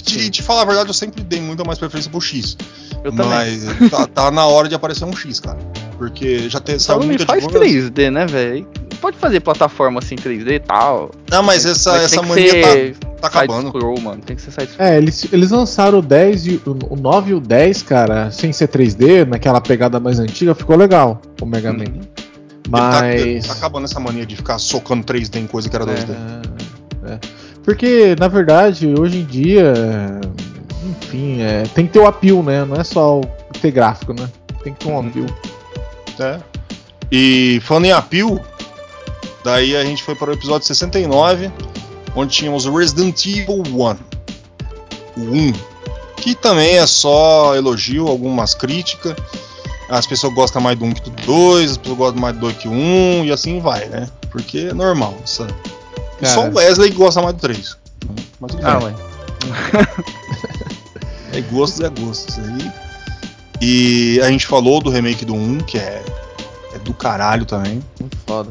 Te, 0.03 0.31
te 0.31 0.43
falar 0.43 0.63
a 0.63 0.65
verdade, 0.65 0.89
eu 0.91 0.95
sempre 0.95 1.23
dei 1.23 1.41
muita 1.41 1.65
mais 1.65 1.79
preferência 1.79 2.11
pro 2.11 2.21
X. 2.21 2.57
Eu 3.05 3.11
também. 3.13 3.29
Mas 3.29 3.91
tá, 3.91 4.07
tá 4.07 4.31
na 4.31 4.47
hora 4.47 4.69
de 4.69 4.75
aparecer 4.75 5.05
um 5.05 5.15
X, 5.15 5.41
cara. 5.41 5.59
Porque 5.99 6.49
já 6.49 6.61
tem, 6.61 6.77
me 6.77 7.07
muita 7.07 7.25
faz 7.27 7.47
divulgação. 7.47 7.91
3D, 7.91 8.11
né, 8.11 8.27
velho? 8.27 8.67
Pode 9.01 9.17
fazer 9.17 9.41
plataforma 9.41 9.99
assim 9.99 10.15
3D 10.15 10.53
e 10.53 10.61
tal. 10.61 11.11
Não, 11.31 11.43
mas 11.43 11.67
essa, 11.67 11.93
Mas 11.93 12.05
essa 12.05 12.23
mania 12.23 12.51
ser 12.51 12.95
tá, 12.95 13.09
tá 13.23 13.29
acabando. 13.29 13.73
Side-scroll, 13.73 14.01
mano. 14.01 14.23
Tem 14.23 14.37
que 14.37 14.43
ser 14.43 14.53
side 14.53 14.73
É, 14.79 14.97
eles, 14.97 15.27
eles 15.33 15.51
lançaram 15.51 15.99
o 15.99 16.03
10 16.03 16.47
e 16.47 16.63
o, 16.65 16.79
o 16.91 16.97
9 16.97 17.33
e 17.33 17.35
o 17.35 17.41
10, 17.41 17.83
cara, 17.83 18.31
sem 18.31 18.53
ser 18.53 18.69
3D, 18.69 19.27
naquela 19.27 19.61
pegada 19.61 19.99
mais 19.99 20.21
antiga, 20.21 20.55
ficou 20.55 20.77
legal 20.77 21.21
o 21.41 21.47
Mega 21.47 21.73
Man. 21.73 21.85
Uhum. 21.85 21.85
Ele 21.85 22.09
Mas. 22.69 23.47
Tá, 23.47 23.55
tá 23.55 23.59
acabando 23.59 23.85
essa 23.85 23.99
mania 23.99 24.25
de 24.25 24.37
ficar 24.37 24.59
socando 24.59 25.05
3D 25.05 25.37
em 25.37 25.47
coisa 25.47 25.69
que 25.69 25.75
era 25.75 25.85
2D. 25.85 26.11
É, 27.05 27.13
é. 27.13 27.21
Porque, 27.65 28.17
na 28.19 28.29
verdade, 28.29 28.93
hoje 28.99 29.19
em 29.19 29.25
dia, 29.25 29.73
enfim, 30.85 31.41
é, 31.43 31.63
tem 31.75 31.87
que 31.87 31.93
ter 31.93 31.99
o 32.01 32.07
appeal, 32.07 32.43
né? 32.43 32.65
Não 32.65 32.77
é 32.77 32.85
só 32.85 33.21
ter 33.61 33.71
gráfico, 33.71 34.13
né? 34.13 34.29
Tem 34.65 34.73
que 34.75 34.85
ter 34.85 34.91
um 34.91 34.97
Uhum. 34.97 35.09
appeal. 35.09 35.27
É. 36.21 36.41
E 37.11 37.61
falando 37.65 37.85
em 37.87 37.93
appeal, 37.93 38.41
daí 39.45 39.77
a 39.77 39.85
gente 39.85 40.03
foi 40.03 40.15
para 40.15 40.31
o 40.31 40.33
episódio 40.33 40.67
69, 40.67 41.51
onde 42.17 42.33
tínhamos 42.35 42.67
o 42.67 42.75
Resident 42.77 43.25
Evil 43.27 43.63
1. 43.67 43.97
O 45.17 45.21
1. 45.21 45.53
Que 46.17 46.35
também 46.35 46.79
é 46.79 46.87
só 46.87 47.55
elogio, 47.55 48.07
algumas 48.09 48.55
críticas. 48.55 49.15
As 49.89 50.07
pessoas 50.07 50.33
gostam 50.35 50.63
mais 50.63 50.79
do 50.79 50.85
1 50.87 50.93
que 50.95 51.11
do 51.11 51.27
2, 51.27 51.73
as 51.73 51.77
pessoas 51.77 51.99
gostam 51.99 52.21
mais 52.23 52.35
do 52.35 52.41
2 52.41 52.57
que 52.57 52.69
o 52.69 52.73
1, 52.73 53.25
e 53.27 53.33
assim 53.33 53.61
vai, 53.61 53.87
né? 53.89 54.09
Porque 54.31 54.69
é 54.71 54.73
normal. 54.75 55.15
Isso. 55.25 55.47
E 56.23 56.27
só 56.27 56.43
Cara. 56.43 56.53
o 56.53 56.57
Wesley 56.57 56.91
gosta 56.93 57.21
mais 57.21 57.35
do 57.35 57.41
3. 57.41 57.77
Mas 58.41 58.57
Ah, 58.63 58.79
ué. 58.83 58.95
É 61.33 61.41
gosto 61.41 61.85
é 61.85 61.89
gosto, 61.89 62.29
isso 62.29 62.41
aí. 62.41 62.71
E 63.61 64.21
a 64.21 64.29
gente 64.29 64.47
falou 64.47 64.81
do 64.83 64.91
remake 64.91 65.25
do 65.25 65.35
1, 65.35 65.59
que 65.61 65.79
é, 65.79 66.03
é 66.75 66.79
do 66.81 66.93
caralho 66.93 67.45
também. 67.47 67.83
Muito 67.99 68.17
foda. 68.27 68.51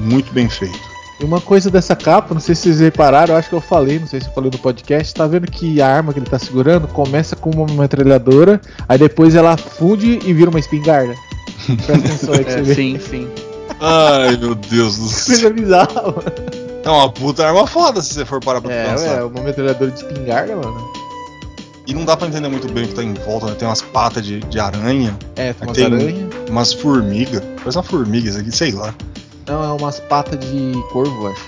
Muito 0.00 0.32
bem 0.32 0.48
feito. 0.50 0.78
E 1.20 1.24
uma 1.24 1.40
coisa 1.40 1.70
dessa 1.70 1.96
capa, 1.96 2.32
não 2.34 2.40
sei 2.40 2.54
se 2.54 2.62
vocês 2.62 2.80
repararam, 2.80 3.34
eu 3.34 3.38
acho 3.38 3.48
que 3.48 3.54
eu 3.54 3.60
falei, 3.60 3.98
não 3.98 4.06
sei 4.06 4.20
se 4.20 4.26
eu 4.28 4.32
falei 4.32 4.50
no 4.52 4.58
podcast, 4.58 5.12
tá 5.14 5.26
vendo 5.26 5.50
que 5.50 5.80
a 5.80 5.88
arma 5.88 6.12
que 6.12 6.18
ele 6.20 6.26
tá 6.26 6.38
segurando 6.38 6.86
começa 6.88 7.34
com 7.34 7.50
uma 7.50 7.66
metralhadora, 7.66 8.60
aí 8.88 8.98
depois 8.98 9.34
ela 9.34 9.56
funde 9.56 10.20
e 10.24 10.32
vira 10.32 10.50
uma 10.50 10.60
espingarda. 10.60 11.14
Presta 11.66 11.92
atenção 11.94 12.34
aí 12.34 12.44
que 12.44 12.52
você 12.52 12.58
É, 12.58 12.62
vê. 12.62 12.74
sim, 12.74 13.00
sim. 13.00 13.28
Ai, 13.80 14.36
meu 14.36 14.54
Deus 14.54 14.96
do 14.98 15.08
céu. 15.08 15.26
Coisa 15.34 15.50
bizarra, 15.50 16.02
mano. 16.02 16.22
É 16.84 16.88
uma 16.90 17.10
puta 17.10 17.46
arma 17.46 17.66
foda 17.66 18.00
se 18.00 18.14
você 18.14 18.24
for 18.24 18.40
parar 18.40 18.60
pra 18.60 18.72
É, 18.72 18.88
pensar. 18.90 19.04
é, 19.18 19.22
uma 19.24 19.40
metralhadora 19.42 19.90
de 19.90 19.98
espingarda, 19.98 20.54
mano. 20.56 20.92
E 21.86 21.94
não 21.94 22.04
dá 22.04 22.16
pra 22.16 22.28
entender 22.28 22.48
muito 22.48 22.70
bem 22.70 22.84
o 22.84 22.88
que 22.88 22.94
tá 22.94 23.02
em 23.02 23.14
volta, 23.14 23.46
né? 23.46 23.54
Tem 23.58 23.66
umas 23.66 23.80
patas 23.80 24.24
de, 24.24 24.40
de 24.40 24.60
aranha, 24.60 25.16
É, 25.36 25.52
tem 25.54 25.66
umas 25.68 25.78
aranhas. 25.78 26.32
umas 26.50 26.72
formigas. 26.74 27.42
Parece 27.58 27.76
uma 27.78 27.82
formiga 27.82 28.28
isso 28.28 28.38
aqui, 28.38 28.52
sei 28.52 28.72
lá. 28.72 28.94
Não, 29.46 29.64
é 29.64 29.72
umas 29.80 29.98
patas 30.00 30.38
de 30.38 30.72
corvo, 30.92 31.28
acho. 31.28 31.44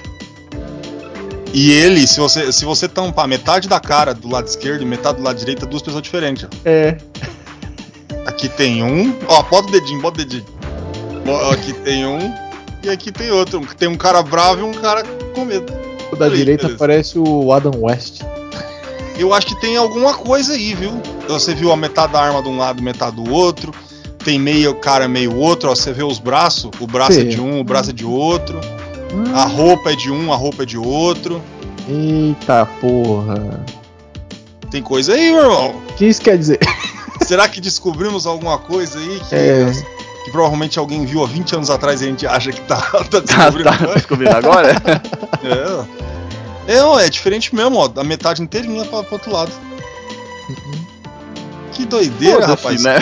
E 1.52 1.70
ele, 1.73 2.07
se 2.07 2.19
você, 2.20 2.51
se 2.52 2.65
você 2.65 2.89
tampar 2.89 3.27
metade 3.28 3.69
da 3.69 3.78
cara 3.81 4.15
do 4.15 4.28
lado 4.31 4.47
esquerdo 4.47 4.82
e 4.82 4.86
metade 4.86 5.19
do 5.19 5.24
lado 5.24 5.36
direito, 5.36 5.65
é 5.65 5.69
duas 5.69 5.82
pessoas 5.82 6.02
diferentes. 6.02 6.44
ó. 6.44 6.48
É. 6.65 6.97
Aqui 8.24 8.48
tem 8.48 8.82
um. 8.82 9.15
Ó, 9.27 9.43
bota 9.43 9.69
o 9.69 9.73
dedinho, 9.73 10.01
bota 10.01 10.20
o 10.23 10.24
dedinho. 10.24 10.44
Aqui 11.52 11.73
tem 11.74 12.07
um. 12.07 12.32
E 12.82 12.89
aqui 12.89 13.12
tem 13.12 13.31
outro. 13.31 13.61
Tem 13.77 13.89
um 13.89 13.97
cara 13.97 14.23
bravo 14.23 14.61
e 14.61 14.62
um 14.62 14.73
cara 14.73 15.02
com 15.35 15.44
medo. 15.44 15.73
O 16.11 16.16
da 16.16 16.28
direita 16.28 16.65
beleza. 16.65 16.78
parece 16.78 17.19
o 17.19 17.52
Adam 17.52 17.73
West. 17.77 18.23
Eu 19.19 19.35
acho 19.35 19.48
que 19.48 19.61
tem 19.61 19.77
alguma 19.77 20.15
coisa 20.15 20.55
aí, 20.55 20.74
viu? 20.74 20.93
Você 21.28 21.55
viu 21.55 21.70
a 21.70 21.77
metade 21.77 22.12
da 22.12 22.23
arma 22.23 22.43
de 22.43 22.48
um 22.48 22.57
lado, 22.57 22.82
metade 22.82 23.16
do 23.16 23.31
outro. 23.31 23.73
Tem 24.24 24.39
meio 24.39 24.74
cara, 24.74 25.07
meio 25.07 25.36
outro. 25.36 25.70
Ó, 25.70 25.74
você 25.74 25.93
vê 25.93 26.02
os 26.02 26.19
braços. 26.19 26.70
O 26.81 26.86
braço 26.86 27.12
é 27.12 27.23
Sim. 27.23 27.28
de 27.28 27.40
um, 27.40 27.61
o 27.61 27.65
braço 27.65 27.90
é 27.90 27.93
de 27.93 28.05
outro. 28.05 28.59
A 29.35 29.44
roupa 29.44 29.93
é 29.93 29.97
de 29.97 30.11
um, 30.11 30.32
a 30.32 30.36
roupa 30.36 30.62
é 30.62 30.66
de 30.66 30.78
outro. 30.78 31.43
Eita 31.89 32.66
porra. 32.81 33.65
Tem 34.70 34.82
coisa 34.82 35.15
aí, 35.15 35.32
meu 35.32 35.43
irmão. 35.43 35.82
O 35.90 35.94
que 35.94 36.07
isso 36.07 36.20
quer 36.23 36.39
dizer? 36.39 36.59
Será 37.27 37.48
que 37.48 37.61
descobrimos 37.61 38.27
alguma 38.27 38.59
coisa 38.59 38.98
aí 38.98 39.20
que, 39.28 39.35
É. 39.35 39.73
que 40.31 40.32
provavelmente 40.32 40.78
alguém 40.78 41.05
viu 41.05 41.24
há 41.24 41.27
20 41.27 41.57
anos 41.57 41.70
atrás 41.70 42.01
e 42.01 42.05
a 42.05 42.09
gente 42.09 42.27
acha 42.27 42.52
que 42.52 42.61
tá, 42.62 42.77
tá 42.77 43.05
Tá, 43.20 43.51
descobrindo 43.51 43.65
tá 43.65 43.74
agora? 43.74 43.94
descobrindo 43.94 44.36
agora? 44.36 44.82
É. 46.66 46.77
É, 46.77 46.82
ó, 46.85 47.01
é 47.01 47.09
diferente 47.09 47.55
mesmo, 47.55 47.77
ó. 47.78 47.89
Da 47.89 48.05
metade 48.05 48.43
inteirinha 48.43 48.85
pra, 48.85 49.02
pro 49.02 49.15
outro 49.15 49.32
lado. 49.32 49.51
Que 51.73 51.85
doideira, 51.86 52.47
rapaz. 52.47 52.82
Né? 52.82 52.98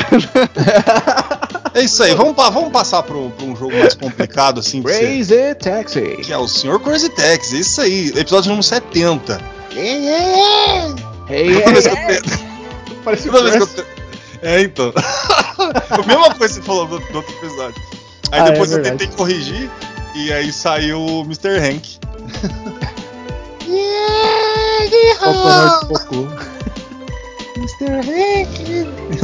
É 1.75 1.83
isso 1.83 2.03
aí, 2.03 2.15
vamos, 2.15 2.35
vamos 2.37 2.71
passar 2.71 3.03
pro 3.03 3.31
um 3.43 3.55
jogo 3.57 3.77
mais 3.77 3.95
complicado, 3.95 4.61
assim, 4.61 4.81
você, 4.81 4.99
Crazy 5.01 5.55
Taxi. 5.57 6.01
que 6.23 6.33
é 6.33 6.39
o 6.39 6.47
Sr. 6.49 6.79
Crazy 6.81 7.09
Taxi, 7.11 7.57
é 7.57 7.61
isso 7.61 7.81
aí, 7.81 8.09
episódio 8.17 8.49
número 8.51 8.63
70. 8.63 9.41
Hey, 9.77 10.95
que 11.29 11.69
eu 11.69 11.83
te- 11.83 12.45
Parece 13.05 13.29
toda 13.31 13.51
vez 13.51 13.65
que 13.65 13.81
eu 13.81 13.87
É, 14.43 14.61
então. 14.63 14.93
a 15.91 16.07
mesma 16.07 16.35
coisa 16.35 16.55
que 16.55 16.61
você 16.61 16.63
falou 16.63 16.87
do, 16.87 16.99
do 16.99 17.17
outro 17.17 17.35
episódio. 17.37 17.83
Aí 18.31 18.41
Ah, 18.41 18.47
é 18.47 18.51
depois 18.53 18.71
eu 18.71 18.77
verdade. 18.83 18.99
tentei 18.99 19.17
corrigir, 19.17 19.71
e 20.15 20.33
aí 20.33 20.53
saiu 20.53 21.01
o 21.01 21.21
Mr. 21.23 21.59
Hank. 21.59 21.99
Faltou 25.19 25.81
de 25.81 25.87
cocô. 25.99 26.29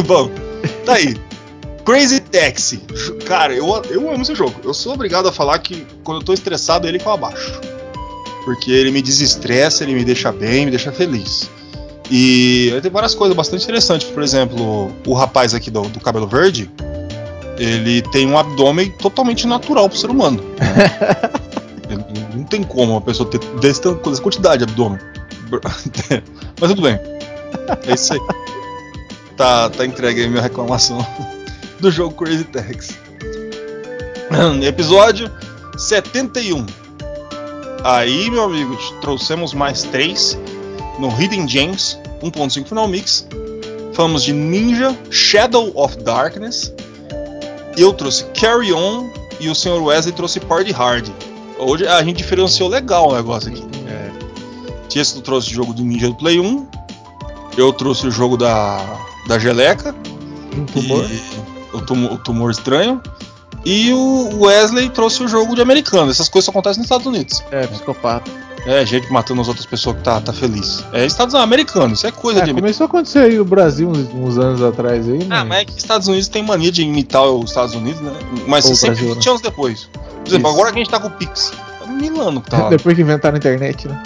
Bom, 0.06 0.30
tá 0.84 0.94
aí. 0.94 1.16
Crazy 1.84 2.20
Taxi. 2.20 2.78
Cara, 3.26 3.52
eu, 3.54 3.66
eu 3.90 4.10
amo 4.10 4.22
esse 4.22 4.34
jogo. 4.34 4.54
Eu 4.64 4.72
sou 4.72 4.94
obrigado 4.94 5.28
a 5.28 5.32
falar 5.32 5.58
que 5.58 5.86
quando 6.02 6.20
eu 6.20 6.24
tô 6.24 6.32
estressado, 6.32 6.86
é 6.86 6.90
ele 6.90 6.98
que 6.98 7.06
eu 7.06 7.12
abaixo. 7.12 7.60
Porque 8.44 8.70
ele 8.70 8.90
me 8.90 9.02
desestressa, 9.02 9.84
ele 9.84 9.94
me 9.94 10.04
deixa 10.04 10.32
bem, 10.32 10.64
me 10.64 10.70
deixa 10.70 10.90
feliz. 10.92 11.48
E 12.10 12.68
ele 12.70 12.80
tem 12.80 12.90
várias 12.90 13.14
coisas 13.14 13.36
bastante 13.36 13.64
interessantes. 13.64 14.08
Por 14.08 14.22
exemplo, 14.22 14.92
o 15.06 15.14
rapaz 15.14 15.54
aqui 15.54 15.70
do, 15.70 15.82
do 15.82 16.00
cabelo 16.00 16.26
verde, 16.26 16.70
ele 17.58 18.02
tem 18.02 18.26
um 18.26 18.38
abdômen 18.38 18.90
totalmente 18.98 19.46
natural 19.46 19.88
pro 19.88 19.98
ser 19.98 20.10
humano. 20.10 20.42
Não 22.34 22.44
tem 22.44 22.62
como 22.62 22.92
uma 22.92 23.00
pessoa 23.00 23.28
ter 23.28 23.38
dessa 23.60 23.94
quantidade 23.94 24.64
de 24.64 24.70
abdômen. 24.70 24.98
Mas 26.60 26.70
tudo 26.70 26.82
bem. 26.82 26.98
É 27.86 27.94
isso 27.94 28.12
aí. 28.12 28.20
Tá, 29.36 29.70
tá 29.70 29.84
entregue 29.84 30.22
aí 30.22 30.28
minha 30.28 30.42
reclamação 30.42 31.04
do 31.80 31.90
jogo 31.90 32.14
Crazy 32.14 32.44
Taxi. 32.44 32.94
Episódio 34.62 35.30
71. 35.76 36.66
Aí, 37.82 38.30
meu 38.30 38.44
amigo, 38.44 38.76
trouxemos 39.00 39.52
mais 39.52 39.82
três 39.82 40.38
no 40.98 41.08
Hidden 41.08 41.48
Gems 41.48 41.98
1.5 42.22 42.66
Final 42.66 42.88
Mix. 42.88 43.26
Falamos 43.92 44.24
de 44.24 44.32
Ninja, 44.32 44.96
Shadow 45.10 45.70
of 45.74 45.96
Darkness. 45.98 46.72
Eu 47.76 47.92
trouxe 47.92 48.24
Carry 48.38 48.72
On 48.72 49.08
e 49.40 49.48
o 49.48 49.54
Sr. 49.54 49.82
Wesley 49.82 50.12
trouxe 50.12 50.40
Party 50.40 50.72
Hard. 50.72 51.08
Hoje 51.58 51.86
a 51.86 52.02
gente 52.02 52.18
diferenciou 52.18 52.68
legal 52.68 53.10
o 53.10 53.14
negócio 53.14 53.50
aqui. 53.50 53.64
É. 53.88 54.10
Tiesto 54.88 55.20
trouxe 55.20 55.50
o 55.50 55.54
jogo 55.54 55.72
do 55.72 55.82
Ninja 55.82 56.08
do 56.08 56.14
Play 56.14 56.40
1. 56.40 56.66
Eu 57.56 57.72
trouxe 57.72 58.06
o 58.06 58.10
jogo 58.10 58.36
da, 58.36 58.80
da 59.28 59.38
Geleca. 59.38 59.94
Um 60.56 60.64
tumor. 60.66 61.04
E 61.08 61.76
o, 61.76 62.14
o 62.14 62.18
tumor 62.18 62.50
estranho. 62.50 63.00
E 63.64 63.92
o 63.92 64.40
Wesley 64.42 64.90
trouxe 64.90 65.22
o 65.22 65.28
jogo 65.28 65.54
de 65.54 65.62
americano. 65.62 66.10
Essas 66.10 66.28
coisas 66.28 66.46
só 66.46 66.50
acontecem 66.50 66.78
nos 66.78 66.86
Estados 66.86 67.06
Unidos. 67.06 67.42
É, 67.50 67.66
psicopata. 67.66 68.30
É, 68.66 68.84
gente 68.86 69.12
matando 69.12 69.40
as 69.42 69.48
outras 69.48 69.66
pessoas 69.66 69.96
que 69.96 70.02
tá, 70.02 70.20
tá 70.20 70.32
feliz. 70.32 70.82
É 70.92 71.04
Estados 71.04 71.34
Americanos, 71.34 71.98
isso 71.98 72.06
é 72.06 72.10
coisa 72.10 72.40
É, 72.40 72.44
de 72.44 72.50
americano. 72.50 72.62
começou 72.62 72.84
a 72.84 72.88
acontecer 72.88 73.18
aí 73.18 73.36
no 73.36 73.44
Brasil 73.44 73.88
uns, 73.90 74.08
uns 74.14 74.38
anos 74.38 74.62
atrás 74.62 75.06
aí, 75.06 75.26
Ah, 75.28 75.44
mas 75.44 75.58
é 75.60 75.64
que 75.66 75.72
Estados 75.76 76.08
Unidos 76.08 76.28
tem 76.28 76.42
mania 76.42 76.72
de 76.72 76.82
imitar 76.82 77.24
os 77.24 77.50
Estados 77.50 77.74
Unidos, 77.74 78.00
né? 78.00 78.12
Mas 78.46 78.64
Ou 78.64 78.72
o 78.72 78.74
sempre 78.74 78.96
Brasil, 78.96 79.14
20 79.16 79.28
anos 79.28 79.40
depois. 79.42 79.88
Por 79.92 80.28
exemplo, 80.28 80.48
Isso. 80.48 80.56
agora 80.58 80.72
que 80.72 80.78
a 80.78 80.82
gente 80.82 80.90
tá 80.90 80.98
com 80.98 81.08
o 81.08 81.10
Pix. 81.10 81.52
É 81.82 81.86
Milano 81.86 82.40
que 82.40 82.50
tá. 82.50 82.68
Depois 82.70 82.96
que 82.96 83.02
inventaram 83.02 83.34
a 83.34 83.38
internet, 83.38 83.86
né? 83.86 84.02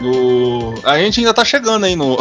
No... 0.00 0.74
A 0.84 0.98
gente 0.98 1.20
ainda 1.20 1.32
tá 1.32 1.44
chegando 1.44 1.84
aí 1.84 1.94
no... 1.96 2.16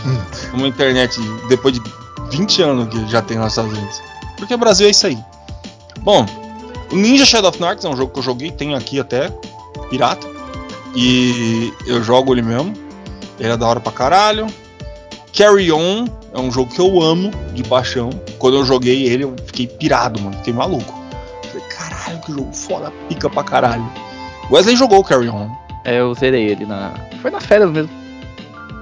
numa 0.52 0.68
internet 0.68 1.18
depois 1.48 1.74
de 1.74 1.82
20 2.30 2.62
anos 2.62 2.88
que 2.88 3.08
já 3.10 3.22
tem 3.22 3.38
nos 3.38 3.48
Estados 3.48 3.72
Unidos. 3.72 4.00
Porque 4.36 4.54
o 4.54 4.58
Brasil 4.58 4.86
é 4.86 4.90
isso 4.90 5.06
aí. 5.06 5.18
Bom, 6.00 6.26
o 6.92 6.96
Ninja 6.96 7.24
Shadow 7.24 7.48
of 7.50 7.60
Narcs 7.60 7.84
é 7.84 7.88
um 7.88 7.96
jogo 7.96 8.12
que 8.12 8.18
eu 8.18 8.22
joguei, 8.22 8.50
tenho 8.52 8.76
aqui 8.76 9.00
até, 9.00 9.30
pirata. 9.90 10.35
E 10.96 11.72
eu 11.86 12.02
jogo 12.02 12.32
ele 12.34 12.42
mesmo. 12.42 12.72
Ele 13.38 13.50
é 13.50 13.56
da 13.56 13.66
hora 13.66 13.80
pra 13.80 13.92
caralho. 13.92 14.46
Carry 15.36 15.70
On 15.70 16.06
é 16.32 16.38
um 16.40 16.50
jogo 16.50 16.72
que 16.72 16.80
eu 16.80 17.00
amo 17.02 17.30
de 17.52 17.62
paixão. 17.62 18.08
Quando 18.38 18.56
eu 18.56 18.64
joguei 18.64 19.04
ele, 19.06 19.24
eu 19.24 19.34
fiquei 19.46 19.66
pirado, 19.66 20.20
mano. 20.20 20.34
Fiquei 20.38 20.54
maluco. 20.54 20.94
Falei, 21.50 21.66
caralho, 21.68 22.20
que 22.22 22.32
jogo 22.32 22.52
foda, 22.52 22.90
pica 23.08 23.28
pra 23.28 23.44
caralho. 23.44 23.86
Wesley 24.50 24.76
jogou 24.76 25.00
o 25.00 25.04
Carry 25.04 25.28
On. 25.28 25.50
É, 25.84 26.00
eu 26.00 26.14
zerei 26.14 26.46
ele 26.48 26.64
na. 26.64 26.94
Foi 27.20 27.30
nas 27.30 27.44
férias 27.44 27.70
mesmo. 27.70 27.90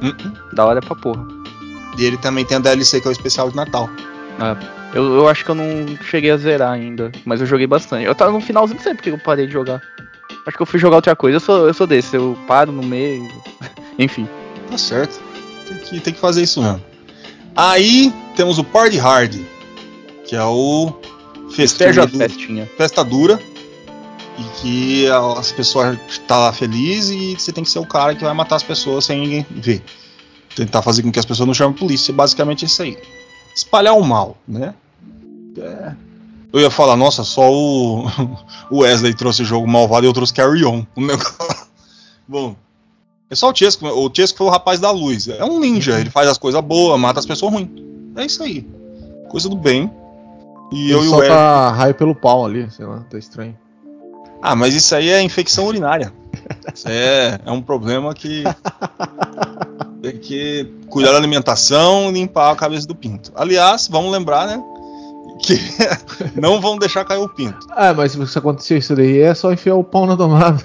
Hum, 0.03 0.13
Da 0.53 0.65
hora 0.65 0.81
pra 0.81 0.95
porra. 0.95 1.25
E 1.99 2.05
ele 2.05 2.17
também 2.19 2.45
tem 2.45 2.57
a 2.57 2.61
DLC 2.61 3.01
que 3.01 3.07
é 3.09 3.11
o 3.11 3.13
especial 3.13 3.51
de 3.51 3.57
Natal. 3.57 3.89
Eu, 4.93 5.15
eu 5.15 5.29
acho 5.29 5.45
que 5.45 5.51
eu 5.51 5.55
não 5.55 5.97
cheguei 6.03 6.31
a 6.31 6.37
zerar 6.37 6.73
ainda, 6.73 7.11
mas 7.25 7.41
eu 7.41 7.47
joguei 7.47 7.67
bastante. 7.67 8.05
Eu 8.05 8.15
tava 8.15 8.31
no 8.33 8.41
finalzinho, 8.41 8.77
não 8.77 8.83
sei 8.85 8.95
porque 8.95 9.11
eu 9.11 9.19
parei 9.19 9.47
de 9.47 9.53
jogar. 9.53 9.81
Acho 10.47 10.57
que 10.57 10.63
eu 10.63 10.67
fui 10.67 10.79
jogar 10.79 10.97
outra 10.97 11.17
coisa. 11.17 11.37
Eu 11.37 11.41
sou, 11.41 11.67
eu 11.67 11.75
sou 11.75 11.87
desse, 11.87 12.15
eu 12.17 12.37
paro 12.47 12.71
no 12.73 12.83
meio. 12.83 13.29
Enfim. 13.99 14.29
Tá 14.71 14.77
certo. 14.79 15.21
Tem 15.67 15.77
que, 15.79 16.01
tem 16.01 16.13
que 16.13 16.21
fazer 16.21 16.43
isso 16.43 16.63
mesmo. 16.63 16.83
Aí 17.57 18.13
temos 18.37 18.59
o 18.59 18.65
Party 18.65 18.99
Hard, 18.99 19.37
que 20.27 20.35
é 20.37 20.43
o 20.43 20.93
do- 22.07 22.19
festinha. 22.19 22.69
festa 22.77 23.05
dura. 23.05 23.41
E 24.37 24.43
que 24.61 25.07
as 25.09 25.53
pessoas 25.53 25.97
estão 26.09 26.41
lá 26.41 26.53
felizes 26.53 27.11
e 27.11 27.35
você 27.41 27.53
tem 27.53 27.63
que 27.63 27.71
ser 27.71 27.79
o 27.79 27.87
cara 27.87 28.17
que 28.17 28.25
vai 28.25 28.35
matar 28.35 28.57
as 28.57 28.65
pessoas 28.65 29.05
sem 29.05 29.21
ninguém 29.21 29.47
ver. 29.49 29.81
Tentar 30.57 30.83
fazer 30.83 31.03
com 31.03 31.13
que 31.13 31.21
as 31.21 31.25
pessoas 31.25 31.47
não 31.47 31.55
chamem 31.55 31.73
a 31.75 31.79
polícia. 31.79 32.13
Basicamente 32.13 32.65
é 32.65 32.67
isso 32.67 32.83
aí. 32.83 32.99
Espalhar 33.55 33.95
o 33.97 34.03
mal, 34.03 34.37
né? 34.47 34.75
É. 35.57 35.93
Eu 36.55 36.61
ia 36.61 36.71
falar, 36.71 36.95
nossa, 36.95 37.25
só 37.25 37.53
o, 37.53 38.07
o 38.71 38.79
Wesley 38.83 39.13
trouxe 39.13 39.43
o 39.43 39.45
jogo 39.45 39.67
malvado 39.67 40.07
e 40.07 40.09
eu 40.09 40.13
trouxe 40.13 40.33
Carry 40.33 40.65
On. 40.65 40.87
Um 40.97 41.05
negócio. 41.05 41.35
Bom, 42.29 42.55
é 43.29 43.35
só 43.35 43.51
o 43.51 43.55
Chesco. 43.55 43.85
O 43.89 44.09
Chesco 44.15 44.39
foi 44.39 44.47
o 44.47 44.51
rapaz 44.51 44.79
da 44.79 44.93
luz. 44.93 45.27
É 45.27 45.45
um 45.45 45.59
ninja, 45.59 45.99
ele 45.99 46.11
faz 46.11 46.29
as 46.29 46.39
coisas 46.39 46.61
boas, 46.61 46.99
mata 47.01 47.19
as 47.19 47.27
pessoas 47.27 47.53
ruins. 47.53 47.69
É 48.15 48.25
isso 48.25 48.41
aí. 48.45 48.65
Coisa 49.29 49.49
do 49.49 49.57
bem. 49.57 49.91
E 50.71 50.93
eu 50.93 50.99
Ele 50.99 51.07
e 51.07 51.09
o 51.09 51.11
solta 51.11 51.27
Wesley. 51.27 51.77
raio 51.77 51.95
pelo 51.97 52.15
pau 52.15 52.47
ali, 52.47 52.71
sei 52.71 52.87
lá, 52.87 53.01
tá 53.11 53.19
estranho. 53.19 53.59
Ah, 54.41 54.55
mas 54.55 54.77
isso 54.77 54.95
aí 54.95 55.09
é 55.09 55.21
infecção 55.21 55.67
urinária. 55.67 56.13
Isso 56.73 56.87
é, 56.89 57.41
é 57.45 57.51
um 57.51 57.61
problema 57.61 58.15
que 58.15 58.45
tem 60.01 60.19
que 60.19 60.71
cuidar 60.89 61.11
da 61.11 61.17
alimentação 61.17 62.11
e 62.11 62.13
limpar 62.13 62.53
a 62.53 62.57
cabeça 62.57 62.87
do 62.87 62.95
pinto. 62.95 63.33
Aliás, 63.35 63.89
vamos 63.89 64.13
lembrar, 64.13 64.47
né? 64.47 64.63
Que 65.43 65.59
não 66.41 66.61
vão 66.61 66.79
deixar 66.79 67.05
cair 67.05 67.19
o 67.19 67.29
pinto. 67.29 67.67
Ah, 67.71 67.93
mas 67.93 68.13
se 68.13 68.39
acontecer 68.39 68.79
isso 68.79 68.95
daí, 68.95 69.21
é 69.21 69.35
só 69.35 69.53
enfiar 69.53 69.75
o 69.75 69.85
pau 69.85 70.07
na 70.07 70.17
tomada. 70.17 70.63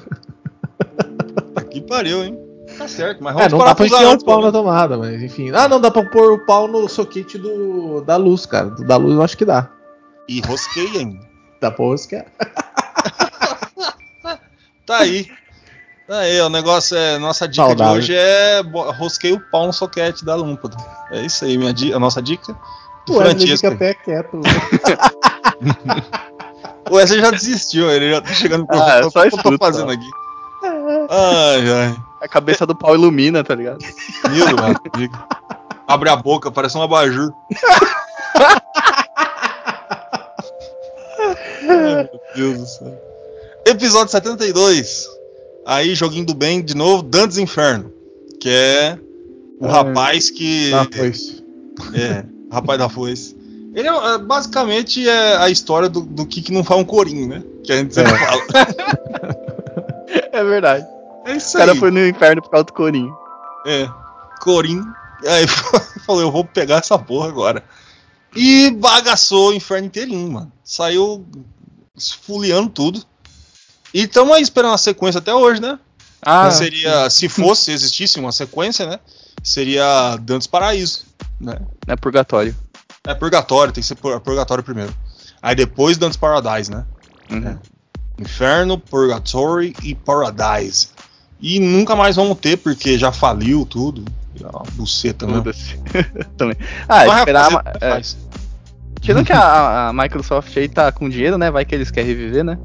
Que 1.70 1.82
pariu, 1.82 2.24
hein? 2.24 2.38
Tá 2.78 2.88
certo, 2.88 3.22
mas 3.24 3.36
É, 3.36 3.50
vamos 3.50 3.52
não 3.52 3.60
dá 3.66 3.76
pra 3.76 3.86
enfiar 3.86 4.04
o 4.08 4.12
antes, 4.12 4.24
pau 4.26 4.42
na 4.42 4.52
tomada, 4.52 4.98
mas 4.98 5.22
enfim. 5.22 5.52
Ah, 5.54 5.68
não, 5.68 5.82
dá 5.82 5.92
pra 5.92 6.06
pôr 6.06 6.32
o 6.34 6.46
pau 6.46 6.68
no 6.68 6.88
soquete 6.88 7.38
do, 7.38 8.02
da 8.02 8.16
luz, 8.16 8.46
cara. 8.46 8.70
Da 8.70 8.96
luz 8.96 9.16
eu 9.16 9.22
acho 9.24 9.38
que 9.38 9.46
dá. 9.46 9.70
E 10.28 10.40
rosquei 10.42 10.88
ainda. 10.98 11.20
Dá 11.60 11.72
pra 11.72 11.86
rosquear. 11.86 12.26
Tá 14.86 14.98
aí. 15.00 15.28
Tá 16.08 16.18
aí, 16.20 16.42
o 16.42 16.50
negócio 16.50 16.98
é. 16.98 17.20
Nossa 17.20 17.48
dica 17.48 17.68
Saudável. 17.68 17.94
de 17.94 18.00
hoje 18.00 18.16
é 18.16 18.64
bo- 18.64 18.90
rosquei 18.92 19.34
o 19.34 19.40
pau 19.52 19.68
no 19.68 19.74
soquete 19.74 20.26
da 20.26 20.36
lâmpada. 20.36 20.76
É 21.12 21.22
isso 21.22 21.46
aí, 21.46 21.58
minha 21.60 21.72
a 21.96 22.00
nossa 22.00 22.22
dica. 22.24 22.58
O 23.10 23.18
Wesley 23.18 23.58
fica 23.58 23.68
até 23.70 23.94
quieto. 23.94 24.40
O 26.90 26.96
Wesley 26.96 27.20
já 27.22 27.30
desistiu, 27.30 27.88
ele 27.92 28.10
já 28.10 28.20
tá 28.22 28.34
chegando 28.34 28.66
pro 28.66 28.76
Ah, 28.82 29.00
é 29.02 29.06
o 29.06 29.12
que 29.12 29.20
eu 29.20 29.44
tô 29.44 29.58
fazendo 29.60 29.92
aqui. 29.92 30.10
Ai, 30.64 31.72
ai. 31.72 31.96
A 32.24 32.28
cabeça 32.28 32.66
do 32.66 32.76
pau 32.76 32.96
ilumina, 32.96 33.44
tá 33.44 33.54
ligado? 33.54 33.78
Meu 34.32 34.48
amigo. 34.58 35.16
Abre 35.88 36.10
a 36.10 36.16
boca, 36.16 36.50
parece 36.50 36.76
um 36.78 36.82
abajur. 36.82 37.32
Ai, 41.68 42.10
meu 42.10 42.10
Deus 42.36 42.58
do 42.60 42.66
céu. 42.66 43.02
Episódio 43.66 44.12
72. 44.12 45.08
Aí, 45.66 45.94
joguinho 45.94 46.26
do 46.26 46.34
bem, 46.34 46.62
de 46.64 46.76
novo, 46.76 47.04
Dantes 47.04 47.38
Inferno. 47.38 47.92
Que 48.42 48.50
é 48.50 48.98
o 49.60 49.68
É. 49.68 49.70
rapaz 49.70 50.30
que. 50.30 50.74
Ah, 50.74 50.88
foi 50.92 51.10
isso. 51.10 51.44
É, 51.94 52.24
rapaz 52.52 52.80
da 52.80 52.90
foice. 52.90 53.36
Ele 53.76 53.88
é, 53.88 53.92
é, 54.16 54.18
basicamente 54.18 55.08
é 55.08 55.38
a 55.38 55.50
história 55.50 55.88
do, 55.88 56.02
do 56.02 56.26
que, 56.26 56.42
que 56.42 56.52
não 56.52 56.64
faz 56.64 56.80
um 56.82 56.86
corinho, 56.86 57.28
né? 57.28 57.44
Que 57.64 57.72
a 57.72 57.78
gente 57.78 57.94
sempre 57.94 58.14
É. 58.14 58.18
fala. 58.18 58.42
É 60.32 60.44
verdade. 60.44 60.86
É 61.26 61.34
O 61.34 61.36
isso 61.38 61.58
cara 61.58 61.74
aí. 61.74 61.78
foi 61.80 61.92
no 61.92 62.06
inferno 62.06 62.42
por 62.42 62.50
causa 62.50 62.66
do 62.66 62.74
corinho. 62.74 63.16
É, 63.66 63.88
Corim. 64.42 64.82
Aí 65.28 65.46
falou, 66.06 66.22
eu 66.22 66.32
vou 66.32 66.44
pegar 66.46 66.78
essa 66.78 66.98
porra 66.98 67.28
agora. 67.28 67.64
E 68.36 68.72
bagaçou 68.72 69.50
o 69.50 69.54
inferno 69.54 69.88
inteirinho, 69.88 70.32
mano. 70.32 70.52
Saiu 70.64 71.26
esfoliando 71.96 72.70
tudo. 72.70 73.04
E 73.94 74.04
estamos 74.04 74.34
aí 74.36 74.42
esperando 74.42 74.74
a 74.74 74.78
sequência 74.78 75.20
até 75.20 75.34
hoje, 75.34 75.62
né? 75.62 75.78
Ah, 76.22 76.50
seria, 76.52 77.10
se 77.10 77.28
fosse, 77.30 77.72
existisse 77.72 78.20
uma 78.20 78.32
sequência, 78.32 78.86
né? 78.86 79.00
Seria 79.44 80.18
Dantes 80.18 80.48
Paraíso, 80.48 81.06
né? 81.40 81.58
é 81.88 81.96
purgatório. 81.96 82.56
É 83.08 83.16
Purgatório, 83.16 83.72
tem 83.74 83.82
que 83.82 83.88
ser 83.88 83.96
pur- 83.96 84.20
Purgatório 84.20 84.64
primeiro. 84.64 84.94
Aí 85.42 85.56
depois 85.56 85.98
Dantes 85.98 86.18
Paradise, 86.18 86.70
né? 86.70 86.86
Uhum. 87.32 87.58
Inferno, 88.20 88.78
Purgatory 88.78 89.74
e 89.84 89.96
Paradise. 89.96 90.90
E 91.40 91.60
nunca 91.60 91.96
mais 91.96 92.18
vamos 92.18 92.38
ter, 92.38 92.58
porque 92.58 92.98
já 92.98 93.12
faliu 93.14 93.66
tudo. 93.66 94.04
É 94.42 94.46
uma 94.48 94.64
buceta, 94.74 95.26
né? 95.26 95.42
Também. 96.38 96.58
Ah, 96.88 97.06
Mas 97.06 97.20
esperar. 97.20 97.44
refazer, 97.50 97.74
é, 97.82 98.02
tirando 99.00 99.26
que 99.26 99.32
a, 99.34 99.88
a 99.88 99.94
Microsoft 99.94 100.56
aí 100.58 100.68
tá 100.68 100.92
com 100.92 101.08
dinheiro, 101.10 101.38
né? 101.38 101.50
Vai 101.50 101.64
que 101.64 101.74
eles 101.74 101.90
querem 101.90 102.10
reviver, 102.10 102.44
né? 102.44 102.60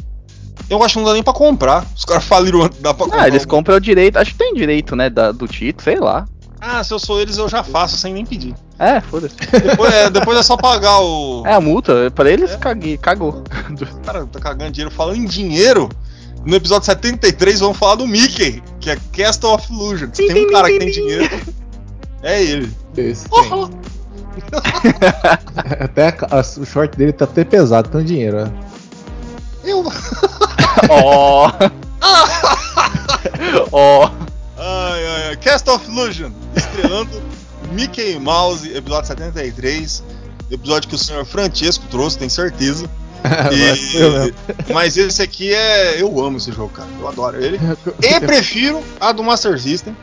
Eu 0.68 0.82
acho 0.82 0.94
que 0.94 0.98
não 1.00 1.06
dá 1.06 1.12
nem 1.14 1.22
pra 1.22 1.32
comprar. 1.32 1.86
Os 1.96 2.04
caras 2.04 2.24
faliram 2.24 2.62
antes, 2.62 2.80
dá 2.80 2.92
pra 2.92 3.04
comprar. 3.04 3.22
Ah, 3.22 3.28
eles 3.28 3.44
compram 3.44 3.76
o 3.76 3.80
direito. 3.80 4.16
Acho 4.16 4.32
que 4.32 4.38
tem 4.38 4.54
direito, 4.54 4.96
né? 4.96 5.08
Da, 5.08 5.30
do 5.30 5.46
título, 5.46 5.84
sei 5.84 5.98
lá. 6.00 6.26
Ah, 6.66 6.82
se 6.82 6.94
eu 6.94 6.98
sou 6.98 7.20
eles, 7.20 7.36
eu 7.36 7.46
já 7.48 7.62
faço 7.62 7.96
sem 7.98 8.14
nem 8.14 8.24
pedir. 8.24 8.54
É, 8.78 8.98
foda-se. 9.00 9.34
Depois 9.36 9.92
é, 9.92 10.08
depois 10.08 10.38
é 10.38 10.42
só 10.42 10.56
pagar 10.56 10.98
o. 11.00 11.42
É 11.46 11.52
a 11.52 11.60
multa, 11.60 12.10
pra 12.14 12.30
eles 12.30 12.56
caguei, 12.56 12.96
cagou. 12.96 13.44
Cara 14.04 14.24
tá 14.26 14.40
cagando 14.40 14.70
dinheiro. 14.72 14.90
Falando 14.94 15.18
em 15.18 15.26
dinheiro, 15.26 15.90
no 16.44 16.56
episódio 16.56 16.86
73 16.86 17.60
vamos 17.60 17.76
falar 17.76 17.96
do 17.96 18.06
Mickey, 18.06 18.62
que 18.80 18.90
é 18.90 18.96
Castle 19.12 19.50
of 19.52 19.70
Illusion. 19.70 20.08
Se 20.12 20.26
tem 20.26 20.46
um 20.46 20.52
cara 20.52 20.68
que 20.68 20.78
tem 20.78 20.90
dinheiro, 20.90 21.28
é 22.22 22.42
ele. 22.42 22.72
Esse 22.96 23.28
tem. 23.28 23.70
Até 25.80 26.08
a 26.08 26.38
a- 26.38 26.60
o 26.60 26.66
short 26.66 26.96
dele 26.96 27.12
tá 27.12 27.24
até 27.24 27.44
pesado, 27.44 27.88
tem 27.88 28.04
dinheiro. 28.04 28.38
ó. 28.38 29.66
Eu. 29.66 29.84
Ó. 30.90 31.50
Ó. 33.72 34.10
Ai, 34.58 35.06
ai, 35.06 35.28
ai. 35.28 35.36
Cast 35.36 35.68
of 35.70 35.88
Illusion, 35.90 36.30
estreando 36.74 37.22
Mickey 37.72 38.18
Mouse, 38.18 38.68
episódio 38.74 39.06
73. 39.08 40.02
Episódio 40.50 40.88
que 40.88 40.94
o 40.94 40.98
senhor 40.98 41.24
Francesco 41.24 41.84
trouxe, 41.90 42.18
tenho 42.18 42.30
certeza. 42.30 42.88
Mas 43.24 43.94
eu 43.94 44.12
mesmo. 44.12 44.36
Mas 44.74 44.96
esse 44.96 45.22
aqui 45.22 45.54
é. 45.54 46.00
Eu 46.00 46.22
amo 46.22 46.36
esse 46.36 46.52
jogo, 46.52 46.68
cara. 46.70 46.88
Eu 47.00 47.08
adoro 47.08 47.42
ele. 47.42 47.58
E 48.02 48.20
prefiro 48.20 48.82
a 49.00 49.12
do 49.12 49.22
Master 49.22 49.58
System. 49.58 49.96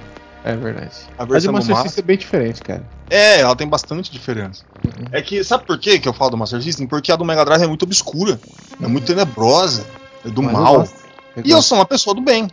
É 0.44 0.56
verdade. 0.56 0.90
A 1.20 1.22
A 1.22 1.26
versão 1.26 1.52
do 1.52 1.58
Master 1.58 1.72
Master. 1.76 1.90
System 1.92 2.04
é 2.04 2.08
bem 2.08 2.18
diferente, 2.18 2.62
cara. 2.62 2.84
É, 3.12 3.42
ela 3.42 3.56
tem 3.56 3.68
bastante 3.68 4.12
diferença. 4.12 4.64
Uhum. 4.84 5.06
É 5.12 5.22
que, 5.22 5.44
sabe 5.44 5.66
por 5.68 5.78
quê 5.78 6.00
que 6.00 6.08
eu 6.08 6.14
falo 6.14 6.32
do 6.32 6.38
Master 6.38 6.62
System? 6.64 6.88
Porque 6.88 7.12
a 7.12 7.16
do 7.16 7.24
Mega 7.24 7.46
Drive 7.46 7.62
é 7.62 7.68
muito 7.68 7.84
obscura. 7.84 8.40
É 8.82 8.88
muito 8.88 9.06
tenebrosa. 9.06 9.86
É 10.26 10.30
do 10.30 10.42
Mas 10.42 10.54
eu 10.56 10.60
mal. 10.62 10.78
gosto. 10.80 10.96
Eu 11.36 11.44
E 11.46 11.50
eu 11.52 11.56
gosto. 11.58 11.68
sou 11.68 11.78
uma 11.78 11.86
pessoa 11.86 12.16
do 12.16 12.22
bem. 12.22 12.48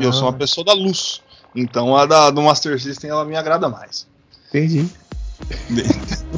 E 0.00 0.04
eu 0.04 0.12
sou 0.12 0.22
uma 0.24 0.30
Ah, 0.30 0.32
pessoa 0.32 0.64
da 0.64 0.72
luz. 0.72 1.22
Então 1.54 1.96
a 1.96 2.06
da, 2.06 2.30
do 2.30 2.42
Master 2.42 2.80
System 2.80 3.10
ela 3.10 3.24
me 3.24 3.36
agrada 3.36 3.68
mais. 3.68 4.06
Entendi. 4.48 4.88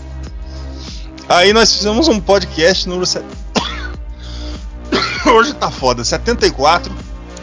Aí 1.28 1.52
nós 1.52 1.74
fizemos 1.74 2.08
um 2.08 2.20
podcast 2.20 2.88
número 2.88 3.06
7. 3.06 3.24
Hoje 5.34 5.54
tá 5.54 5.70
foda, 5.70 6.04
74. 6.04 6.92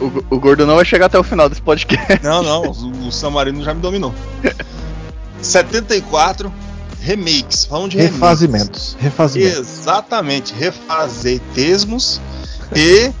O, 0.00 0.34
o 0.34 0.40
gordo 0.40 0.66
não 0.66 0.76
vai 0.76 0.84
chegar 0.84 1.06
até 1.06 1.18
o 1.18 1.24
final 1.24 1.48
desse 1.48 1.62
podcast. 1.62 2.22
Não, 2.22 2.42
não, 2.42 2.62
o, 2.62 3.08
o 3.08 3.12
Samarino 3.12 3.62
já 3.62 3.74
me 3.74 3.80
dominou. 3.80 4.14
74 5.42 6.52
remakes. 7.00 7.66
Vamos 7.66 7.90
de 7.90 7.96
remakes. 7.96 8.20
Refazimentos. 8.20 8.96
Refazimentos. 9.00 9.58
Exatamente, 9.58 10.54
refazetesmos. 10.54 12.20
e 12.74 13.12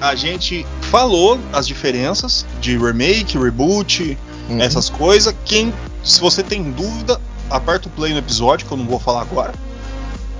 a 0.00 0.14
gente 0.14 0.66
falou 0.82 1.38
as 1.52 1.66
diferenças 1.66 2.46
de 2.60 2.76
remake, 2.78 3.36
reboot, 3.38 4.16
Uhum. 4.48 4.60
essas 4.62 4.88
coisas. 4.88 5.34
Quem, 5.44 5.72
se 6.02 6.20
você 6.20 6.42
tem 6.42 6.70
dúvida, 6.72 7.20
aperta 7.50 7.88
o 7.88 7.90
play 7.90 8.12
no 8.12 8.18
episódio, 8.18 8.66
que 8.66 8.72
eu 8.72 8.78
não 8.78 8.86
vou 8.86 8.98
falar 8.98 9.20
agora. 9.22 9.52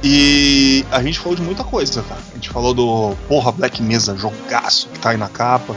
E 0.02 0.84
a 0.90 1.02
gente 1.02 1.18
falou 1.18 1.34
de 1.34 1.42
muita 1.42 1.62
coisa, 1.64 2.02
cara. 2.02 2.20
A 2.30 2.34
gente 2.34 2.48
falou 2.48 2.72
do 2.72 3.14
porra 3.28 3.50
Black 3.52 3.82
Mesa, 3.82 4.16
jogaço 4.16 4.88
que 4.94 4.98
tá 5.00 5.10
aí 5.10 5.16
na 5.16 5.28
capa. 5.28 5.74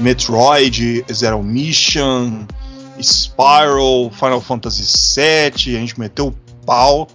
Metroid, 0.00 1.04
Zero 1.12 1.42
Mission, 1.42 2.44
Spyro, 3.00 4.10
Final 4.12 4.40
Fantasy 4.40 4.82
VII, 5.16 5.76
a 5.76 5.80
gente 5.80 5.98
meteu 5.98 6.28
o 6.28 6.34
pau. 6.66 7.08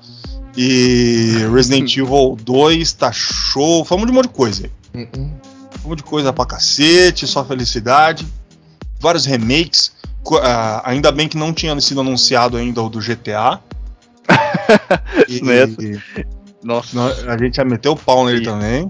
E 0.57 1.45
Resident 1.53 1.91
Evil 1.97 2.38
2 2.41 2.93
tá 2.93 3.11
show. 3.11 3.85
Falamos 3.85 4.07
de 4.07 4.11
um 4.11 4.15
monte 4.15 4.27
de 4.30 4.34
coisa 4.34 4.63
aí. 4.93 5.01
Uhum. 5.15 5.31
Um 5.90 5.94
monte 5.94 6.03
de 6.03 6.03
coisa 6.03 6.32
pra 6.32 6.45
cacete, 6.45 7.26
só 7.26 7.44
felicidade. 7.44 8.28
Vários 8.99 9.26
remakes. 9.26 9.91
Ah, 10.44 10.84
ainda 10.86 11.11
bem 11.11 11.28
que 11.28 11.36
não 11.36 11.52
tinha 11.52 11.80
sido 11.82 12.02
anunciado 12.02 12.57
ainda 12.57 12.84
o 12.84 12.90
do 12.90 12.99
GTA. 12.99 13.60
e, 15.28 15.38
e 15.38 15.99
Nossa. 16.64 16.95
a 17.28 17.36
gente 17.40 17.56
já 17.56 17.66
meteu 17.66 17.94
o 17.94 17.95
pau 17.98 18.24
nele 18.24 18.41
E- 18.41 18.44
também. 18.44 18.88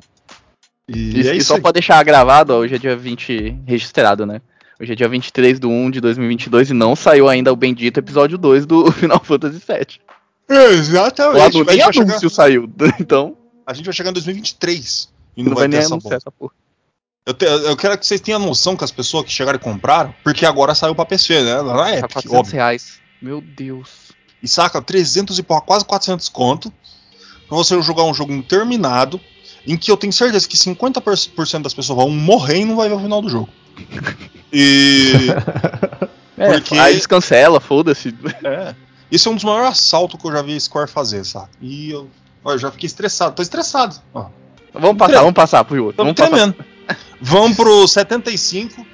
E, 0.89 1.25
é 1.25 1.35
e 1.37 1.41
só 1.41 1.57
pra 1.57 1.71
deixar 1.71 2.03
gravado, 2.03 2.51
ó, 2.51 2.57
hoje 2.57 2.75
é 2.75 2.77
dia 2.77 2.97
20 2.97 3.61
registrado, 3.65 4.25
né? 4.25 4.41
Hoje 4.77 4.91
é 4.91 4.95
dia 4.95 5.07
23 5.07 5.57
de 5.57 5.67
1 5.67 5.91
de 5.91 6.01
2022 6.01 6.71
e 6.71 6.73
não 6.73 6.97
saiu 6.97 7.29
ainda 7.29 7.53
o 7.53 7.55
bendito 7.55 7.97
episódio 7.97 8.37
2 8.37 8.65
do 8.65 8.91
Final 8.91 9.23
Fantasy 9.23 9.61
VII. 9.65 10.01
Exatamente. 10.49 11.37
Lá 11.37 11.45
a, 11.45 11.47
do 11.47 11.53
gente 11.59 11.67
nem 11.67 11.77
vai 11.77 11.93
chegar, 11.93 12.09
anúncio 12.09 12.29
saiu. 12.29 12.69
Então, 12.99 13.37
a 13.65 13.73
gente 13.73 13.85
vai 13.85 13.93
chegar 13.93 14.09
em 14.09 14.13
2023 14.13 15.09
e 15.37 15.43
não, 15.43 15.51
não 15.51 15.55
vai, 15.55 15.69
vai 15.69 15.79
ter 15.79 15.87
nem 15.87 15.97
essa 15.97 16.15
essa 16.15 16.31
porra. 16.31 16.58
Eu, 17.29 17.33
te- 17.35 17.45
eu 17.45 17.77
quero 17.77 17.95
que 17.95 18.07
vocês 18.07 18.19
tenham 18.19 18.39
noção 18.39 18.75
que 18.75 18.83
as 18.83 18.91
pessoas 18.91 19.23
que 19.23 19.31
chegaram 19.31 19.57
e 19.57 19.61
compraram, 19.61 20.13
porque 20.23 20.45
agora 20.47 20.73
saiu 20.73 20.95
pra 20.95 21.05
PC, 21.05 21.43
né? 21.43 21.55
Lá 21.61 21.73
na 21.75 21.83
Tá 21.83 21.89
Epic, 21.91 22.11
400 22.13 22.39
óbvio. 22.39 22.53
reais. 22.55 22.99
Meu 23.21 23.39
Deus. 23.39 23.89
E 24.41 24.47
saca, 24.47 24.81
300 24.81 25.37
e 25.37 25.43
pau, 25.43 25.61
quase 25.61 25.85
400 25.85 26.27
conto, 26.29 26.73
pra 27.47 27.55
você 27.55 27.79
jogar 27.83 28.03
um 28.05 28.13
jogo 28.15 28.41
terminado, 28.41 29.21
em 29.67 29.77
que 29.77 29.91
eu 29.91 29.97
tenho 29.97 30.11
certeza 30.11 30.47
que 30.47 30.57
50% 30.57 31.61
das 31.61 31.73
pessoas 31.75 31.97
vão 31.97 32.09
morrer 32.09 32.61
e 32.61 32.65
não 32.65 32.75
vai 32.77 32.89
ver 32.89 32.95
o 32.95 32.99
final 32.99 33.21
do 33.21 33.29
jogo. 33.29 33.49
E. 34.51 35.11
É, 36.35 36.53
Porque- 36.53 36.79
aí 36.79 36.93
eles 36.93 37.05
cancelam, 37.05 37.59
foda-se. 37.59 38.15
É. 38.43 38.73
Esse 39.11 39.27
é 39.27 39.31
um 39.31 39.35
dos 39.35 39.43
maiores 39.43 39.69
assaltos 39.69 40.19
que 40.19 40.27
eu 40.27 40.31
já 40.31 40.41
vi 40.41 40.55
a 40.55 40.59
Square 40.59 40.89
fazer, 40.89 41.23
sabe? 41.23 41.49
E 41.61 41.91
eu, 41.91 42.09
ó, 42.43 42.53
eu 42.53 42.57
já 42.57 42.71
fiquei 42.71 42.87
estressado, 42.87 43.35
tô 43.35 43.43
estressado. 43.43 43.97
Ó, 44.13 44.25
Vamos 44.73 44.97
passar, 44.97 45.19
vamos 45.19 45.33
passar 45.33 45.63
pro 45.65 45.83
outro. 45.83 45.97
tô 45.97 46.03
Vamos 46.03 46.15
passar. 46.19 46.55
Vamos 47.21 47.55
pro 47.57 47.87
75, 47.87 48.85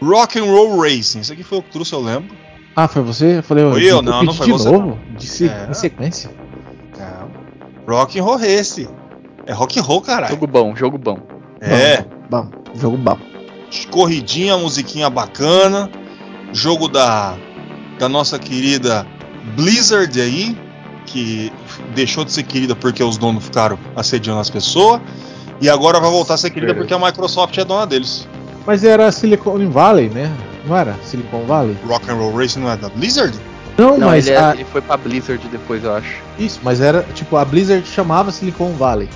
Rock 0.00 0.38
and 0.38 0.44
Roll 0.44 0.80
Racing. 0.80 1.20
Esse 1.20 1.32
aqui 1.32 1.42
foi 1.42 1.58
o 1.58 1.62
que 1.62 1.70
trouxe, 1.70 1.92
eu 1.92 2.00
lembro. 2.00 2.34
Ah, 2.74 2.88
foi 2.88 3.02
você? 3.02 3.38
Eu 3.38 3.42
falei, 3.42 3.68
Foi 3.70 3.84
eu? 3.84 4.00
Não, 4.00 4.22
não 4.22 4.32
foi 4.32 4.46
de 4.46 4.52
você, 4.52 4.70
novo? 4.70 4.98
De 5.16 5.26
se- 5.26 5.48
É. 5.48 5.66
Em 5.70 5.74
sequência? 5.74 6.30
É, 6.98 7.90
rock 7.90 8.18
and 8.18 8.22
Roll 8.22 8.36
Race. 8.38 8.88
É 9.46 9.52
rock 9.52 9.78
and 9.78 9.82
roll, 9.82 10.00
caralho. 10.00 10.32
Jogo 10.32 10.46
bom, 10.46 10.74
jogo 10.76 10.96
bom. 10.98 11.18
É. 11.60 12.04
Bom, 12.30 12.48
jogo 12.74 12.96
bom. 12.96 13.18
corridinha, 13.90 14.56
musiquinha 14.56 15.10
bacana, 15.10 15.90
jogo 16.52 16.88
da, 16.88 17.36
da 17.98 18.08
nossa 18.08 18.38
querida 18.38 19.06
Blizzard 19.56 20.18
aí, 20.20 20.56
que 21.06 21.52
deixou 21.94 22.24
de 22.24 22.32
ser 22.32 22.44
querida 22.44 22.74
porque 22.76 23.02
os 23.02 23.16
donos 23.18 23.44
ficaram 23.44 23.78
assediando 23.96 24.40
as 24.40 24.48
pessoas, 24.50 25.00
e 25.62 25.70
agora 25.70 25.98
vai 26.00 26.10
voltar 26.10 26.34
a 26.34 26.36
ser 26.36 26.50
querida 26.50 26.74
porque 26.74 26.92
a 26.92 26.98
Microsoft 26.98 27.56
é 27.56 27.64
dona 27.64 27.86
deles. 27.86 28.28
Mas 28.66 28.84
era 28.84 29.10
Silicon 29.10 29.70
Valley, 29.70 30.08
né? 30.10 30.30
Não 30.66 30.76
era 30.76 30.94
Silicon 31.04 31.44
Valley? 31.46 31.76
Rock 31.86 32.10
and 32.10 32.14
Roll 32.14 32.36
Racing 32.36 32.60
não 32.60 32.70
é 32.70 32.76
da 32.76 32.88
Blizzard? 32.90 33.36
Não, 33.78 33.96
Não, 33.98 34.08
mas 34.08 34.26
ele, 34.26 34.36
é- 34.36 34.40
a- 34.40 34.52
ele 34.54 34.64
foi 34.66 34.80
pra 34.82 34.96
Blizzard 34.98 35.42
depois, 35.48 35.82
eu 35.82 35.94
acho. 35.94 36.22
isso, 36.38 36.60
mas 36.62 36.80
era 36.80 37.02
tipo 37.14 37.36
a 37.36 37.44
Blizzard 37.44 37.86
chamava 37.86 38.30
Silicon 38.30 38.72
Valley. 38.74 39.08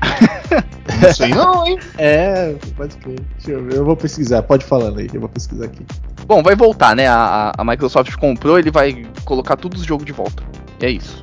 Não 1.02 1.12
sei 1.14 1.28
não, 1.30 1.66
hein? 1.66 1.78
É, 1.98 2.54
pode 2.76 2.96
crer. 2.98 3.20
Deixa 3.38 3.52
eu 3.52 3.64
ver, 3.64 3.76
eu 3.76 3.84
vou 3.84 3.96
pesquisar. 3.96 4.42
Pode 4.42 4.64
falando 4.64 4.98
aí, 4.98 5.08
eu 5.12 5.20
vou 5.20 5.28
pesquisar 5.28 5.64
aqui. 5.66 5.84
Bom, 6.26 6.42
vai 6.42 6.54
voltar, 6.54 6.94
né? 6.94 7.06
A, 7.08 7.14
a- 7.16 7.52
a 7.58 7.64
Microsoft 7.64 8.14
comprou, 8.16 8.58
ele 8.58 8.70
vai 8.70 9.06
colocar 9.24 9.56
todos 9.56 9.80
os 9.80 9.86
jogos 9.86 10.04
de 10.04 10.12
volta. 10.12 10.42
E 10.80 10.86
é 10.86 10.90
isso. 10.90 11.22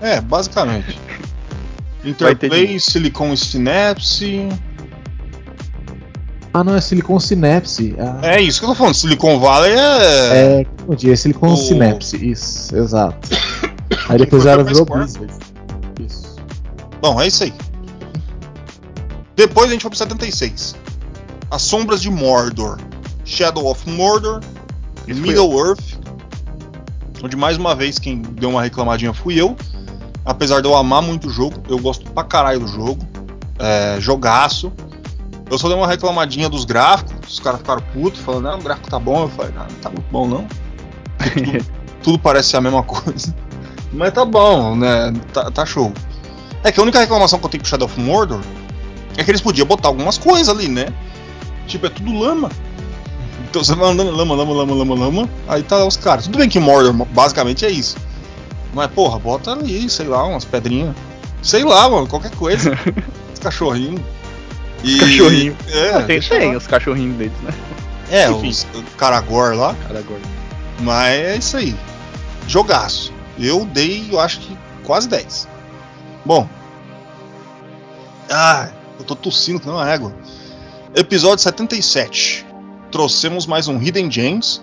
É, 0.00 0.20
basicamente. 0.20 0.98
Vai 2.02 2.34
ter 2.34 2.46
Interplay, 2.46 2.80
Silicon 2.80 3.36
Synapse. 3.36 4.48
Ah, 6.52 6.64
não, 6.64 6.74
é 6.74 6.80
Silicon 6.80 7.20
Synapse. 7.20 7.94
Ah, 7.98 8.20
É 8.22 8.40
isso 8.40 8.58
que 8.58 8.64
eu 8.64 8.70
tô 8.70 8.74
falando. 8.74 8.94
Silicon 8.94 9.38
Valley 9.38 9.72
é. 9.72 10.60
é, 10.60 10.64
confundi, 10.64 11.10
é 11.10 11.16
Silicon 11.16 11.52
O- 11.52 11.56
Synapse, 11.56 12.16
isso, 12.30 12.76
exato. 12.76 13.28
Aí 14.08 14.18
depois 14.18 14.46
ela 14.46 14.64
virou. 14.64 14.84
Blizzard. 14.84 15.32
Isso. 16.04 16.36
Bom, 17.00 17.20
é 17.20 17.26
isso 17.28 17.44
aí. 17.44 17.52
Depois 19.36 19.68
a 19.68 19.72
gente 19.72 19.82
foi 19.82 19.90
pro 19.90 19.98
76. 19.98 20.74
As 21.50 21.62
Sombras 21.62 22.02
de 22.02 22.10
Mordor, 22.10 22.78
Shadow 23.24 23.66
of 23.70 23.88
Mordor, 23.88 24.40
fui 25.04 25.14
Middle 25.14 25.56
Earth, 25.58 25.80
onde 27.22 27.36
mais 27.36 27.56
uma 27.56 27.74
vez 27.74 27.98
quem 27.98 28.20
deu 28.20 28.50
uma 28.50 28.62
reclamadinha 28.62 29.12
fui 29.14 29.40
eu. 29.40 29.56
Apesar 30.24 30.60
de 30.60 30.68
eu 30.68 30.74
amar 30.76 31.02
muito 31.02 31.28
o 31.28 31.30
jogo, 31.30 31.62
eu 31.68 31.78
gosto 31.78 32.10
pra 32.10 32.24
caralho 32.24 32.60
do 32.60 32.68
jogo. 32.68 32.98
É, 33.58 33.96
jogaço. 34.00 34.72
Eu 35.50 35.58
só 35.58 35.68
dei 35.68 35.76
uma 35.76 35.86
reclamadinha 35.86 36.48
dos 36.48 36.64
gráficos, 36.64 37.28
os 37.28 37.40
caras 37.40 37.58
ficaram 37.60 37.82
putos, 37.92 38.20
falando, 38.20 38.44
não, 38.44 38.58
o 38.58 38.62
gráfico 38.62 38.88
tá 38.88 38.98
bom. 38.98 39.22
Eu 39.22 39.28
falei, 39.28 39.52
não, 39.52 39.62
não 39.62 39.80
tá 39.80 39.90
muito 39.90 40.06
bom 40.10 40.28
não. 40.28 40.46
tudo, 41.34 41.66
tudo 42.02 42.18
parece 42.18 42.50
ser 42.50 42.58
a 42.58 42.60
mesma 42.60 42.82
coisa. 42.82 43.34
Mas 43.92 44.12
tá 44.12 44.24
bom, 44.24 44.76
né? 44.76 45.12
Tá, 45.32 45.50
tá 45.50 45.66
show. 45.66 45.92
É 46.62 46.70
que 46.70 46.78
a 46.78 46.82
única 46.82 47.00
reclamação 47.00 47.38
que 47.38 47.46
eu 47.46 47.50
tenho 47.50 47.62
com 47.62 47.68
Shadow 47.68 47.86
of 47.86 48.00
Mordor 48.00 48.40
é 49.16 49.24
que 49.24 49.30
eles 49.30 49.40
podiam 49.40 49.66
botar 49.66 49.88
algumas 49.88 50.16
coisas 50.16 50.48
ali, 50.48 50.68
né? 50.68 50.86
Tipo, 51.66 51.86
é 51.86 51.90
tudo 51.90 52.12
lama. 52.12 52.50
Então 53.48 53.64
você 53.64 53.74
vai 53.74 53.90
andando 53.90 54.12
lama, 54.12 54.34
lama, 54.34 54.52
lama, 54.52 54.74
lama, 54.74 54.94
lama. 54.94 55.28
Aí 55.48 55.62
tá 55.62 55.76
lá 55.76 55.86
os 55.86 55.96
caras. 55.96 56.26
Tudo 56.26 56.38
bem 56.38 56.48
que 56.48 56.60
Mordor 56.60 56.92
basicamente 56.92 57.64
é 57.64 57.70
isso. 57.70 57.96
Mas, 58.72 58.90
porra, 58.92 59.18
bota 59.18 59.52
ali, 59.52 59.88
sei 59.90 60.06
lá, 60.06 60.24
umas 60.24 60.44
pedrinhas. 60.44 60.94
Sei 61.42 61.64
lá, 61.64 61.88
mano, 61.88 62.06
qualquer 62.06 62.30
coisa. 62.32 62.78
Os 63.32 63.38
cachorrinhos. 63.38 64.00
E... 64.84 64.98
Cachorrinho. 64.98 65.56
É, 65.68 65.90
Ah, 65.94 66.02
tem, 66.02 66.20
tem 66.20 66.56
os 66.56 66.66
cachorrinhos 66.66 67.16
deles, 67.16 67.38
né? 67.42 67.52
É, 68.10 68.30
Enfim. 68.30 68.48
os 68.48 68.66
Caragor 68.96 69.54
lá. 69.54 69.74
Cara 69.86 70.00
gordo. 70.02 70.26
Mas 70.80 71.20
é 71.20 71.36
isso 71.36 71.56
aí. 71.56 71.76
Jogaço. 72.48 73.12
Eu 73.38 73.66
dei, 73.66 74.08
eu 74.10 74.18
acho 74.18 74.40
que 74.40 74.56
quase 74.84 75.08
10. 75.08 75.46
Bom. 76.24 76.48
Ah, 78.30 78.70
eu 78.98 79.04
tô 79.04 79.14
tossindo 79.14 79.60
não 79.66 79.82
é 79.82 79.94
égua. 79.94 80.14
Episódio 80.94 81.42
77. 81.42 82.46
Trouxemos 82.90 83.46
mais 83.46 83.68
um 83.68 83.80
Hidden 83.80 84.10
Gems, 84.10 84.62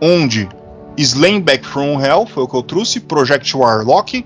onde 0.00 0.48
Slain 0.96 1.40
Back 1.40 1.66
from 1.66 2.00
Hell 2.00 2.26
foi 2.26 2.44
o 2.44 2.48
que 2.48 2.54
eu 2.54 2.62
trouxe, 2.62 3.00
Project 3.00 3.56
Warlock 3.56 4.24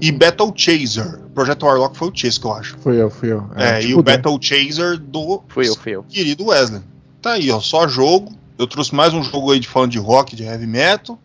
e 0.00 0.12
Battle 0.12 0.52
Chaser. 0.54 1.20
Project 1.34 1.64
Warlock 1.64 1.96
foi 1.96 2.08
o 2.08 2.12
Chesco, 2.14 2.48
eu 2.48 2.54
acho. 2.54 2.78
Fui 2.78 3.00
eu, 3.00 3.10
fui 3.10 3.32
eu. 3.32 3.48
É, 3.56 3.80
e 3.82 3.88
tipo, 3.88 4.00
o 4.00 4.02
Battle 4.02 4.38
Chaser 4.40 4.98
do 4.98 5.42
Fui 5.48 5.68
eu, 5.68 5.76
fui 5.76 5.92
eu. 5.92 6.02
querido 6.04 6.46
Wesley. 6.46 6.82
Tá 7.20 7.32
aí, 7.32 7.50
ó, 7.50 7.60
só 7.60 7.88
jogo. 7.88 8.32
Eu 8.58 8.66
trouxe 8.66 8.94
mais 8.94 9.12
um 9.12 9.22
jogo 9.22 9.52
aí 9.52 9.60
de 9.60 9.68
fã 9.68 9.88
de 9.88 9.98
rock, 9.98 10.34
de 10.34 10.44
heavy 10.44 10.66
metal. 10.66 11.18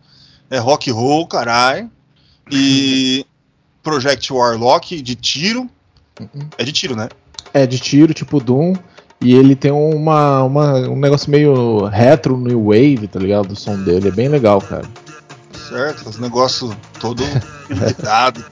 É 0.49 0.57
rock 0.57 0.89
and 0.89 0.93
roll, 0.93 1.25
caralho. 1.27 1.89
E 2.51 3.25
Project 3.81 4.31
Warlock 4.33 5.01
de 5.01 5.15
tiro. 5.15 5.69
É 6.57 6.63
de 6.63 6.71
tiro, 6.71 6.95
né? 6.95 7.09
É 7.53 7.65
de 7.65 7.79
tiro, 7.79 8.13
tipo 8.13 8.39
Doom. 8.39 8.75
E 9.21 9.35
ele 9.35 9.55
tem 9.55 9.71
uma, 9.71 10.43
uma- 10.43 10.73
um 10.89 10.95
negócio 10.95 11.29
meio 11.29 11.85
retro 11.85 12.37
new 12.37 12.65
wave, 12.65 13.07
tá 13.07 13.19
ligado? 13.19 13.51
O 13.51 13.55
som 13.55 13.77
dele 13.77 14.07
é 14.07 14.11
bem 14.11 14.27
legal, 14.27 14.59
cara. 14.61 14.85
Certo, 15.69 16.09
os 16.09 16.17
negócios 16.17 16.75
todo 16.99 17.23
limitado. 17.69 18.43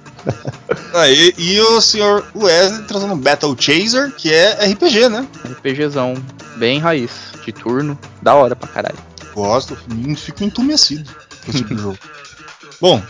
Aí, 0.94 1.34
e 1.38 1.60
o 1.60 1.82
senhor 1.82 2.24
Wesley 2.36 2.84
trazendo 2.84 3.16
Battle 3.16 3.56
Chaser, 3.60 4.14
que 4.16 4.32
é 4.34 4.52
RPG, 4.72 5.10
né? 5.10 5.28
RPGzão, 5.44 6.14
bem 6.58 6.80
raiz, 6.80 7.12
de 7.44 7.52
turno, 7.52 7.98
da 8.22 8.36
hora 8.36 8.56
pra 8.56 8.68
caralho. 8.70 8.98
Gosto, 9.34 9.76
fico 10.18 10.44
entumecido 10.44 11.10
com 11.44 11.50
esse 11.52 11.58
tipo 11.64 11.76
de 11.76 11.82
jogo. 11.82 11.98
Bom, 12.80 13.02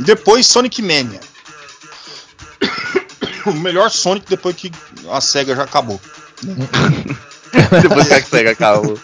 depois 0.00 0.46
Sonic 0.46 0.80
Mania. 0.82 1.20
O 3.46 3.52
melhor 3.52 3.90
Sonic 3.90 4.26
depois 4.28 4.54
que 4.54 4.70
a 5.10 5.20
SEGA 5.20 5.56
já 5.56 5.62
acabou. 5.62 5.98
Depois 7.82 8.08
que 8.08 8.14
a 8.14 8.22
SEGA 8.22 8.50
acabou. 8.52 8.98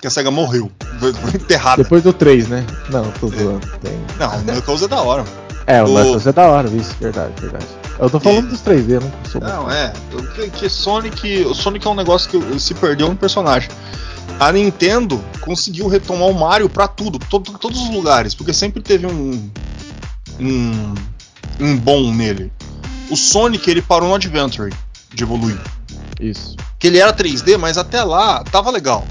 Que 0.00 0.06
a 0.06 0.10
SEGA 0.10 0.30
morreu. 0.30 0.70
Foi 0.98 1.10
enterrada. 1.34 1.82
Depois 1.82 2.02
do 2.02 2.12
3, 2.12 2.48
né? 2.48 2.64
Não, 2.90 3.10
tô 3.12 3.28
zoando. 3.28 3.66
Tem... 3.80 3.98
Não, 4.18 4.36
o 4.38 4.42
Knuckles 4.44 4.82
é 4.82 4.88
da 4.88 5.00
hora. 5.00 5.22
mano. 5.24 5.36
É, 5.66 5.82
o 5.82 5.86
O- 5.86 5.94
Knuckles 5.94 6.26
é 6.26 6.32
da 6.32 6.42
hora, 6.46 6.68
isso, 6.68 6.94
verdade, 7.00 7.32
verdade. 7.40 7.66
Eu 7.98 8.10
tô 8.10 8.20
falando 8.20 8.46
E- 8.46 8.50
dos 8.50 8.60
3D, 8.60 8.90
eu 8.90 9.00
não 9.00 9.12
sou 9.30 9.40
Não, 9.40 9.70
é. 9.70 9.92
o 10.12 10.22
Que, 10.34 10.50
que 10.50 10.68
Sonic. 10.68 11.44
O 11.46 11.54
Sonic 11.54 11.86
é 11.86 11.90
um 11.90 11.94
negócio 11.94 12.28
que 12.28 12.60
se 12.60 12.74
perdeu 12.74 13.08
no 13.08 13.16
personagem. 13.16 13.70
A 14.38 14.52
Nintendo 14.52 15.22
conseguiu 15.40 15.88
retomar 15.88 16.28
o 16.28 16.34
Mario 16.38 16.68
pra 16.68 16.86
tudo, 16.86 17.18
todo, 17.18 17.52
todos 17.58 17.80
os 17.80 17.88
lugares, 17.90 18.34
porque 18.34 18.52
sempre 18.52 18.82
teve 18.82 19.06
um. 19.06 19.50
um. 20.38 20.94
um 21.58 21.76
bom 21.78 22.12
nele. 22.12 22.52
O 23.10 23.16
Sonic 23.16 23.70
ele 23.70 23.80
parou 23.80 24.08
no 24.10 24.14
Adventure 24.14 24.72
de 25.14 25.22
evoluir. 25.22 25.58
Isso. 26.20 26.56
Que 26.78 26.86
ele 26.88 26.98
era 26.98 27.12
3D, 27.12 27.56
mas 27.58 27.78
até 27.78 28.02
lá 28.02 28.42
tava 28.44 28.70
legal. 28.70 29.04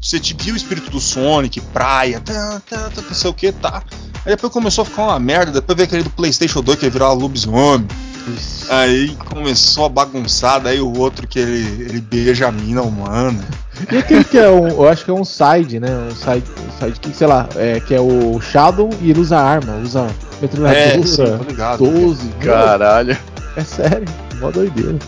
Você 0.00 0.18
te 0.18 0.34
viu 0.34 0.54
o 0.54 0.56
espírito 0.56 0.90
do 0.90 0.98
Sonic, 0.98 1.60
praia, 1.60 2.20
tá, 2.20 2.60
tá, 2.68 2.90
tá, 2.90 3.02
não 3.02 3.14
sei 3.14 3.30
o 3.30 3.34
que, 3.34 3.52
tá. 3.52 3.82
Aí 4.24 4.32
depois 4.32 4.52
começou 4.52 4.82
a 4.82 4.84
ficar 4.84 5.04
uma 5.04 5.18
merda, 5.20 5.52
depois 5.52 5.76
veio 5.76 5.86
aquele 5.86 6.02
do 6.02 6.10
Playstation 6.10 6.60
2 6.60 6.78
que 6.78 6.86
ia 6.86 6.90
virar 6.90 7.12
lobisomem. 7.12 7.86
Isso. 8.28 8.66
Aí 8.70 9.16
começou 9.16 9.86
a 9.86 9.88
bagunçada, 9.88 10.70
aí 10.70 10.80
o 10.80 10.96
outro 10.98 11.26
que 11.26 11.38
ele, 11.38 11.82
ele 11.82 12.00
beija 12.00 12.48
a 12.48 12.52
mina 12.52 12.82
humana. 12.82 13.44
E 13.90 13.96
aquele 13.96 14.22
que 14.22 14.38
é 14.38 14.48
um, 14.48 14.68
eu 14.68 14.88
acho 14.88 15.04
que 15.04 15.10
é 15.10 15.14
um 15.14 15.24
side, 15.24 15.80
né? 15.80 15.88
Um 15.90 16.14
side, 16.14 16.44
um 16.68 16.80
side 16.80 17.00
que, 17.00 17.16
sei 17.16 17.26
lá, 17.26 17.48
é, 17.56 17.80
que 17.80 17.94
é 17.94 18.00
o 18.00 18.40
Shadow 18.40 18.90
e 19.00 19.10
ele 19.10 19.20
usa 19.20 19.38
arma, 19.38 19.74
usa 19.76 20.02
É, 20.02 20.08
sim, 20.08 20.40
metralhadora, 20.42 21.40
ligado. 21.48 21.78
12. 21.84 22.28
Caralho. 22.40 23.16
É 23.56 23.64
sério, 23.64 24.06
mó 24.40 24.50
doideira. 24.50 24.98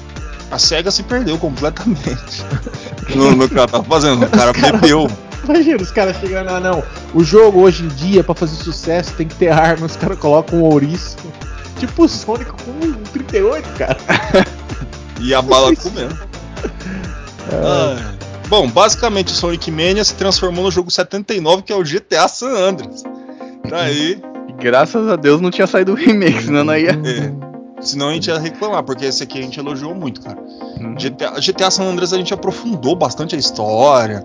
A 0.55 0.59
SEGA 0.59 0.89
se 0.89 1.03
perdeu 1.03 1.37
completamente 1.37 2.45
no, 3.17 3.33
no 3.33 3.49
que 3.49 3.59
ela 3.59 3.67
tava 3.67 3.83
fazendo. 3.83 4.25
O 4.25 4.29
cara 4.29 4.53
bebeu. 4.53 5.11
Imagina 5.43 5.83
os 5.83 5.91
caras 5.91 6.17
chegando 6.19 6.47
lá, 6.47 6.61
não. 6.61 6.81
O 7.13 7.25
jogo 7.25 7.63
hoje 7.63 7.83
em 7.83 7.89
dia, 7.89 8.23
pra 8.23 8.37
fazer 8.37 8.55
sucesso, 8.63 9.13
tem 9.15 9.27
que 9.27 9.35
ter 9.35 9.49
arma, 9.49 9.85
os 9.87 9.97
caras 9.97 10.17
colocam 10.17 10.61
um 10.61 10.63
ouriço. 10.63 11.17
Tipo 11.81 12.05
o 12.05 12.09
Sonic 12.09 12.53
com 12.53 12.71
um 12.71 12.93
38, 13.13 13.69
cara. 13.77 13.97
E 15.21 15.33
a 15.33 15.41
bala 15.41 15.75
comendo. 15.75 16.19
Ah, 17.51 18.13
Bom, 18.49 18.69
basicamente 18.69 19.29
o 19.29 19.35
Sonic 19.35 19.71
Mania 19.71 20.05
se 20.05 20.15
transformou 20.15 20.65
no 20.65 20.71
jogo 20.71 20.91
79, 20.91 21.63
que 21.63 21.73
é 21.73 21.77
o 21.77 21.83
GTA 21.83 22.29
San 22.29 22.51
Andreas. 22.51 23.03
Tá 23.69 23.83
aí. 23.83 24.21
Graças 24.61 25.09
a 25.09 25.17
Deus 25.17 25.41
não 25.41 25.51
tinha 25.51 25.67
saído 25.67 25.93
o 25.93 25.95
remake, 25.95 26.45
senão 26.45 26.63
não 26.63 26.77
ia. 26.77 26.91
É. 26.91 27.54
Senão 27.85 28.09
a 28.09 28.15
gente 28.15 28.29
ia 28.29 28.39
reclamar, 28.39 28.83
porque 28.83 29.05
esse 29.05 29.23
aqui 29.23 29.39
a 29.39 29.43
gente 29.43 29.61
elogiou 29.61 29.95
muito, 29.95 30.21
cara. 30.23 30.39
Hum. 30.81 30.95
GTA, 30.95 31.39
GTA 31.39 31.71
San 31.71 31.85
Andreas 31.85 32.13
a 32.13 32.17
gente 32.17 32.33
aprofundou 32.33 32.97
bastante 32.97 33.37
a 33.37 33.39
história. 33.39 34.25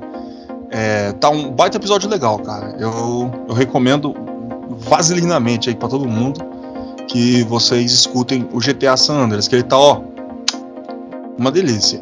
É, 0.72 1.12
tá 1.14 1.30
um 1.30 1.52
baita 1.52 1.78
episódio 1.78 2.10
legal, 2.10 2.40
cara. 2.40 2.76
Eu, 2.80 3.30
eu 3.48 3.54
recomendo 3.54 4.16
vaselinamente 4.70 5.70
aí 5.70 5.76
pra 5.76 5.90
todo 5.90 6.08
mundo 6.08 6.40
que 7.08 7.44
vocês 7.44 7.92
escutem 7.92 8.48
o 8.54 8.60
GTA 8.60 8.96
San 8.96 9.16
Andreas, 9.16 9.48
que 9.48 9.56
ele 9.56 9.64
tá, 9.64 9.78
ó, 9.78 10.02
uma 11.38 11.52
delícia. 11.52 12.02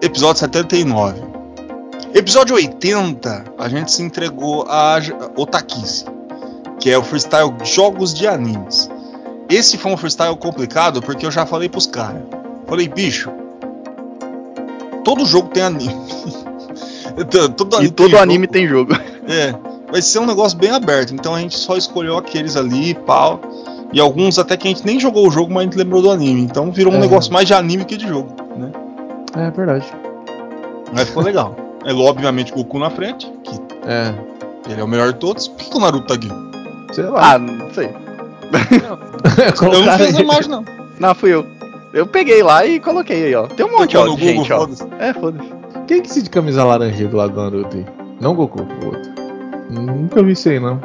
Episódio 0.00 0.40
79. 0.40 1.22
Episódio 2.14 2.54
80, 2.54 3.44
a 3.56 3.68
gente 3.68 3.90
se 3.90 4.02
entregou 4.02 4.66
a 4.68 4.98
Otakice, 5.34 6.04
que 6.78 6.90
é 6.90 6.98
o 6.98 7.02
freestyle 7.02 7.52
jogos 7.64 8.12
de 8.12 8.28
animes. 8.28 8.90
Esse 9.54 9.76
foi 9.76 9.92
um 9.92 9.96
freestyle 9.96 10.36
complicado 10.36 11.02
porque 11.02 11.26
eu 11.26 11.30
já 11.30 11.44
falei 11.44 11.68
pros 11.68 11.86
caras. 11.86 12.22
Falei, 12.66 12.88
bicho, 12.88 13.30
todo 15.04 15.24
jogo 15.24 15.48
tem 15.48 15.62
anime. 15.62 15.94
todo 17.56 17.82
E 17.84 17.90
todo 17.90 18.10
tem 18.10 18.18
anime 18.18 18.44
jogo. 18.46 18.52
tem 18.52 18.66
jogo. 18.68 18.92
É, 19.28 19.54
vai 19.90 20.00
ser 20.00 20.18
um 20.20 20.26
negócio 20.26 20.56
bem 20.56 20.70
aberto. 20.70 21.12
Então 21.14 21.34
a 21.34 21.40
gente 21.40 21.56
só 21.56 21.76
escolheu 21.76 22.16
aqueles 22.16 22.56
ali, 22.56 22.94
pau. 22.94 23.40
E 23.92 24.00
alguns 24.00 24.38
até 24.38 24.56
que 24.56 24.66
a 24.66 24.70
gente 24.70 24.86
nem 24.86 24.98
jogou 24.98 25.28
o 25.28 25.30
jogo, 25.30 25.52
mas 25.52 25.62
a 25.62 25.64
gente 25.64 25.76
lembrou 25.76 26.00
do 26.00 26.10
anime. 26.10 26.40
Então 26.42 26.70
virou 26.72 26.92
um 26.92 26.96
É. 26.96 27.00
negócio 27.00 27.30
mais 27.32 27.46
de 27.46 27.52
anime 27.52 27.84
que 27.84 27.96
de 27.96 28.08
jogo, 28.08 28.30
né? 28.56 28.70
É 29.36 29.50
verdade. 29.50 29.86
Mas 30.94 31.08
ficou 31.08 31.22
legal. 31.22 31.54
É 31.84 31.92
obviamente 31.92 32.52
Goku 32.52 32.78
na 32.78 32.88
frente, 32.90 33.30
que 33.44 33.52
É. 33.86 34.14
ele 34.70 34.80
é 34.80 34.84
o 34.84 34.88
melhor 34.88 35.12
de 35.12 35.18
todos. 35.18 35.48
Por 35.48 35.58
que, 35.58 35.70
que 35.70 35.76
o 35.76 35.80
Naruto 35.80 36.06
tá 36.06 36.14
aqui? 36.14 36.28
Sei 36.92 37.04
lá. 37.04 37.32
Ah, 37.34 37.38
não 37.38 37.70
sei. 37.74 37.90
Eu 39.62 39.82
não 39.84 39.98
fiz 39.98 40.18
imagem, 40.18 40.50
não. 40.50 40.64
Não, 40.98 41.14
fui 41.14 41.34
eu. 41.34 41.46
Eu 41.92 42.06
peguei 42.06 42.42
lá 42.42 42.64
e 42.64 42.80
coloquei 42.80 43.26
aí, 43.26 43.34
ó. 43.34 43.46
Tem 43.46 43.66
um 43.66 43.72
monte, 43.72 43.96
ó, 43.96 44.06
no 44.06 44.16
de 44.16 44.24
gente, 44.24 44.52
ó. 44.52 44.60
foda-se. 44.60 44.86
É, 44.98 45.12
foda-se. 45.12 45.48
Quem 45.86 46.00
que 46.00 46.10
se 46.10 46.22
de 46.22 46.30
camisa 46.30 46.64
laranja 46.64 47.06
do 47.06 47.16
lado 47.16 47.34
do 47.34 47.40
Naruto 47.42 47.76
aí? 47.76 47.84
Não 48.20 48.34
Goku, 48.34 48.60
o 48.62 48.86
outro. 48.86 49.10
Nunca 49.68 50.22
vi 50.22 50.32
isso 50.32 50.48
aí, 50.48 50.58
não. 50.60 50.80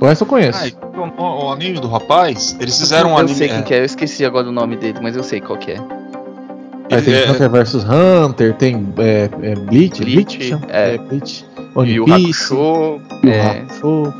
O 0.00 0.06
resto 0.06 0.22
eu 0.22 0.28
conheço. 0.28 0.60
Ah, 0.62 0.68
então, 0.68 1.12
o, 1.18 1.46
o 1.46 1.52
anime 1.52 1.80
do 1.80 1.88
rapaz, 1.88 2.56
eles 2.60 2.78
fizeram 2.78 3.10
um 3.10 3.12
eu 3.14 3.18
anime. 3.18 3.34
sei 3.36 3.48
quem 3.48 3.62
que 3.62 3.74
é, 3.74 3.80
eu 3.80 3.84
esqueci 3.84 4.24
agora 4.24 4.48
o 4.48 4.52
nome 4.52 4.76
dele, 4.76 4.98
mas 5.02 5.16
eu 5.16 5.22
sei 5.24 5.40
qual 5.40 5.58
que 5.58 5.72
é. 5.72 5.78
Aí 6.90 7.02
tem 7.02 7.14
é- 7.14 7.30
Hunter 7.30 7.50
vs 7.50 7.74
Hunter, 7.84 8.54
tem 8.54 8.86
é, 8.98 9.28
é 9.42 9.54
Bleach, 9.56 10.02
Bleach, 10.02 10.38
que 10.38 10.44
chama? 10.48 10.62
é. 10.68 10.96
Bleach, 10.98 11.44
One 11.74 12.00
o 12.00 12.04
Piece, 12.04 12.52
Hakusho, 12.54 13.00
Yu 13.24 13.30
é, 13.30 13.40
Hakusho. 13.50 14.14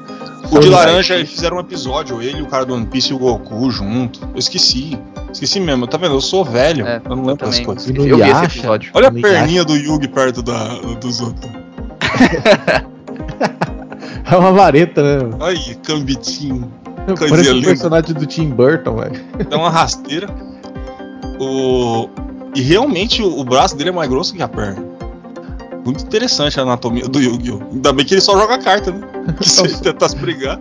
O 0.51 0.59
de 0.59 0.69
laranja 0.69 1.15
eles 1.15 1.31
fizeram 1.31 1.59
um 1.59 1.61
episódio, 1.61 2.23
ele, 2.23 2.41
o 2.43 2.47
cara 2.47 2.65
do 2.65 2.75
One 2.75 2.87
Piece 2.87 3.11
e 3.13 3.15
o 3.15 3.19
Goku 3.19 3.71
junto. 3.71 4.21
Eu 4.33 4.39
esqueci. 4.39 4.99
Esqueci 5.33 5.61
mesmo. 5.61 5.87
Tá 5.87 5.99
vendo? 5.99 6.15
Eu 6.15 6.21
sou 6.21 6.45
velho. 6.45 6.87
É, 6.87 7.03
eu 7.05 7.17
não 7.17 7.25
lembro 7.25 7.45
das 7.47 7.59
Também. 7.59 7.65
coisas. 7.65 7.89
Eu 7.89 8.17
vi 8.17 8.23
esse 8.23 8.45
episódio. 8.45 8.91
Olha 8.95 9.09
a 9.09 9.13
perninha 9.13 9.65
do 9.65 9.77
Yugi 9.77 10.09
perto 10.09 10.43
da, 10.43 10.69
dos 11.01 11.21
outros. 11.21 11.51
É 14.31 14.37
uma 14.37 14.53
vareta, 14.53 15.03
né? 15.03 15.37
Aí, 15.41 15.75
cambitinho. 15.77 16.71
Coisinha 17.07 17.31
Parece 17.31 17.51
um 17.51 17.55
linda. 17.55 17.69
personagem 17.69 18.15
do 18.15 18.27
Tim 18.27 18.51
Burton, 18.51 18.97
velho. 18.97 19.25
Dá 19.49 19.57
uma 19.57 19.71
rasteira. 19.71 20.29
O... 21.41 22.09
E 22.55 22.61
realmente 22.61 23.23
o 23.23 23.39
o 23.39 23.45
braço 23.45 23.75
dele 23.75 23.89
é 23.89 23.93
mais 23.93 24.11
grosso 24.11 24.35
que 24.35 24.43
a 24.43 24.49
perna. 24.49 24.85
Muito 25.89 26.05
interessante 26.05 26.61
a 26.61 26.63
anatomia 26.65 27.09
do 27.09 27.19
Yu-Gi-Oh! 27.21 27.61
Ainda 27.73 27.93
bem 27.95 28.05
que 28.05 28.13
ele 28.15 28.21
só 28.21 28.39
joga 28.39 28.59
carta, 28.59 28.91
né? 28.93 29.01
Que 29.41 29.49
se 29.49 29.63
ele 29.65 29.75
tentasse 29.79 30.17
brigar. 30.17 30.61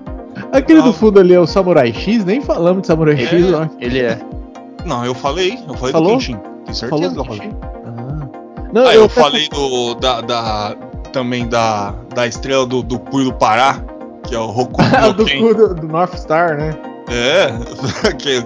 Aquele 0.54 0.80
Ah. 0.80 0.84
do 0.84 0.94
fundo 0.94 1.20
ali 1.20 1.34
é 1.34 1.40
o 1.40 1.46
Samurai 1.46 1.92
X, 1.92 2.24
nem 2.24 2.40
falamos 2.42 2.82
de 2.82 2.88
Samurai 2.88 3.16
É. 3.16 3.26
X, 3.26 3.54
ó. 3.54 3.68
Ele 3.80 4.00
é. 4.00 4.18
Não, 4.86 5.04
eu 5.06 5.14
falei. 5.14 5.60
Eu 5.68 5.74
falei 5.74 5.92
Falou? 5.92 6.08
do 6.12 6.14
Kenshin. 6.14 6.38
Tenho 6.64 6.76
certeza 6.76 6.90
Falou 6.90 7.12
que 7.12 7.20
eu 7.20 7.26
falei. 7.26 7.52
Ah. 7.86 8.28
Não, 8.74 8.88
Ah, 8.88 8.96
eu, 8.96 9.04
até- 9.06 9.22
falei 9.22 9.50
do. 9.50 9.96
Da, 9.96 10.22
da- 10.22 10.76
também 11.12 11.48
da, 11.48 11.94
da 12.16 12.26
estrela 12.28 12.66
do, 12.66 12.82
do 12.84 12.98
Punho 13.00 13.26
do 13.26 13.34
Pará, 13.34 13.82
que 14.24 14.34
é 14.36 14.40
o 14.40 14.46
Roku 14.48 14.80
Ah, 14.96 15.08
no 15.08 15.14
do 15.14 15.26
do, 15.26 15.76
do 15.76 15.88
North 15.88 16.14
Star, 16.16 16.56
né? 16.58 16.74
É, 17.10 17.48
que, 18.18 18.44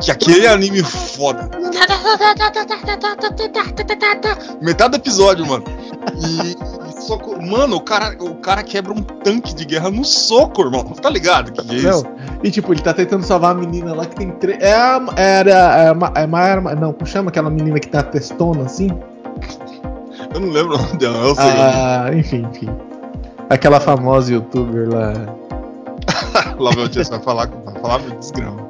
que 0.00 0.10
aquele 0.10 0.46
anime 0.46 0.82
foda. 0.82 1.48
Metade 4.60 4.90
do 4.92 4.96
episódio, 4.96 5.46
mano. 5.46 5.64
E. 6.16 7.00
soco- 7.02 7.40
Mano, 7.40 7.76
o 7.76 7.80
cara, 7.80 8.14
o 8.20 8.34
cara 8.36 8.62
quebra 8.62 8.92
um 8.92 9.02
tanque 9.02 9.54
de 9.54 9.64
guerra 9.64 9.90
no 9.90 10.04
soco, 10.04 10.62
irmão. 10.62 10.84
Tá 10.84 11.08
ligado? 11.10 11.52
Que 11.52 11.62
que 11.62 11.74
é 11.74 11.78
isso? 11.90 12.04
Não. 12.04 12.40
E 12.44 12.50
tipo, 12.50 12.72
ele 12.72 12.80
tá 12.82 12.92
tentando 12.94 13.24
salvar 13.24 13.52
a 13.52 13.54
menina 13.54 13.94
lá 13.94 14.06
que 14.06 14.16
tem 14.16 14.30
três. 14.32 14.58
É 14.60 14.72
a. 14.74 15.00
Era. 15.16 15.94
É, 16.16 16.22
é 16.22 16.26
Mayara. 16.26 16.60
Não, 16.74 16.92
como 16.92 17.06
chama 17.06 17.30
aquela 17.30 17.50
menina 17.50 17.78
que 17.80 17.88
tá 17.88 18.02
testona 18.02 18.64
assim? 18.64 18.88
Eu 20.32 20.40
não 20.40 20.50
lembro 20.50 20.74
o 20.74 20.78
nome 20.78 20.96
dela, 20.96 21.16
eu 21.18 21.34
sei. 21.34 21.44
Ah, 21.44 22.10
enfim, 22.14 22.46
enfim. 22.52 22.68
Aquela 23.48 23.80
famosa 23.80 24.32
youtuber 24.32 24.88
lá. 24.88 25.12
Lá 26.58 26.70
meu 26.76 26.88
tio, 26.88 27.02
você 27.04 27.10
vai 27.10 27.20
falar, 27.20 27.46
vai 27.64 27.74
falar 27.80 27.98
desgrama. 28.18 28.68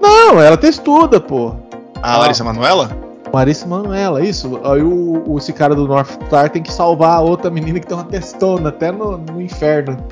Não, 0.00 0.40
ela 0.40 0.56
testuda, 0.56 1.20
pô. 1.20 1.54
A 2.02 2.18
Larissa 2.18 2.44
Manoela? 2.44 2.90
Marissa 3.32 3.66
Manuela, 3.66 4.22
isso. 4.24 4.60
Aí 4.64 4.82
o, 4.82 5.22
o- 5.26 5.38
esse 5.38 5.52
cara 5.52 5.74
do 5.74 5.86
North 5.86 6.10
Star 6.26 6.48
tem 6.50 6.62
que 6.62 6.72
salvar 6.72 7.16
a 7.18 7.20
outra 7.20 7.50
menina 7.50 7.78
que 7.80 7.86
tem 7.86 7.96
uma 7.96 8.04
testona, 8.06 8.68
até 8.70 8.90
no, 8.92 9.18
no 9.18 9.40
inferno. 9.40 9.96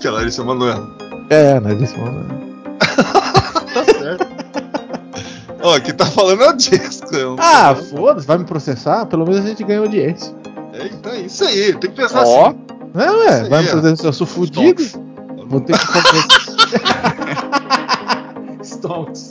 Que 0.00 0.06
é 0.08 0.10
a 0.10 0.14
Larissa 0.14 0.44
Manoela. 0.44 0.86
É, 1.30 1.58
Marissa 1.60 1.96
Manuela. 1.96 2.44
Tá 3.74 3.84
certo. 3.84 4.26
Ó, 5.62 5.80
quem 5.80 5.94
tá 5.94 6.04
falando 6.06 6.42
é 6.42 6.48
o 6.50 6.52
não 6.52 7.36
Ah, 7.38 7.74
foda-se, 7.74 8.26
vai 8.26 8.36
me 8.38 8.44
processar? 8.44 9.06
Pelo 9.06 9.24
menos 9.24 9.44
a 9.44 9.48
gente 9.48 9.64
ganha 9.64 9.80
audiência. 9.80 10.32
É, 10.74 10.86
então 10.86 11.10
é 11.12 11.20
isso 11.22 11.42
aí, 11.44 11.72
tem 11.72 11.90
que 11.90 11.96
pensar 11.96 12.22
Ó. 12.24 12.48
assim. 12.48 12.58
Não, 12.92 13.22
é, 13.28 13.40
Isso 13.40 13.50
vai 13.50 13.58
aí, 13.60 13.64
me 13.64 13.70
processar. 13.70 14.06
Eu 14.06 14.12
sou 14.12 14.26
fudido. 14.26 14.82
Vou 15.48 15.60
ter 15.60 15.76
que 15.78 15.86
fazer. 15.86 16.24
Stonks. 18.84 19.30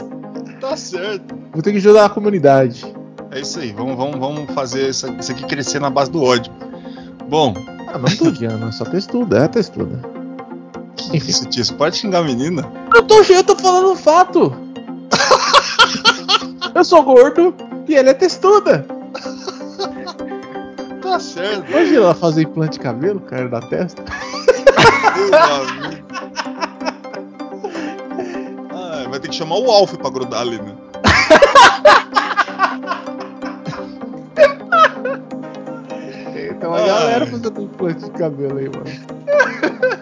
Tá 0.59 0.75
certo. 0.75 1.35
Vou 1.51 1.61
ter 1.61 1.71
que 1.71 1.77
ajudar 1.77 2.05
a 2.05 2.09
comunidade. 2.09 2.83
É 3.31 3.39
isso 3.41 3.59
aí, 3.59 3.71
vamos, 3.71 3.95
vamos, 3.95 4.19
vamos 4.19 4.51
fazer 4.53 4.89
isso 4.89 5.05
aqui 5.07 5.45
crescer 5.45 5.79
na 5.79 5.89
base 5.89 6.09
do 6.11 6.23
ódio. 6.23 6.51
Bom, 7.29 7.53
Ah, 7.93 7.97
não 7.97 8.05
tô 8.17 8.25
odiando, 8.25 8.67
é 8.67 8.71
só 8.71 8.83
testuda, 8.85 9.39
é 9.45 9.47
testuda. 9.47 9.99
que 10.95 11.17
isso, 11.17 11.45
tio? 11.47 11.63
Você 11.65 11.73
pode 11.73 11.97
xingar 11.97 12.19
a 12.19 12.23
menina? 12.23 12.63
Eu 12.95 13.03
tô, 13.03 13.21
eu 13.21 13.43
tô 13.43 13.55
falando 13.55 13.91
um 13.91 13.95
fato. 13.95 14.51
eu 16.73 16.83
sou 16.83 17.03
gordo 17.03 17.53
e 17.87 17.93
ele 17.95 18.09
é 18.09 18.13
testuda. 18.13 18.85
Tá 21.01 21.19
certo. 21.19 21.69
Imagina 21.69 21.97
ela 21.97 22.15
fazer 22.15 22.43
implante 22.43 22.77
de 22.77 22.83
cabelo, 22.83 23.19
cara, 23.21 23.47
da 23.49 23.59
testa. 23.61 24.03
Meu 25.29 25.55
amigo. 25.89 26.02
Ter 29.23 29.29
que 29.29 29.35
chamar 29.35 29.55
o 29.57 29.71
Alf 29.71 29.93
pra 29.95 30.09
grudar 30.09 30.41
ali, 30.41 30.57
né? 30.61 30.75
Então 36.49 36.73
a 36.73 36.79
Ai. 36.79 36.87
galera 36.87 37.27
fazendo 37.27 37.61
implante 37.61 38.05
de 38.05 38.11
cabelo 38.11 38.57
aí, 38.57 38.69
mano. 38.69 38.83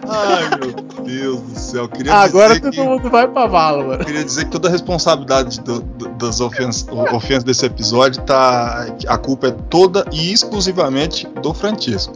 Ai, 0.08 0.50
meu 0.60 0.72
Deus 1.04 1.40
do 1.42 1.58
céu. 1.58 1.88
Queria 1.88 2.14
Agora 2.14 2.58
todo 2.60 2.72
que... 2.72 2.80
mundo 2.80 3.10
vai 3.10 3.26
pra 3.26 3.46
vala, 3.46 3.84
mano. 3.84 4.04
Queria 4.04 4.24
dizer 4.24 4.44
que 4.44 4.50
toda 4.50 4.68
a 4.68 4.70
responsabilidade 4.70 5.60
do- 5.60 5.80
do- 5.80 6.08
das 6.10 6.40
ofensas, 6.40 6.86
ofensas 7.12 7.44
desse 7.44 7.66
episódio 7.66 8.22
tá. 8.22 8.86
A 9.08 9.18
culpa 9.18 9.48
é 9.48 9.50
toda 9.50 10.04
e 10.12 10.32
exclusivamente 10.32 11.26
do 11.42 11.52
Francisco. 11.52 12.14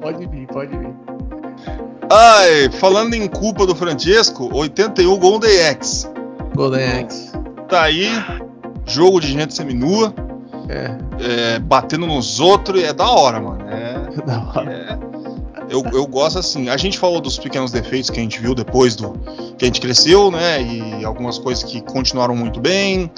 Pode 0.00 0.26
vir, 0.26 0.46
pode 0.48 0.76
vir. 0.76 0.94
Ai, 2.10 2.68
falando 2.80 3.14
em 3.14 3.28
culpa 3.28 3.64
do 3.66 3.74
Francisco, 3.74 4.50
81 4.52 5.16
Golden 5.18 5.56
X. 5.58 6.10
Golden 6.54 6.84
Axe. 7.02 7.30
Tá 7.68 7.82
aí, 7.82 8.08
jogo 8.84 9.20
de 9.20 9.28
gente 9.28 9.54
seminua, 9.54 10.12
É, 10.68 11.54
é, 11.54 11.58
batendo 11.58 12.06
nos 12.06 12.38
outros, 12.38 12.80
e 12.80 12.84
é 12.84 12.92
da 12.92 13.08
hora, 13.08 13.40
mano. 13.40 13.58
É, 13.68 13.94
da 14.26 14.38
hora. 14.40 14.72
é- 14.72 15.10
eu, 15.68 15.84
eu 15.92 16.04
gosto 16.06 16.38
assim. 16.38 16.68
A 16.68 16.76
gente 16.76 16.98
falou 16.98 17.20
dos 17.20 17.38
pequenos 17.38 17.70
defeitos 17.70 18.10
que 18.10 18.18
a 18.18 18.22
gente 18.22 18.40
viu 18.40 18.56
depois 18.56 18.96
do 18.96 19.12
que 19.56 19.64
a 19.64 19.66
gente 19.66 19.80
cresceu, 19.80 20.28
né? 20.30 20.60
E 20.60 21.04
algumas 21.04 21.38
coisas 21.38 21.62
que 21.62 21.80
continuaram 21.80 22.34
muito 22.34 22.60
bem. 22.60 23.08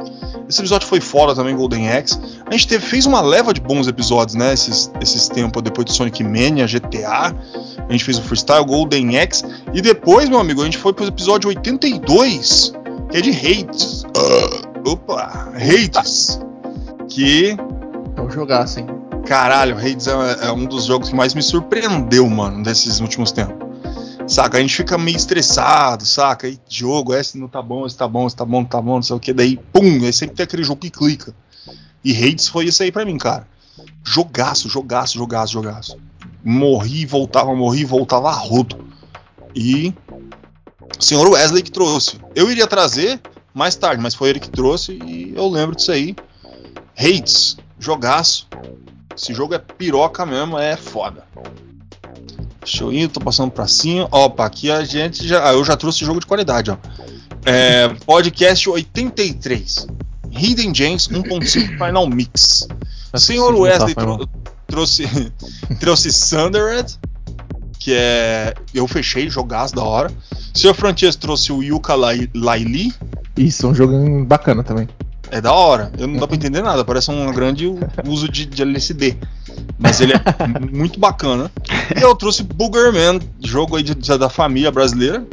Esse 0.52 0.60
episódio 0.60 0.86
foi 0.86 1.00
foda 1.00 1.34
também, 1.34 1.56
Golden 1.56 1.88
Axe. 1.88 2.18
A 2.46 2.52
gente 2.52 2.68
teve, 2.68 2.84
fez 2.84 3.06
uma 3.06 3.22
leva 3.22 3.54
de 3.54 3.60
bons 3.62 3.88
episódios, 3.88 4.34
né? 4.34 4.52
Esses, 4.52 4.92
esses 5.00 5.26
tempos 5.26 5.62
depois 5.62 5.86
de 5.86 5.94
Sonic 5.94 6.22
Mania, 6.22 6.66
GTA. 6.66 7.34
A 7.88 7.90
gente 7.90 8.04
fez 8.04 8.18
o 8.18 8.22
Freestyle, 8.22 8.62
Golden 8.66 9.18
Axe. 9.18 9.46
E 9.72 9.80
depois, 9.80 10.28
meu 10.28 10.38
amigo, 10.38 10.60
a 10.60 10.66
gente 10.66 10.76
foi 10.76 10.92
pro 10.92 11.06
episódio 11.06 11.48
82, 11.48 12.74
que 13.10 13.16
é 13.16 13.20
de 13.22 13.30
Hates. 13.30 14.04
Ah, 14.14 14.90
opa, 14.90 15.52
Hates. 15.54 16.38
Que 17.08 17.56
É 18.14 18.20
um 18.20 18.30
jogaço, 18.30 18.80
hein? 18.80 18.86
Caralho, 19.24 19.78
Hades 19.78 20.06
é, 20.06 20.48
é 20.48 20.52
um 20.52 20.66
dos 20.66 20.84
jogos 20.84 21.08
que 21.08 21.16
mais 21.16 21.32
me 21.32 21.42
surpreendeu, 21.42 22.28
mano, 22.28 22.62
desses 22.62 23.00
últimos 23.00 23.32
tempos. 23.32 23.71
Saca? 24.26 24.58
A 24.58 24.60
gente 24.60 24.76
fica 24.76 24.96
meio 24.96 25.16
estressado, 25.16 26.06
saca? 26.06 26.46
Aí 26.46 26.58
jogo, 26.68 27.14
esse 27.14 27.38
não 27.38 27.48
tá 27.48 27.60
bom, 27.60 27.86
esse 27.86 27.96
tá 27.96 28.06
bom, 28.06 28.26
esse 28.26 28.36
tá 28.36 28.44
bom, 28.44 28.64
tá 28.64 28.80
bom, 28.80 28.96
não 28.96 29.02
sei 29.02 29.16
o 29.16 29.20
que. 29.20 29.32
Daí, 29.32 29.56
pum, 29.72 30.04
aí 30.04 30.12
sempre 30.12 30.36
tem 30.36 30.44
aquele 30.44 30.64
jogo 30.64 30.80
que 30.80 30.90
clica. 30.90 31.34
E 32.04 32.12
Hades 32.16 32.48
foi 32.48 32.66
isso 32.66 32.82
aí 32.82 32.90
pra 32.90 33.04
mim, 33.04 33.18
cara. 33.18 33.46
Jogaço, 34.04 34.68
jogaço, 34.68 35.14
jogaço, 35.14 35.52
jogaço. 35.52 35.98
Morri, 36.44 37.06
voltava, 37.06 37.54
morri, 37.54 37.84
voltava 37.84 38.30
rodo. 38.32 38.84
E 39.54 39.94
o 40.98 41.02
senhor 41.02 41.28
Wesley 41.28 41.62
que 41.62 41.70
trouxe. 41.70 42.18
Eu 42.34 42.50
iria 42.50 42.66
trazer 42.66 43.20
mais 43.54 43.76
tarde, 43.76 44.02
mas 44.02 44.14
foi 44.14 44.30
ele 44.30 44.40
que 44.40 44.50
trouxe 44.50 44.92
e 45.04 45.32
eu 45.34 45.48
lembro 45.48 45.76
disso 45.76 45.92
aí. 45.92 46.16
Hades, 46.96 47.56
jogaço. 47.78 48.48
Esse 49.16 49.34
jogo 49.34 49.54
é 49.54 49.58
piroca 49.58 50.24
mesmo, 50.24 50.58
é 50.58 50.76
foda. 50.76 51.24
Deixa 52.64 52.84
eu 52.84 52.92
ir, 52.92 53.08
tô 53.08 53.20
passando 53.20 53.50
pra 53.50 53.66
cima. 53.66 54.08
Opa, 54.10 54.46
aqui 54.46 54.70
a 54.70 54.84
gente 54.84 55.26
já. 55.26 55.48
Ah, 55.48 55.52
eu 55.52 55.64
já 55.64 55.76
trouxe 55.76 56.04
jogo 56.04 56.20
de 56.20 56.26
qualidade, 56.26 56.70
ó. 56.70 56.76
É, 57.44 57.88
podcast 58.06 58.68
83. 58.70 59.86
Hidden 60.30 60.74
Gems 60.74 61.08
1.5 61.08 61.76
Final 61.84 62.06
Mix. 62.08 62.66
Senhor 63.16 63.54
Wesley 63.54 63.94
trou- 63.94 64.28
trouxe, 64.66 65.04
trouxe 65.80 66.12
Sundered, 66.12 66.96
que 67.78 67.92
é. 67.94 68.54
Eu 68.72 68.86
fechei, 68.86 69.28
jogaço 69.28 69.74
da 69.74 69.82
hora. 69.82 70.10
Senhor 70.54 70.74
Francesco 70.74 71.20
trouxe 71.20 71.52
o 71.52 71.62
Yuka 71.62 71.94
Lai- 71.94 72.30
Laili. 72.34 72.92
Isso, 73.36 73.66
é 73.66 73.68
um 73.70 73.74
jogo 73.74 74.24
bacana 74.24 74.62
também. 74.62 74.88
É 75.32 75.40
da 75.40 75.52
hora. 75.52 75.90
Eu 75.98 76.06
não 76.06 76.20
dá 76.20 76.26
pra 76.26 76.36
entender 76.36 76.62
nada. 76.62 76.84
Parece 76.84 77.10
um 77.10 77.32
grande 77.32 77.66
uso 78.06 78.28
de, 78.28 78.44
de 78.46 78.60
LSD. 78.62 79.16
Mas 79.78 80.00
ele 80.00 80.12
é 80.12 80.18
muito 80.70 81.00
bacana. 81.00 81.50
E 81.98 82.00
eu 82.02 82.14
trouxe 82.14 82.42
Boogerman, 82.42 83.18
jogo 83.42 83.76
aí 83.76 83.82
de- 83.82 83.94
de- 83.94 84.18
da 84.18 84.28
família 84.28 84.70
brasileira. 84.70 85.24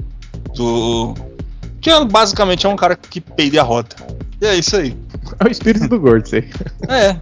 Do. 0.56 1.14
Que 1.82 1.90
é, 1.90 2.06
basicamente 2.06 2.66
é 2.66 2.70
um 2.70 2.76
cara 2.76 2.96
que 2.96 3.20
peida 3.22 3.60
a 3.60 3.64
rota. 3.64 3.96
E 4.42 4.46
é 4.46 4.56
isso 4.56 4.76
aí. 4.78 4.96
É 5.40 5.46
o 5.48 5.52
espírito 5.52 5.88
do 5.88 6.00
gordo, 6.00 6.28
sei. 6.28 6.50
É. 6.88 7.18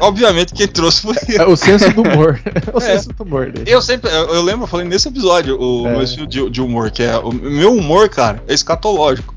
Obviamente 0.00 0.52
quem 0.54 0.66
trouxe 0.66 1.02
foi 1.02 1.14
eu. 1.28 1.42
É 1.42 1.46
o 1.46 1.56
senso 1.56 1.90
do 1.92 2.02
humor. 2.02 2.40
É 2.66 2.74
o 2.74 2.78
É. 2.78 2.80
senso 2.80 3.10
do 3.12 3.22
humor 3.24 3.50
dele. 3.52 3.70
Eu 3.70 3.80
sempre, 3.82 4.10
eu, 4.10 4.34
eu 4.34 4.42
lembro, 4.42 4.62
eu 4.64 4.66
falei 4.66 4.86
nesse 4.86 5.08
episódio, 5.08 5.60
o 5.60 5.86
É. 5.86 5.90
meu 5.92 6.02
estilo 6.02 6.26
de, 6.26 6.48
de 6.50 6.60
humor, 6.62 6.90
que 6.90 7.02
é. 7.02 7.16
O 7.18 7.30
meu 7.32 7.74
humor, 7.76 8.08
cara, 8.08 8.42
é 8.48 8.54
escatológico. 8.54 9.34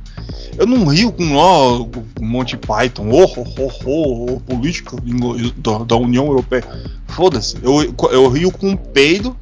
Eu 0.57 0.65
não 0.65 0.85
rio 0.85 1.11
com 1.11 1.35
ó, 1.35 1.81
o 1.81 2.05
Monty 2.21 2.57
Python, 2.57 3.09
oh, 3.11 3.25
oh, 3.37 3.45
oh, 3.59 3.71
oh, 3.85 4.25
oh, 4.31 4.39
política 4.39 4.95
da, 5.57 5.79
da 5.79 5.95
União 5.95 6.27
Europeia. 6.27 6.63
Foda-se. 7.07 7.57
Eu, 7.61 7.93
eu 8.11 8.29
rio 8.29 8.51
com 8.51 8.69
um 8.69 8.75
peido 8.75 9.35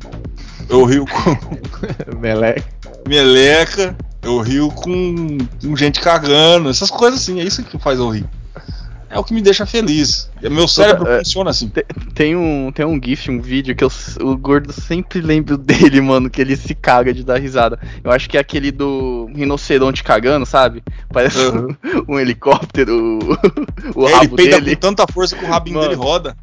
eu 0.70 0.86
rio 0.86 1.06
com 1.06 2.18
Meleca. 2.20 2.64
meleca, 3.08 3.96
eu 4.22 4.40
rio 4.40 4.70
com, 4.70 5.38
com 5.62 5.76
gente 5.76 6.00
cagando, 6.00 6.70
essas 6.70 6.90
coisas 6.90 7.22
assim, 7.22 7.40
é 7.40 7.44
isso 7.44 7.64
que 7.64 7.78
faz 7.78 8.00
eu 8.00 8.10
rir. 8.10 8.26
É 9.14 9.20
o 9.20 9.24
que 9.24 9.34
me 9.34 9.42
deixa 9.42 9.66
feliz. 9.66 10.30
Meu 10.42 10.68
cérebro 10.68 11.08
é- 11.08 11.20
funciona 11.20 11.50
assim. 11.52 11.72
Tem 12.16 12.36
um, 12.36 12.72
tem 12.72 12.86
um 12.86 13.00
GIF, 13.02 13.30
um 13.30 13.40
vídeo 13.40 13.76
que 13.76 13.84
eu, 13.84 13.92
o 14.22 14.36
gordo 14.36 14.74
sempre 14.74 15.22
lembro 15.22 15.56
dele, 15.60 16.02
mano, 16.02 16.30
que 16.30 16.42
ele 16.42 16.56
se 16.56 16.74
caga 16.74 17.14
de 17.14 17.24
dar 17.24 17.40
risada. 17.40 17.80
Eu 18.04 18.12
acho 18.12 18.30
que 18.30 18.38
é 18.38 18.40
aquele 18.40 18.72
do 18.72 19.30
rinoceronte 19.36 20.04
cagando, 20.04 20.46
sabe? 20.46 20.84
Parece 21.12 21.38
Uhum. 21.40 21.76
um, 22.08 22.14
um 22.16 22.20
helicóptero, 22.20 23.20
o, 23.20 23.20
o 24.02 24.06
ele 24.08 24.16
rabo 24.16 24.36
peida 24.36 24.60
dele. 24.60 24.76
com 24.76 24.82
tanta 24.82 25.06
força 25.12 25.36
que 25.36 25.46
o 25.46 25.48
rabinho 25.48 25.78
Mano. 25.78 25.90
dele 25.90 26.02
roda. 26.02 26.36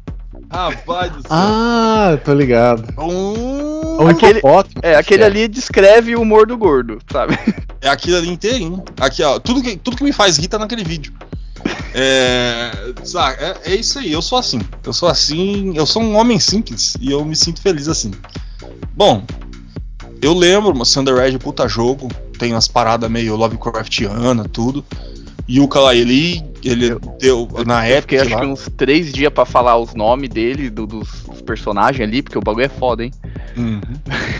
Rapaz 0.49 1.11
do 1.11 1.21
céu. 1.21 1.29
Ah, 1.29 2.17
tô 2.25 2.33
ligado. 2.33 2.83
Hum, 2.97 3.97
O 4.03 4.07
Aquele- 4.07 4.39
hipopótamo, 4.39 4.75
É, 4.81 4.95
aquele 4.95 5.23
ali 5.23 5.47
descreve 5.47 6.15
o 6.15 6.21
humor 6.21 6.45
do 6.47 6.57
gordo, 6.57 6.99
sabe? 7.11 7.37
é 7.81 7.87
aquilo 7.87 8.17
ali 8.17 8.29
inteirinho. 8.29 8.83
Aqui, 8.99 9.23
ó, 9.23 9.39
tudo 9.39 9.61
que, 9.61 9.77
tudo 9.77 9.95
que 9.97 10.03
me 10.03 10.11
faz 10.11 10.37
rir 10.37 10.47
tá 10.47 10.57
naquele 10.59 10.83
vídeo. 10.83 11.13
É, 11.93 12.71
é, 13.39 13.71
é 13.73 13.75
isso 13.75 13.99
aí, 13.99 14.11
eu 14.11 14.21
sou 14.21 14.37
assim. 14.37 14.61
Eu 14.85 14.93
sou 14.93 15.09
assim, 15.09 15.73
eu 15.75 15.85
sou 15.85 16.01
um 16.01 16.15
homem 16.15 16.39
simples 16.39 16.95
e 16.99 17.11
eu 17.11 17.23
me 17.25 17.35
sinto 17.35 17.61
feliz 17.61 17.87
assim. 17.87 18.11
Bom, 18.95 19.23
eu 20.21 20.33
lembro, 20.33 20.75
mas 20.75 20.91
Thunder 20.93 21.17
Edge, 21.17 21.37
puta 21.39 21.67
jogo, 21.67 22.07
tem 22.37 22.53
umas 22.53 22.67
paradas 22.67 23.09
meio 23.09 23.35
Lovecraftiana, 23.35 24.45
tudo. 24.47 24.83
E 25.47 25.59
o 25.59 25.67
lá, 25.73 25.93
ele, 25.93 26.41
ele 26.63 26.95
deu, 27.19 27.47
na 27.65 27.85
Eu 27.87 27.95
época, 27.97 28.01
fiquei 28.01 28.19
acho 28.21 28.29
lá- 28.29 28.39
que 28.41 28.45
uns 28.45 28.69
três 28.77 29.11
dias 29.11 29.33
pra 29.33 29.43
falar 29.45 29.75
os 29.77 29.93
nomes 29.93 30.29
dele, 30.29 30.69
do- 30.69 30.87
dos, 30.87 31.23
dos 31.23 31.41
personagens 31.41 32.07
ali, 32.07 32.21
porque 32.21 32.37
o 32.37 32.41
bagulho 32.41 32.65
é 32.65 32.69
foda, 32.69 33.03
hein? 33.03 33.11
Uhum. 33.57 33.81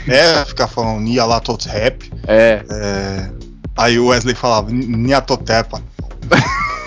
é, 0.08 0.46
ficar 0.46 0.68
falando 0.70 1.02
Nia 1.02 1.26
lá 1.26 1.42
todos 1.42 1.66
rap. 1.66 2.10
É, 2.28 2.64
É, 2.70 3.30
aí 3.76 4.00
o 4.00 4.08
Wesley 4.08 4.36
falava 4.36 4.72
Niatotepa. 4.72 5.82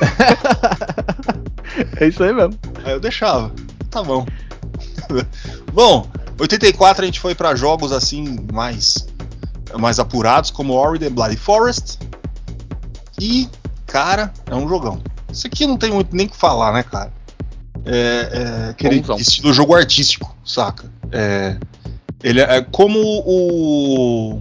é 2.00 2.08
isso 2.08 2.22
aí 2.22 2.32
mesmo. 2.32 2.58
Aí 2.84 2.92
eu 2.92 3.00
deixava. 3.00 3.52
Tá 3.90 4.02
bom. 4.02 4.26
bom, 5.72 6.08
84 6.38 7.02
a 7.02 7.06
gente 7.06 7.20
foi 7.20 7.34
pra 7.34 7.54
jogos 7.54 7.92
assim 7.92 8.38
mais 8.52 9.06
mais 9.78 9.98
apurados 9.98 10.50
como 10.50 10.72
Ori 10.72 10.98
the 10.98 11.10
Bloody 11.10 11.36
Forest. 11.36 11.98
E, 13.20 13.48
cara, 13.86 14.32
é 14.46 14.54
um 14.54 14.68
jogão. 14.68 15.02
Isso 15.32 15.46
aqui 15.46 15.66
não 15.66 15.76
tem 15.76 15.90
muito 15.90 16.14
nem 16.14 16.26
o 16.26 16.30
que 16.30 16.36
falar, 16.36 16.72
né, 16.72 16.82
cara? 16.82 17.12
É, 17.84 18.66
é 18.66 18.70
aquele 18.70 19.00
Bonzão. 19.00 19.16
estilo 19.16 19.52
jogo 19.52 19.74
artístico, 19.74 20.34
saca? 20.44 20.90
É, 21.10 21.56
ele 22.22 22.40
é, 22.40 22.56
é 22.56 22.62
como 22.62 22.98
o 22.98 24.40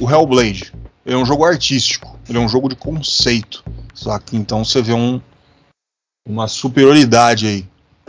o 0.00 0.10
Hellblade. 0.10 0.72
Ele 1.04 1.14
é 1.14 1.18
um 1.18 1.24
jogo 1.24 1.44
artístico. 1.44 2.18
Ele 2.28 2.38
é 2.38 2.40
um 2.40 2.48
jogo 2.48 2.68
de 2.68 2.76
conceito, 2.76 3.64
saca? 3.94 4.36
Então 4.36 4.64
você 4.64 4.80
vê 4.82 4.92
um 4.92 5.20
uma 6.28 6.46
superioridade 6.46 7.46
aí 7.46 7.66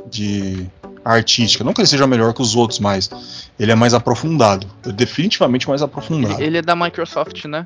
de 0.09 0.67
artística. 1.03 1.63
Não 1.63 1.73
que 1.73 1.81
ele 1.81 1.87
seja 1.87 2.05
melhor 2.05 2.33
que 2.33 2.41
os 2.41 2.55
outros, 2.55 2.79
mas 2.79 3.49
ele 3.59 3.71
é 3.71 3.75
mais 3.75 3.93
aprofundado. 3.93 4.67
É 4.85 4.91
definitivamente 4.91 5.67
mais 5.67 5.81
aprofundado. 5.81 6.35
Ele, 6.35 6.43
ele 6.45 6.57
é 6.59 6.61
da 6.61 6.75
Microsoft, 6.75 7.45
né? 7.45 7.65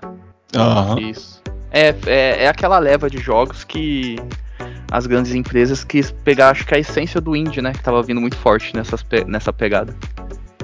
Aham. 0.56 1.00
Isso. 1.00 1.42
É, 1.70 1.90
é, 2.06 2.44
é 2.46 2.48
aquela 2.48 2.80
leva 2.80 3.10
de 3.10 3.18
jogos 3.18 3.64
que 3.66 4.16
as 4.90 5.06
grandes 5.06 5.34
empresas 5.36 5.84
quis 5.84 6.12
pegar, 6.12 6.52
acho 6.52 6.66
que 6.66 6.74
a 6.74 6.80
essência 6.80 7.20
do 7.20 7.36
indie, 7.36 7.62
né? 7.62 7.74
Que 7.74 7.84
tava 7.84 8.02
vindo 8.02 8.22
muito 8.22 8.38
forte 8.38 8.74
nessas 8.74 9.04
pe- 9.04 9.26
nessa 9.26 9.52
pegada. 9.52 9.94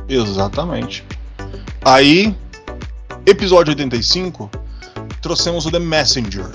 Exatamente. 0.07 1.03
Aí, 1.84 2.34
episódio 3.25 3.71
85, 3.71 4.49
trouxemos 5.21 5.65
o 5.65 5.71
The 5.71 5.80
Messenger. 5.80 6.45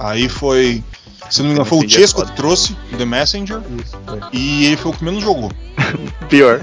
Aí 0.00 0.28
foi. 0.28 0.82
Se 1.28 1.40
não 1.40 1.48
me 1.48 1.52
engano, 1.52 1.66
foi 1.68 1.78
o 1.78 1.84
é 1.84 1.88
Chesco 1.88 2.24
que 2.24 2.32
trouxe 2.32 2.74
o 2.92 2.96
The 2.96 3.04
Messenger. 3.04 3.60
Isso, 3.80 3.96
foi. 4.06 4.20
E 4.32 4.66
ele 4.66 4.76
foi 4.78 4.90
o 4.90 4.94
que 4.94 5.04
menos 5.04 5.22
jogou. 5.22 5.52
Pior. 6.28 6.60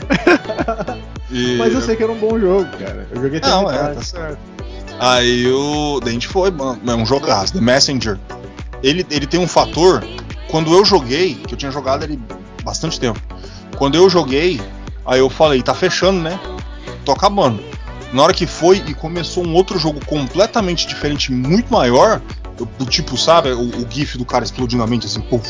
E- 1.32 1.56
Mas 1.58 1.74
eu 1.74 1.82
sei 1.82 1.96
que 1.96 2.04
era 2.04 2.12
um 2.12 2.18
bom 2.18 2.40
jogo, 2.40 2.66
cara. 2.78 3.08
Eu 3.12 3.22
joguei 3.22 3.38
até 3.38 3.48
Não, 3.48 3.72
é, 3.72 3.94
tá 3.94 4.02
certo. 4.02 4.40
Aí 5.00 5.48
o. 5.52 6.00
daí 6.02 6.10
A 6.10 6.14
gente 6.14 6.28
foi, 6.28 6.50
mano, 6.52 6.80
é 6.86 6.96
um 6.96 7.06
jogaço. 7.06 7.54
The 7.54 7.62
Messenger. 7.62 8.18
Ele, 8.82 9.06
ele 9.10 9.28
tem 9.28 9.40
um 9.40 9.48
fator. 9.48 10.04
Quando 10.50 10.74
eu 10.74 10.84
joguei, 10.84 11.36
que 11.36 11.54
eu 11.54 11.58
tinha 11.58 11.72
jogado 11.72 12.04
ele 12.04 12.20
bastante 12.64 13.00
tempo. 13.00 13.22
Quando 13.78 13.96
eu 13.96 14.10
joguei, 14.10 14.60
aí 15.06 15.20
eu 15.20 15.30
falei, 15.30 15.62
tá 15.62 15.74
fechando, 15.74 16.20
né? 16.22 16.40
Tô 17.06 17.12
acabando. 17.12 17.62
Na 18.14 18.24
hora 18.24 18.34
que 18.34 18.48
foi 18.48 18.82
e 18.88 18.94
começou 18.94 19.46
um 19.46 19.54
outro 19.54 19.78
jogo 19.78 20.04
completamente 20.06 20.88
diferente, 20.88 21.32
muito 21.32 21.72
maior, 21.72 22.22
eu, 22.60 22.66
do 22.78 22.86
tipo, 22.86 23.18
sabe, 23.18 23.52
o, 23.52 23.62
o 23.62 23.88
GIF 23.90 24.18
do 24.18 24.26
cara 24.26 24.44
explodindo 24.44 24.84
a 24.84 24.88
mente 24.88 25.06
assim, 25.06 25.22
puf. 25.22 25.48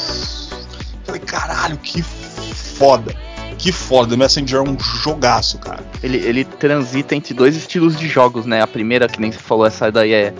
Falei, 1.04 1.22
caralho, 1.22 1.78
que 1.78 2.02
foda. 2.02 3.16
Que 3.58 3.72
foda. 3.72 4.10
The 4.12 4.18
Messenger 4.18 4.60
é 4.60 4.62
um 4.62 4.78
jogaço, 4.80 5.58
cara. 5.58 5.84
Ele, 6.04 6.18
ele 6.18 6.44
transita 6.46 7.16
entre 7.16 7.34
dois 7.34 7.56
estilos 7.56 7.98
de 7.98 8.08
jogos, 8.08 8.46
né? 8.46 8.62
A 8.62 8.68
primeira, 8.68 9.08
que 9.08 9.20
nem 9.20 9.32
você 9.32 9.40
falou, 9.40 9.66
essa 9.66 9.92
daí 9.92 10.14
é 10.14 10.34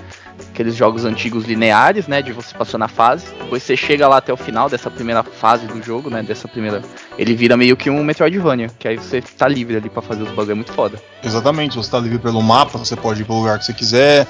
aqueles 0.52 0.76
jogos 0.76 1.04
antigos 1.04 1.46
lineares, 1.46 2.06
né? 2.08 2.22
De 2.22 2.32
você 2.32 2.56
passando 2.56 2.84
a 2.84 2.88
fase. 2.88 3.26
Depois 3.40 3.64
você 3.64 3.76
chega 3.76 4.08
lá 4.08 4.18
até 4.18 4.32
o 4.32 4.38
final 4.38 4.70
dessa 4.70 4.92
primeira 4.92 5.24
fase 5.24 5.66
do 5.66 5.82
jogo, 5.82 6.10
né? 6.10 6.22
Dessa 6.22 6.48
primeira. 6.48 6.84
Ele 7.18 7.34
vira 7.34 7.58
meio 7.58 7.76
que 7.76 7.90
um 7.90 8.04
Metroidvania, 8.04 8.70
que 8.78 8.88
aí 8.88 8.98
você 8.98 9.22
tá 9.22 9.48
livre 9.48 9.78
ali 9.78 9.90
pra 9.90 10.02
fazer 10.02 10.24
os 10.24 10.30
bagulho, 10.30 10.52
é 10.52 10.56
muito 10.56 10.74
foda. 10.74 11.02
Exatamente, 11.24 11.76
você 11.76 11.88
está 11.88 12.00
livre 12.00 12.20
pelo 12.20 12.42
mapa, 12.44 12.78
você 12.78 12.96
pode 12.96 13.22
ir 13.22 13.26
pelo 13.26 13.40
lugar 13.40 13.58
que 13.58 13.66
você 13.66 13.74
quiser. 13.74 14.28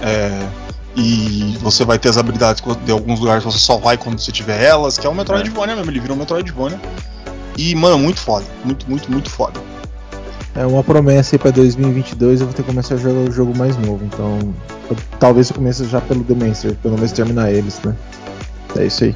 é, 0.00 0.48
e 0.96 1.56
você 1.60 1.84
vai 1.84 1.98
ter 1.98 2.08
as 2.08 2.16
habilidades 2.18 2.62
de 2.84 2.92
alguns 2.92 3.18
lugares 3.20 3.42
você 3.42 3.58
só 3.58 3.76
vai 3.78 3.96
quando 3.96 4.18
você 4.18 4.30
tiver 4.30 4.62
elas, 4.62 4.98
que 4.98 5.06
é 5.06 5.10
um 5.10 5.14
Metroidvania 5.14 5.74
mesmo, 5.76 5.90
ele 5.90 6.00
vira 6.00 6.12
um 6.12 6.16
Metroidvania. 6.16 6.80
E, 7.56 7.74
mano, 7.74 7.98
muito 7.98 8.20
foda. 8.20 8.46
Muito, 8.64 8.88
muito, 8.88 9.10
muito 9.10 9.28
foda. 9.30 9.60
É 10.54 10.66
uma 10.66 10.84
promessa 10.84 11.34
aí 11.34 11.38
pra 11.38 11.50
2022, 11.50 12.40
eu 12.40 12.46
vou 12.46 12.54
ter 12.54 12.62
que 12.62 12.68
começar 12.68 12.94
a 12.94 12.98
jogar 12.98 13.20
o 13.20 13.32
jogo 13.32 13.56
mais 13.56 13.76
novo. 13.78 14.04
Então, 14.04 14.54
eu- 14.90 14.96
talvez 15.18 15.48
eu 15.48 15.56
comece 15.56 15.84
já 15.86 16.00
pelo 16.00 16.22
Demencer, 16.22 16.74
pelo 16.76 16.94
menos 16.94 17.12
terminar 17.12 17.50
eles, 17.50 17.80
né? 17.82 17.96
É 18.76 18.84
isso 18.84 19.04
aí. 19.04 19.14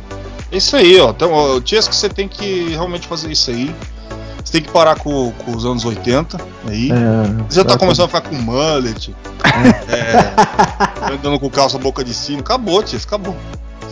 É 0.50 0.56
isso 0.56 0.76
aí, 0.76 0.98
ó. 0.98 1.10
Então, 1.10 1.32
ó, 1.32 1.60
Tias, 1.60 1.86
que 1.88 1.94
você 1.94 2.08
tem 2.08 2.26
que 2.26 2.68
realmente 2.70 3.06
fazer 3.06 3.30
isso 3.30 3.50
aí. 3.50 3.74
Você 4.46 4.52
tem 4.52 4.62
que 4.62 4.70
parar 4.70 4.96
com, 4.96 5.32
com 5.32 5.56
os 5.56 5.66
anos 5.66 5.84
80 5.84 6.38
aí. 6.68 6.88
É, 6.92 7.42
Você 7.48 7.56
já 7.56 7.64
tá 7.64 7.76
começando 7.76 8.04
a 8.04 8.06
ficar 8.06 8.20
com 8.20 8.36
mullet, 8.36 9.12
é, 9.88 11.12
andando 11.12 11.40
com 11.40 11.50
calça 11.50 11.76
boca 11.78 12.04
de 12.04 12.14
sino. 12.14 12.42
Acabou, 12.42 12.80
Tias, 12.80 13.04
acabou. 13.04 13.34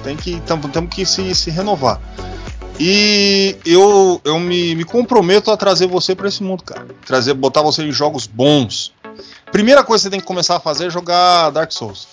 Tem 0.04 0.16
que, 0.16 0.40
temos 0.72 0.94
que 0.94 1.04
se, 1.04 1.34
se 1.34 1.50
renovar. 1.50 2.00
E 2.78 3.56
eu, 3.66 4.20
eu 4.24 4.38
me, 4.38 4.76
me 4.76 4.84
comprometo 4.84 5.50
a 5.50 5.56
trazer 5.56 5.88
você 5.88 6.14
pra 6.14 6.28
esse 6.28 6.40
mundo, 6.40 6.62
cara. 6.62 6.86
Trazer, 7.04 7.34
botar 7.34 7.60
você 7.60 7.82
em 7.82 7.90
jogos 7.90 8.28
bons. 8.28 8.92
Primeira 9.50 9.82
coisa 9.82 10.02
que 10.02 10.04
você 10.04 10.10
tem 10.10 10.20
que 10.20 10.26
começar 10.26 10.56
a 10.56 10.60
fazer 10.60 10.86
é 10.86 10.90
jogar 10.90 11.50
Dark 11.50 11.72
Souls. 11.72 12.06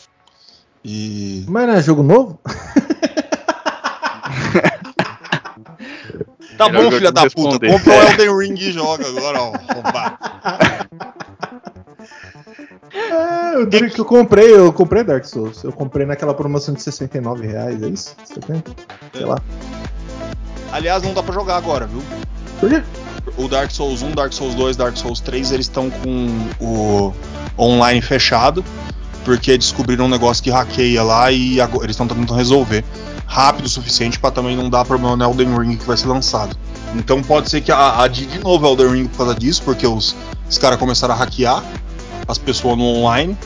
E. 0.83 1.45
Mas 1.47 1.67
não 1.67 1.75
é 1.75 1.83
jogo 1.83 2.01
novo? 2.01 2.39
Tá 6.61 6.69
Melhor 6.69 6.91
bom, 6.91 6.97
filha 6.97 7.11
da 7.11 7.27
puta. 7.27 7.67
Compra 7.67 7.91
o 7.91 8.03
Elden 8.11 8.37
Ring 8.37 8.53
e 8.53 8.71
joga 8.71 9.07
agora, 9.07 9.41
ó. 9.41 9.51
É, 12.93 13.55
eu 13.55 13.65
diria 13.65 13.89
que 13.89 13.99
eu 13.99 14.05
comprei, 14.05 14.53
eu 14.53 14.71
comprei 14.71 15.01
Dark 15.01 15.23
Souls. 15.23 15.63
Eu 15.63 15.71
comprei 15.71 16.05
naquela 16.05 16.33
promoção 16.33 16.73
de 16.73 16.81
69 16.81 17.47
reais, 17.47 17.81
é 17.81 17.87
isso? 17.87 18.15
70? 18.25 18.71
Sei 19.13 19.25
lá. 19.25 19.37
Aliás, 20.73 21.01
não 21.01 21.13
dá 21.13 21.23
pra 21.23 21.33
jogar 21.33 21.55
agora, 21.55 21.87
viu? 21.87 22.03
Por 22.59 22.69
quê? 22.69 22.83
O 23.37 23.47
Dark 23.47 23.71
Souls 23.71 24.01
1, 24.01 24.11
Dark 24.11 24.33
Souls 24.33 24.55
2, 24.55 24.75
Dark 24.75 24.97
Souls 24.97 25.21
3, 25.21 25.53
eles 25.53 25.67
estão 25.67 25.89
com 25.89 26.27
o 26.59 27.13
online 27.57 28.01
fechado, 28.01 28.63
porque 29.23 29.57
descobriram 29.57 30.05
um 30.05 30.09
negócio 30.09 30.43
que 30.43 30.49
hackeia 30.49 31.03
lá 31.03 31.31
e 31.31 31.59
agora 31.61 31.85
eles 31.85 31.93
estão 31.93 32.07
tentando 32.07 32.33
resolver 32.33 32.83
rápido 33.27 33.65
o 33.65 33.69
suficiente 33.69 34.19
pra 34.19 34.29
também 34.31 34.55
não 34.57 34.69
dar 34.69 34.83
problema 34.83 35.15
no 35.15 35.23
Elden 35.23 35.57
Ring 35.57 35.75
que 35.77 35.85
vai 35.85 35.95
ser 35.95 36.07
lançado. 36.07 36.55
Então 36.95 37.21
pode 37.23 37.49
ser 37.49 37.61
que 37.61 37.71
a- 37.71 38.05
de 38.07 38.27
novo 38.39 38.65
o 38.67 38.71
Elden 38.71 38.91
Ring 38.91 39.07
por 39.07 39.17
causa 39.19 39.35
disso, 39.35 39.61
porque 39.63 39.87
os, 39.87 40.15
os 40.49 40.57
caras 40.57 40.77
começaram 40.77 41.13
a 41.13 41.17
hackear 41.17 41.63
as 42.27 42.37
pessoas 42.37 42.77
no 42.77 42.83
online. 42.83 43.37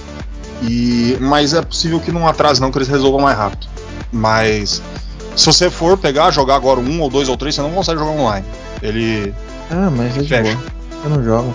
E, 0.64 1.18
mas 1.20 1.54
é 1.54 1.62
possível 1.62 2.00
que 2.00 2.12
não 2.12 2.28
atrase 2.28 2.62
não, 2.62 2.72
que 2.72 2.78
eles 2.78 2.88
resolvam 2.88 3.20
mais 3.22 3.38
rápido. 3.38 3.68
Mas 4.12 4.82
se 5.36 5.46
você 5.46 5.70
for 5.70 5.98
pegar, 5.98 6.32
jogar 6.32 6.56
agora 6.56 6.80
um 6.80 7.02
ou 7.02 7.10
dois 7.10 7.28
ou 7.30 7.36
três, 7.38 7.54
você 7.54 7.62
não 7.62 7.72
consegue 7.72 8.00
jogar 8.00 8.12
online. 8.12 8.46
Ele 8.82 9.34
Ah, 9.70 9.92
mas 9.92 10.18
é 10.18 10.22
de 10.22 10.42
boa. 10.42 10.64
Eu 11.04 11.10
não 11.10 11.24
jogo. 11.24 11.54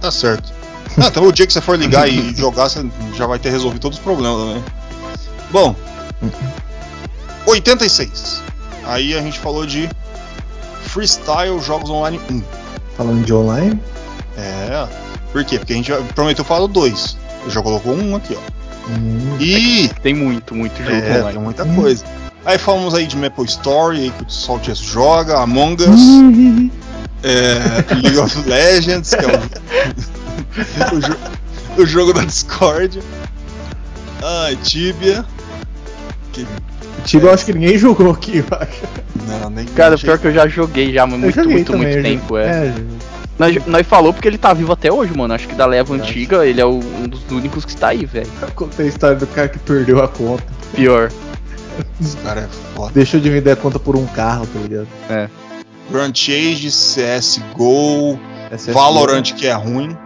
Tá 0.00 0.10
certo. 0.10 0.52
Ah, 1.00 1.06
então 1.08 1.24
o 1.24 1.32
dia 1.32 1.46
que 1.46 1.52
você 1.52 1.60
for 1.60 1.78
ligar 1.78 2.08
e 2.08 2.34
jogar, 2.34 2.68
você 2.68 2.84
já 3.14 3.26
vai 3.26 3.38
ter 3.38 3.50
resolvido 3.50 3.80
todos 3.80 3.98
os 3.98 4.04
problemas, 4.04 4.54
né? 4.56 4.62
Bom. 5.50 5.74
86. 7.46 8.42
Aí 8.84 9.14
a 9.14 9.20
gente 9.22 9.38
falou 9.38 9.66
de 9.66 9.88
Freestyle 10.86 11.60
Jogos 11.60 11.90
Online 11.90 12.20
1. 12.30 12.42
Falando 12.96 13.24
de 13.24 13.32
online, 13.32 13.80
É. 14.36 14.86
Por 15.32 15.44
quê? 15.44 15.58
Porque 15.58 15.72
a 15.72 15.76
gente 15.76 15.92
prometeu 16.14 16.44
falar 16.44 16.60
do 16.60 16.68
2. 16.68 17.16
Eu 17.44 17.50
já 17.50 17.62
colocou 17.62 17.94
um 17.94 18.16
aqui, 18.16 18.36
ó. 18.36 18.90
Hum, 18.90 19.36
E 19.38 19.88
Tem 20.02 20.14
muito, 20.14 20.54
muito 20.54 20.76
jogo 20.82 20.90
é, 20.90 21.00
tem 21.02 21.20
online. 21.20 21.38
muita 21.38 21.64
Hum. 21.64 21.74
coisa. 21.76 22.04
Aí 22.44 22.56
falamos 22.56 22.94
aí 22.94 23.06
de 23.06 23.16
Maple 23.16 23.44
Story, 23.44 24.00
aí 24.00 24.10
que 24.10 24.24
o 24.24 24.30
Saltias 24.30 24.78
joga, 24.78 25.38
Among 25.40 25.82
Us, 25.82 26.70
é, 27.22 27.94
League 27.94 28.18
of 28.18 28.48
Legends, 28.48 29.10
que 29.14 29.24
é 29.24 29.28
o, 29.28 29.40
o, 30.94 31.00
jo- 31.00 31.82
o 31.82 31.86
jogo 31.86 32.12
da 32.12 32.22
Discord. 32.24 33.00
Ah, 34.22 34.50
Tibia. 34.62 35.24
Que, 36.32 36.46
Tibia 37.04 37.28
eu 37.28 37.34
acho 37.34 37.44
que 37.44 37.52
ninguém 37.52 37.78
jogou 37.78 38.10
aqui, 38.10 38.38
eu 38.38 38.58
acho. 38.58 38.82
não, 39.42 39.50
nem 39.50 39.64
Cara, 39.66 39.96
pior 39.96 40.18
que 40.18 40.26
eu 40.26 40.32
já 40.32 40.46
joguei 40.48 40.92
já, 40.92 41.06
mas 41.06 41.14
Eu 41.14 41.20
muito, 41.20 41.34
joguei 41.36 41.52
muito, 41.54 41.72
também, 41.72 41.92
muito 41.92 42.02
tempo, 42.02 42.36
é. 42.36 42.66
é. 42.68 42.74
Nós, 43.38 43.66
nós 43.66 43.86
falou 43.86 44.12
porque 44.12 44.26
ele 44.26 44.36
tá 44.38 44.52
vivo 44.52 44.72
até 44.72 44.92
hoje, 44.92 45.16
mano. 45.16 45.32
Acho 45.32 45.46
que 45.46 45.54
da 45.54 45.64
leva 45.64 45.94
antiga, 45.94 46.44
ele 46.44 46.60
é 46.60 46.64
o- 46.66 46.80
um 46.80 47.06
dos 47.08 47.20
únicos 47.30 47.64
que 47.64 47.70
está 47.70 47.88
aí, 47.88 48.04
velho. 48.04 48.28
Eu 48.42 48.48
contei 48.48 48.86
a 48.86 48.88
história 48.88 49.16
do 49.16 49.26
cara 49.28 49.48
que 49.48 49.58
perdeu 49.60 50.02
a 50.02 50.08
conta. 50.08 50.42
Pior. 50.74 51.12
Esse 52.00 52.16
cara 52.16 52.40
é 52.40 52.48
foda. 52.74 52.90
Deixou 52.92 53.20
de 53.20 53.30
vender 53.30 53.52
a 53.52 53.56
conta 53.56 53.78
por 53.78 53.94
um 53.96 54.04
carro, 54.06 54.44
tá 54.48 54.58
ligado? 54.58 54.88
Grand 55.90 56.12
Chase, 56.12 56.68
CSGO, 56.68 58.18
é 58.50 58.72
Valorant 58.72 59.22
que 59.32 59.46
é 59.46 59.52
ruim. 59.54 59.96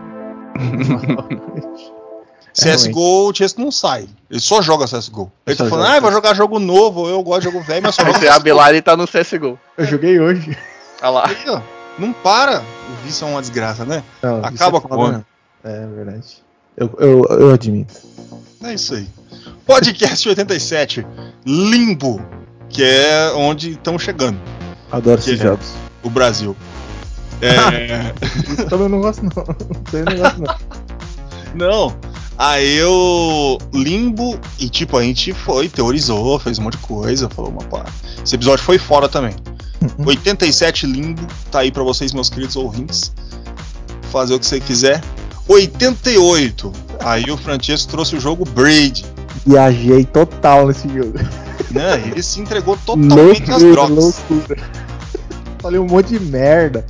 É 2.60 2.74
CSGO, 2.74 3.30
o 3.30 3.34
Chesco 3.34 3.60
não 3.62 3.72
sai. 3.72 4.06
Ele 4.30 4.40
só 4.40 4.60
joga 4.60 4.84
CSGO. 4.84 5.32
Ele 5.46 5.56
tá 5.56 5.66
falando, 5.66 5.86
ah, 5.88 6.00
vai 6.00 6.12
jogar 6.12 6.34
jogo 6.34 6.58
novo, 6.58 7.08
eu 7.08 7.22
gosto 7.22 7.40
de 7.40 7.44
jogo 7.50 7.64
velho, 7.64 7.82
mas 7.82 7.94
só 7.94 8.04
joga 8.04 8.18
Você 8.18 8.28
abre 8.28 8.52
lá 8.52 8.70
e 8.74 8.82
tá 8.82 8.94
no 8.94 9.06
CSGO. 9.06 9.58
Eu 9.78 9.86
joguei 9.86 10.20
hoje. 10.20 10.56
Olha 11.00 11.10
lá. 11.10 11.28
Aí, 11.28 11.36
ó, 11.48 11.60
não 11.98 12.12
para. 12.12 12.60
O 12.60 13.06
vício 13.06 13.26
é 13.26 13.30
uma 13.30 13.40
desgraça, 13.40 13.86
né? 13.86 14.04
Não, 14.22 14.38
isso 14.40 14.48
Acaba 14.48 14.78
é 14.78 14.80
foda, 14.82 14.94
quando? 14.94 15.12
né? 15.16 15.24
É 15.64 15.86
verdade. 15.86 16.26
Eu, 16.76 16.90
eu, 16.98 17.24
eu 17.38 17.50
admito. 17.54 17.94
É 18.62 18.74
isso 18.74 18.94
aí. 18.94 19.08
Podcast 19.64 20.28
87, 20.28 21.06
Limbo, 21.46 22.20
que 22.68 22.84
é 22.84 23.32
onde 23.34 23.70
estamos 23.70 24.02
chegando, 24.02 24.38
Adoro 24.90 25.18
esses 25.18 25.40
é? 25.40 25.42
jogos. 25.42 25.72
o 26.02 26.10
Brasil. 26.10 26.54
É, 27.42 28.12
Isso 28.50 28.64
também 28.70 28.86
eu 28.86 28.88
não 28.88 29.00
gosto, 29.00 29.22
não. 29.22 29.44
Eu 29.92 30.04
não 30.04 30.16
gosto, 30.16 30.40
não. 31.54 31.68
não. 31.88 31.96
Aí 32.38 32.76
eu. 32.76 33.58
Limbo, 33.74 34.38
e 34.58 34.68
tipo, 34.68 34.96
a 34.96 35.02
gente 35.02 35.32
foi, 35.32 35.68
teorizou, 35.68 36.38
fez 36.38 36.58
um 36.58 36.62
monte 36.62 36.76
de 36.76 36.78
coisa, 36.86 37.28
falou 37.28 37.50
uma 37.50 37.62
pá. 37.64 37.84
Esse 38.24 38.34
episódio 38.36 38.64
foi 38.64 38.78
fora 38.78 39.08
também. 39.08 39.34
87 40.04 40.86
Limbo, 40.86 41.26
tá 41.50 41.60
aí 41.60 41.70
pra 41.72 41.82
vocês, 41.82 42.12
meus 42.12 42.30
queridos 42.30 42.56
ouvintes. 42.56 43.12
Fazer 44.10 44.34
o 44.34 44.38
que 44.38 44.46
você 44.46 44.60
quiser. 44.60 45.02
88. 45.48 46.72
Aí 47.00 47.30
o 47.30 47.36
Francesco 47.36 47.90
trouxe 47.90 48.16
o 48.16 48.20
jogo 48.20 48.44
Braid. 48.44 49.04
Viajei 49.46 50.04
total 50.04 50.68
nesse 50.68 50.88
jogo. 50.88 51.18
Né? 51.70 52.00
Ele 52.06 52.22
se 52.22 52.40
entregou 52.40 52.76
totalmente 52.86 53.50
às 53.50 53.62
Loucura, 53.62 53.72
drogas. 53.72 54.22
loucura. 54.30 54.56
Falei 55.60 55.80
um 55.80 55.86
monte 55.86 56.18
de 56.18 56.20
merda. 56.20 56.86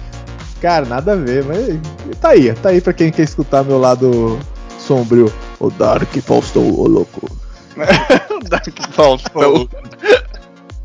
Cara, 0.63 0.87
nada 0.87 1.13
a 1.13 1.17
ver, 1.17 1.45
mas 1.45 1.77
tá 2.21 2.31
aí, 2.31 2.53
tá 2.55 2.69
aí 2.71 2.81
pra 2.81 2.93
quem 2.93 3.11
quer 3.11 3.23
escutar 3.25 3.65
meu 3.65 3.79
lado 3.79 4.39
sombrio. 4.79 5.31
O 5.59 5.69
Dark 5.71 6.09
Faustão, 6.25 6.63
ô 6.73 6.87
louco. 6.87 7.29
Dark 8.49 8.69
Faustão. 8.93 9.69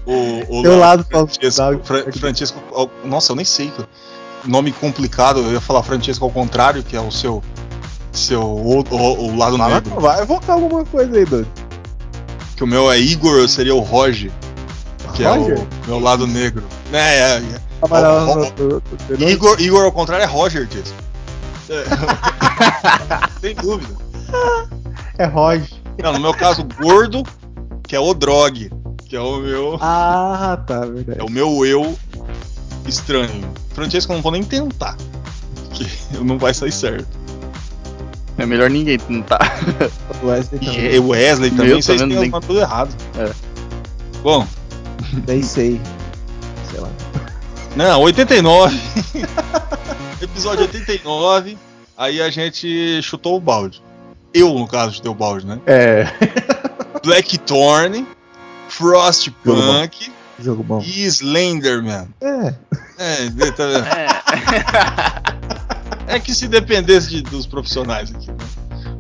O, 0.05 0.11
o, 0.11 0.59
o 0.59 0.61
Meu 0.63 0.77
lado 0.79 1.05
Francesco, 1.05 1.61
Faustão. 1.61 1.79
Fra- 1.83 2.11
Francesco, 2.11 2.59
ó, 2.71 2.87
nossa, 3.05 3.31
eu 3.31 3.35
nem 3.35 3.45
sei. 3.45 3.71
Nome 4.45 4.71
complicado, 4.71 5.41
eu 5.41 5.51
ia 5.53 5.61
falar 5.61 5.83
Francesco 5.83 6.25
ao 6.25 6.31
contrário, 6.31 6.81
que 6.83 6.95
é 6.95 7.01
o 7.01 7.11
seu. 7.11 7.43
Seu. 8.11 8.41
O, 8.41 8.79
o- 8.79 9.27
o 9.31 9.37
lado 9.37 9.57
Vai, 9.57 9.73
negro. 9.75 9.99
vai 10.01 10.21
evocar 10.21 10.55
alguma 10.55 10.83
coisa 10.85 11.15
aí, 11.15 11.25
doido. 11.25 11.47
Que 12.55 12.63
o 12.63 12.67
meu 12.67 12.91
é 12.91 12.97
Igor, 12.99 13.47
seria 13.47 13.75
o 13.75 13.79
Roger. 13.79 14.31
Que 15.13 15.23
é 15.23 15.29
Roger? 15.29 15.59
o 15.59 15.67
meu 15.88 15.99
lado 15.99 16.27
negro. 16.27 16.63
É, 16.91 16.97
é, 16.97 17.38
é. 17.38 17.61
Ó. 17.81 17.88
no- 17.88 18.35
no- 18.35 18.81
no- 19.17 19.29
Igor, 19.29 19.59
Igor 19.61 19.84
ao 19.85 19.91
contrário 19.91 20.23
é 20.23 20.27
Roger, 20.27 20.67
Tiesco. 20.67 20.95
É. 21.69 21.84
Sem 23.41 23.55
dúvida. 23.55 23.95
É 25.17 25.25
Roger. 25.25 25.67
Não, 26.01 26.13
no 26.13 26.19
meu 26.19 26.34
caso, 26.34 26.65
gordo, 26.79 27.23
que 27.84 27.95
é 27.95 27.99
o 27.99 28.13
Drog, 28.13 28.71
que 29.05 29.15
é 29.15 29.19
o 29.19 29.38
meu. 29.38 29.77
Ah, 29.81 30.59
tá, 30.65 30.81
verdade. 30.81 31.19
É 31.19 31.23
o 31.23 31.29
meu 31.29 31.65
eu 31.65 31.97
estranho. 32.85 33.49
Francesco, 33.73 34.11
eu 34.11 34.15
não 34.15 34.23
vou 34.23 34.31
nem 34.31 34.43
tentar. 34.43 34.95
Que 35.73 35.88
não 36.23 36.38
vai 36.38 36.53
sair 36.53 36.71
certo. 36.71 37.07
É 38.38 38.45
melhor 38.45 38.69
ninguém 38.69 38.97
tentar. 38.99 39.39
O 40.21 40.27
Wesley 40.27 40.59
também. 40.59 40.93
E 40.95 40.99
o 40.99 41.07
Wesley 41.09 41.49
também, 41.51 41.67
Meu, 41.67 41.81
vocês 41.81 42.01
têm 42.01 42.31
tudo 42.31 42.59
errado. 42.59 42.95
É. 43.17 43.31
Bom, 44.21 44.47
Nem 45.27 45.41
sei. 45.43 45.79
Sei 46.69 46.79
lá. 46.79 46.89
não, 47.75 48.01
89. 48.01 48.77
Episódio 50.21 50.63
89. 50.63 51.57
Aí 51.97 52.21
a 52.21 52.29
gente 52.29 53.01
chutou 53.01 53.37
o 53.37 53.39
balde. 53.39 53.81
Eu, 54.33 54.53
no 54.53 54.67
caso, 54.67 54.95
chutei 54.95 55.09
o 55.11 55.15
balde, 55.15 55.45
né? 55.47 55.59
É. 55.65 56.05
Blackthorn, 57.03 58.05
Frostpunk 58.67 60.11
Jogo 60.39 60.63
bom. 60.63 60.81
e 60.85 61.05
Slenderman. 61.05 62.07
É. 62.21 62.53
É, 62.99 63.51
tá 63.51 63.65
vendo? 63.65 63.85
É 66.07 66.19
que 66.19 66.33
se 66.33 66.47
dependesse 66.47 67.09
de- 67.09 67.21
dos 67.21 67.45
profissionais 67.45 68.11
aqui, 68.13 68.29
né? 68.31 68.37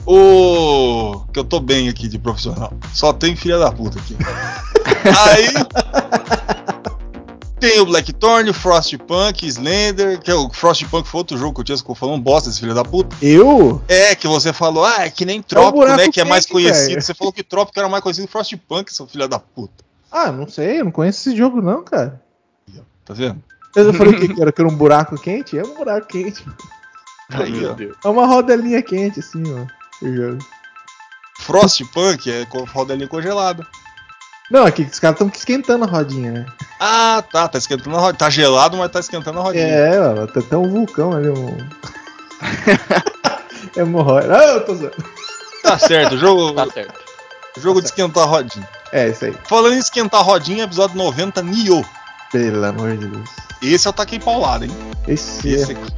O. 0.07 1.25
Que 1.33 1.39
eu 1.39 1.43
tô 1.43 1.59
bem 1.59 1.89
aqui 1.89 2.07
de 2.07 2.17
profissional. 2.17 2.71
Só 2.93 3.11
tem 3.11 3.35
filha 3.35 3.59
da 3.59 3.71
puta 3.71 3.99
aqui. 3.99 4.15
Aí. 5.27 5.47
Tem 7.59 7.79
o 7.79 7.85
Blackthorn, 7.85 8.49
o 8.49 8.53
Frostpunk, 8.53 9.45
Slender, 9.45 10.19
que 10.21 10.29
é 10.29 10.35
o 10.35 10.49
Frostpunk 10.49 11.07
foi 11.07 11.17
outro 11.17 11.37
jogo 11.37 11.55
que 11.55 11.61
eu 11.61 11.65
tinha 11.65 11.77
ficou 11.77 11.95
falando 11.95 12.21
bosta, 12.21 12.49
esse 12.49 12.59
filho 12.59 12.73
da 12.73 12.83
puta. 12.85 13.15
Eu? 13.19 13.81
É, 13.87 14.13
que 14.15 14.27
você 14.27 14.53
falou, 14.53 14.85
ah, 14.85 15.05
é 15.05 15.09
que 15.09 15.25
nem 15.25 15.41
Trópico, 15.41 15.79
buraco 15.79 15.97
né? 15.97 16.09
Que 16.09 16.21
é 16.21 16.23
mais 16.23 16.45
conhecido. 16.45 16.89
velho. 16.89 17.01
Você 17.01 17.13
falou 17.15 17.33
que 17.33 17.43
Trópico 17.43 17.79
era 17.79 17.89
mais 17.89 18.03
conhecido 18.03 18.27
que 18.27 18.31
Frostpunk, 18.31 18.93
seu 18.93 19.07
filho 19.07 19.27
da 19.27 19.39
puta. 19.39 19.83
Ah, 20.11 20.31
não 20.31 20.47
sei, 20.47 20.79
eu 20.79 20.85
não 20.85 20.91
conheço 20.91 21.27
esse 21.27 21.37
jogo 21.37 21.61
não, 21.61 21.83
cara. 21.83 22.21
Tá 23.03 23.13
vendo? 23.13 23.41
Eu 23.75 23.93
falei 23.93 24.13
o 24.13 24.19
que 24.19 24.33
que 24.33 24.41
era? 24.41 24.51
Que 24.51 24.61
era 24.61 24.69
um 24.69 24.75
buraco 24.75 25.19
quente? 25.19 25.57
É 25.57 25.63
um 25.63 25.75
buraco 25.75 26.07
quente. 26.07 26.45
Aí, 27.29 27.51
Meu 27.51 27.71
ó. 27.71 27.73
Deus. 27.73 27.97
É 28.03 28.07
uma 28.07 28.25
rodelinha 28.25 28.81
quente, 28.81 29.19
assim, 29.19 29.43
ó. 29.53 29.76
Frostpunk 31.39 32.31
é 32.31 32.45
com 32.45 32.63
rodelinha 32.65 33.07
congelada. 33.07 33.65
Não, 34.49 34.65
aqui 34.65 34.83
os 34.83 34.99
caras 34.99 35.15
estão 35.15 35.27
esquentando 35.33 35.83
a 35.83 35.87
rodinha, 35.87 36.31
né? 36.31 36.45
Ah, 36.79 37.21
tá, 37.31 37.47
tá 37.47 37.57
esquentando 37.57 37.95
a 37.97 37.99
rodinha. 37.99 38.17
Tá 38.19 38.29
gelado, 38.29 38.77
mas 38.77 38.89
tá 38.91 38.99
esquentando 38.99 39.39
a 39.39 39.43
rodinha. 39.43 39.65
É, 39.65 39.99
ó, 39.99 40.25
tem 40.27 40.41
até 40.41 40.55
um 40.57 40.69
vulcão 40.69 41.11
ali, 41.13 41.29
um. 41.29 41.57
Hemorroida. 43.75 44.37
Ah, 44.37 44.43
eu 44.53 44.65
tô 44.65 44.75
zoando. 44.75 44.95
Tá 45.61 45.77
certo, 45.77 46.15
o 46.15 46.17
jogo, 46.17 46.53
Tá 46.53 46.67
certo. 46.71 46.99
jogo 47.57 47.81
de 47.81 47.87
esquentar 47.87 48.23
a 48.23 48.27
rodinha. 48.27 48.67
É, 48.91 49.09
isso 49.09 49.25
aí. 49.25 49.35
Falando 49.45 49.73
em 49.75 49.79
esquentar 49.79 50.21
a 50.21 50.23
rodinha, 50.23 50.63
episódio 50.63 50.95
90, 50.95 51.41
Nioh. 51.43 51.83
Pelo 52.31 52.65
amor 52.65 52.97
de 52.97 53.07
Deus. 53.07 53.29
Esse 53.61 53.87
eu 53.87 53.93
taquei 53.93 54.19
paulada, 54.19 54.65
hein? 54.65 54.71
Esse, 55.07 55.47
Esse 55.49 55.71
é. 55.71 55.75
aqui. 55.75 55.93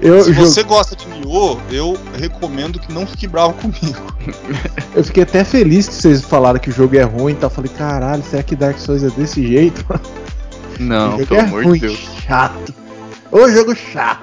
Eu, 0.00 0.22
Se 0.24 0.32
jogo- 0.32 0.46
você 0.46 0.62
gosta 0.62 0.94
de 0.96 1.06
Nioh, 1.08 1.58
eu 1.70 1.96
recomendo 2.18 2.78
que 2.78 2.92
não 2.92 3.06
fique 3.06 3.26
bravo 3.26 3.54
comigo. 3.54 4.14
eu 4.94 5.02
fiquei 5.04 5.22
até 5.22 5.42
feliz 5.44 5.88
que 5.88 5.94
vocês 5.94 6.22
falaram 6.22 6.58
que 6.58 6.70
o 6.70 6.72
jogo 6.72 6.96
é 6.96 7.02
ruim 7.02 7.32
e 7.32 7.36
tal. 7.36 7.48
Eu 7.48 7.54
Falei, 7.54 7.70
caralho, 7.76 8.22
será 8.22 8.42
que 8.42 8.54
Dark 8.54 8.78
Souls 8.78 9.02
é 9.02 9.10
desse 9.10 9.46
jeito? 9.46 9.84
Não, 10.78 11.08
o 11.16 11.18
jogo 11.18 11.26
pelo 11.26 11.40
é 11.40 11.44
amor 11.44 11.64
ruim, 11.64 11.74
de 11.78 11.86
Deus. 11.86 11.98
chato. 12.26 12.74
Ô 13.30 13.48
jogo 13.48 13.74
chato. 13.74 14.22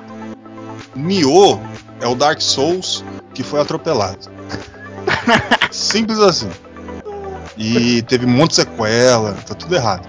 Nioh 0.96 1.60
é 2.02 2.08
o 2.08 2.16
Dark 2.16 2.42
Souls 2.42 3.04
que 3.34 3.42
foi 3.44 3.60
atropelado. 3.62 4.30
Simples 5.72 6.20
assim. 6.20 6.50
E 7.58 8.02
teve 8.04 8.26
um 8.26 8.30
monte 8.30 8.52
de 8.52 8.56
sequela, 8.58 9.34
tá 9.46 9.54
tudo 9.56 9.76
errado. 9.76 10.08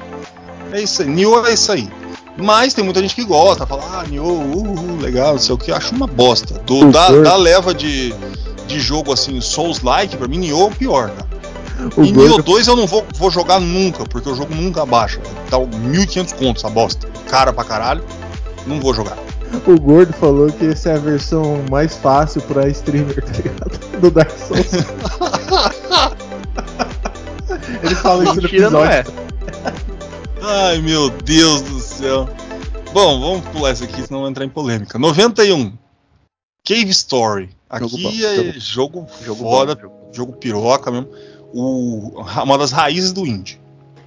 É 0.72 0.80
isso 0.82 1.02
aí. 1.02 1.08
Nioh 1.08 1.46
é 1.46 1.54
isso 1.54 1.72
aí. 1.72 1.88
Mas 2.36 2.72
tem 2.72 2.82
muita 2.84 3.00
gente 3.00 3.14
que 3.14 3.24
gosta, 3.24 3.66
fala, 3.66 3.82
ah, 3.92 4.04
Nioh, 4.08 4.24
uh, 4.24 4.62
uh, 4.62 5.00
legal, 5.00 5.32
não 5.32 5.38
sei 5.38 5.54
o 5.54 5.58
que, 5.58 5.70
acho 5.70 5.94
uma 5.94 6.06
bosta. 6.06 6.54
Do, 6.60 6.88
O 6.88 6.92
da, 6.92 7.10
da 7.10 7.36
leva 7.36 7.74
de, 7.74 8.14
de 8.66 8.80
jogo 8.80 9.12
assim, 9.12 9.40
Souls-like, 9.40 10.16
pra 10.16 10.26
mim, 10.26 10.38
Nioh 10.38 10.62
é 10.62 10.64
o 10.66 10.70
pior, 10.70 11.10
cara. 11.10 11.28
O 11.96 12.04
e 12.04 12.12
Nioh 12.12 12.28
gordo, 12.28 12.42
2 12.44 12.66
eu 12.68 12.76
não 12.76 12.86
vou, 12.86 13.04
vou 13.14 13.30
jogar 13.30 13.60
nunca, 13.60 14.04
porque 14.04 14.28
o 14.28 14.34
jogo 14.34 14.54
nunca 14.54 14.86
baixa. 14.86 15.20
Tá 15.50 15.58
1.500 15.58 16.34
contos 16.34 16.64
essa 16.64 16.72
bosta. 16.72 17.06
Cara 17.28 17.52
pra 17.52 17.64
caralho. 17.64 18.02
Não 18.66 18.80
vou 18.80 18.92
jogar. 18.94 19.16
o 19.66 19.80
gordo 19.80 20.12
falou 20.14 20.50
que 20.52 20.66
essa 20.66 20.90
é 20.90 20.94
a 20.94 20.98
versão 20.98 21.62
mais 21.70 21.96
fácil 21.96 22.42
pra 22.42 22.68
streamer, 22.68 23.22
tá 23.24 23.32
ligado? 23.32 23.98
Do 23.98 24.10
Dark 24.10 24.30
Souls. 24.30 24.66
Ele 27.82 27.94
fala 27.94 28.24
isso 28.24 28.36
no 28.36 28.42
Mentira 28.42 28.70
não 28.70 28.84
episódio. 28.84 29.10
é. 29.26 29.29
Ai, 30.42 30.78
meu 30.80 31.10
Deus 31.10 31.62
do 31.62 31.80
céu. 31.80 32.28
Bom, 32.92 33.20
vamos 33.20 33.46
pular 33.48 33.70
essa 33.70 33.84
aqui, 33.84 34.02
senão 34.02 34.22
vai 34.22 34.30
entrar 34.30 34.44
em 34.44 34.48
polêmica. 34.48 34.98
91. 34.98 35.72
Cave 36.64 36.90
Story. 36.90 37.50
Jogo 37.78 37.94
Aqui 37.96 38.02
bom, 38.02 38.10
é 38.10 38.34
jogo- 38.34 38.60
jogo, 38.60 39.06
Jogo 39.24 39.42
foda, 39.42 39.74
bom, 39.74 39.80
jogo- 39.82 40.08
jogo 40.12 40.32
piroca 40.34 40.90
mesmo. 40.90 41.08
O, 41.52 42.20
uma 42.42 42.58
das 42.58 42.72
raízes 42.72 43.12
do 43.12 43.26
indie. 43.26 43.60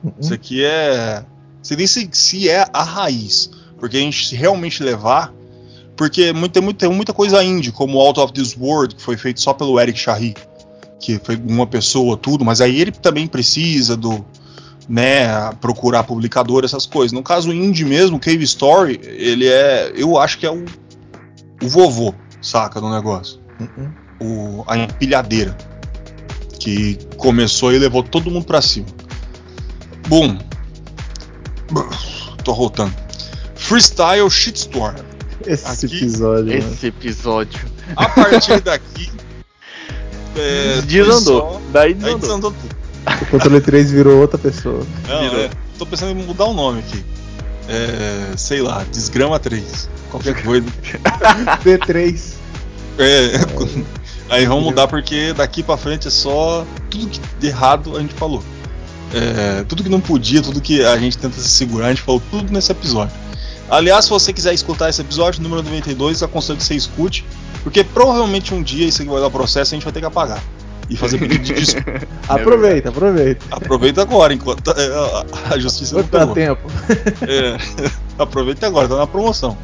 Uhum. 0.04 0.12
Isso 0.20 0.34
aqui 0.34 0.64
é. 0.66 1.24
Sei 1.62 1.78
nem 1.78 1.88
se, 1.88 2.10
se 2.12 2.50
é 2.50 2.68
a 2.74 2.84
raiz. 2.84 3.50
Porque 3.78 3.98
a 3.98 4.00
gente 4.00 4.28
se 4.28 4.36
realmente 4.36 4.84
levar. 4.84 5.34
Porque 5.96 6.34
muito- 6.34 6.54
tem, 6.54 6.62
muito- 6.64 6.78
tem 6.78 6.90
muita 6.90 7.14
coisa 7.14 7.44
indie, 7.44 7.72
como 7.72 8.00
Out 8.00 8.20
of 8.20 8.34
This 8.34 8.56
World, 8.60 8.96
que 8.96 9.02
foi 9.02 9.16
feito 9.16 9.40
só 9.40 9.54
pelo 9.54 9.80
Eric 9.80 9.98
Chahi, 10.00 10.34
que 11.00 11.20
foi 11.20 11.36
uma 11.36 11.68
pessoa, 11.68 12.18
tudo, 12.18 12.44
mas 12.44 12.60
aí 12.62 12.82
ele 12.82 12.92
também 12.92 13.28
precisa 13.28 13.96
do. 13.96 14.26
Né, 14.90 15.52
procurar 15.62 16.04
publicador, 16.04 16.64
essas 16.66 16.86
coisas. 16.86 17.12
No 17.12 17.24
caso 17.24 17.52
indie 17.54 17.86
mesmo, 17.86 18.20
Cave 18.20 18.44
Story, 18.44 19.00
ele 19.04 19.48
é. 19.48 19.92
Eu 19.96 20.18
acho 20.18 20.38
que 20.38 20.46
é 20.46 20.52
o, 20.52 20.64
o 21.62 21.68
vovô, 21.70 22.14
saca, 22.42 22.80
do 22.82 22.90
negócio. 22.90 23.40
Uhum. 23.60 23.92
O, 24.60 24.64
a 24.68 24.78
empilhadeira. 24.78 25.56
Que 26.60 26.98
começou 27.18 27.74
e 27.74 27.78
levou 27.80 28.02
todo 28.04 28.32
mundo 28.32 28.46
pra 28.46 28.62
cima. 28.62 28.86
Boom. 30.08 30.38
Tô 32.44 32.52
rotando. 32.52 32.94
Freestyle 33.56 34.30
Shitstorm. 34.30 34.96
Esse 35.46 35.86
Aqui- 35.86 35.98
episódio. 35.98 36.46
mano. 36.58 36.74
Esse 36.74 36.88
episódio. 36.88 37.60
A 37.96 38.08
partir 38.10 38.62
daqui. 38.62 39.12
É, 40.36 40.82
desandou. 40.82 41.42
só- 41.42 41.62
Daí 41.72 41.90
Aí 41.90 41.94
desandou. 41.94 42.20
desandou 42.20 42.52
tudo. 42.54 42.76
O 43.22 43.26
controle 43.26 43.62
3 43.62 43.92
virou 43.92 44.22
outra 44.22 44.38
pessoa. 44.38 44.86
Não, 45.08 45.22
Virou. 45.22 45.40
é, 45.42 45.50
tô 45.78 45.86
pensando 45.86 46.12
em 46.12 46.24
mudar 46.26 46.46
o 46.46 46.54
nome 46.54 46.80
aqui. 46.80 47.04
É, 47.68 48.36
sei 48.38 48.62
lá, 48.62 48.86
Desgrama 48.92 49.40
3. 49.40 49.90
Qualquer 50.10 50.42
coisa. 50.44 50.66
D3. 51.64 52.34
É, 52.98 53.32
aí 54.30 54.46
vamos 54.46 54.64
mudar 54.64 54.88
porque 54.88 55.34
daqui 55.34 55.64
pra 55.64 55.78
frente 55.78 56.08
é 56.08 56.12
só 56.12 56.66
tudo 56.90 57.08
que 57.08 57.20
de 57.40 57.48
errado 57.48 57.98
a 57.98 58.00
gente 58.00 58.14
falou. 58.14 58.44
É, 59.14 59.64
tudo 59.64 59.84
que 59.84 59.90
não 59.90 60.02
podia, 60.02 60.42
tudo 60.42 60.60
que 60.60 60.84
a 60.84 60.98
gente 60.98 61.18
tenta 61.18 61.40
se 61.40 61.50
segurar, 61.50 61.88
a 61.88 61.90
gente 61.90 62.02
falou 62.02 62.22
tudo 62.32 62.52
nesse 62.52 62.72
episódio. 62.72 63.16
Aliás, 63.70 64.06
se 64.06 64.12
você 64.12 64.34
quiser 64.34 64.54
escutar 64.54 64.90
esse 64.90 65.02
episódio, 65.02 65.42
número 65.42 65.64
92, 65.64 66.22
aconselho 66.22 66.58
que 66.58 66.64
você 66.64 66.76
escute, 66.76 67.26
porque 67.64 67.84
provavelmente 67.84 68.54
um 68.54 68.62
dia 68.62 68.86
isso 68.86 69.02
aqui 69.02 69.10
vai 69.10 69.22
dar 69.22 69.30
processo 69.30 69.74
e 69.74 69.76
a 69.76 69.78
gente 69.78 69.84
vai 69.84 69.94
ter 69.94 70.00
que 70.00 70.06
apagar. 70.06 70.44
E 70.94 70.98
fazer 70.98 71.18
pedido 71.18 71.44
de 71.44 71.54
desculpa. 71.54 71.92
Aproveita, 72.30 72.90
aproveita. 72.90 73.46
Aproveita 73.52 74.02
agora, 74.04 74.34
enquanto 74.34 74.72
é, 74.72 74.86
a- 74.88 75.54
a 75.56 75.60
justiça 75.60 75.96
não 75.96 76.02
Muito 76.04 76.12
dá 76.12 76.20
pegou. 76.20 76.36
tempo. 76.36 76.62
É, 77.28 77.58
aproveita 78.18 78.68
agora, 78.68 78.88
tá 78.88 78.96
na 78.96 79.08
promoção. 79.08 79.58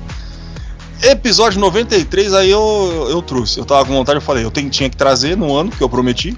Episódio 1.01 1.59
93, 1.61 2.33
aí 2.33 2.49
eu, 2.51 3.07
eu 3.09 3.21
trouxe. 3.21 3.57
Eu 3.59 3.65
tava 3.65 3.85
com 3.85 3.93
vontade, 3.93 4.17
eu 4.17 4.21
falei, 4.21 4.43
eu 4.43 4.51
tenho- 4.51 4.69
tinha 4.69 4.89
que 4.89 4.97
trazer 4.97 5.37
no 5.37 5.55
ano 5.55 5.71
que 5.71 5.81
eu 5.81 5.87
prometi. 5.87 6.37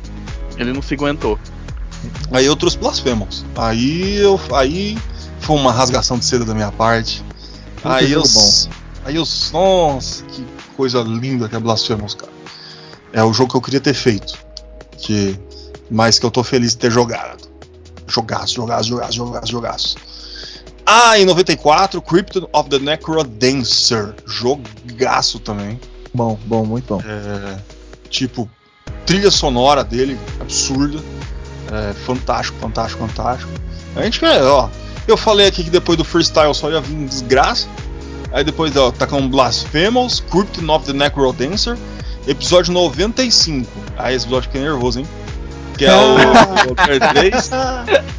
Ele 0.57 0.71
não 0.73 0.81
se 0.81 0.93
aguentou. 0.93 1.39
Aí 2.31 2.45
eu 2.45 2.55
trouxe 2.55 2.77
Blasphemous. 2.77 3.43
Aí 3.55 4.17
eu. 4.17 4.39
Aí 4.53 4.97
foi 5.39 5.55
uma 5.55 5.71
rasgação 5.71 6.17
de 6.19 6.25
seda 6.25 6.45
da 6.45 6.53
minha 6.53 6.71
parte. 6.71 7.23
Puta 7.77 7.95
aí 7.95 8.11
eu. 8.11 8.23
Aí 9.05 9.15
eu. 9.15 9.23
Nossa, 9.53 10.23
que 10.25 10.45
coisa 10.77 11.01
linda 11.01 11.49
que 11.49 11.55
é 11.55 11.59
Blasphemous, 11.59 12.13
cara. 12.13 12.31
É 13.13 13.23
o 13.23 13.33
jogo 13.33 13.51
que 13.51 13.57
eu 13.57 13.61
queria 13.61 13.79
ter 13.79 13.93
feito. 13.95 14.33
Que, 15.01 15.37
mas 15.89 16.19
que 16.19 16.25
eu 16.25 16.31
tô 16.31 16.43
feliz 16.43 16.71
de 16.71 16.77
ter 16.77 16.91
jogado. 16.91 17.49
Jogaço, 18.07 18.55
jogaço, 18.55 18.89
jogaço, 18.89 19.13
jogaço, 19.13 19.51
jogaço. 19.51 19.97
Ah, 20.85 21.17
em 21.17 21.25
94, 21.25 22.01
Crypton 22.01 22.47
of 22.51 22.69
the 22.69 22.79
Necrodancer. 22.79 24.13
Jogaço 24.25 25.39
também. 25.39 25.79
Bom, 26.13 26.37
bom, 26.45 26.65
muito 26.65 26.85
bom. 26.95 27.01
É, 27.05 27.57
tipo, 28.09 28.49
trilha 29.05 29.31
sonora 29.31 29.83
dele, 29.83 30.19
absurda. 30.39 30.99
É, 31.71 31.93
fantástico, 31.93 32.57
fantástico, 32.59 33.07
fantástico. 33.07 33.51
A 33.95 34.03
gente 34.03 34.19
quer, 34.19 34.43
ó. 34.43 34.69
Eu 35.07 35.17
falei 35.17 35.47
aqui 35.47 35.63
que 35.63 35.69
depois 35.69 35.97
do 35.97 36.03
freestyle 36.03 36.53
só 36.53 36.69
ia 36.69 36.81
vir 36.81 37.05
desgraça. 37.07 37.67
Aí 38.31 38.43
depois, 38.43 38.75
ó, 38.75 38.91
tá 38.91 39.07
com 39.07 39.27
Blasphemous, 39.27 40.19
Crypton 40.19 40.73
of 40.73 40.85
the 40.85 40.93
Necrodancer, 40.93 41.77
episódio 42.27 42.73
95. 42.73 43.67
Aí 43.97 44.15
esse 44.15 44.25
episódio 44.25 44.49
fiquei 44.49 44.61
nervoso, 44.61 44.99
hein? 44.99 45.07
Que 45.77 45.85
é 45.85 45.95
o, 45.95 46.15
o 46.71 46.75
Tier 46.75 47.09
3, 47.13 47.49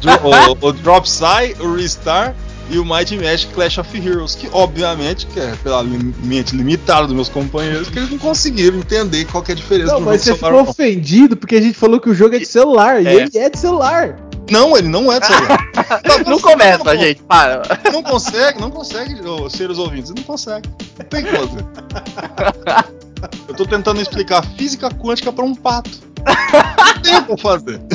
dro- 0.01 0.57
o, 0.61 0.67
o 0.67 0.73
Drop 0.73 1.09
Sai, 1.09 1.55
o 1.59 1.75
Restar 1.75 2.35
e 2.69 2.77
o 2.77 2.83
Mighty 2.83 3.17
Magic 3.17 3.53
Clash 3.53 3.77
of 3.77 3.97
Heroes. 3.97 4.35
Que 4.35 4.49
obviamente, 4.51 5.25
que 5.27 5.39
é 5.39 5.53
pela 5.63 5.81
mente 5.83 6.55
limitada 6.55 7.05
dos 7.07 7.15
meus 7.15 7.29
companheiros, 7.29 7.89
que 7.89 7.99
eles 7.99 8.09
não 8.09 8.17
conseguiram 8.17 8.79
entender 8.79 9.25
qual 9.25 9.41
que 9.43 9.51
é 9.51 9.53
a 9.53 9.55
diferença 9.55 9.93
Não, 9.93 9.99
do 9.99 10.05
mas 10.05 10.21
você 10.21 10.29
jogo 10.31 10.37
ficou 10.39 10.49
celular. 10.51 10.69
ofendido 10.71 11.37
porque 11.37 11.55
a 11.55 11.61
gente 11.61 11.77
falou 11.77 11.99
que 12.01 12.09
o 12.09 12.15
jogo 12.15 12.35
é 12.35 12.39
de 12.39 12.45
celular. 12.45 13.01
E 13.01 13.07
É. 13.07 13.13
ele 13.15 13.29
é 13.37 13.49
de 13.49 13.57
celular. 13.59 14.17
Não, 14.51 14.75
ele 14.75 14.89
não 14.89 15.09
é 15.09 15.21
de 15.21 15.27
celular. 15.27 15.57
Não 16.27 16.37
começa, 16.39 16.97
gente. 16.97 17.23
Para. 17.23 17.61
Não 17.91 18.03
consegue, 18.03 18.59
não 18.59 18.69
consegue, 18.69 19.25
ô, 19.25 19.49
seres 19.49 19.77
ouvintes, 19.77 20.11
não 20.11 20.21
consegue. 20.23 20.69
Não 20.99 21.05
tem 21.05 21.23
como 21.23 21.47
fazer. 21.47 22.93
Eu 23.47 23.55
tô 23.55 23.65
tentando 23.65 24.01
explicar 24.01 24.43
física 24.55 24.89
quântica 24.89 25.31
pra 25.31 25.43
um 25.45 25.55
pato. 25.55 25.91
Não 26.25 27.01
tem 27.01 27.23
como 27.23 27.37
fazer. 27.37 27.81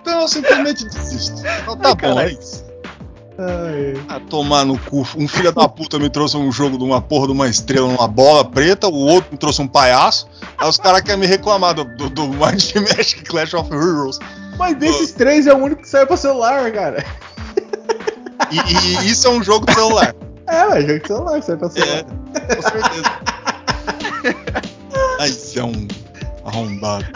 Então 0.00 0.20
eu 0.20 0.28
simplesmente 0.28 0.84
desisto. 0.84 1.42
Então, 1.62 1.76
tá 1.76 1.92
bom, 1.96 2.20
é 2.20 2.30
isso. 2.30 2.64
Ai, 3.38 3.94
Ah, 4.08 4.20
tomar 4.20 4.64
no 4.64 4.78
cu. 4.78 5.04
Um 5.16 5.26
filho 5.26 5.50
da 5.50 5.68
puta 5.68 5.98
me 5.98 6.08
trouxe 6.08 6.36
um 6.36 6.50
jogo 6.52 6.78
de 6.78 6.84
uma 6.84 7.02
porra 7.02 7.26
de 7.26 7.32
uma 7.32 7.48
estrela 7.48 7.88
numa 7.88 8.06
bola 8.06 8.44
preta, 8.44 8.86
o 8.86 8.94
outro 8.94 9.32
me 9.32 9.36
trouxe 9.36 9.60
um 9.60 9.66
palhaço. 9.66 10.28
Aí 10.56 10.68
os 10.68 10.76
caras 10.76 11.00
querem 11.00 11.20
me 11.20 11.26
reclamar 11.26 11.74
do, 11.74 11.84
do, 11.96 12.08
do 12.08 12.28
Mighty 12.28 12.78
Magic 12.96 13.24
Clash 13.24 13.52
of 13.54 13.68
Heroes. 13.74 14.20
Mas 14.56 14.76
desses 14.78 15.10
três 15.10 15.48
é 15.48 15.52
o 15.52 15.56
único 15.58 15.82
que 15.82 15.88
saiu 15.88 16.06
pra 16.06 16.16
celular, 16.16 16.70
cara. 16.70 17.04
E, 18.50 18.58
e 18.58 19.10
isso 19.10 19.26
é 19.26 19.30
um 19.30 19.42
jogo 19.42 19.66
de 19.66 19.74
celular. 19.74 20.14
É, 20.46 20.66
ué, 20.66 20.80
jogo 20.82 21.00
de 21.00 21.06
celular, 21.06 21.42
sai 21.42 21.56
pra 21.56 21.70
celular. 21.70 21.98
É, 21.98 22.54
com 22.54 22.62
certeza. 22.62 23.02
Ai, 25.20 25.28
isso 25.28 25.58
é 25.58 25.64
um 25.64 25.88
arrombado. 26.44 27.06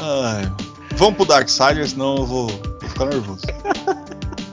Ai, 0.00 0.50
vamos 0.96 1.16
pro 1.16 1.24
Darksiders, 1.24 1.90
senão 1.90 2.16
eu 2.16 2.26
vou, 2.26 2.48
vou 2.48 2.88
ficar 2.88 3.06
nervoso. 3.06 3.42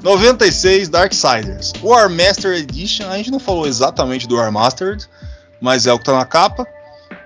96 0.04 0.90
Darksiders. 0.90 1.74
War 1.82 2.10
Master 2.10 2.54
Edition, 2.54 3.10
a 3.10 3.18
gente 3.18 3.32
não 3.32 3.40
falou 3.40 3.68
exatamente 3.68 4.28
do 4.28 4.36
War 4.38 4.52
Mastered, 4.52 5.08
mas 5.60 5.88
é 5.88 5.94
o 5.94 5.98
que 5.98 6.06
tá 6.06 6.14
na 6.14 6.26
capa. 6.26 6.66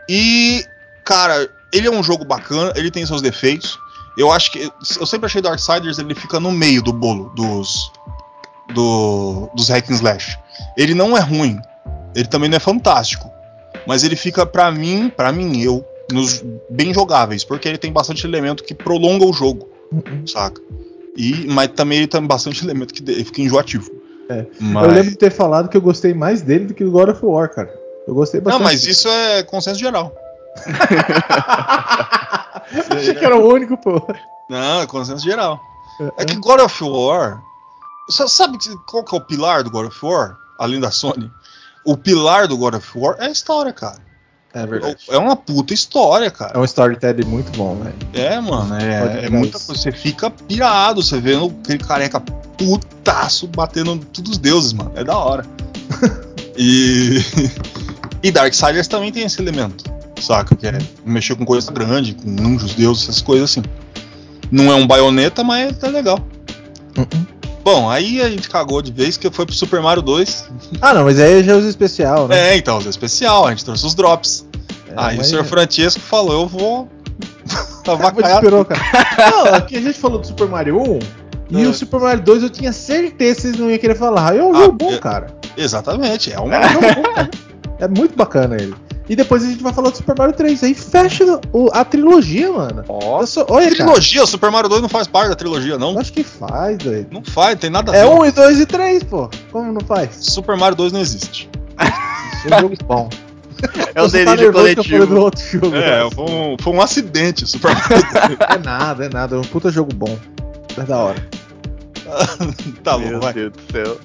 E, 0.08 0.66
cara, 1.03 1.49
ele 1.72 1.88
é 1.88 1.91
um 1.91 2.03
jogo 2.03 2.26
bacana, 2.26 2.74
ele 2.76 2.90
tem 2.91 3.06
seus 3.06 3.22
defeitos. 3.22 3.78
Eu 4.18 4.32
acho 4.32 4.52
que. 4.52 4.72
Eu 4.99 5.06
sempre 5.06 5.28
achei 5.28 5.41
Darksiders, 5.41 5.99
ele 5.99 6.16
fica 6.16 6.40
no 6.40 6.52
meio 6.52 6.82
do 6.82 6.91
bolo 6.91 7.30
dos. 7.36 7.91
Do, 8.73 9.49
dos 9.56 9.69
hack 9.69 9.89
and 9.89 9.95
slash. 9.95 10.38
Ele 10.77 10.93
não 10.93 11.15
é 11.18 11.19
ruim, 11.19 11.60
ele 12.15 12.27
também 12.27 12.49
não 12.49 12.57
é 12.57 12.60
fantástico, 12.60 13.30
mas 13.88 14.03
ele 14.03 14.15
fica 14.15 14.45
pra 14.45 14.72
mim, 14.72 15.11
para 15.15 15.31
mim 15.31 15.61
eu, 15.61 15.84
nos 16.11 16.43
bem 16.69 16.93
jogáveis, 16.93 17.43
porque 17.43 17.68
ele 17.68 17.77
tem 17.77 17.91
bastante 17.91 18.26
elemento 18.26 18.64
que 18.64 18.73
prolonga 18.73 19.26
o 19.26 19.34
jogo, 19.34 19.68
Uhum. 19.91 20.26
saca? 20.26 20.61
E 21.18 21.45
mas 21.48 21.68
também 21.69 21.98
ele 21.99 22.07
tem 22.07 22.26
bastante 22.26 22.64
elemento 22.64 22.93
que 22.93 23.02
de- 23.03 23.23
fica 23.26 23.41
enjoativo. 23.41 23.89
É. 24.30 24.45
Mas... 24.60 24.85
Eu 24.85 24.91
lembro 24.91 25.11
de 25.11 25.18
ter 25.18 25.30
falado 25.31 25.68
que 25.68 25.76
eu 25.76 25.81
gostei 25.81 26.14
mais 26.14 26.41
dele 26.41 26.65
do 26.68 26.73
que 26.73 26.84
do 26.85 26.91
God 26.91 27.10
of 27.10 27.26
War, 27.26 27.49
cara. 27.53 27.69
Eu 28.07 28.14
gostei 28.15 28.39
Não, 28.39 28.45
bastante. 28.45 28.64
mas 28.64 28.85
isso 28.85 29.10
é 29.10 29.43
consenso 29.43 29.80
geral. 29.80 30.14
Achei 32.89 33.14
que 33.15 33.26
era 33.26 33.35
o 33.35 33.53
único, 33.53 33.77
pô. 33.77 34.02
Não, 34.49 34.81
é 34.81 34.88
consenso 34.88 35.23
geral. 35.23 35.60
É 36.18 36.26
que 36.26 36.35
God 36.35 36.61
of 36.61 36.84
War. 36.84 37.41
Sabe 38.10 38.57
qual 38.86 39.03
que 39.03 39.15
é 39.15 39.18
o 39.18 39.22
pilar 39.22 39.64
do 39.64 39.69
God 39.72 39.88
of 39.88 40.06
War? 40.06 40.38
Além 40.57 40.80
da 40.80 40.91
Sony? 40.91 41.32
O 41.86 41.95
pilar 41.98 42.48
do 42.48 42.57
God 42.57 42.76
of 42.76 42.88
War 42.98 43.15
é 43.19 43.26
a 43.28 43.32
história, 43.32 43.72
cara. 43.73 43.98
É 44.53 44.65
verdade. 44.68 44.98
É 45.10 45.18
uma 45.18 45.36
puta 45.36 45.73
história, 45.73 46.26
É 46.26 46.30
cara. 46.30 46.60
um 46.60 46.65
storytelling 46.65 47.26
muito 47.26 47.52
bom, 47.57 47.76
velho. 47.78 47.95
É, 48.14 48.40
mano, 48.40 48.76
é, 48.76 49.26
é 49.26 49.30
muita 49.30 49.57
isso. 49.57 49.68
coisa. 49.68 49.82
Você 49.82 49.91
fica 49.94 50.30
pirado, 50.30 51.02
você 51.02 51.22
vendo 51.22 51.56
aquele 51.64 51.80
careca 51.80 52.19
putaço 52.19 53.48
batendo 53.48 53.98
todos 53.98 54.32
os 54.32 54.38
deuses, 54.38 54.73
mano. 54.73 54.91
É 54.95 55.03
da 55.03 55.18
hora. 55.18 55.45
e. 56.57 57.19
E 58.23 58.30
Darksiders 58.32 58.88
também 58.88 59.11
tem 59.11 59.23
esse 59.23 59.41
elemento, 59.41 59.86
saca? 60.22 60.56
Que 60.56 60.68
é 60.68 60.78
mexer 61.03 61.36
com 61.36 61.44
coisa 61.45 61.72
grande, 61.72 62.14
com 62.14 62.30
anjos, 62.45 62.76
deuses, 62.76 63.03
essas 63.03 63.22
coisas 63.22 63.49
assim. 63.49 63.64
Não 64.52 64.72
é 64.72 64.76
um 64.76 64.86
baioneta, 64.86 65.44
mas 65.44 65.82
é 65.82 65.88
legal. 65.88 66.19
Uhum. 66.98 67.26
Bom, 67.64 67.90
aí 67.90 68.22
a 68.22 68.30
gente 68.30 68.50
cagou 68.50 68.82
de 68.82 68.92
vez 68.92 69.18
que 69.18 69.30
foi 69.30 69.46
pro 69.46 69.54
Super 69.56 69.82
Mario 69.82 70.02
2. 70.02 70.46
Ah, 70.82 70.94
não, 70.94 71.04
mas 71.04 71.20
aí 71.20 71.44
já 71.44 71.56
usa 71.56 71.70
especial, 71.70 72.28
né? 72.28 72.54
É, 72.54 72.58
então, 72.58 72.80
é 72.84 72.90
especial, 72.90 73.46
a 73.46 73.50
gente 73.52 73.64
trouxe 73.66 73.86
os 73.86 73.94
drops. 73.94 74.46
É, 74.90 74.94
aí 74.98 75.18
mas- 75.18 75.28
o 75.28 75.30
senhor 75.30 75.46
Francesco 75.46 76.00
falou, 76.00 76.42
eu 76.42 76.48
vou. 76.48 76.90
Avacalhar 77.88 78.36
esperou, 78.38 78.64
cara. 78.66 78.82
Não, 79.32 79.46
aqui 79.56 79.76
a 79.78 79.82
gente 79.82 79.98
falou 79.98 80.20
do 80.20 80.26
Super 80.28 80.48
Mario 80.48 80.80
1 80.82 81.00
e 81.52 81.64
É. 81.64 81.68
o 81.68 81.74
Super 81.74 82.00
Mario 82.00 82.24
2 82.24 82.44
eu 82.44 82.50
tinha 82.50 82.72
certeza 82.72 83.36
que 83.36 83.42
vocês 83.42 83.58
não 83.58 83.70
iam 83.70 83.78
querer 83.80 83.96
falar. 83.96 84.36
É 84.36 84.42
um 84.44 84.56
Ah, 84.56 84.60
jogo 84.62 84.78
bom, 84.78 84.94
é- 84.94 84.98
cara. 84.98 85.28
Exatamente, 85.58 86.32
é 86.32 86.40
um 86.40 86.52
É, 86.54 86.70
jogo 86.70 86.86
bom, 86.96 87.04
cara. 87.14 87.30
É 87.80 87.88
muito 87.88 88.16
bacana 88.16 88.56
ele. 88.56 88.74
E 89.12 89.16
depois 89.18 89.44
a 89.44 89.48
gente 89.48 89.62
vai 89.62 89.74
falar 89.74 89.90
do 89.90 89.98
Super 89.98 90.16
Mario 90.18 90.34
3. 90.34 90.64
Aí 90.64 90.74
fecha 90.74 91.38
o- 91.52 91.70
a 91.74 91.84
trilogia, 91.84 92.50
mano. 92.50 92.86
Ó, 92.88 93.26
sou- 93.26 93.46
olha, 93.50 93.66
cara. 93.66 93.76
trilogia. 93.76 94.24
O 94.24 94.28
Super 94.28 94.50
Mario 94.50 94.70
2 94.70 94.82
não 94.82 94.88
faz 94.88 95.06
parte 95.06 95.28
da 95.28 95.36
trilogia, 95.36 95.78
não. 95.78 96.00
Acho 96.00 96.14
que 96.14 96.24
faz, 96.24 96.78
velho. 96.82 97.08
Não 97.12 97.22
faz, 97.22 97.60
tem 97.60 97.70
nada 97.70 97.92
a 97.92 97.96
É 97.98 98.04
ver. 98.08 98.10
1 98.10 98.26
e 98.26 98.32
2 98.32 98.60
e 98.62 98.66
3, 98.66 99.04
pô. 99.04 99.30
Como 99.52 99.70
não 99.74 99.82
faz? 99.82 100.12
Super 100.22 100.56
Mario 100.56 100.78
2 100.78 100.94
não 100.94 101.02
existe. 101.02 101.50
Esse 102.38 102.54
é 102.54 102.56
um 102.56 102.60
jogo 102.62 102.76
bom. 102.86 103.10
é 103.94 104.02
o 104.02 104.08
delírio 104.08 104.46
tá 104.46 104.52
do 104.52 104.54
coletivo. 104.54 105.20
outro 105.20 105.44
jogo. 105.46 105.76
É, 105.76 105.82
cara. 105.82 106.12
foi 106.12 106.26
um, 106.26 106.56
foi 106.62 106.74
um 106.74 106.82
acidente, 106.82 107.44
o 107.44 107.48
Super 107.48 107.76
Mario 107.76 108.38
2. 108.38 108.50
É 108.50 108.58
nada, 108.64 109.06
é 109.06 109.10
nada. 109.10 109.36
É 109.36 109.40
um 109.40 109.44
puta 109.44 109.70
jogo 109.70 109.94
bom. 109.94 110.18
É 110.78 110.84
da 110.84 110.98
hora. 110.98 111.28
tá 112.82 112.98
bom, 112.98 113.08
Meu 113.10 113.20
vai. 113.20 113.34
Deus 113.34 113.52
do 113.52 113.72
céu. 113.74 113.98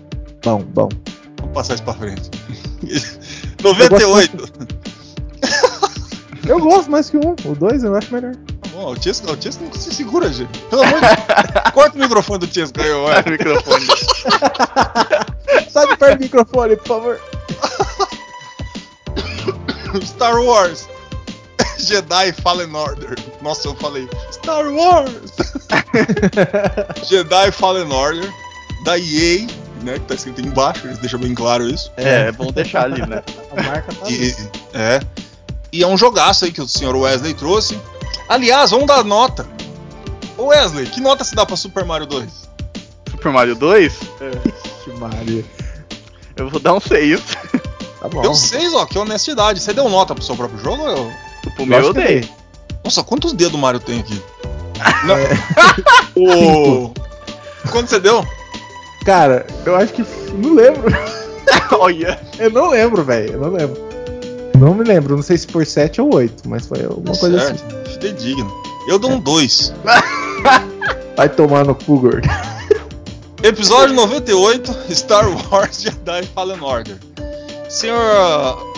Bom, 0.44 0.62
bom. 0.62 0.88
Vamos 1.38 1.54
passar 1.54 1.74
isso 1.74 1.84
pra 1.84 1.94
frente. 1.94 2.28
98. 3.62 4.48
Eu 6.48 6.60
gosto 6.60 6.90
mais 6.90 7.10
que 7.10 7.16
um. 7.16 7.34
O 7.44 7.54
2 7.54 7.84
eu 7.84 7.94
acho 7.94 8.12
melhor. 8.12 8.34
Tá 8.34 8.68
bom, 8.72 8.92
o 8.92 9.02
Chesco, 9.02 9.30
o 9.30 9.42
Chesco 9.42 9.64
não 9.64 9.72
se 9.72 9.94
segura, 9.94 10.32
gente. 10.32 10.58
Pelo 10.70 10.82
amor 10.82 11.00
de 11.00 11.06
Deus. 11.06 11.72
Corta 11.72 11.96
o 11.96 12.00
microfone 12.00 12.38
do 12.46 12.52
Chesco 12.52 12.80
aí, 12.80 12.90
ué. 12.90 13.24
o 13.26 13.30
microfone. 13.30 13.86
Sai 15.70 15.86
de 15.88 15.96
perto 15.96 16.18
do 16.18 16.22
microfone, 16.22 16.76
por 16.76 16.86
favor. 16.86 17.20
Star 20.02 20.40
Wars. 20.40 20.88
Jedi 21.78 22.32
Fallen 22.32 22.74
Order. 22.74 23.16
Nossa, 23.42 23.68
eu 23.68 23.74
falei 23.76 24.08
Star 24.32 24.66
Wars. 24.72 25.32
Jedi 27.08 27.50
Fallen 27.52 27.90
Order 27.92 28.32
da 28.84 28.98
EA, 28.98 29.46
né, 29.82 29.94
que 29.94 30.00
tá 30.00 30.14
escrito 30.14 30.40
embaixo, 30.40 30.86
eles 30.86 30.98
deixam 30.98 31.18
bem 31.18 31.34
claro 31.34 31.68
isso. 31.68 31.90
É, 31.96 32.28
é 32.28 32.32
bom 32.32 32.50
deixar 32.52 32.84
ali, 32.84 33.04
né? 33.06 33.22
A 33.56 33.62
marca 33.62 33.92
tá 33.92 34.06
ali. 34.06 34.30
E, 34.30 34.36
é. 34.74 35.00
E 35.76 35.82
é 35.82 35.86
um 35.86 35.96
jogaço 35.98 36.46
aí 36.46 36.52
que 36.52 36.62
o 36.62 36.66
senhor 36.66 36.96
Wesley 36.96 37.34
trouxe. 37.34 37.78
Aliás, 38.30 38.70
vamos 38.70 38.86
dar 38.86 39.04
nota. 39.04 39.46
Ô 40.38 40.44
Wesley, 40.46 40.86
que 40.86 41.02
nota 41.02 41.22
se 41.22 41.34
dá 41.34 41.44
pra 41.44 41.54
Super 41.54 41.84
Mario 41.84 42.06
2? 42.06 42.30
Super 43.10 43.30
Mario 43.32 43.54
2, 43.54 43.92
Ixi, 43.92 44.98
Maria. 44.98 45.44
eu 46.36 46.48
vou 46.48 46.58
dar 46.60 46.72
um 46.74 46.80
6. 46.80 47.20
Tá 48.00 48.08
bom. 48.10 48.20
Deu 48.20 48.34
6, 48.34 48.74
ó, 48.74 48.84
que 48.86 48.98
honestidade. 48.98 49.58
Você 49.58 49.72
deu 49.72 49.88
nota 49.88 50.14
pro 50.14 50.22
seu 50.22 50.36
próprio 50.36 50.58
jogo? 50.62 50.82
ou 50.82 50.88
eu- 50.90 51.12
O 51.58 51.66
meu 51.66 51.80
eu 51.80 51.92
dei. 51.94 52.28
Nossa, 52.84 53.02
quantos 53.02 53.32
dedos 53.32 53.54
o 53.54 53.58
Mario 53.58 53.80
tem 53.80 54.00
aqui? 54.00 54.22
É. 54.76 55.06
Não. 55.06 55.16
o... 56.22 56.94
Quanto 57.70 57.88
você 57.88 57.98
deu? 57.98 58.24
Cara, 59.04 59.46
eu 59.64 59.74
acho 59.76 59.92
que. 59.94 60.04
Não 60.34 60.54
lembro. 60.54 60.84
Olha. 61.80 62.20
Eu 62.38 62.50
não 62.50 62.68
lembro, 62.70 63.02
velho. 63.02 63.32
Eu 63.32 63.40
não 63.40 63.48
lembro. 63.50 63.85
Não 64.58 64.74
me 64.74 64.84
lembro. 64.84 65.16
Não 65.16 65.22
sei 65.22 65.36
se 65.38 65.46
foi 65.46 65.64
7 65.64 66.00
ou 66.00 66.14
8, 66.14 66.48
mas 66.48 66.66
foi 66.66 66.84
alguma 66.84 67.16
coisa 67.16 67.36
assim. 67.36 67.56
certo, 67.58 67.90
fidedigno. 67.92 68.52
Eu 68.88 68.98
dou 68.98 69.10
um 69.12 69.18
2. 69.20 69.72
Vai 71.16 71.28
tomar 71.28 71.64
no 71.64 71.74
cu, 71.74 71.98
gordo. 72.00 72.28
Episódio 73.42 73.94
98, 73.94 74.76
Star 74.94 75.24
Wars 75.50 75.82
Jedi 75.82 76.22
Fallen 76.34 76.60
Order. 76.60 76.96
Senhor 77.68 77.98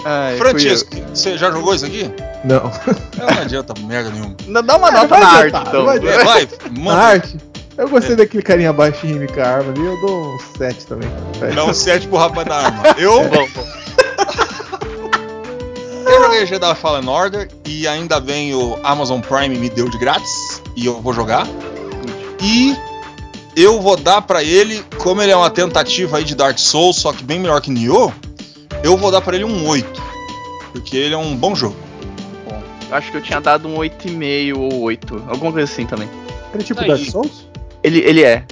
Ai, 0.05 0.37
fui 0.39 0.49
Francesco, 0.51 0.97
você 1.15 1.37
já 1.37 1.51
jogou 1.51 1.75
isso 1.75 1.85
aqui? 1.85 2.11
Não. 2.45 2.71
É, 3.19 3.33
Não 3.35 3.43
adianta 3.43 3.75
merda 3.83 4.11
nenhuma. 4.11 4.35
Não, 4.47 4.63
Dá 4.63 4.77
uma 4.77 4.89
É, 4.89 4.93
nota 4.93 5.19
na 5.19 5.27
arte, 5.29 5.57
então. 5.69 5.85
vai 5.85 5.97
É, 5.99 6.25
vai, 6.25 6.49
Na 6.71 6.81
manda. 6.81 7.01
arte. 7.03 7.37
Eu 7.77 7.89
gostei 7.89 8.17
daquele 8.17 8.43
carinha 8.43 8.73
baixinho 8.73 9.25
com 9.33 9.41
a 9.41 9.45
arma 9.47 9.71
ali, 9.71 9.85
eu 9.85 10.01
dou 10.01 10.35
um 10.35 10.39
7 10.57 10.87
também. 10.87 11.09
Dá 11.55 11.65
um 11.65 11.73
7 11.73 12.09
pro 12.09 12.17
rapaz 12.19 12.49
da 12.49 12.57
arma. 12.57 12.83
Eu, 12.97 13.23
Bom, 13.29 13.47
bom. 13.55 13.67
eu 13.67 13.88
joguei 16.29 16.45
Jedi 16.45 16.75
Fallen 16.75 17.09
Order 17.09 17.49
e 17.67 17.89
ainda 17.89 18.21
bem 18.21 18.55
o 18.55 18.79
Amazon 18.83 19.19
Prime 19.19 19.57
me 19.57 19.71
deu 19.71 19.89
de 19.89 19.97
grátis 19.97 20.63
e 20.77 20.85
eu 20.85 21.01
vou 21.01 21.15
jogar. 21.15 21.47
E 22.43 22.77
eu 23.57 23.81
vou 23.81 23.97
dar 23.97 24.21
pra 24.21 24.45
ele, 24.45 24.85
como 24.99 25.23
ele 25.23 25.33
é 25.33 25.37
uma 25.37 25.49
tentativa 25.49 26.19
aí 26.19 26.25
de 26.25 26.35
Dark 26.35 26.59
Souls, 26.59 26.97
só 26.97 27.15
que 27.15 27.25
bem 27.25 27.41
melhor 27.41 27.63
que 27.63 27.71
Nioh, 27.71 28.13
eu 28.85 28.95
vou 28.95 29.11
dar 29.11 29.23
pra 29.23 29.37
ele 29.37 29.45
um 29.45 29.67
8. 29.67 30.03
Porque 30.73 30.99
ele 30.99 31.15
é 31.15 31.19
um 31.19 31.35
bom 31.35 31.55
jogo. 31.55 31.77
bom. 32.47 32.63
Eu 32.91 32.97
Acho 32.97 33.11
que 33.11 33.17
eu 33.17 33.23
tinha 33.23 33.41
dado 33.41 33.67
um 33.67 33.77
8,5 33.79 34.55
ou 34.55 34.83
8. 34.83 35.25
Alguma 35.29 35.51
coisa 35.53 35.73
assim 35.73 35.87
também. 35.87 36.11
Ele 36.53 36.63
é 36.63 36.67
tipo 36.67 36.87
Dark. 36.87 37.11
Souls? 37.11 37.49
Ele, 37.83 38.01
ele 38.01 38.23
é. 38.23 38.45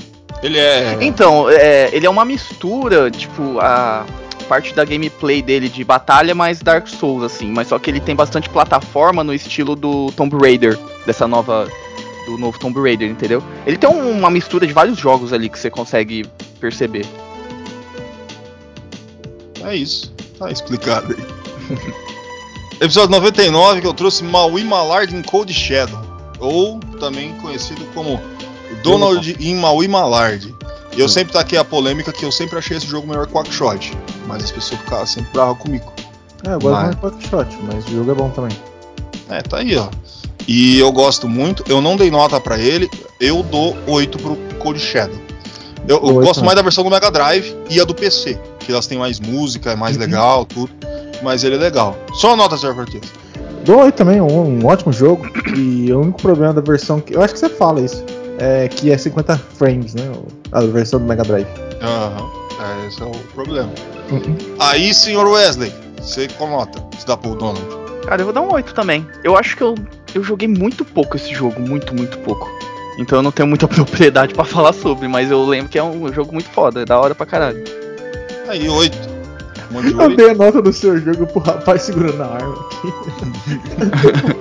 Ele 0.42 0.58
é. 0.58 0.96
Então, 1.02 1.50
é, 1.50 1.90
ele 1.92 2.06
é 2.06 2.10
uma 2.10 2.24
mistura, 2.24 3.10
tipo, 3.10 3.60
a 3.60 4.06
parte 4.46 4.72
da 4.74 4.84
gameplay 4.84 5.42
dele 5.42 5.68
de 5.68 5.82
batalha 5.84 6.34
mais 6.34 6.60
Dark 6.60 6.86
Souls, 6.88 7.22
assim. 7.22 7.50
Mas 7.52 7.68
só 7.68 7.78
que 7.78 7.90
ele 7.90 8.00
tem 8.00 8.14
bastante 8.16 8.48
plataforma 8.48 9.22
no 9.22 9.34
estilo 9.34 9.76
do 9.76 10.10
Tomb 10.12 10.36
Raider, 10.36 10.78
dessa 11.04 11.26
nova. 11.28 11.68
Do 12.26 12.36
novo 12.36 12.58
Tomb 12.58 12.80
Raider, 12.80 13.08
entendeu? 13.08 13.40
Ele 13.64 13.76
tem 13.76 13.88
um- 13.88 14.10
uma 14.18 14.30
mistura 14.30 14.66
de 14.66 14.72
vários 14.72 14.98
jogos 14.98 15.32
ali 15.32 15.48
que 15.48 15.56
você 15.58 15.70
consegue 15.70 16.24
perceber. 16.58 17.06
É 19.64 19.74
isso. 19.76 20.12
Tá 20.38 20.50
explicado 20.50 21.14
aí. 21.16 21.76
Episódio 22.80 23.10
99 23.10 23.80
que 23.80 23.86
eu 23.86 23.94
trouxe 23.94 24.22
Maui 24.22 24.62
Malard 24.64 25.14
em 25.14 25.22
Cold 25.22 25.52
Shadow. 25.52 25.98
Ou 26.38 26.78
também 27.00 27.32
conhecido 27.40 27.84
como 27.94 28.20
Donald 28.82 29.36
em 29.40 29.54
Maui 29.54 29.88
Malard. 29.88 30.54
E 30.96 31.00
eu 31.00 31.08
sempre 31.08 31.32
taquei 31.32 31.58
a 31.58 31.64
polêmica 31.64 32.10
que 32.12 32.24
eu 32.24 32.32
sempre 32.32 32.58
achei 32.58 32.76
esse 32.76 32.86
jogo 32.86 33.06
melhor 33.06 33.26
que 33.26 33.32
o 33.32 33.36
Quackshot. 33.36 33.92
Mas 34.26 34.44
as 34.44 34.50
pessoas 34.50 34.80
ficavam 34.80 35.06
sempre 35.06 35.30
bravas 35.32 35.58
comigo. 35.58 35.92
É, 36.46 36.54
eu 36.54 36.58
gosto 36.58 36.70
Mas- 36.72 36.82
mais 36.84 36.96
Quackshot, 37.00 37.58
mas 37.64 37.86
o 37.86 37.90
jogo 37.90 38.10
é 38.10 38.14
bom 38.14 38.30
também. 38.30 38.56
É, 39.28 39.42
tá 39.42 39.58
aí, 39.58 39.76
ó. 39.76 39.88
E 40.48 40.78
eu 40.78 40.90
gosto 40.92 41.28
muito. 41.28 41.64
Eu 41.68 41.80
não 41.80 41.96
dei 41.96 42.10
nota 42.10 42.40
pra 42.40 42.58
ele. 42.58 42.88
Eu 43.20 43.42
dou 43.42 43.76
8 43.86 44.16
pro 44.18 44.36
Cold 44.58 44.78
Shadow. 44.78 45.16
Eu, 45.88 45.96
eu 45.96 46.14
gosto 46.14 46.40
né? 46.40 46.46
mais 46.46 46.56
da 46.56 46.62
versão 46.62 46.82
do 46.84 46.90
Mega 46.90 47.10
Drive 47.10 47.54
e 47.68 47.80
a 47.80 47.84
do 47.84 47.94
PC. 47.94 48.38
Que 48.60 48.72
elas 48.72 48.86
têm 48.86 48.98
mais 48.98 49.20
música, 49.20 49.72
é 49.72 49.76
mais 49.76 49.96
Uhum. 49.96 50.02
legal, 50.02 50.44
tudo. 50.44 50.70
Mas 51.22 51.44
ele 51.44 51.56
é 51.56 51.58
legal. 51.58 51.96
Só 52.14 52.36
nota, 52.36 52.56
Sr. 52.56 52.74
Cortez. 52.74 53.02
Dou 53.64 53.80
8 53.80 53.94
também, 53.96 54.20
um, 54.20 54.60
um 54.62 54.66
ótimo 54.66 54.92
jogo. 54.92 55.26
E 55.56 55.92
o 55.92 56.00
único 56.00 56.20
problema 56.22 56.52
da 56.54 56.60
versão 56.60 57.00
que. 57.00 57.14
Eu 57.14 57.22
acho 57.22 57.34
que 57.34 57.40
você 57.40 57.48
fala 57.48 57.80
isso. 57.80 58.04
É 58.38 58.68
que 58.68 58.90
é 58.92 58.98
50 58.98 59.36
frames, 59.56 59.94
né? 59.94 60.10
A 60.52 60.60
versão 60.62 61.00
do 61.00 61.06
Mega 61.06 61.22
Drive. 61.22 61.46
Aham. 61.82 62.30
É, 62.58 62.86
esse 62.86 63.02
é 63.02 63.04
o 63.04 63.10
problema. 63.34 63.70
Uhum. 64.10 64.36
Aí, 64.58 64.94
Sr. 64.94 65.26
Wesley, 65.28 65.72
você 66.00 66.26
qual 66.28 66.50
nota? 66.50 66.82
Se 66.98 67.06
dá 67.06 67.16
pro 67.16 67.34
Donald. 67.34 67.60
Cara, 68.06 68.22
eu 68.22 68.26
vou 68.26 68.32
dar 68.34 68.40
um 68.42 68.52
8 68.52 68.72
também. 68.72 69.06
Eu 69.24 69.36
acho 69.36 69.56
que 69.56 69.62
eu, 69.62 69.74
eu 70.14 70.22
joguei 70.22 70.48
muito 70.48 70.84
pouco 70.84 71.16
esse 71.16 71.34
jogo, 71.34 71.60
muito, 71.60 71.94
muito 71.94 72.18
pouco. 72.20 72.48
Então 72.98 73.18
eu 73.18 73.22
não 73.22 73.32
tenho 73.32 73.48
muita 73.48 73.66
propriedade 73.68 74.32
pra 74.32 74.44
falar 74.44 74.72
sobre, 74.72 75.08
mas 75.08 75.30
eu 75.30 75.44
lembro 75.44 75.68
que 75.68 75.78
é 75.78 75.82
um 75.82 76.10
jogo 76.12 76.32
muito 76.32 76.48
foda, 76.50 76.82
é 76.82 76.84
da 76.84 76.98
hora 76.98 77.14
pra 77.14 77.26
caralho. 77.26 77.62
Aí, 78.48 78.68
8. 78.68 79.16
Um 79.72 79.82
de 79.82 79.90
Eu 79.90 79.98
8. 79.98 80.16
dei 80.16 80.30
a 80.30 80.34
nota 80.34 80.62
do 80.62 80.72
seu 80.72 80.96
jogo 80.98 81.26
pro 81.26 81.40
rapaz 81.40 81.82
segurando 81.82 82.22
a 82.22 82.26
arma 82.26 82.54
aqui. 82.54 82.92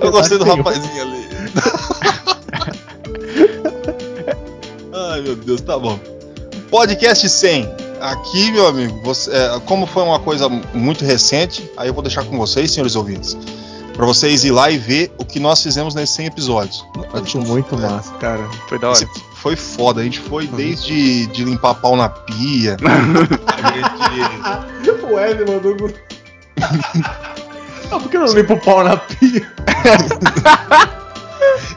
Eu 0.00 0.12
gostei 0.12 0.38
do 0.38 0.44
rapazinho 0.44 1.02
ali. 1.02 1.26
Ai 5.12 5.20
meu 5.22 5.36
Deus, 5.36 5.60
tá 5.60 5.78
bom. 5.78 5.98
Podcast 6.70 7.28
100. 7.28 7.68
Aqui, 8.00 8.50
meu 8.52 8.66
amigo, 8.66 9.00
você- 9.02 9.30
é, 9.30 9.60
como 9.64 9.86
foi 9.86 10.02
uma 10.02 10.18
coisa 10.20 10.48
muito 10.74 11.04
recente, 11.04 11.68
aí 11.76 11.88
eu 11.88 11.94
vou 11.94 12.02
deixar 12.02 12.24
com 12.24 12.36
vocês, 12.36 12.70
senhores 12.70 12.94
ouvintes, 12.94 13.36
pra 13.94 14.04
vocês 14.04 14.44
ir 14.44 14.50
lá 14.50 14.70
e 14.70 14.76
ver 14.76 15.10
o 15.18 15.24
que 15.24 15.40
nós 15.40 15.62
fizemos 15.62 15.94
nesses 15.94 16.14
100 16.14 16.26
episódios. 16.26 16.84
Gente 17.14 17.38
não- 17.38 17.46
muito 17.46 17.74
é, 17.74 17.78
massa, 17.78 18.12
cara. 18.14 18.46
Foi 18.68 18.78
da 18.78 18.90
hora. 18.90 18.98
esse 18.98 19.08
Foi 19.36 19.56
foda, 19.56 20.00
a 20.00 20.04
gente 20.04 20.18
foi 20.20 20.46
desde 20.46 21.26
de 21.28 21.44
limpar 21.44 21.74
pau 21.76 21.96
na 21.96 22.08
pia, 22.08 22.76
gente 24.84 24.96
O 25.06 25.14
Wesley 25.14 25.46
mandou. 25.48 25.76
ah, 27.92 27.98
por 28.00 28.10
que 28.10 28.18
não 28.18 28.26
limpa 28.26 28.54
o 28.54 28.60
pau 28.60 28.82
na 28.84 28.96
pia? 28.96 29.46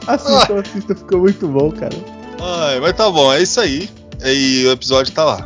assista, 0.07 0.59
assista, 0.59 0.95
ficou 0.95 1.19
muito 1.19 1.47
bom, 1.47 1.71
cara. 1.71 1.95
Ai, 2.41 2.79
mas 2.79 2.93
tá 2.95 3.09
bom, 3.09 3.31
é 3.33 3.41
isso 3.41 3.59
aí. 3.59 3.89
E 4.23 4.65
o 4.67 4.71
episódio 4.71 5.13
tá 5.13 5.23
lá. 5.23 5.45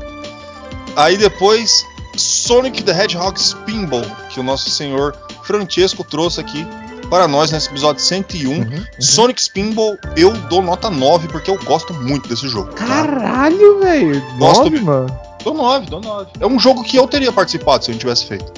Aí 0.95 1.17
depois, 1.17 1.83
Sonic 2.15 2.83
the 2.83 2.91
Hedgehog 2.91 3.39
Spinball, 3.39 4.05
que 4.29 4.39
o 4.39 4.43
nosso 4.43 4.69
senhor 4.69 5.15
Francesco 5.43 6.03
trouxe 6.03 6.39
aqui 6.39 6.65
para 7.09 7.27
nós 7.27 7.51
nesse 7.51 7.67
episódio 7.69 8.01
101. 8.01 8.49
Uhum, 8.51 8.85
Sonic 8.99 9.41
Spinball, 9.41 9.97
eu 10.15 10.31
dou 10.49 10.61
nota 10.61 10.89
9, 10.89 11.27
porque 11.27 11.49
eu 11.51 11.57
gosto 11.63 11.93
muito 11.93 12.29
desse 12.29 12.47
jogo. 12.47 12.71
tá? 12.73 12.85
Caralho, 12.85 13.79
velho. 13.79 14.21
Gosto 14.37 14.59
Nove, 14.59 14.69
mesmo. 14.71 14.85
mano. 14.85 15.19
Dou 15.43 15.53
9, 15.53 15.85
dou 15.87 16.01
9. 16.01 16.31
É 16.39 16.47
um 16.47 16.59
jogo 16.59 16.83
que 16.83 16.97
eu 16.97 17.07
teria 17.07 17.31
participado 17.31 17.83
se 17.83 17.91
a 17.91 17.93
gente 17.93 18.01
tivesse 18.01 18.25
feito. 18.25 18.51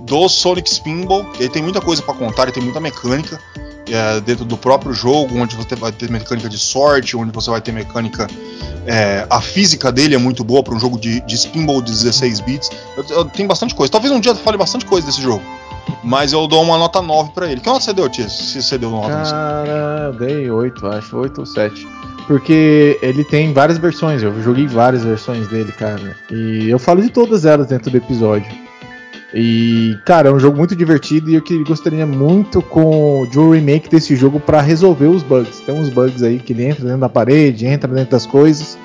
Do 0.00 0.28
Sonic 0.28 0.68
Spinball, 0.68 1.26
ele 1.38 1.48
tem 1.48 1.62
muita 1.62 1.80
coisa 1.80 2.02
pra 2.02 2.14
contar, 2.14 2.44
ele 2.44 2.52
tem 2.52 2.62
muita 2.62 2.80
mecânica. 2.80 3.38
É, 3.90 4.20
dentro 4.20 4.44
do 4.44 4.56
próprio 4.56 4.92
jogo, 4.92 5.36
onde 5.38 5.54
você 5.56 5.74
vai 5.74 5.90
ter 5.92 6.10
mecânica 6.10 6.48
de 6.48 6.58
sorte, 6.58 7.16
onde 7.16 7.32
você 7.32 7.50
vai 7.50 7.60
ter 7.60 7.72
mecânica. 7.72 8.26
é, 8.86 9.26
a 9.30 9.40
física 9.40 9.92
dele 9.92 10.14
é 10.14 10.18
muito 10.18 10.42
boa 10.42 10.62
para 10.62 10.74
um 10.74 10.78
jogo 10.80 10.98
de, 10.98 11.20
de 11.20 11.36
de 11.82 11.90
16 11.92 12.40
bits. 12.40 12.70
Eu, 12.96 13.04
eu- 13.10 13.24
tem 13.26 13.46
bastante 13.46 13.74
coisa. 13.74 13.90
Talvez 13.92 14.12
um 14.12 14.18
dia 14.20 14.32
eu 14.32 14.36
fale 14.36 14.56
bastante 14.56 14.84
coisa 14.86 15.06
desse 15.06 15.22
jogo. 15.22 15.42
Mas 16.04 16.32
eu 16.32 16.46
dou 16.46 16.62
uma 16.62 16.78
nota 16.78 17.00
9 17.02 17.30
pra 17.32 17.50
ele. 17.50 17.60
Que 17.60 17.66
nota 17.68 17.80
você 17.80 17.92
deu, 17.92 18.08
Tia? 18.08 18.28
Se 18.28 18.60
você 18.62 18.78
deu 18.78 18.90
nota. 18.90 19.08
Cara, 19.08 20.12
dei 20.18 20.50
8, 20.50 20.86
acho, 20.86 21.16
8 21.16 21.38
ou 21.40 21.46
7. 21.46 21.86
Porque 22.26 22.98
ele 23.02 23.24
tem 23.24 23.52
várias 23.52 23.78
versões, 23.78 24.22
eu 24.22 24.42
joguei 24.42 24.66
várias 24.66 25.02
versões 25.04 25.48
dele, 25.48 25.72
cara. 25.72 26.16
E 26.30 26.68
eu 26.70 26.78
falo 26.78 27.02
de 27.02 27.10
todas 27.10 27.44
elas 27.44 27.66
dentro 27.66 27.90
do 27.90 27.96
episódio. 27.96 28.50
E, 29.34 29.96
cara, 30.04 30.28
é 30.28 30.32
um 30.32 30.38
jogo 30.38 30.58
muito 30.58 30.76
divertido 30.76 31.30
e 31.30 31.34
eu 31.34 31.42
que 31.42 31.56
gostaria 31.64 32.04
muito 32.06 32.60
com 32.60 33.26
de 33.30 33.38
um 33.38 33.50
remake 33.50 33.88
desse 33.88 34.14
jogo 34.14 34.38
pra 34.38 34.60
resolver 34.60 35.06
os 35.06 35.22
bugs. 35.22 35.60
Tem 35.60 35.74
uns 35.74 35.88
bugs 35.88 36.22
aí 36.22 36.38
que 36.38 36.52
ele 36.52 36.64
entra 36.66 36.84
dentro 36.84 37.00
da 37.00 37.08
parede, 37.08 37.64
entra 37.64 37.90
dentro 37.90 38.10
das 38.10 38.26
coisas. 38.26 38.78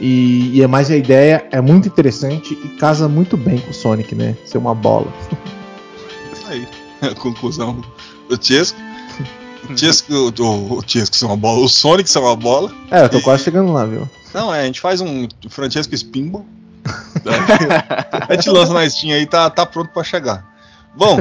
E, 0.00 0.50
e 0.54 0.62
é 0.62 0.66
mais 0.66 0.90
a 0.90 0.96
ideia 0.96 1.46
é 1.50 1.60
muito 1.60 1.88
interessante 1.88 2.52
e 2.52 2.68
casa 2.76 3.08
muito 3.08 3.36
bem 3.36 3.58
com 3.58 3.70
o 3.70 3.74
Sonic, 3.74 4.14
né? 4.14 4.36
Ser 4.44 4.58
uma 4.58 4.74
bola. 4.74 5.06
Isso 6.32 6.46
aí. 6.50 6.66
A 7.00 7.14
conclusão 7.14 7.82
do 8.28 8.36
Tiesco. 8.36 8.78
O 9.68 9.74
Tiesco, 9.74 10.12
o, 10.12 10.78
o 10.78 10.82
Tiesco 10.82 11.14
ser 11.14 11.26
uma 11.26 11.36
bola. 11.36 11.64
O 11.64 11.68
Sonic 11.68 12.10
ser 12.10 12.18
uma 12.18 12.36
bola. 12.36 12.72
É, 12.90 13.04
eu 13.04 13.08
tô 13.08 13.20
quase 13.20 13.44
chegando 13.44 13.72
lá, 13.72 13.84
viu? 13.84 14.08
Não, 14.34 14.52
é, 14.52 14.62
a 14.62 14.66
gente 14.66 14.80
faz 14.80 15.00
um 15.00 15.28
Francesco 15.48 15.94
Spinball. 15.94 16.44
a 18.28 18.34
gente 18.34 18.50
lança 18.50 18.72
na 18.72 18.88
Steam 18.88 19.14
aí, 19.14 19.26
tá, 19.26 19.48
tá 19.50 19.64
pronto 19.66 19.90
pra 19.92 20.02
chegar. 20.04 20.44
Bom, 20.96 21.20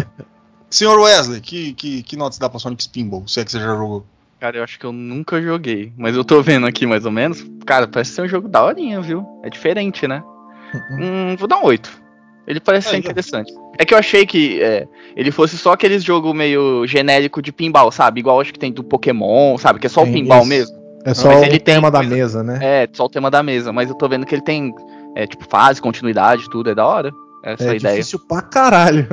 senhor 0.69 0.99
Wesley, 0.99 1.41
que, 1.41 1.73
que, 1.73 2.03
que 2.03 2.15
nota 2.17 2.33
você 2.35 2.39
dá 2.39 2.49
pra 2.49 2.59
Sonic 2.59 2.83
Spinball? 2.83 3.27
Se 3.27 3.39
é 3.39 3.45
que 3.45 3.51
você 3.51 3.59
já 3.59 3.65
jogou. 3.67 4.05
Cara, 4.39 4.57
eu 4.57 4.63
acho 4.63 4.77
que 4.79 4.85
eu 4.85 4.91
nunca 4.91 5.41
joguei, 5.41 5.91
mas 5.97 6.15
eu 6.15 6.23
tô 6.23 6.41
vendo 6.41 6.67
aqui 6.67 6.85
mais 6.85 7.05
ou 7.05 7.11
menos. 7.11 7.45
Cara, 7.65 7.87
parece 7.87 8.11
ser 8.11 8.21
um 8.21 8.27
jogo 8.27 8.47
daorinha, 8.47 9.01
viu? 9.01 9.25
É 9.43 9.49
diferente, 9.49 10.07
né? 10.07 10.23
Hum, 10.91 11.35
vou 11.37 11.47
dar 11.47 11.57
um 11.59 11.63
8. 11.65 11.89
Ele 12.47 12.59
parece 12.59 12.89
ser 12.89 12.95
Aí, 12.95 13.01
ó. 13.01 13.05
interessante. 13.05 13.51
É 13.79 13.85
que 13.85 13.93
eu 13.93 13.97
achei 13.97 14.25
que 14.25 14.61
é, 14.61 14.85
ele 15.15 15.31
fosse 15.31 15.57
só 15.57 15.71
aqueles 15.71 16.03
jogo 16.03 16.33
meio 16.33 16.85
genérico 16.85 17.41
de 17.41 17.51
pinball, 17.51 17.91
sabe? 17.91 18.19
Igual 18.19 18.41
acho 18.41 18.51
que 18.53 18.59
tem 18.59 18.71
do 18.73 18.83
Pokémon, 18.83 19.57
sabe? 19.57 19.79
Que 19.79 19.87
é 19.87 19.89
só 19.89 20.01
o 20.01 20.03
Tem 20.03 20.13
pinball 20.13 20.39
isso. 20.41 20.49
mesmo. 20.49 20.75
É 21.05 21.13
só 21.13 21.29
o 21.29 21.59
tema 21.59 21.89
da 21.89 21.99
coisa- 21.99 22.15
mesa, 22.15 22.43
né? 22.43 22.59
É, 22.61 22.89
só 22.91 23.05
o 23.05 23.09
tema 23.09 23.31
da 23.31 23.41
mesa. 23.41 23.71
Mas 23.71 23.89
eu 23.89 23.95
tô 23.95 24.07
vendo 24.09 24.25
que 24.25 24.35
ele 24.35 24.41
tem, 24.43 24.73
é, 25.15 25.25
tipo, 25.25 25.45
fase, 25.49 25.81
continuidade, 25.81 26.49
tudo. 26.49 26.69
É 26.69 26.75
da 26.75 26.85
hora. 26.85 27.11
Essa 27.43 27.73
é 27.73 27.75
ideia. 27.77 27.95
difícil 27.97 28.19
pra 28.19 28.41
caralho. 28.41 29.07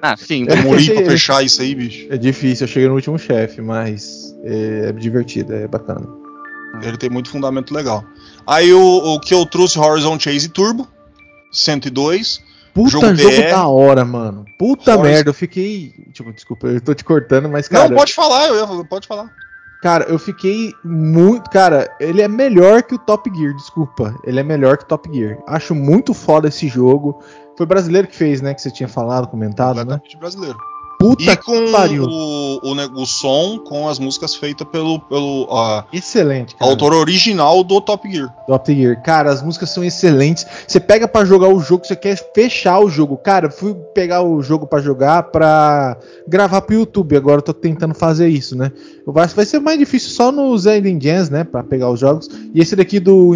Ah, 0.00 0.16
sim. 0.16 0.44
Demorei 0.46 0.86
pra 0.86 0.94
Esse- 1.02 1.10
fechar 1.10 1.44
isso 1.44 1.60
aí, 1.60 1.74
bicho. 1.74 2.06
É 2.10 2.16
difícil, 2.16 2.64
eu 2.64 2.68
cheguei 2.68 2.88
no 2.88 2.94
último 2.94 3.18
chefe, 3.18 3.60
mas 3.60 4.34
é, 4.42 4.88
é 4.88 4.92
divertido, 4.92 5.52
é 5.54 5.68
bacana. 5.68 6.06
Ele 6.82 6.96
tem 6.96 7.10
muito 7.10 7.28
fundamento 7.28 7.72
legal. 7.74 8.02
Aí 8.46 8.72
o, 8.72 8.80
o 9.14 9.20
que 9.20 9.32
eu 9.34 9.44
trouxe 9.46 9.78
Horizon 9.78 10.18
Chase 10.18 10.48
Turbo, 10.48 10.88
102. 11.52 12.42
Puta 12.72 12.90
Jogo 12.90 13.14
jogo, 13.14 13.36
da 13.50 13.68
hora, 13.68 14.04
mano. 14.04 14.44
Puta 14.58 14.92
Horizon- 14.96 15.02
merda, 15.02 15.30
eu 15.30 15.34
fiquei. 15.34 15.92
Tipo, 16.12 16.32
desculpa, 16.32 16.66
eu 16.66 16.80
tô 16.80 16.92
te 16.94 17.04
cortando, 17.04 17.48
mas, 17.48 17.68
cara. 17.68 17.88
Não, 17.88 17.96
pode 17.96 18.12
falar, 18.12 18.48
eu 18.48 18.84
pode 18.86 19.06
falar. 19.06 19.30
Cara, 19.84 20.04
eu 20.04 20.18
fiquei 20.18 20.72
muito. 20.82 21.50
Cara, 21.50 21.94
ele 22.00 22.22
é 22.22 22.26
melhor 22.26 22.82
que 22.82 22.94
o 22.94 22.98
Top 22.98 23.30
Gear, 23.36 23.54
desculpa. 23.54 24.18
Ele 24.24 24.40
é 24.40 24.42
melhor 24.42 24.78
que 24.78 24.84
o 24.84 24.86
Top 24.86 25.14
Gear. 25.14 25.38
Acho 25.46 25.74
muito 25.74 26.14
foda 26.14 26.48
esse 26.48 26.66
jogo. 26.68 27.22
Foi 27.54 27.66
brasileiro 27.66 28.08
que 28.08 28.16
fez, 28.16 28.40
né? 28.40 28.54
Que 28.54 28.62
você 28.62 28.70
tinha 28.70 28.88
falado, 28.88 29.28
comentado, 29.28 29.76
né? 29.76 29.82
Completamente 29.82 30.16
brasileiro. 30.16 30.58
Puta 30.98 31.22
E 31.22 31.36
com 31.36 31.72
pariu. 31.72 32.04
o, 32.04 32.60
o, 32.62 33.02
o 33.02 33.06
som 33.06 33.58
com 33.58 33.88
as 33.88 33.98
músicas 33.98 34.34
feitas 34.34 34.66
pelo, 34.68 34.98
pelo 35.00 35.46
ah, 35.50 35.84
Excelente, 35.92 36.54
cara. 36.56 36.70
autor 36.70 36.92
original 36.94 37.62
do 37.62 37.80
Top 37.80 38.10
Gear. 38.10 38.34
Top 38.46 38.74
Gear. 38.74 39.02
Cara, 39.02 39.30
as 39.30 39.42
músicas 39.42 39.70
são 39.70 39.84
excelentes. 39.84 40.46
Você 40.66 40.80
pega 40.80 41.06
pra 41.06 41.24
jogar 41.24 41.48
o 41.48 41.60
jogo, 41.60 41.84
você 41.86 41.96
quer 41.96 42.16
fechar 42.34 42.78
o 42.80 42.88
jogo. 42.88 43.16
Cara, 43.16 43.50
fui 43.50 43.74
pegar 43.94 44.22
o 44.22 44.42
jogo 44.42 44.66
pra 44.66 44.80
jogar 44.80 45.24
pra 45.24 45.96
gravar 46.26 46.62
pro 46.62 46.74
YouTube. 46.74 47.16
Agora 47.16 47.38
eu 47.38 47.42
tô 47.42 47.52
tentando 47.52 47.94
fazer 47.94 48.28
isso, 48.28 48.56
né? 48.56 48.72
Vai, 49.06 49.26
vai 49.26 49.44
ser 49.44 49.58
mais 49.60 49.78
difícil 49.78 50.10
só 50.10 50.32
nos 50.32 50.64
Hidden 50.66 50.98
Gems, 51.00 51.28
né? 51.30 51.44
Pra 51.44 51.62
pegar 51.62 51.90
os 51.90 52.00
jogos. 52.00 52.28
E 52.54 52.60
esse 52.60 52.74
daqui 52.74 52.98
do 52.98 53.32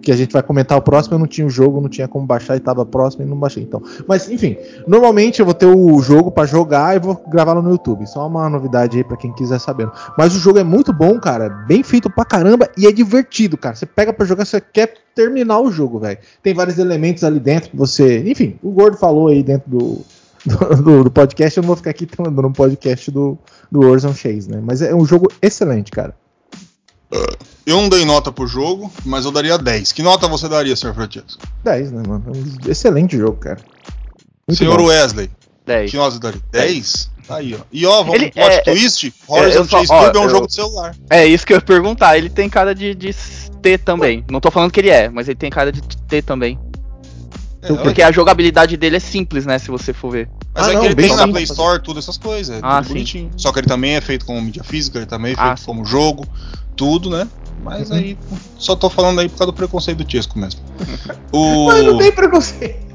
que 0.00 0.10
a 0.10 0.16
gente 0.16 0.32
vai 0.32 0.42
comentar 0.42 0.78
o 0.78 0.82
próximo, 0.82 1.14
eu 1.14 1.18
não 1.18 1.26
tinha 1.26 1.46
o 1.46 1.50
jogo, 1.50 1.80
não 1.80 1.88
tinha 1.88 2.08
como 2.08 2.26
baixar 2.26 2.56
e 2.56 2.60
tava 2.60 2.84
próximo 2.86 3.24
e 3.24 3.26
não 3.26 3.36
baixei. 3.36 3.62
Então, 3.62 3.82
mas 4.06 4.30
enfim, 4.30 4.56
normalmente 4.86 5.40
eu 5.40 5.44
vou 5.46 5.54
ter 5.54 5.66
o 5.66 6.00
jogo 6.00 6.30
pra 6.30 6.46
jogar 6.46 6.91
e 6.94 6.98
vou 6.98 7.22
gravá-lo 7.28 7.62
no 7.62 7.70
YouTube. 7.70 8.06
Só 8.06 8.26
uma 8.26 8.48
novidade 8.48 8.96
aí 8.96 9.04
pra 9.04 9.16
quem 9.16 9.32
quiser 9.32 9.58
saber. 9.58 9.90
Mas 10.16 10.34
o 10.34 10.38
jogo 10.38 10.58
é 10.58 10.64
muito 10.64 10.92
bom, 10.92 11.18
cara. 11.18 11.48
Bem 11.48 11.82
feito 11.82 12.10
pra 12.10 12.24
caramba 12.24 12.70
e 12.76 12.86
é 12.86 12.92
divertido, 12.92 13.56
cara. 13.56 13.74
Você 13.74 13.86
pega 13.86 14.12
pra 14.12 14.26
jogar, 14.26 14.44
você 14.44 14.60
quer 14.60 14.94
terminar 15.14 15.60
o 15.60 15.70
jogo, 15.70 15.98
velho. 15.98 16.18
Tem 16.42 16.54
vários 16.54 16.78
elementos 16.78 17.24
ali 17.24 17.40
dentro 17.40 17.70
que 17.70 17.76
você. 17.76 18.22
Enfim, 18.28 18.58
o 18.62 18.70
Gordo 18.70 18.96
falou 18.96 19.28
aí 19.28 19.42
dentro 19.42 19.70
do, 19.70 20.04
do, 20.82 21.04
do 21.04 21.10
podcast. 21.10 21.56
Eu 21.56 21.62
não 21.62 21.68
vou 21.68 21.76
ficar 21.76 21.90
aqui 21.90 22.06
dando 22.06 22.48
um 22.48 22.52
podcast 22.52 23.10
do, 23.10 23.38
do 23.70 23.80
Horizon 23.80 24.14
Chase, 24.14 24.50
né? 24.50 24.60
Mas 24.62 24.82
é 24.82 24.94
um 24.94 25.04
jogo 25.04 25.28
excelente, 25.40 25.90
cara. 25.90 26.14
Eu 27.66 27.76
não 27.76 27.88
dei 27.88 28.04
nota 28.04 28.32
pro 28.32 28.46
jogo, 28.46 28.90
mas 29.04 29.24
eu 29.24 29.30
daria 29.30 29.58
10. 29.58 29.92
Que 29.92 30.02
nota 30.02 30.26
você 30.26 30.48
daria, 30.48 30.74
Sr. 30.74 30.94
Francesco? 30.94 31.42
10, 31.62 31.92
né, 31.92 32.02
mano? 32.06 32.24
É 32.26 32.30
um 32.30 32.70
excelente 32.70 33.16
jogo, 33.16 33.36
cara. 33.36 33.60
Muito 34.48 34.58
Senhor 34.58 34.78
bom. 34.78 34.86
Wesley, 34.86 35.30
10. 35.66 35.90
que 35.90 35.96
nota 35.96 36.10
você 36.12 36.18
daria? 36.18 36.40
10? 36.50 37.10
Aí, 37.28 37.54
ó. 37.54 37.58
E 37.72 37.86
ó, 37.86 37.98
vamos 38.02 38.14
Ele- 38.16 38.30
pro 38.30 38.40
plot 38.42 38.54
é- 38.54 38.60
twist. 38.62 39.14
Horizon 39.28 39.64
Chase 39.64 39.86
Turbo 39.88 40.18
é 40.18 40.20
um 40.20 40.24
eu- 40.24 40.30
jogo 40.30 40.46
de 40.48 40.54
celular. 40.54 40.94
É 41.08 41.24
isso 41.26 41.46
que 41.46 41.52
eu 41.52 41.56
ia 41.58 41.60
perguntar. 41.62 42.18
Ele 42.18 42.28
tem 42.28 42.48
cara 42.48 42.74
de, 42.74 42.94
de 42.94 43.14
ter 43.62 43.78
também. 43.78 44.24
Não 44.30 44.40
tô 44.40 44.50
falando 44.50 44.70
que 44.72 44.80
ele 44.80 44.90
é, 44.90 45.08
mas 45.08 45.28
ele 45.28 45.36
tem 45.36 45.50
cara 45.50 45.70
de 45.72 45.80
ter 46.08 46.22
também. 46.22 46.58
É, 47.62 47.72
Porque 47.74 48.02
a 48.02 48.10
jogabilidade 48.10 48.76
dele 48.76 48.96
é 48.96 49.00
simples, 49.00 49.46
né? 49.46 49.56
Se 49.56 49.70
você 49.70 49.92
for 49.92 50.10
ver. 50.10 50.28
Mas 50.52 50.66
Ah, 50.66 50.70
é 50.70 50.74
não, 50.74 50.80
que 50.80 50.86
ele 50.88 50.94
bem 50.96 51.06
tem 51.06 51.16
na 51.16 51.22
simples. 51.26 51.32
Play 51.32 51.44
Store, 51.44 51.80
todas 51.82 52.04
essas 52.04 52.18
coisas. 52.18 52.56
É 52.56 52.60
Ah, 52.60 52.76
tudo 52.78 52.88
sim. 52.88 52.92
bonitinho. 52.94 53.30
Só 53.36 53.52
que 53.52 53.60
ele 53.60 53.68
também 53.68 53.94
é 53.94 54.00
feito 54.00 54.26
como 54.26 54.42
mídia 54.42 54.64
física, 54.64 54.98
ele 54.98 55.06
também 55.06 55.32
é 55.32 55.34
Ah, 55.38 55.46
feito 55.48 55.60
sim. 55.60 55.66
como 55.66 55.84
jogo, 55.84 56.26
tudo, 56.74 57.08
né? 57.08 57.28
Mas 57.62 57.90
Uhum. 57.90 57.96
aí, 57.98 58.18
só 58.58 58.74
tô 58.74 58.90
falando 58.90 59.20
aí 59.20 59.28
por 59.28 59.38
causa 59.38 59.52
do 59.52 59.56
preconceito 59.56 59.98
do 59.98 60.04
Tiesco 60.04 60.36
mesmo. 60.36 60.60
O 61.32 61.66
Mas 61.68 61.84
não 61.84 61.98
tem 61.98 62.10
preconceito. 62.10 62.91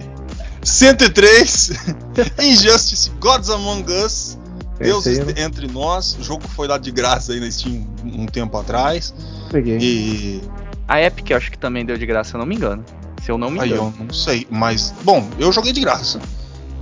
103, 0.68 1.72
Injustice, 2.40 3.10
Gods 3.20 3.50
Among 3.50 3.92
Us, 3.92 4.38
Deus 4.80 5.06
Esse 5.08 5.22
aí 5.22 5.44
entre 5.44 5.68
nós. 5.68 6.18
O 6.20 6.24
jogo 6.24 6.48
foi 6.48 6.68
dado 6.68 6.84
de 6.84 6.92
graça 6.92 7.34
aí 7.34 7.40
na 7.40 7.50
Steam 7.50 7.88
um 8.04 8.26
tempo 8.26 8.58
atrás. 8.58 9.14
peguei. 9.50 9.78
E 9.80 10.42
A 10.88 11.02
Epic 11.02 11.30
eu 11.30 11.38
acho 11.38 11.52
que 11.52 11.58
também 11.58 11.86
deu 11.86 11.98
de 11.98 12.06
graça, 12.06 12.32
se 12.32 12.36
eu 12.36 12.40
não 12.40 12.46
me 12.46 12.56
engano. 12.56 12.84
Se 13.24 13.32
eu 13.32 13.38
não 13.38 13.50
me 13.50 13.60
aí 13.60 13.72
engano. 13.72 13.94
eu 13.98 14.06
não 14.06 14.14
sei, 14.14 14.46
mas 14.50 14.94
bom, 15.04 15.28
eu 15.40 15.52
joguei 15.52 15.74
de 15.74 15.80
graça. 15.80 16.20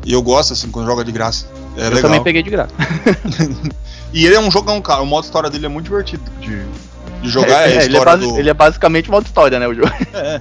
E 0.03 0.13
eu 0.13 0.21
gosto 0.21 0.53
assim 0.53 0.69
quando 0.69 0.85
joga 0.87 1.03
de 1.03 1.11
graça. 1.11 1.47
É 1.77 1.85
eu 1.85 1.89
legal. 1.89 2.01
também 2.01 2.23
peguei 2.23 2.43
de 2.43 2.49
graça. 2.49 2.73
E 4.15 4.25
ele 4.25 4.35
é 4.35 4.39
um 4.39 4.49
jogão, 4.49 4.81
cara. 4.81 5.01
O 5.01 5.05
modo 5.05 5.25
história 5.25 5.49
dele 5.49 5.65
é 5.65 5.69
muito 5.69 5.87
divertido 5.87 6.23
de, 6.39 6.63
de 7.21 7.29
jogar. 7.29 7.69
É, 7.69 7.79
a 7.79 7.83
ele, 7.83 7.97
é 7.97 8.17
do. 8.17 8.39
ele 8.39 8.49
é 8.49 8.53
basicamente 8.53 9.11
modo 9.11 9.25
história, 9.25 9.59
né? 9.59 9.67
O 9.67 9.73
jogo. 9.75 9.89
É. 10.13 10.39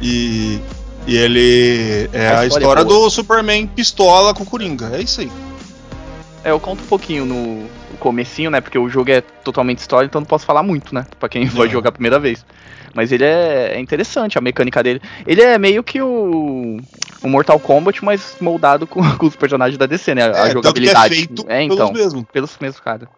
E, 0.00 0.58
e 1.06 1.16
ele 1.16 2.08
é 2.12 2.28
A 2.28 2.40
a, 2.40 2.46
história 2.46 2.64
história 2.64 2.80
é 2.82 2.84
do 2.84 3.10
Superman 3.10 3.66
pistola 3.66 4.32
com 4.34 4.42
o 4.42 4.46
Coringa. 4.46 4.90
É 4.94 5.00
isso 5.00 5.20
aí. 5.20 5.30
É, 6.44 6.50
eu 6.50 6.60
conto 6.60 6.82
um 6.82 6.86
pouquinho 6.86 7.24
no 7.26 7.68
comecinho, 7.98 8.50
né? 8.50 8.60
Porque 8.60 8.78
o 8.78 8.88
jogo 8.88 9.10
é 9.10 9.20
totalmente 9.20 9.78
história, 9.78 10.06
então 10.06 10.20
não 10.20 10.26
posso 10.26 10.46
falar 10.46 10.62
muito, 10.62 10.94
né? 10.94 11.04
Pra 11.18 11.28
quem 11.28 11.44
vai 11.46 11.66
Não. 11.66 11.72
jogar 11.72 11.90
a 11.90 11.92
primeira 11.92 12.18
vez. 12.18 12.44
Mas 12.94 13.12
ele 13.12 13.24
é, 13.24 13.74
é 13.74 13.80
interessante, 13.80 14.38
a 14.38 14.40
mecânica 14.40 14.82
dele. 14.82 15.00
Ele 15.26 15.42
é 15.42 15.58
meio 15.58 15.82
que 15.84 16.00
o, 16.00 16.78
o 17.22 17.28
Mortal 17.28 17.58
Kombat, 17.60 18.04
mas 18.04 18.36
moldado 18.40 18.86
com, 18.86 19.00
com 19.18 19.26
os 19.26 19.36
personagens 19.36 19.76
da 19.78 19.86
DC, 19.86 20.14
né? 20.14 20.24
A 20.24 20.46
é, 20.46 20.48
é 20.48 20.50
jogabilidade. 20.50 21.14
feito 21.14 21.44
é, 21.48 21.62
então, 21.62 21.76
pelos 21.76 21.92
mesmos. 21.92 22.24
pelos 22.32 22.58
mesmos 22.58 22.80
caras. 22.80 23.08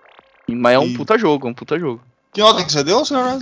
Mas 0.50 0.74
é 0.74 0.78
um 0.78 0.86
E- 0.86 0.94
puta 0.96 1.16
jogo, 1.16 1.46
é 1.46 1.50
um 1.50 1.54
puta 1.54 1.78
jogo. 1.78 2.00
Que 2.34 2.40
nota 2.40 2.64
que 2.64 2.72
você 2.72 2.82
deu, 2.82 3.04
senhor? 3.04 3.38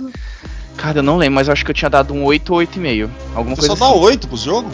Cara, 0.77 0.99
eu 0.99 1.03
não 1.03 1.17
lembro, 1.17 1.35
mas 1.35 1.47
eu 1.47 1.53
acho 1.53 1.63
que 1.63 1.71
eu 1.71 1.75
tinha 1.75 1.89
dado 1.89 2.13
um 2.13 2.23
8 2.23 2.53
ou 2.53 2.59
8,5. 2.59 3.09
Alguma 3.35 3.55
Você 3.55 3.67
coisa 3.67 3.75
só 3.75 3.85
dá 3.87 3.91
assim. 3.93 4.03
8 4.03 4.27
pro 4.27 4.37
jogo? 4.37 4.69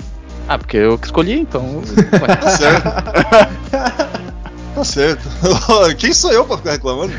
Ah, 0.47 0.57
porque 0.57 0.77
eu 0.77 0.97
que 0.97 1.05
escolhi, 1.07 1.39
então. 1.39 1.81
Tá 2.39 2.49
certo. 2.57 2.83
tá 4.75 4.83
certo. 4.83 5.27
Quem 5.97 6.13
sou 6.13 6.31
eu 6.31 6.45
pra 6.45 6.57
ficar 6.57 6.71
reclamando? 6.71 7.13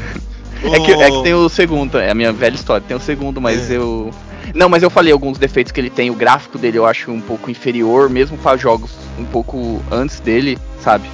É 0.63 0.81
que, 0.81 0.91
é 0.93 1.11
que 1.11 1.23
tem 1.23 1.35
o 1.35 1.49
segundo, 1.49 1.99
é 1.99 2.11
a 2.11 2.15
minha 2.15 2.33
velha 2.33 2.55
história, 2.55 2.85
tem 2.87 2.97
o 2.97 3.01
segundo, 3.01 3.41
mas 3.41 3.71
É. 3.71 3.77
eu. 3.77 4.11
Não, 4.55 4.69
mas 4.69 4.83
eu 4.83 4.89
falei 4.91 5.13
alguns 5.13 5.37
defeitos 5.39 5.71
que 5.71 5.79
ele 5.81 5.91
tem. 5.91 6.11
O 6.11 6.15
gráfico 6.15 6.57
dele 6.59 6.79
eu 6.79 6.87
acho 6.87 7.11
um 7.13 7.21
pouco 7.21 7.51
inferior, 7.51 8.09
mesmo 8.09 8.37
para 8.39 8.57
jogos 8.57 8.91
um 9.19 9.25
pouco 9.25 9.83
antes 9.91 10.19
dele, 10.21 10.59
sabe? 10.83 11.07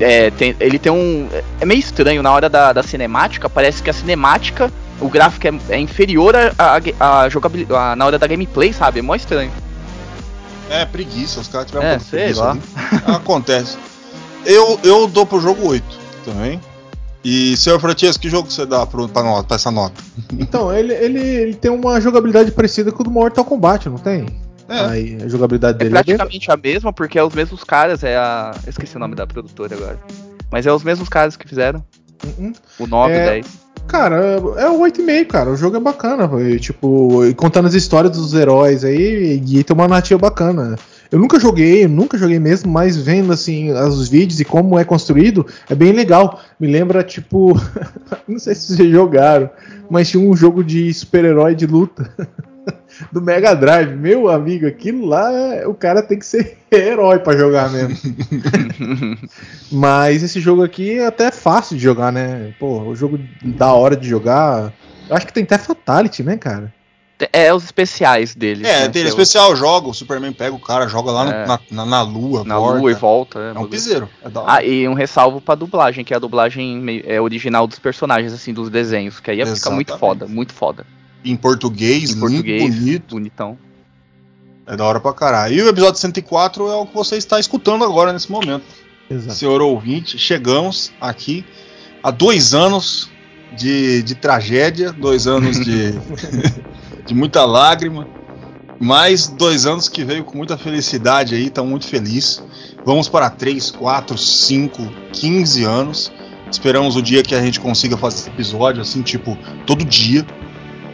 É, 0.00 0.30
tem- 0.30 0.56
ele 0.58 0.78
tem 0.78 0.90
um. 0.90 1.28
É 1.60 1.66
meio 1.66 1.78
estranho, 1.78 2.22
na 2.22 2.32
hora 2.32 2.48
da, 2.48 2.72
da 2.72 2.82
cinemática, 2.82 3.48
parece 3.50 3.82
que 3.82 3.90
a 3.90 3.92
cinemática, 3.92 4.72
o 5.00 5.08
gráfico 5.08 5.46
é, 5.46 5.74
é 5.76 5.78
inferior 5.78 6.34
a, 6.36 6.52
a, 7.00 7.20
a 7.22 7.28
jogabilidade. 7.28 7.96
na 7.98 8.04
hora 8.06 8.18
da 8.18 8.26
gameplay, 8.26 8.72
sabe? 8.72 8.98
É 8.98 9.02
mó 9.02 9.14
estranho. 9.14 9.50
É, 10.70 10.84
preguiça, 10.84 11.40
os 11.40 11.48
caras 11.48 11.66
tiveram 11.68 11.86
É, 11.86 11.96
um 11.96 12.00
sei 12.00 12.18
preguiça 12.20 12.42
lá. 12.44 12.50
ali. 12.52 12.60
Acontece. 13.16 13.78
Eu, 14.44 14.78
eu 14.82 15.06
dou 15.06 15.24
pro 15.24 15.40
jogo 15.40 15.66
8 15.68 15.84
também. 16.24 16.60
E, 17.24 17.56
senhor 17.56 17.80
Francesco, 17.80 18.20
que 18.22 18.28
jogo 18.30 18.50
você 18.50 18.64
dá 18.64 18.86
pra, 18.86 19.08
pra, 19.08 19.22
nota, 19.22 19.44
pra 19.44 19.56
essa 19.56 19.70
nota? 19.70 20.00
Então, 20.38 20.72
ele, 20.72 20.92
ele, 20.94 21.18
ele 21.20 21.54
tem 21.54 21.70
uma 21.70 22.00
jogabilidade 22.00 22.50
parecida 22.52 22.92
com 22.92 23.02
o 23.02 23.04
do 23.04 23.10
Mortal 23.10 23.44
Kombat, 23.44 23.88
não 23.88 23.98
tem? 23.98 24.26
É. 24.68 24.80
Aí, 24.84 25.18
a 25.22 25.28
jogabilidade 25.28 25.76
É 25.76 25.78
dele 25.78 25.90
é 25.90 26.02
bem... 26.02 26.16
praticamente 26.16 26.50
a 26.50 26.56
mesma, 26.56 26.92
porque 26.92 27.18
é 27.18 27.24
os 27.24 27.34
mesmos 27.34 27.64
caras, 27.64 28.04
é 28.04 28.16
a. 28.16 28.52
eu 28.64 28.70
Esqueci 28.70 28.96
o 28.96 28.98
nome 29.00 29.14
da 29.14 29.26
produtora 29.26 29.74
agora. 29.74 29.98
Mas 30.52 30.66
é 30.66 30.72
os 30.72 30.82
mesmos 30.84 31.08
caras 31.08 31.36
que 31.36 31.48
fizeram. 31.48 31.82
Uhum. 32.38 32.52
O 32.78 32.86
9, 32.86 33.12
É. 33.14 33.24
10. 33.30 33.46
Cara, 33.88 34.16
é 34.58 34.68
o 34.68 34.80
8,5, 34.80 35.26
cara. 35.26 35.50
O 35.50 35.56
jogo 35.56 35.78
é 35.78 35.80
bacana, 35.80 36.28
tipo, 36.60 37.20
contando 37.36 37.66
as 37.66 37.74
histórias 37.74 38.16
dos 38.16 38.34
heróis 38.34 38.84
aí, 38.84 39.42
e 39.44 39.64
tem 39.64 39.74
uma 39.74 39.88
narrativa 39.88 40.20
bacana. 40.20 40.76
Eu 41.10 41.18
nunca 41.18 41.40
joguei, 41.40 41.84
eu 41.84 41.88
nunca 41.88 42.18
joguei 42.18 42.38
mesmo, 42.38 42.70
mas 42.70 42.94
vendo 42.94 43.32
assim 43.32 43.72
os 43.72 44.10
vídeos 44.10 44.40
e 44.40 44.44
como 44.44 44.78
é 44.78 44.84
construído, 44.84 45.46
é 45.70 45.74
bem 45.74 45.92
legal. 45.92 46.38
Me 46.60 46.66
lembra, 46.66 47.02
tipo, 47.02 47.58
não 48.28 48.38
sei 48.38 48.54
se 48.54 48.76
vocês 48.76 48.90
jogaram, 48.90 49.48
mas 49.90 50.10
tinha 50.10 50.22
um 50.22 50.36
jogo 50.36 50.62
de 50.62 50.92
super-herói 50.92 51.54
de 51.54 51.66
luta 51.66 52.12
do 53.12 53.20
Mega 53.22 53.54
Drive. 53.54 53.94
Meu 53.96 54.28
amigo, 54.28 54.66
aquilo 54.66 55.06
lá, 55.06 55.30
o 55.66 55.74
cara 55.74 56.02
tem 56.02 56.18
que 56.18 56.26
ser 56.26 56.58
herói 56.70 57.18
pra 57.18 57.36
jogar 57.36 57.70
mesmo. 57.70 57.94
Mas 59.70 60.22
esse 60.22 60.40
jogo 60.40 60.62
aqui 60.62 60.98
é 60.98 61.06
até 61.06 61.30
fácil 61.30 61.76
de 61.76 61.82
jogar, 61.82 62.12
né? 62.12 62.52
Pô, 62.58 62.80
o 62.82 62.94
jogo 62.94 63.18
da 63.42 63.72
hora 63.72 63.96
de 63.96 64.08
jogar. 64.08 64.72
Eu 65.08 65.16
acho 65.16 65.26
que 65.26 65.32
tem 65.32 65.44
até 65.44 65.58
Fatality, 65.58 66.22
né, 66.22 66.36
cara? 66.36 66.72
É 67.32 67.52
os 67.52 67.64
especiais 67.64 68.32
deles. 68.32 68.64
É, 68.64 68.82
né, 68.82 68.88
tem 68.90 68.92
que 68.92 68.98
é 69.00 69.04
o- 69.06 69.08
especial, 69.08 69.56
joga, 69.56 69.88
o 69.88 69.94
Superman 69.94 70.32
pega 70.32 70.54
o 70.54 70.60
cara, 70.60 70.86
joga 70.86 71.10
lá 71.10 71.24
no- 71.24 71.30
É. 71.32 71.46
na, 71.48 71.60
na, 71.72 71.84
na 71.86 72.02
lua, 72.02 72.44
na 72.44 72.56
volta. 72.56 72.78
lua 72.78 72.90
e 72.92 72.94
volta. 72.94 73.38
É, 73.40 73.56
É 73.56 73.58
um 73.58 73.66
piseiro. 73.66 74.08
É 74.24 74.28
da 74.30 74.40
hora. 74.42 74.52
Ah, 74.52 74.62
e 74.64 74.86
um 74.86 74.94
ressalvo 74.94 75.40
pra 75.40 75.56
dublagem, 75.56 76.04
que 76.04 76.14
é 76.14 76.16
a 76.16 76.20
dublagem 76.20 76.78
meio- 76.78 77.02
é 77.04 77.20
original 77.20 77.66
dos 77.66 77.80
personagens, 77.80 78.32
assim, 78.32 78.52
dos 78.52 78.70
desenhos, 78.70 79.18
que 79.18 79.32
aí 79.32 79.44
fica 79.44 79.68
muito 79.70 79.98
foda, 79.98 80.28
muito 80.28 80.52
foda. 80.54 80.86
Em 81.24 81.36
português, 81.36 82.10
Em 82.10 82.14
lindo, 82.14 82.20
português, 82.20 82.74
bonito. 82.74 83.14
bonitão. 83.14 83.58
É 84.66 84.76
da 84.76 84.84
hora 84.84 85.00
pra 85.00 85.12
caralho. 85.12 85.54
E 85.54 85.62
o 85.62 85.68
episódio 85.68 85.98
104 86.00 86.68
é 86.68 86.74
o 86.76 86.86
que 86.86 86.94
você 86.94 87.16
está 87.16 87.40
escutando 87.40 87.84
agora 87.84 88.12
nesse 88.12 88.30
momento. 88.30 88.64
Exato. 89.10 89.34
Senhor 89.34 89.62
ouvinte, 89.62 90.18
chegamos 90.18 90.92
aqui 91.00 91.44
há 92.02 92.10
dois 92.10 92.52
anos 92.54 93.10
de, 93.56 94.02
de 94.02 94.14
tragédia, 94.14 94.92
dois 94.92 95.26
anos 95.26 95.58
de, 95.58 95.92
de 97.06 97.14
muita 97.14 97.46
lágrima, 97.46 98.06
mais 98.78 99.26
dois 99.26 99.64
anos 99.64 99.88
que 99.88 100.04
veio 100.04 100.22
com 100.24 100.36
muita 100.36 100.58
felicidade 100.58 101.34
aí, 101.34 101.46
estamos 101.46 101.70
muito 101.70 101.86
felizes. 101.86 102.42
Vamos 102.84 103.08
para 103.08 103.28
3, 103.30 103.70
4, 103.70 104.16
5, 104.16 104.92
15 105.12 105.64
anos. 105.64 106.12
Esperamos 106.50 106.94
o 106.96 107.02
dia 107.02 107.22
que 107.22 107.34
a 107.34 107.40
gente 107.42 107.58
consiga 107.60 107.96
fazer 107.96 108.18
esse 108.18 108.28
episódio, 108.30 108.80
assim, 108.82 109.02
tipo, 109.02 109.36
todo 109.66 109.84
dia. 109.84 110.24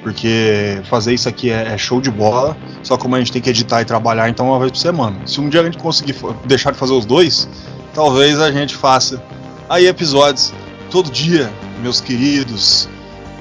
Porque 0.05 0.83
fazer 0.85 1.15
isso 1.15 1.29
aqui 1.29 1.51
é, 1.51 1.73
é 1.73 1.79
show 1.79 1.99
de 1.99 2.11
bola. 2.11 2.55
Só 2.83 2.99
como 2.99 3.17
a 3.17 3.19
gente 3.19 3.33
tem 3.33 3.41
que 3.41 3.49
editar 3.49 3.81
e 3.81 3.87
trabalhar, 3.87 4.29
então 4.29 4.49
uma 4.49 4.59
vez 4.59 4.71
por 4.71 4.79
semana. 4.79 5.17
Se 5.27 5.41
um 5.41 5.49
dia 5.49 5.63
a 5.63 5.65
gente 5.65 5.79
conseguir 5.79 6.15
deixar 6.45 6.73
de 6.73 6.79
fazer 6.79 6.93
os 6.93 7.07
dois, 7.07 7.49
talvez 7.95 8.39
a 8.39 8.53
gente 8.53 8.77
faça 8.77 9.21
aí 9.69 9.87
episódios 9.87 10.53
todo 10.91 11.11
dia, 11.11 11.51
meus 11.83 12.03
queridos 12.03 12.87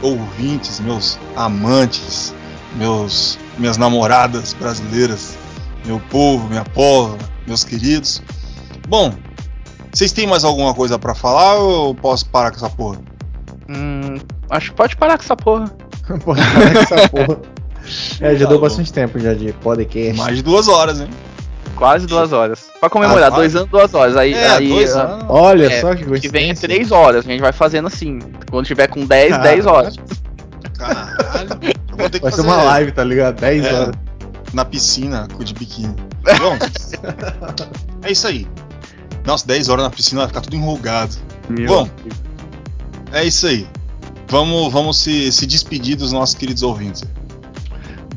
ouvintes, 0.01 0.79
meus 0.79 1.19
amantes, 1.35 2.33
meus 2.75 3.37
minhas 3.57 3.77
namoradas 3.77 4.53
brasileiras, 4.53 5.37
meu 5.85 5.99
povo, 6.09 6.47
minha 6.47 6.63
pova, 6.63 7.17
meus 7.45 7.63
queridos. 7.63 8.23
Bom, 8.87 9.13
vocês 9.93 10.13
têm 10.13 10.25
mais 10.25 10.43
alguma 10.43 10.73
coisa 10.73 10.97
pra 10.97 11.13
falar 11.13 11.55
ou 11.55 11.93
posso 11.93 12.25
parar 12.27 12.51
com 12.51 12.57
essa 12.57 12.69
porra? 12.69 12.99
Hum, 13.69 14.17
acho 14.49 14.71
que 14.71 14.77
pode 14.77 14.95
parar 14.95 15.17
com 15.17 15.23
essa 15.23 15.35
porra. 15.35 15.71
Essa 16.81 17.07
porra. 17.09 17.39
É, 18.21 18.35
já 18.35 18.45
Tá 18.45 18.49
deu 18.49 18.57
bom. 18.59 18.59
bastante 18.61 18.91
tempo 18.93 19.19
já 19.19 19.33
de 19.33 19.51
podcast. 19.53 20.17
Mais 20.17 20.37
de 20.37 20.43
duas 20.43 20.67
horas, 20.67 20.99
hein? 21.01 21.09
Quase 21.75 22.05
duas 22.05 22.31
horas. 22.31 22.65
Pra 22.79 22.89
comemorar, 22.89 23.31
Ah, 23.33 23.35
dois 23.35 23.55
anos, 23.55 23.69
duas 23.69 23.93
horas. 23.93 24.15
Aí, 24.15 24.33
É, 24.33 24.47
aí 24.51 24.69
dois 24.69 24.95
anos. 24.95 25.25
Olha 25.27 25.65
É, 25.65 25.81
só 25.81 25.95
que 25.95 25.97
que 25.97 26.03
vem 26.03 26.13
é 26.13 26.19
coincidência. 26.53 26.67
três 26.69 26.91
horas. 26.91 27.25
A 27.25 27.29
gente 27.29 27.41
vai 27.41 27.51
fazendo 27.51 27.87
assim. 27.87 28.19
Quando 28.49 28.65
tiver 28.65 28.87
com 28.87 29.05
10, 29.05 29.31
Caralho. 29.31 29.49
10 29.49 29.65
horas. 29.65 29.95
Caralho. 30.77 31.49
Eu 31.91 31.97
vou 31.97 32.09
ter 32.09 32.19
que 32.19 32.23
Vai 32.23 32.31
ser 32.31 32.37
fazer 32.37 32.41
uma 32.47 32.63
live, 32.63 32.91
tá 32.91 33.03
ligado? 33.03 33.39
10 33.39 33.65
É. 33.65 33.73
horas. 33.73 33.95
na 34.53 34.63
piscina 34.63 35.27
com 35.35 35.43
de 35.43 35.51
biquíni. 35.55 35.95
Bom, 36.39 36.55
é 38.03 38.11
isso 38.11 38.27
aí. 38.27 38.47
Nossa, 39.25 39.47
10 39.47 39.67
horas 39.67 39.83
na 39.83 39.89
piscina 39.89 40.21
vai 40.21 40.27
ficar 40.27 40.41
tudo 40.41 40.55
enrugado. 40.55 41.15
Bom, 41.67 41.89
é 43.11 43.23
isso 43.25 43.47
aí. 43.47 43.67
Vamos, 44.33 44.73
vamos 44.73 44.97
se, 44.97 45.31
se 45.31 45.45
despedir 45.45 45.95
dos 45.95 46.11
nossos 46.11 46.33
queridos 46.33 46.63
ouvintes. 46.63 47.03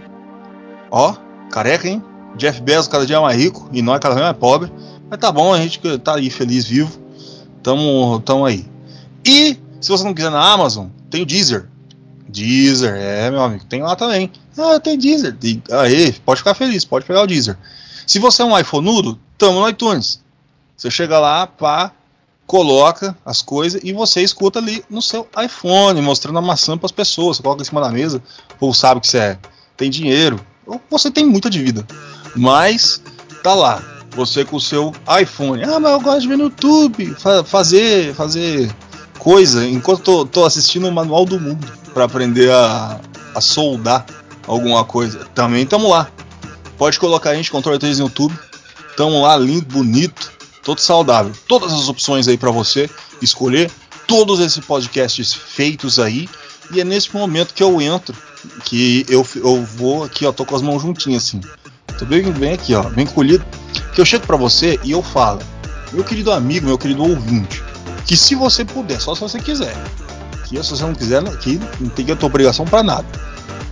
Ó, 0.94 1.16
careca, 1.50 1.88
hein? 1.88 2.04
Jeff 2.36 2.60
Bezos 2.60 2.86
cada 2.86 3.06
dia 3.06 3.18
mais 3.18 3.40
rico 3.40 3.66
e 3.72 3.80
nós 3.80 3.98
cada 3.98 4.14
vez 4.14 4.26
mais 4.26 4.36
pobre. 4.36 4.70
Mas 5.08 5.18
tá 5.18 5.32
bom, 5.32 5.54
a 5.54 5.58
gente 5.58 5.80
tá 5.98 6.16
aí 6.16 6.28
feliz, 6.28 6.66
vivo. 6.66 7.00
Tamo, 7.62 8.20
tamo 8.20 8.44
aí. 8.44 8.66
E 9.24 9.58
se 9.80 9.88
você 9.88 10.04
não 10.04 10.12
quiser 10.12 10.30
na 10.30 10.52
Amazon, 10.52 10.88
tem 11.10 11.22
o 11.22 11.26
Deezer. 11.26 11.66
Deezer, 12.28 12.94
é, 12.94 13.30
meu 13.30 13.42
amigo, 13.42 13.64
tem 13.64 13.82
lá 13.82 13.96
também. 13.96 14.30
Ah, 14.58 14.78
tem 14.78 14.98
Deezer. 14.98 15.34
Aí, 15.70 16.12
pode 16.12 16.40
ficar 16.40 16.52
feliz, 16.52 16.84
pode 16.84 17.06
pegar 17.06 17.22
o 17.22 17.26
Deezer. 17.26 17.56
Se 18.06 18.18
você 18.18 18.42
é 18.42 18.44
um 18.44 18.58
iPhoneudo, 18.58 19.18
tamo 19.38 19.60
no 19.60 19.68
iTunes. 19.68 20.20
Você 20.76 20.90
chega 20.90 21.18
lá, 21.18 21.46
pá, 21.46 21.92
coloca 22.46 23.16
as 23.24 23.40
coisas 23.40 23.80
e 23.82 23.94
você 23.94 24.20
escuta 24.22 24.58
ali 24.58 24.84
no 24.90 25.00
seu 25.00 25.26
iPhone, 25.42 26.02
mostrando 26.02 26.38
a 26.38 26.42
maçã 26.42 26.76
para 26.76 26.86
as 26.86 26.92
pessoas. 26.92 27.38
Você 27.38 27.42
coloca 27.42 27.62
em 27.62 27.64
cima 27.64 27.80
da 27.80 27.90
mesa, 27.90 28.22
o 28.54 28.58
povo 28.58 28.74
sabe 28.74 29.00
que 29.00 29.08
você 29.08 29.18
é, 29.18 29.38
tem 29.76 29.88
dinheiro, 29.88 30.38
você 30.90 31.10
tem 31.10 31.26
muita 31.26 31.50
dívida. 31.50 31.86
Mas 32.36 33.02
tá 33.42 33.54
lá, 33.54 33.82
você 34.12 34.44
com 34.44 34.56
o 34.56 34.60
seu 34.60 34.92
iPhone. 35.20 35.62
Ah, 35.64 35.78
mas 35.80 35.92
eu 35.92 36.00
gosto 36.00 36.20
de 36.22 36.28
ver 36.28 36.36
no 36.38 36.44
YouTube, 36.44 37.14
fa- 37.18 37.44
fazer, 37.44 38.14
fazer 38.14 38.70
coisa 39.18 39.66
enquanto 39.66 40.02
tô, 40.02 40.26
tô 40.26 40.44
assistindo 40.44 40.88
o 40.88 40.92
Manual 40.92 41.24
do 41.24 41.38
Mundo 41.38 41.66
para 41.92 42.04
aprender 42.04 42.50
a, 42.50 43.00
a 43.34 43.40
soldar 43.40 44.04
alguma 44.46 44.84
coisa. 44.84 45.26
Também 45.34 45.66
tamo 45.66 45.88
lá. 45.88 46.08
Pode 46.78 46.98
colocar 46.98 47.30
a 47.30 47.34
gente 47.34 47.50
controle 47.50 47.78
3 47.78 47.98
no 47.98 48.06
YouTube. 48.06 48.34
Tamo 48.96 49.22
lá, 49.22 49.36
lindo, 49.36 49.66
bonito, 49.66 50.32
todo 50.62 50.78
saudável. 50.80 51.32
Todas 51.46 51.72
as 51.72 51.88
opções 51.88 52.28
aí 52.28 52.36
para 52.36 52.50
você 52.50 52.90
escolher. 53.20 53.70
Todos 54.06 54.40
esses 54.40 54.62
podcasts 54.64 55.32
feitos 55.32 55.98
aí. 55.98 56.28
E 56.70 56.80
é 56.80 56.84
nesse 56.84 57.14
momento 57.14 57.54
que 57.54 57.62
eu 57.62 57.80
entro, 57.80 58.14
que 58.64 59.04
eu, 59.08 59.26
eu 59.36 59.64
vou 59.64 60.04
aqui, 60.04 60.26
ó, 60.26 60.32
tô 60.32 60.44
com 60.44 60.54
as 60.54 60.62
mãos 60.62 60.80
juntinhas 60.80 61.24
assim. 61.24 61.40
Tô 61.98 62.06
bem, 62.06 62.30
bem 62.32 62.52
aqui, 62.52 62.74
ó, 62.74 62.84
bem 62.84 63.06
colhido. 63.06 63.44
Que 63.94 64.00
eu 64.00 64.04
chego 64.04 64.26
para 64.26 64.36
você 64.36 64.78
e 64.82 64.92
eu 64.92 65.02
falo, 65.02 65.40
meu 65.92 66.04
querido 66.04 66.32
amigo, 66.32 66.66
meu 66.66 66.78
querido 66.78 67.02
ouvinte, 67.02 67.62
que 68.06 68.16
se 68.16 68.34
você 68.34 68.64
puder, 68.64 68.98
só 69.00 69.14
se 69.14 69.20
você 69.20 69.38
quiser, 69.38 69.76
que 70.48 70.62
se 70.62 70.70
você 70.70 70.82
não 70.82 70.94
quiser, 70.94 71.22
que 71.38 71.60
não 71.80 71.90
tem 71.90 72.06
que 72.06 72.16
ter 72.16 72.26
obrigação 72.26 72.64
para 72.64 72.82
nada. 72.82 73.06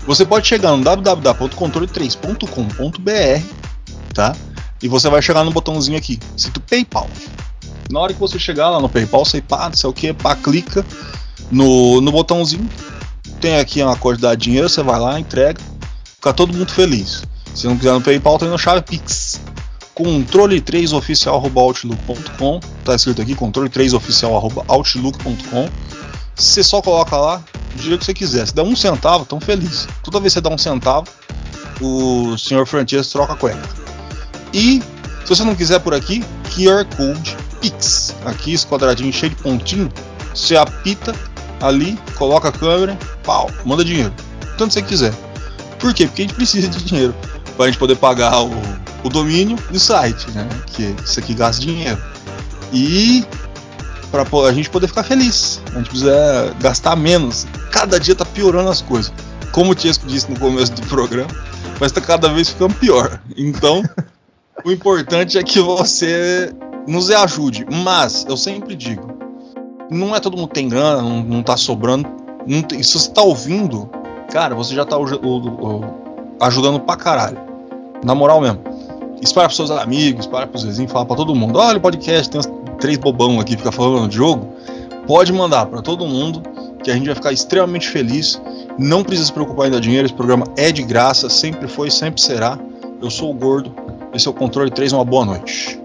Você 0.06 0.24
pode 0.24 0.46
chegar 0.46 0.76
no 0.76 0.82
www.controle3.com.br, 0.82 3.44
tá? 4.14 4.36
E 4.82 4.88
você 4.88 5.10
vai 5.10 5.22
chegar 5.22 5.44
no 5.44 5.50
botãozinho 5.50 5.96
aqui, 5.96 6.18
escrito 6.36 6.60
PayPal. 6.60 7.08
Na 7.90 8.00
hora 8.00 8.12
que 8.12 8.20
você 8.20 8.38
chegar 8.38 8.68
lá 8.70 8.80
no 8.80 8.88
PayPal, 8.88 9.24
você 9.24 9.42
pá, 9.42 9.68
não 9.68 9.76
sei 9.76 9.90
o 9.90 9.92
que, 9.92 10.12
pá, 10.12 10.36
clica 10.36 10.84
no, 11.50 12.00
no 12.00 12.12
botãozinho 12.12 12.68
tem 13.40 13.58
aqui 13.58 13.82
uma 13.82 13.96
quantidade 13.96 14.40
de 14.40 14.44
dinheiro, 14.44 14.68
você 14.68 14.82
vai 14.82 15.00
lá, 15.00 15.18
entrega, 15.18 15.60
fica 16.16 16.32
todo 16.32 16.52
mundo 16.52 16.70
feliz. 16.70 17.22
Se 17.54 17.66
não 17.66 17.76
quiser 17.76 17.92
no 17.92 18.00
PayPal, 18.00 18.38
tem 18.38 18.48
no 18.48 18.58
chave 18.58 18.82
Pix. 18.82 19.40
Controle 19.94 20.60
3 20.60 20.92
oficial@outlook.com, 20.92 22.60
tá 22.84 22.94
escrito 22.94 23.20
aqui 23.22 23.34
controle 23.34 23.68
3 23.68 23.94
oficial@outlook.com. 23.94 25.68
Você 26.34 26.62
só 26.62 26.80
coloca 26.80 27.16
lá 27.16 27.42
do 27.74 27.82
jeito 27.82 28.00
que 28.00 28.06
você 28.06 28.14
quiser. 28.14 28.46
Se 28.46 28.54
der 28.54 28.62
um 28.62 28.76
centavo, 28.76 29.26
tão 29.26 29.40
feliz. 29.40 29.88
Toda 30.02 30.20
vez 30.20 30.32
que 30.32 30.38
você 30.38 30.40
dá 30.40 30.50
um 30.50 30.58
centavo, 30.58 31.06
o 31.80 32.36
senhor 32.38 32.66
Francesco 32.66 33.12
troca 33.12 33.32
a 33.34 33.36
cueca. 33.36 33.68
E 34.52 34.82
se 35.24 35.28
você 35.28 35.44
não 35.44 35.54
quiser 35.54 35.80
por 35.80 35.92
aqui, 35.92 36.24
QR 36.54 36.84
Code 36.96 37.36
Pix. 37.60 38.14
Aqui 38.24 38.54
esse 38.54 38.66
quadradinho 38.66 39.12
cheio 39.12 39.30
de 39.30 39.36
pontinho, 39.36 39.92
você 40.34 40.56
apita 40.56 41.14
ali, 41.60 41.98
coloca 42.16 42.48
a 42.48 42.52
câmera, 42.52 42.98
pau, 43.24 43.50
manda 43.64 43.84
dinheiro. 43.84 44.12
Tanto 44.56 44.74
você 44.74 44.82
quiser. 44.82 45.12
Por 45.78 45.94
quê? 45.94 46.06
Porque 46.06 46.22
a 46.22 46.24
gente 46.26 46.34
precisa 46.34 46.68
de 46.68 46.82
dinheiro 46.82 47.14
para 47.56 47.66
a 47.66 47.68
gente 47.68 47.78
poder 47.78 47.96
pagar 47.96 48.42
o, 48.42 48.50
o 49.04 49.08
domínio 49.08 49.58
e 49.70 49.76
o 49.76 49.80
site, 49.80 50.30
né? 50.30 50.48
Que 50.66 50.94
isso 51.04 51.18
aqui 51.18 51.34
gasta 51.34 51.62
dinheiro. 51.62 51.98
E 52.72 53.24
para 54.10 54.24
a 54.48 54.52
gente 54.52 54.68
poder 54.68 54.88
ficar 54.88 55.04
feliz. 55.04 55.60
A 55.72 55.78
gente 55.78 55.88
precisa 55.88 56.54
gastar 56.60 56.96
menos. 56.96 57.46
Cada 57.70 57.98
dia 57.98 58.14
tá 58.14 58.24
piorando 58.24 58.68
as 58.68 58.82
coisas. 58.82 59.12
Como 59.52 59.72
o 59.72 59.74
Tiesco 59.74 60.06
disse 60.06 60.30
no 60.30 60.38
começo 60.38 60.72
do 60.72 60.82
programa, 60.82 61.30
mas 61.80 61.92
tá 61.92 62.00
cada 62.00 62.28
vez 62.28 62.48
ficando 62.48 62.74
pior. 62.74 63.20
Então, 63.36 63.82
o 64.64 64.70
importante 64.70 65.38
é 65.38 65.42
que 65.42 65.60
você 65.60 66.52
nos 66.86 67.10
ajude. 67.10 67.66
Mas, 67.70 68.26
eu 68.28 68.36
sempre 68.36 68.74
digo, 68.74 69.12
não 69.90 70.14
é 70.14 70.20
todo 70.20 70.36
mundo 70.36 70.48
que 70.48 70.54
tem 70.54 70.68
grana, 70.68 71.02
não, 71.02 71.22
não 71.22 71.42
tá 71.42 71.56
sobrando. 71.56 72.08
Não 72.46 72.62
tem, 72.62 72.82
se 72.82 72.98
você 72.98 73.10
tá 73.10 73.22
ouvindo, 73.22 73.90
cara, 74.30 74.54
você 74.54 74.74
já 74.74 74.84
tá 74.84 74.96
o, 74.96 75.04
o, 75.04 75.78
o, 75.78 75.84
ajudando 76.40 76.80
pra 76.80 76.96
caralho. 76.96 77.38
Na 78.04 78.14
moral 78.14 78.40
mesmo. 78.40 78.60
Espalha 79.20 79.48
pros 79.48 79.56
seus 79.56 79.70
amigos, 79.70 80.24
espalha 80.24 80.46
pros 80.46 80.62
vizinhos, 80.62 80.90
fala 80.90 81.04
pra 81.04 81.16
todo 81.16 81.34
mundo. 81.34 81.58
Olha 81.58 81.76
o 81.76 81.80
podcast, 81.80 82.30
tem 82.30 82.38
uns 82.38 82.48
três 82.78 82.96
bobão 82.96 83.38
aqui 83.38 83.56
fica 83.56 83.70
falando 83.70 84.08
de 84.08 84.16
jogo. 84.16 84.48
Pode 85.06 85.32
mandar 85.32 85.66
para 85.66 85.82
todo 85.82 86.06
mundo, 86.06 86.42
que 86.82 86.90
a 86.90 86.94
gente 86.94 87.06
vai 87.06 87.14
ficar 87.14 87.32
extremamente 87.32 87.88
feliz. 87.88 88.40
Não 88.78 89.02
precisa 89.02 89.26
se 89.26 89.32
preocupar 89.32 89.68
em 89.68 89.70
dar 89.70 89.80
dinheiro, 89.80 90.06
esse 90.06 90.14
programa 90.14 90.46
é 90.56 90.72
de 90.72 90.82
graça, 90.82 91.28
sempre 91.28 91.68
foi, 91.68 91.90
sempre 91.90 92.20
será. 92.22 92.58
Eu 93.02 93.10
sou 93.10 93.30
o 93.30 93.34
Gordo, 93.34 93.74
esse 94.14 94.26
é 94.26 94.30
o 94.30 94.34
Controle 94.34 94.70
3, 94.70 94.92
uma 94.92 95.04
boa 95.04 95.26
noite. 95.26 95.78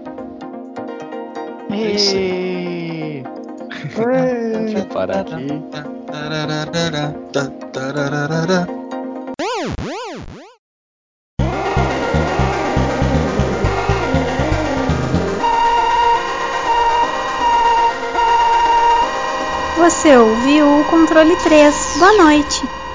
É 1.70 1.90
isso 1.90 2.14
aí. 2.14 2.75
Deixa 3.96 4.78
eu 4.78 4.86
parar 4.86 5.20
aqui. 5.20 5.48
Você 19.78 20.16
ouviu 20.16 20.80
o 20.80 20.84
controle 20.84 21.34
3. 21.36 21.96
Boa 21.98 22.12
noite. 22.24 22.85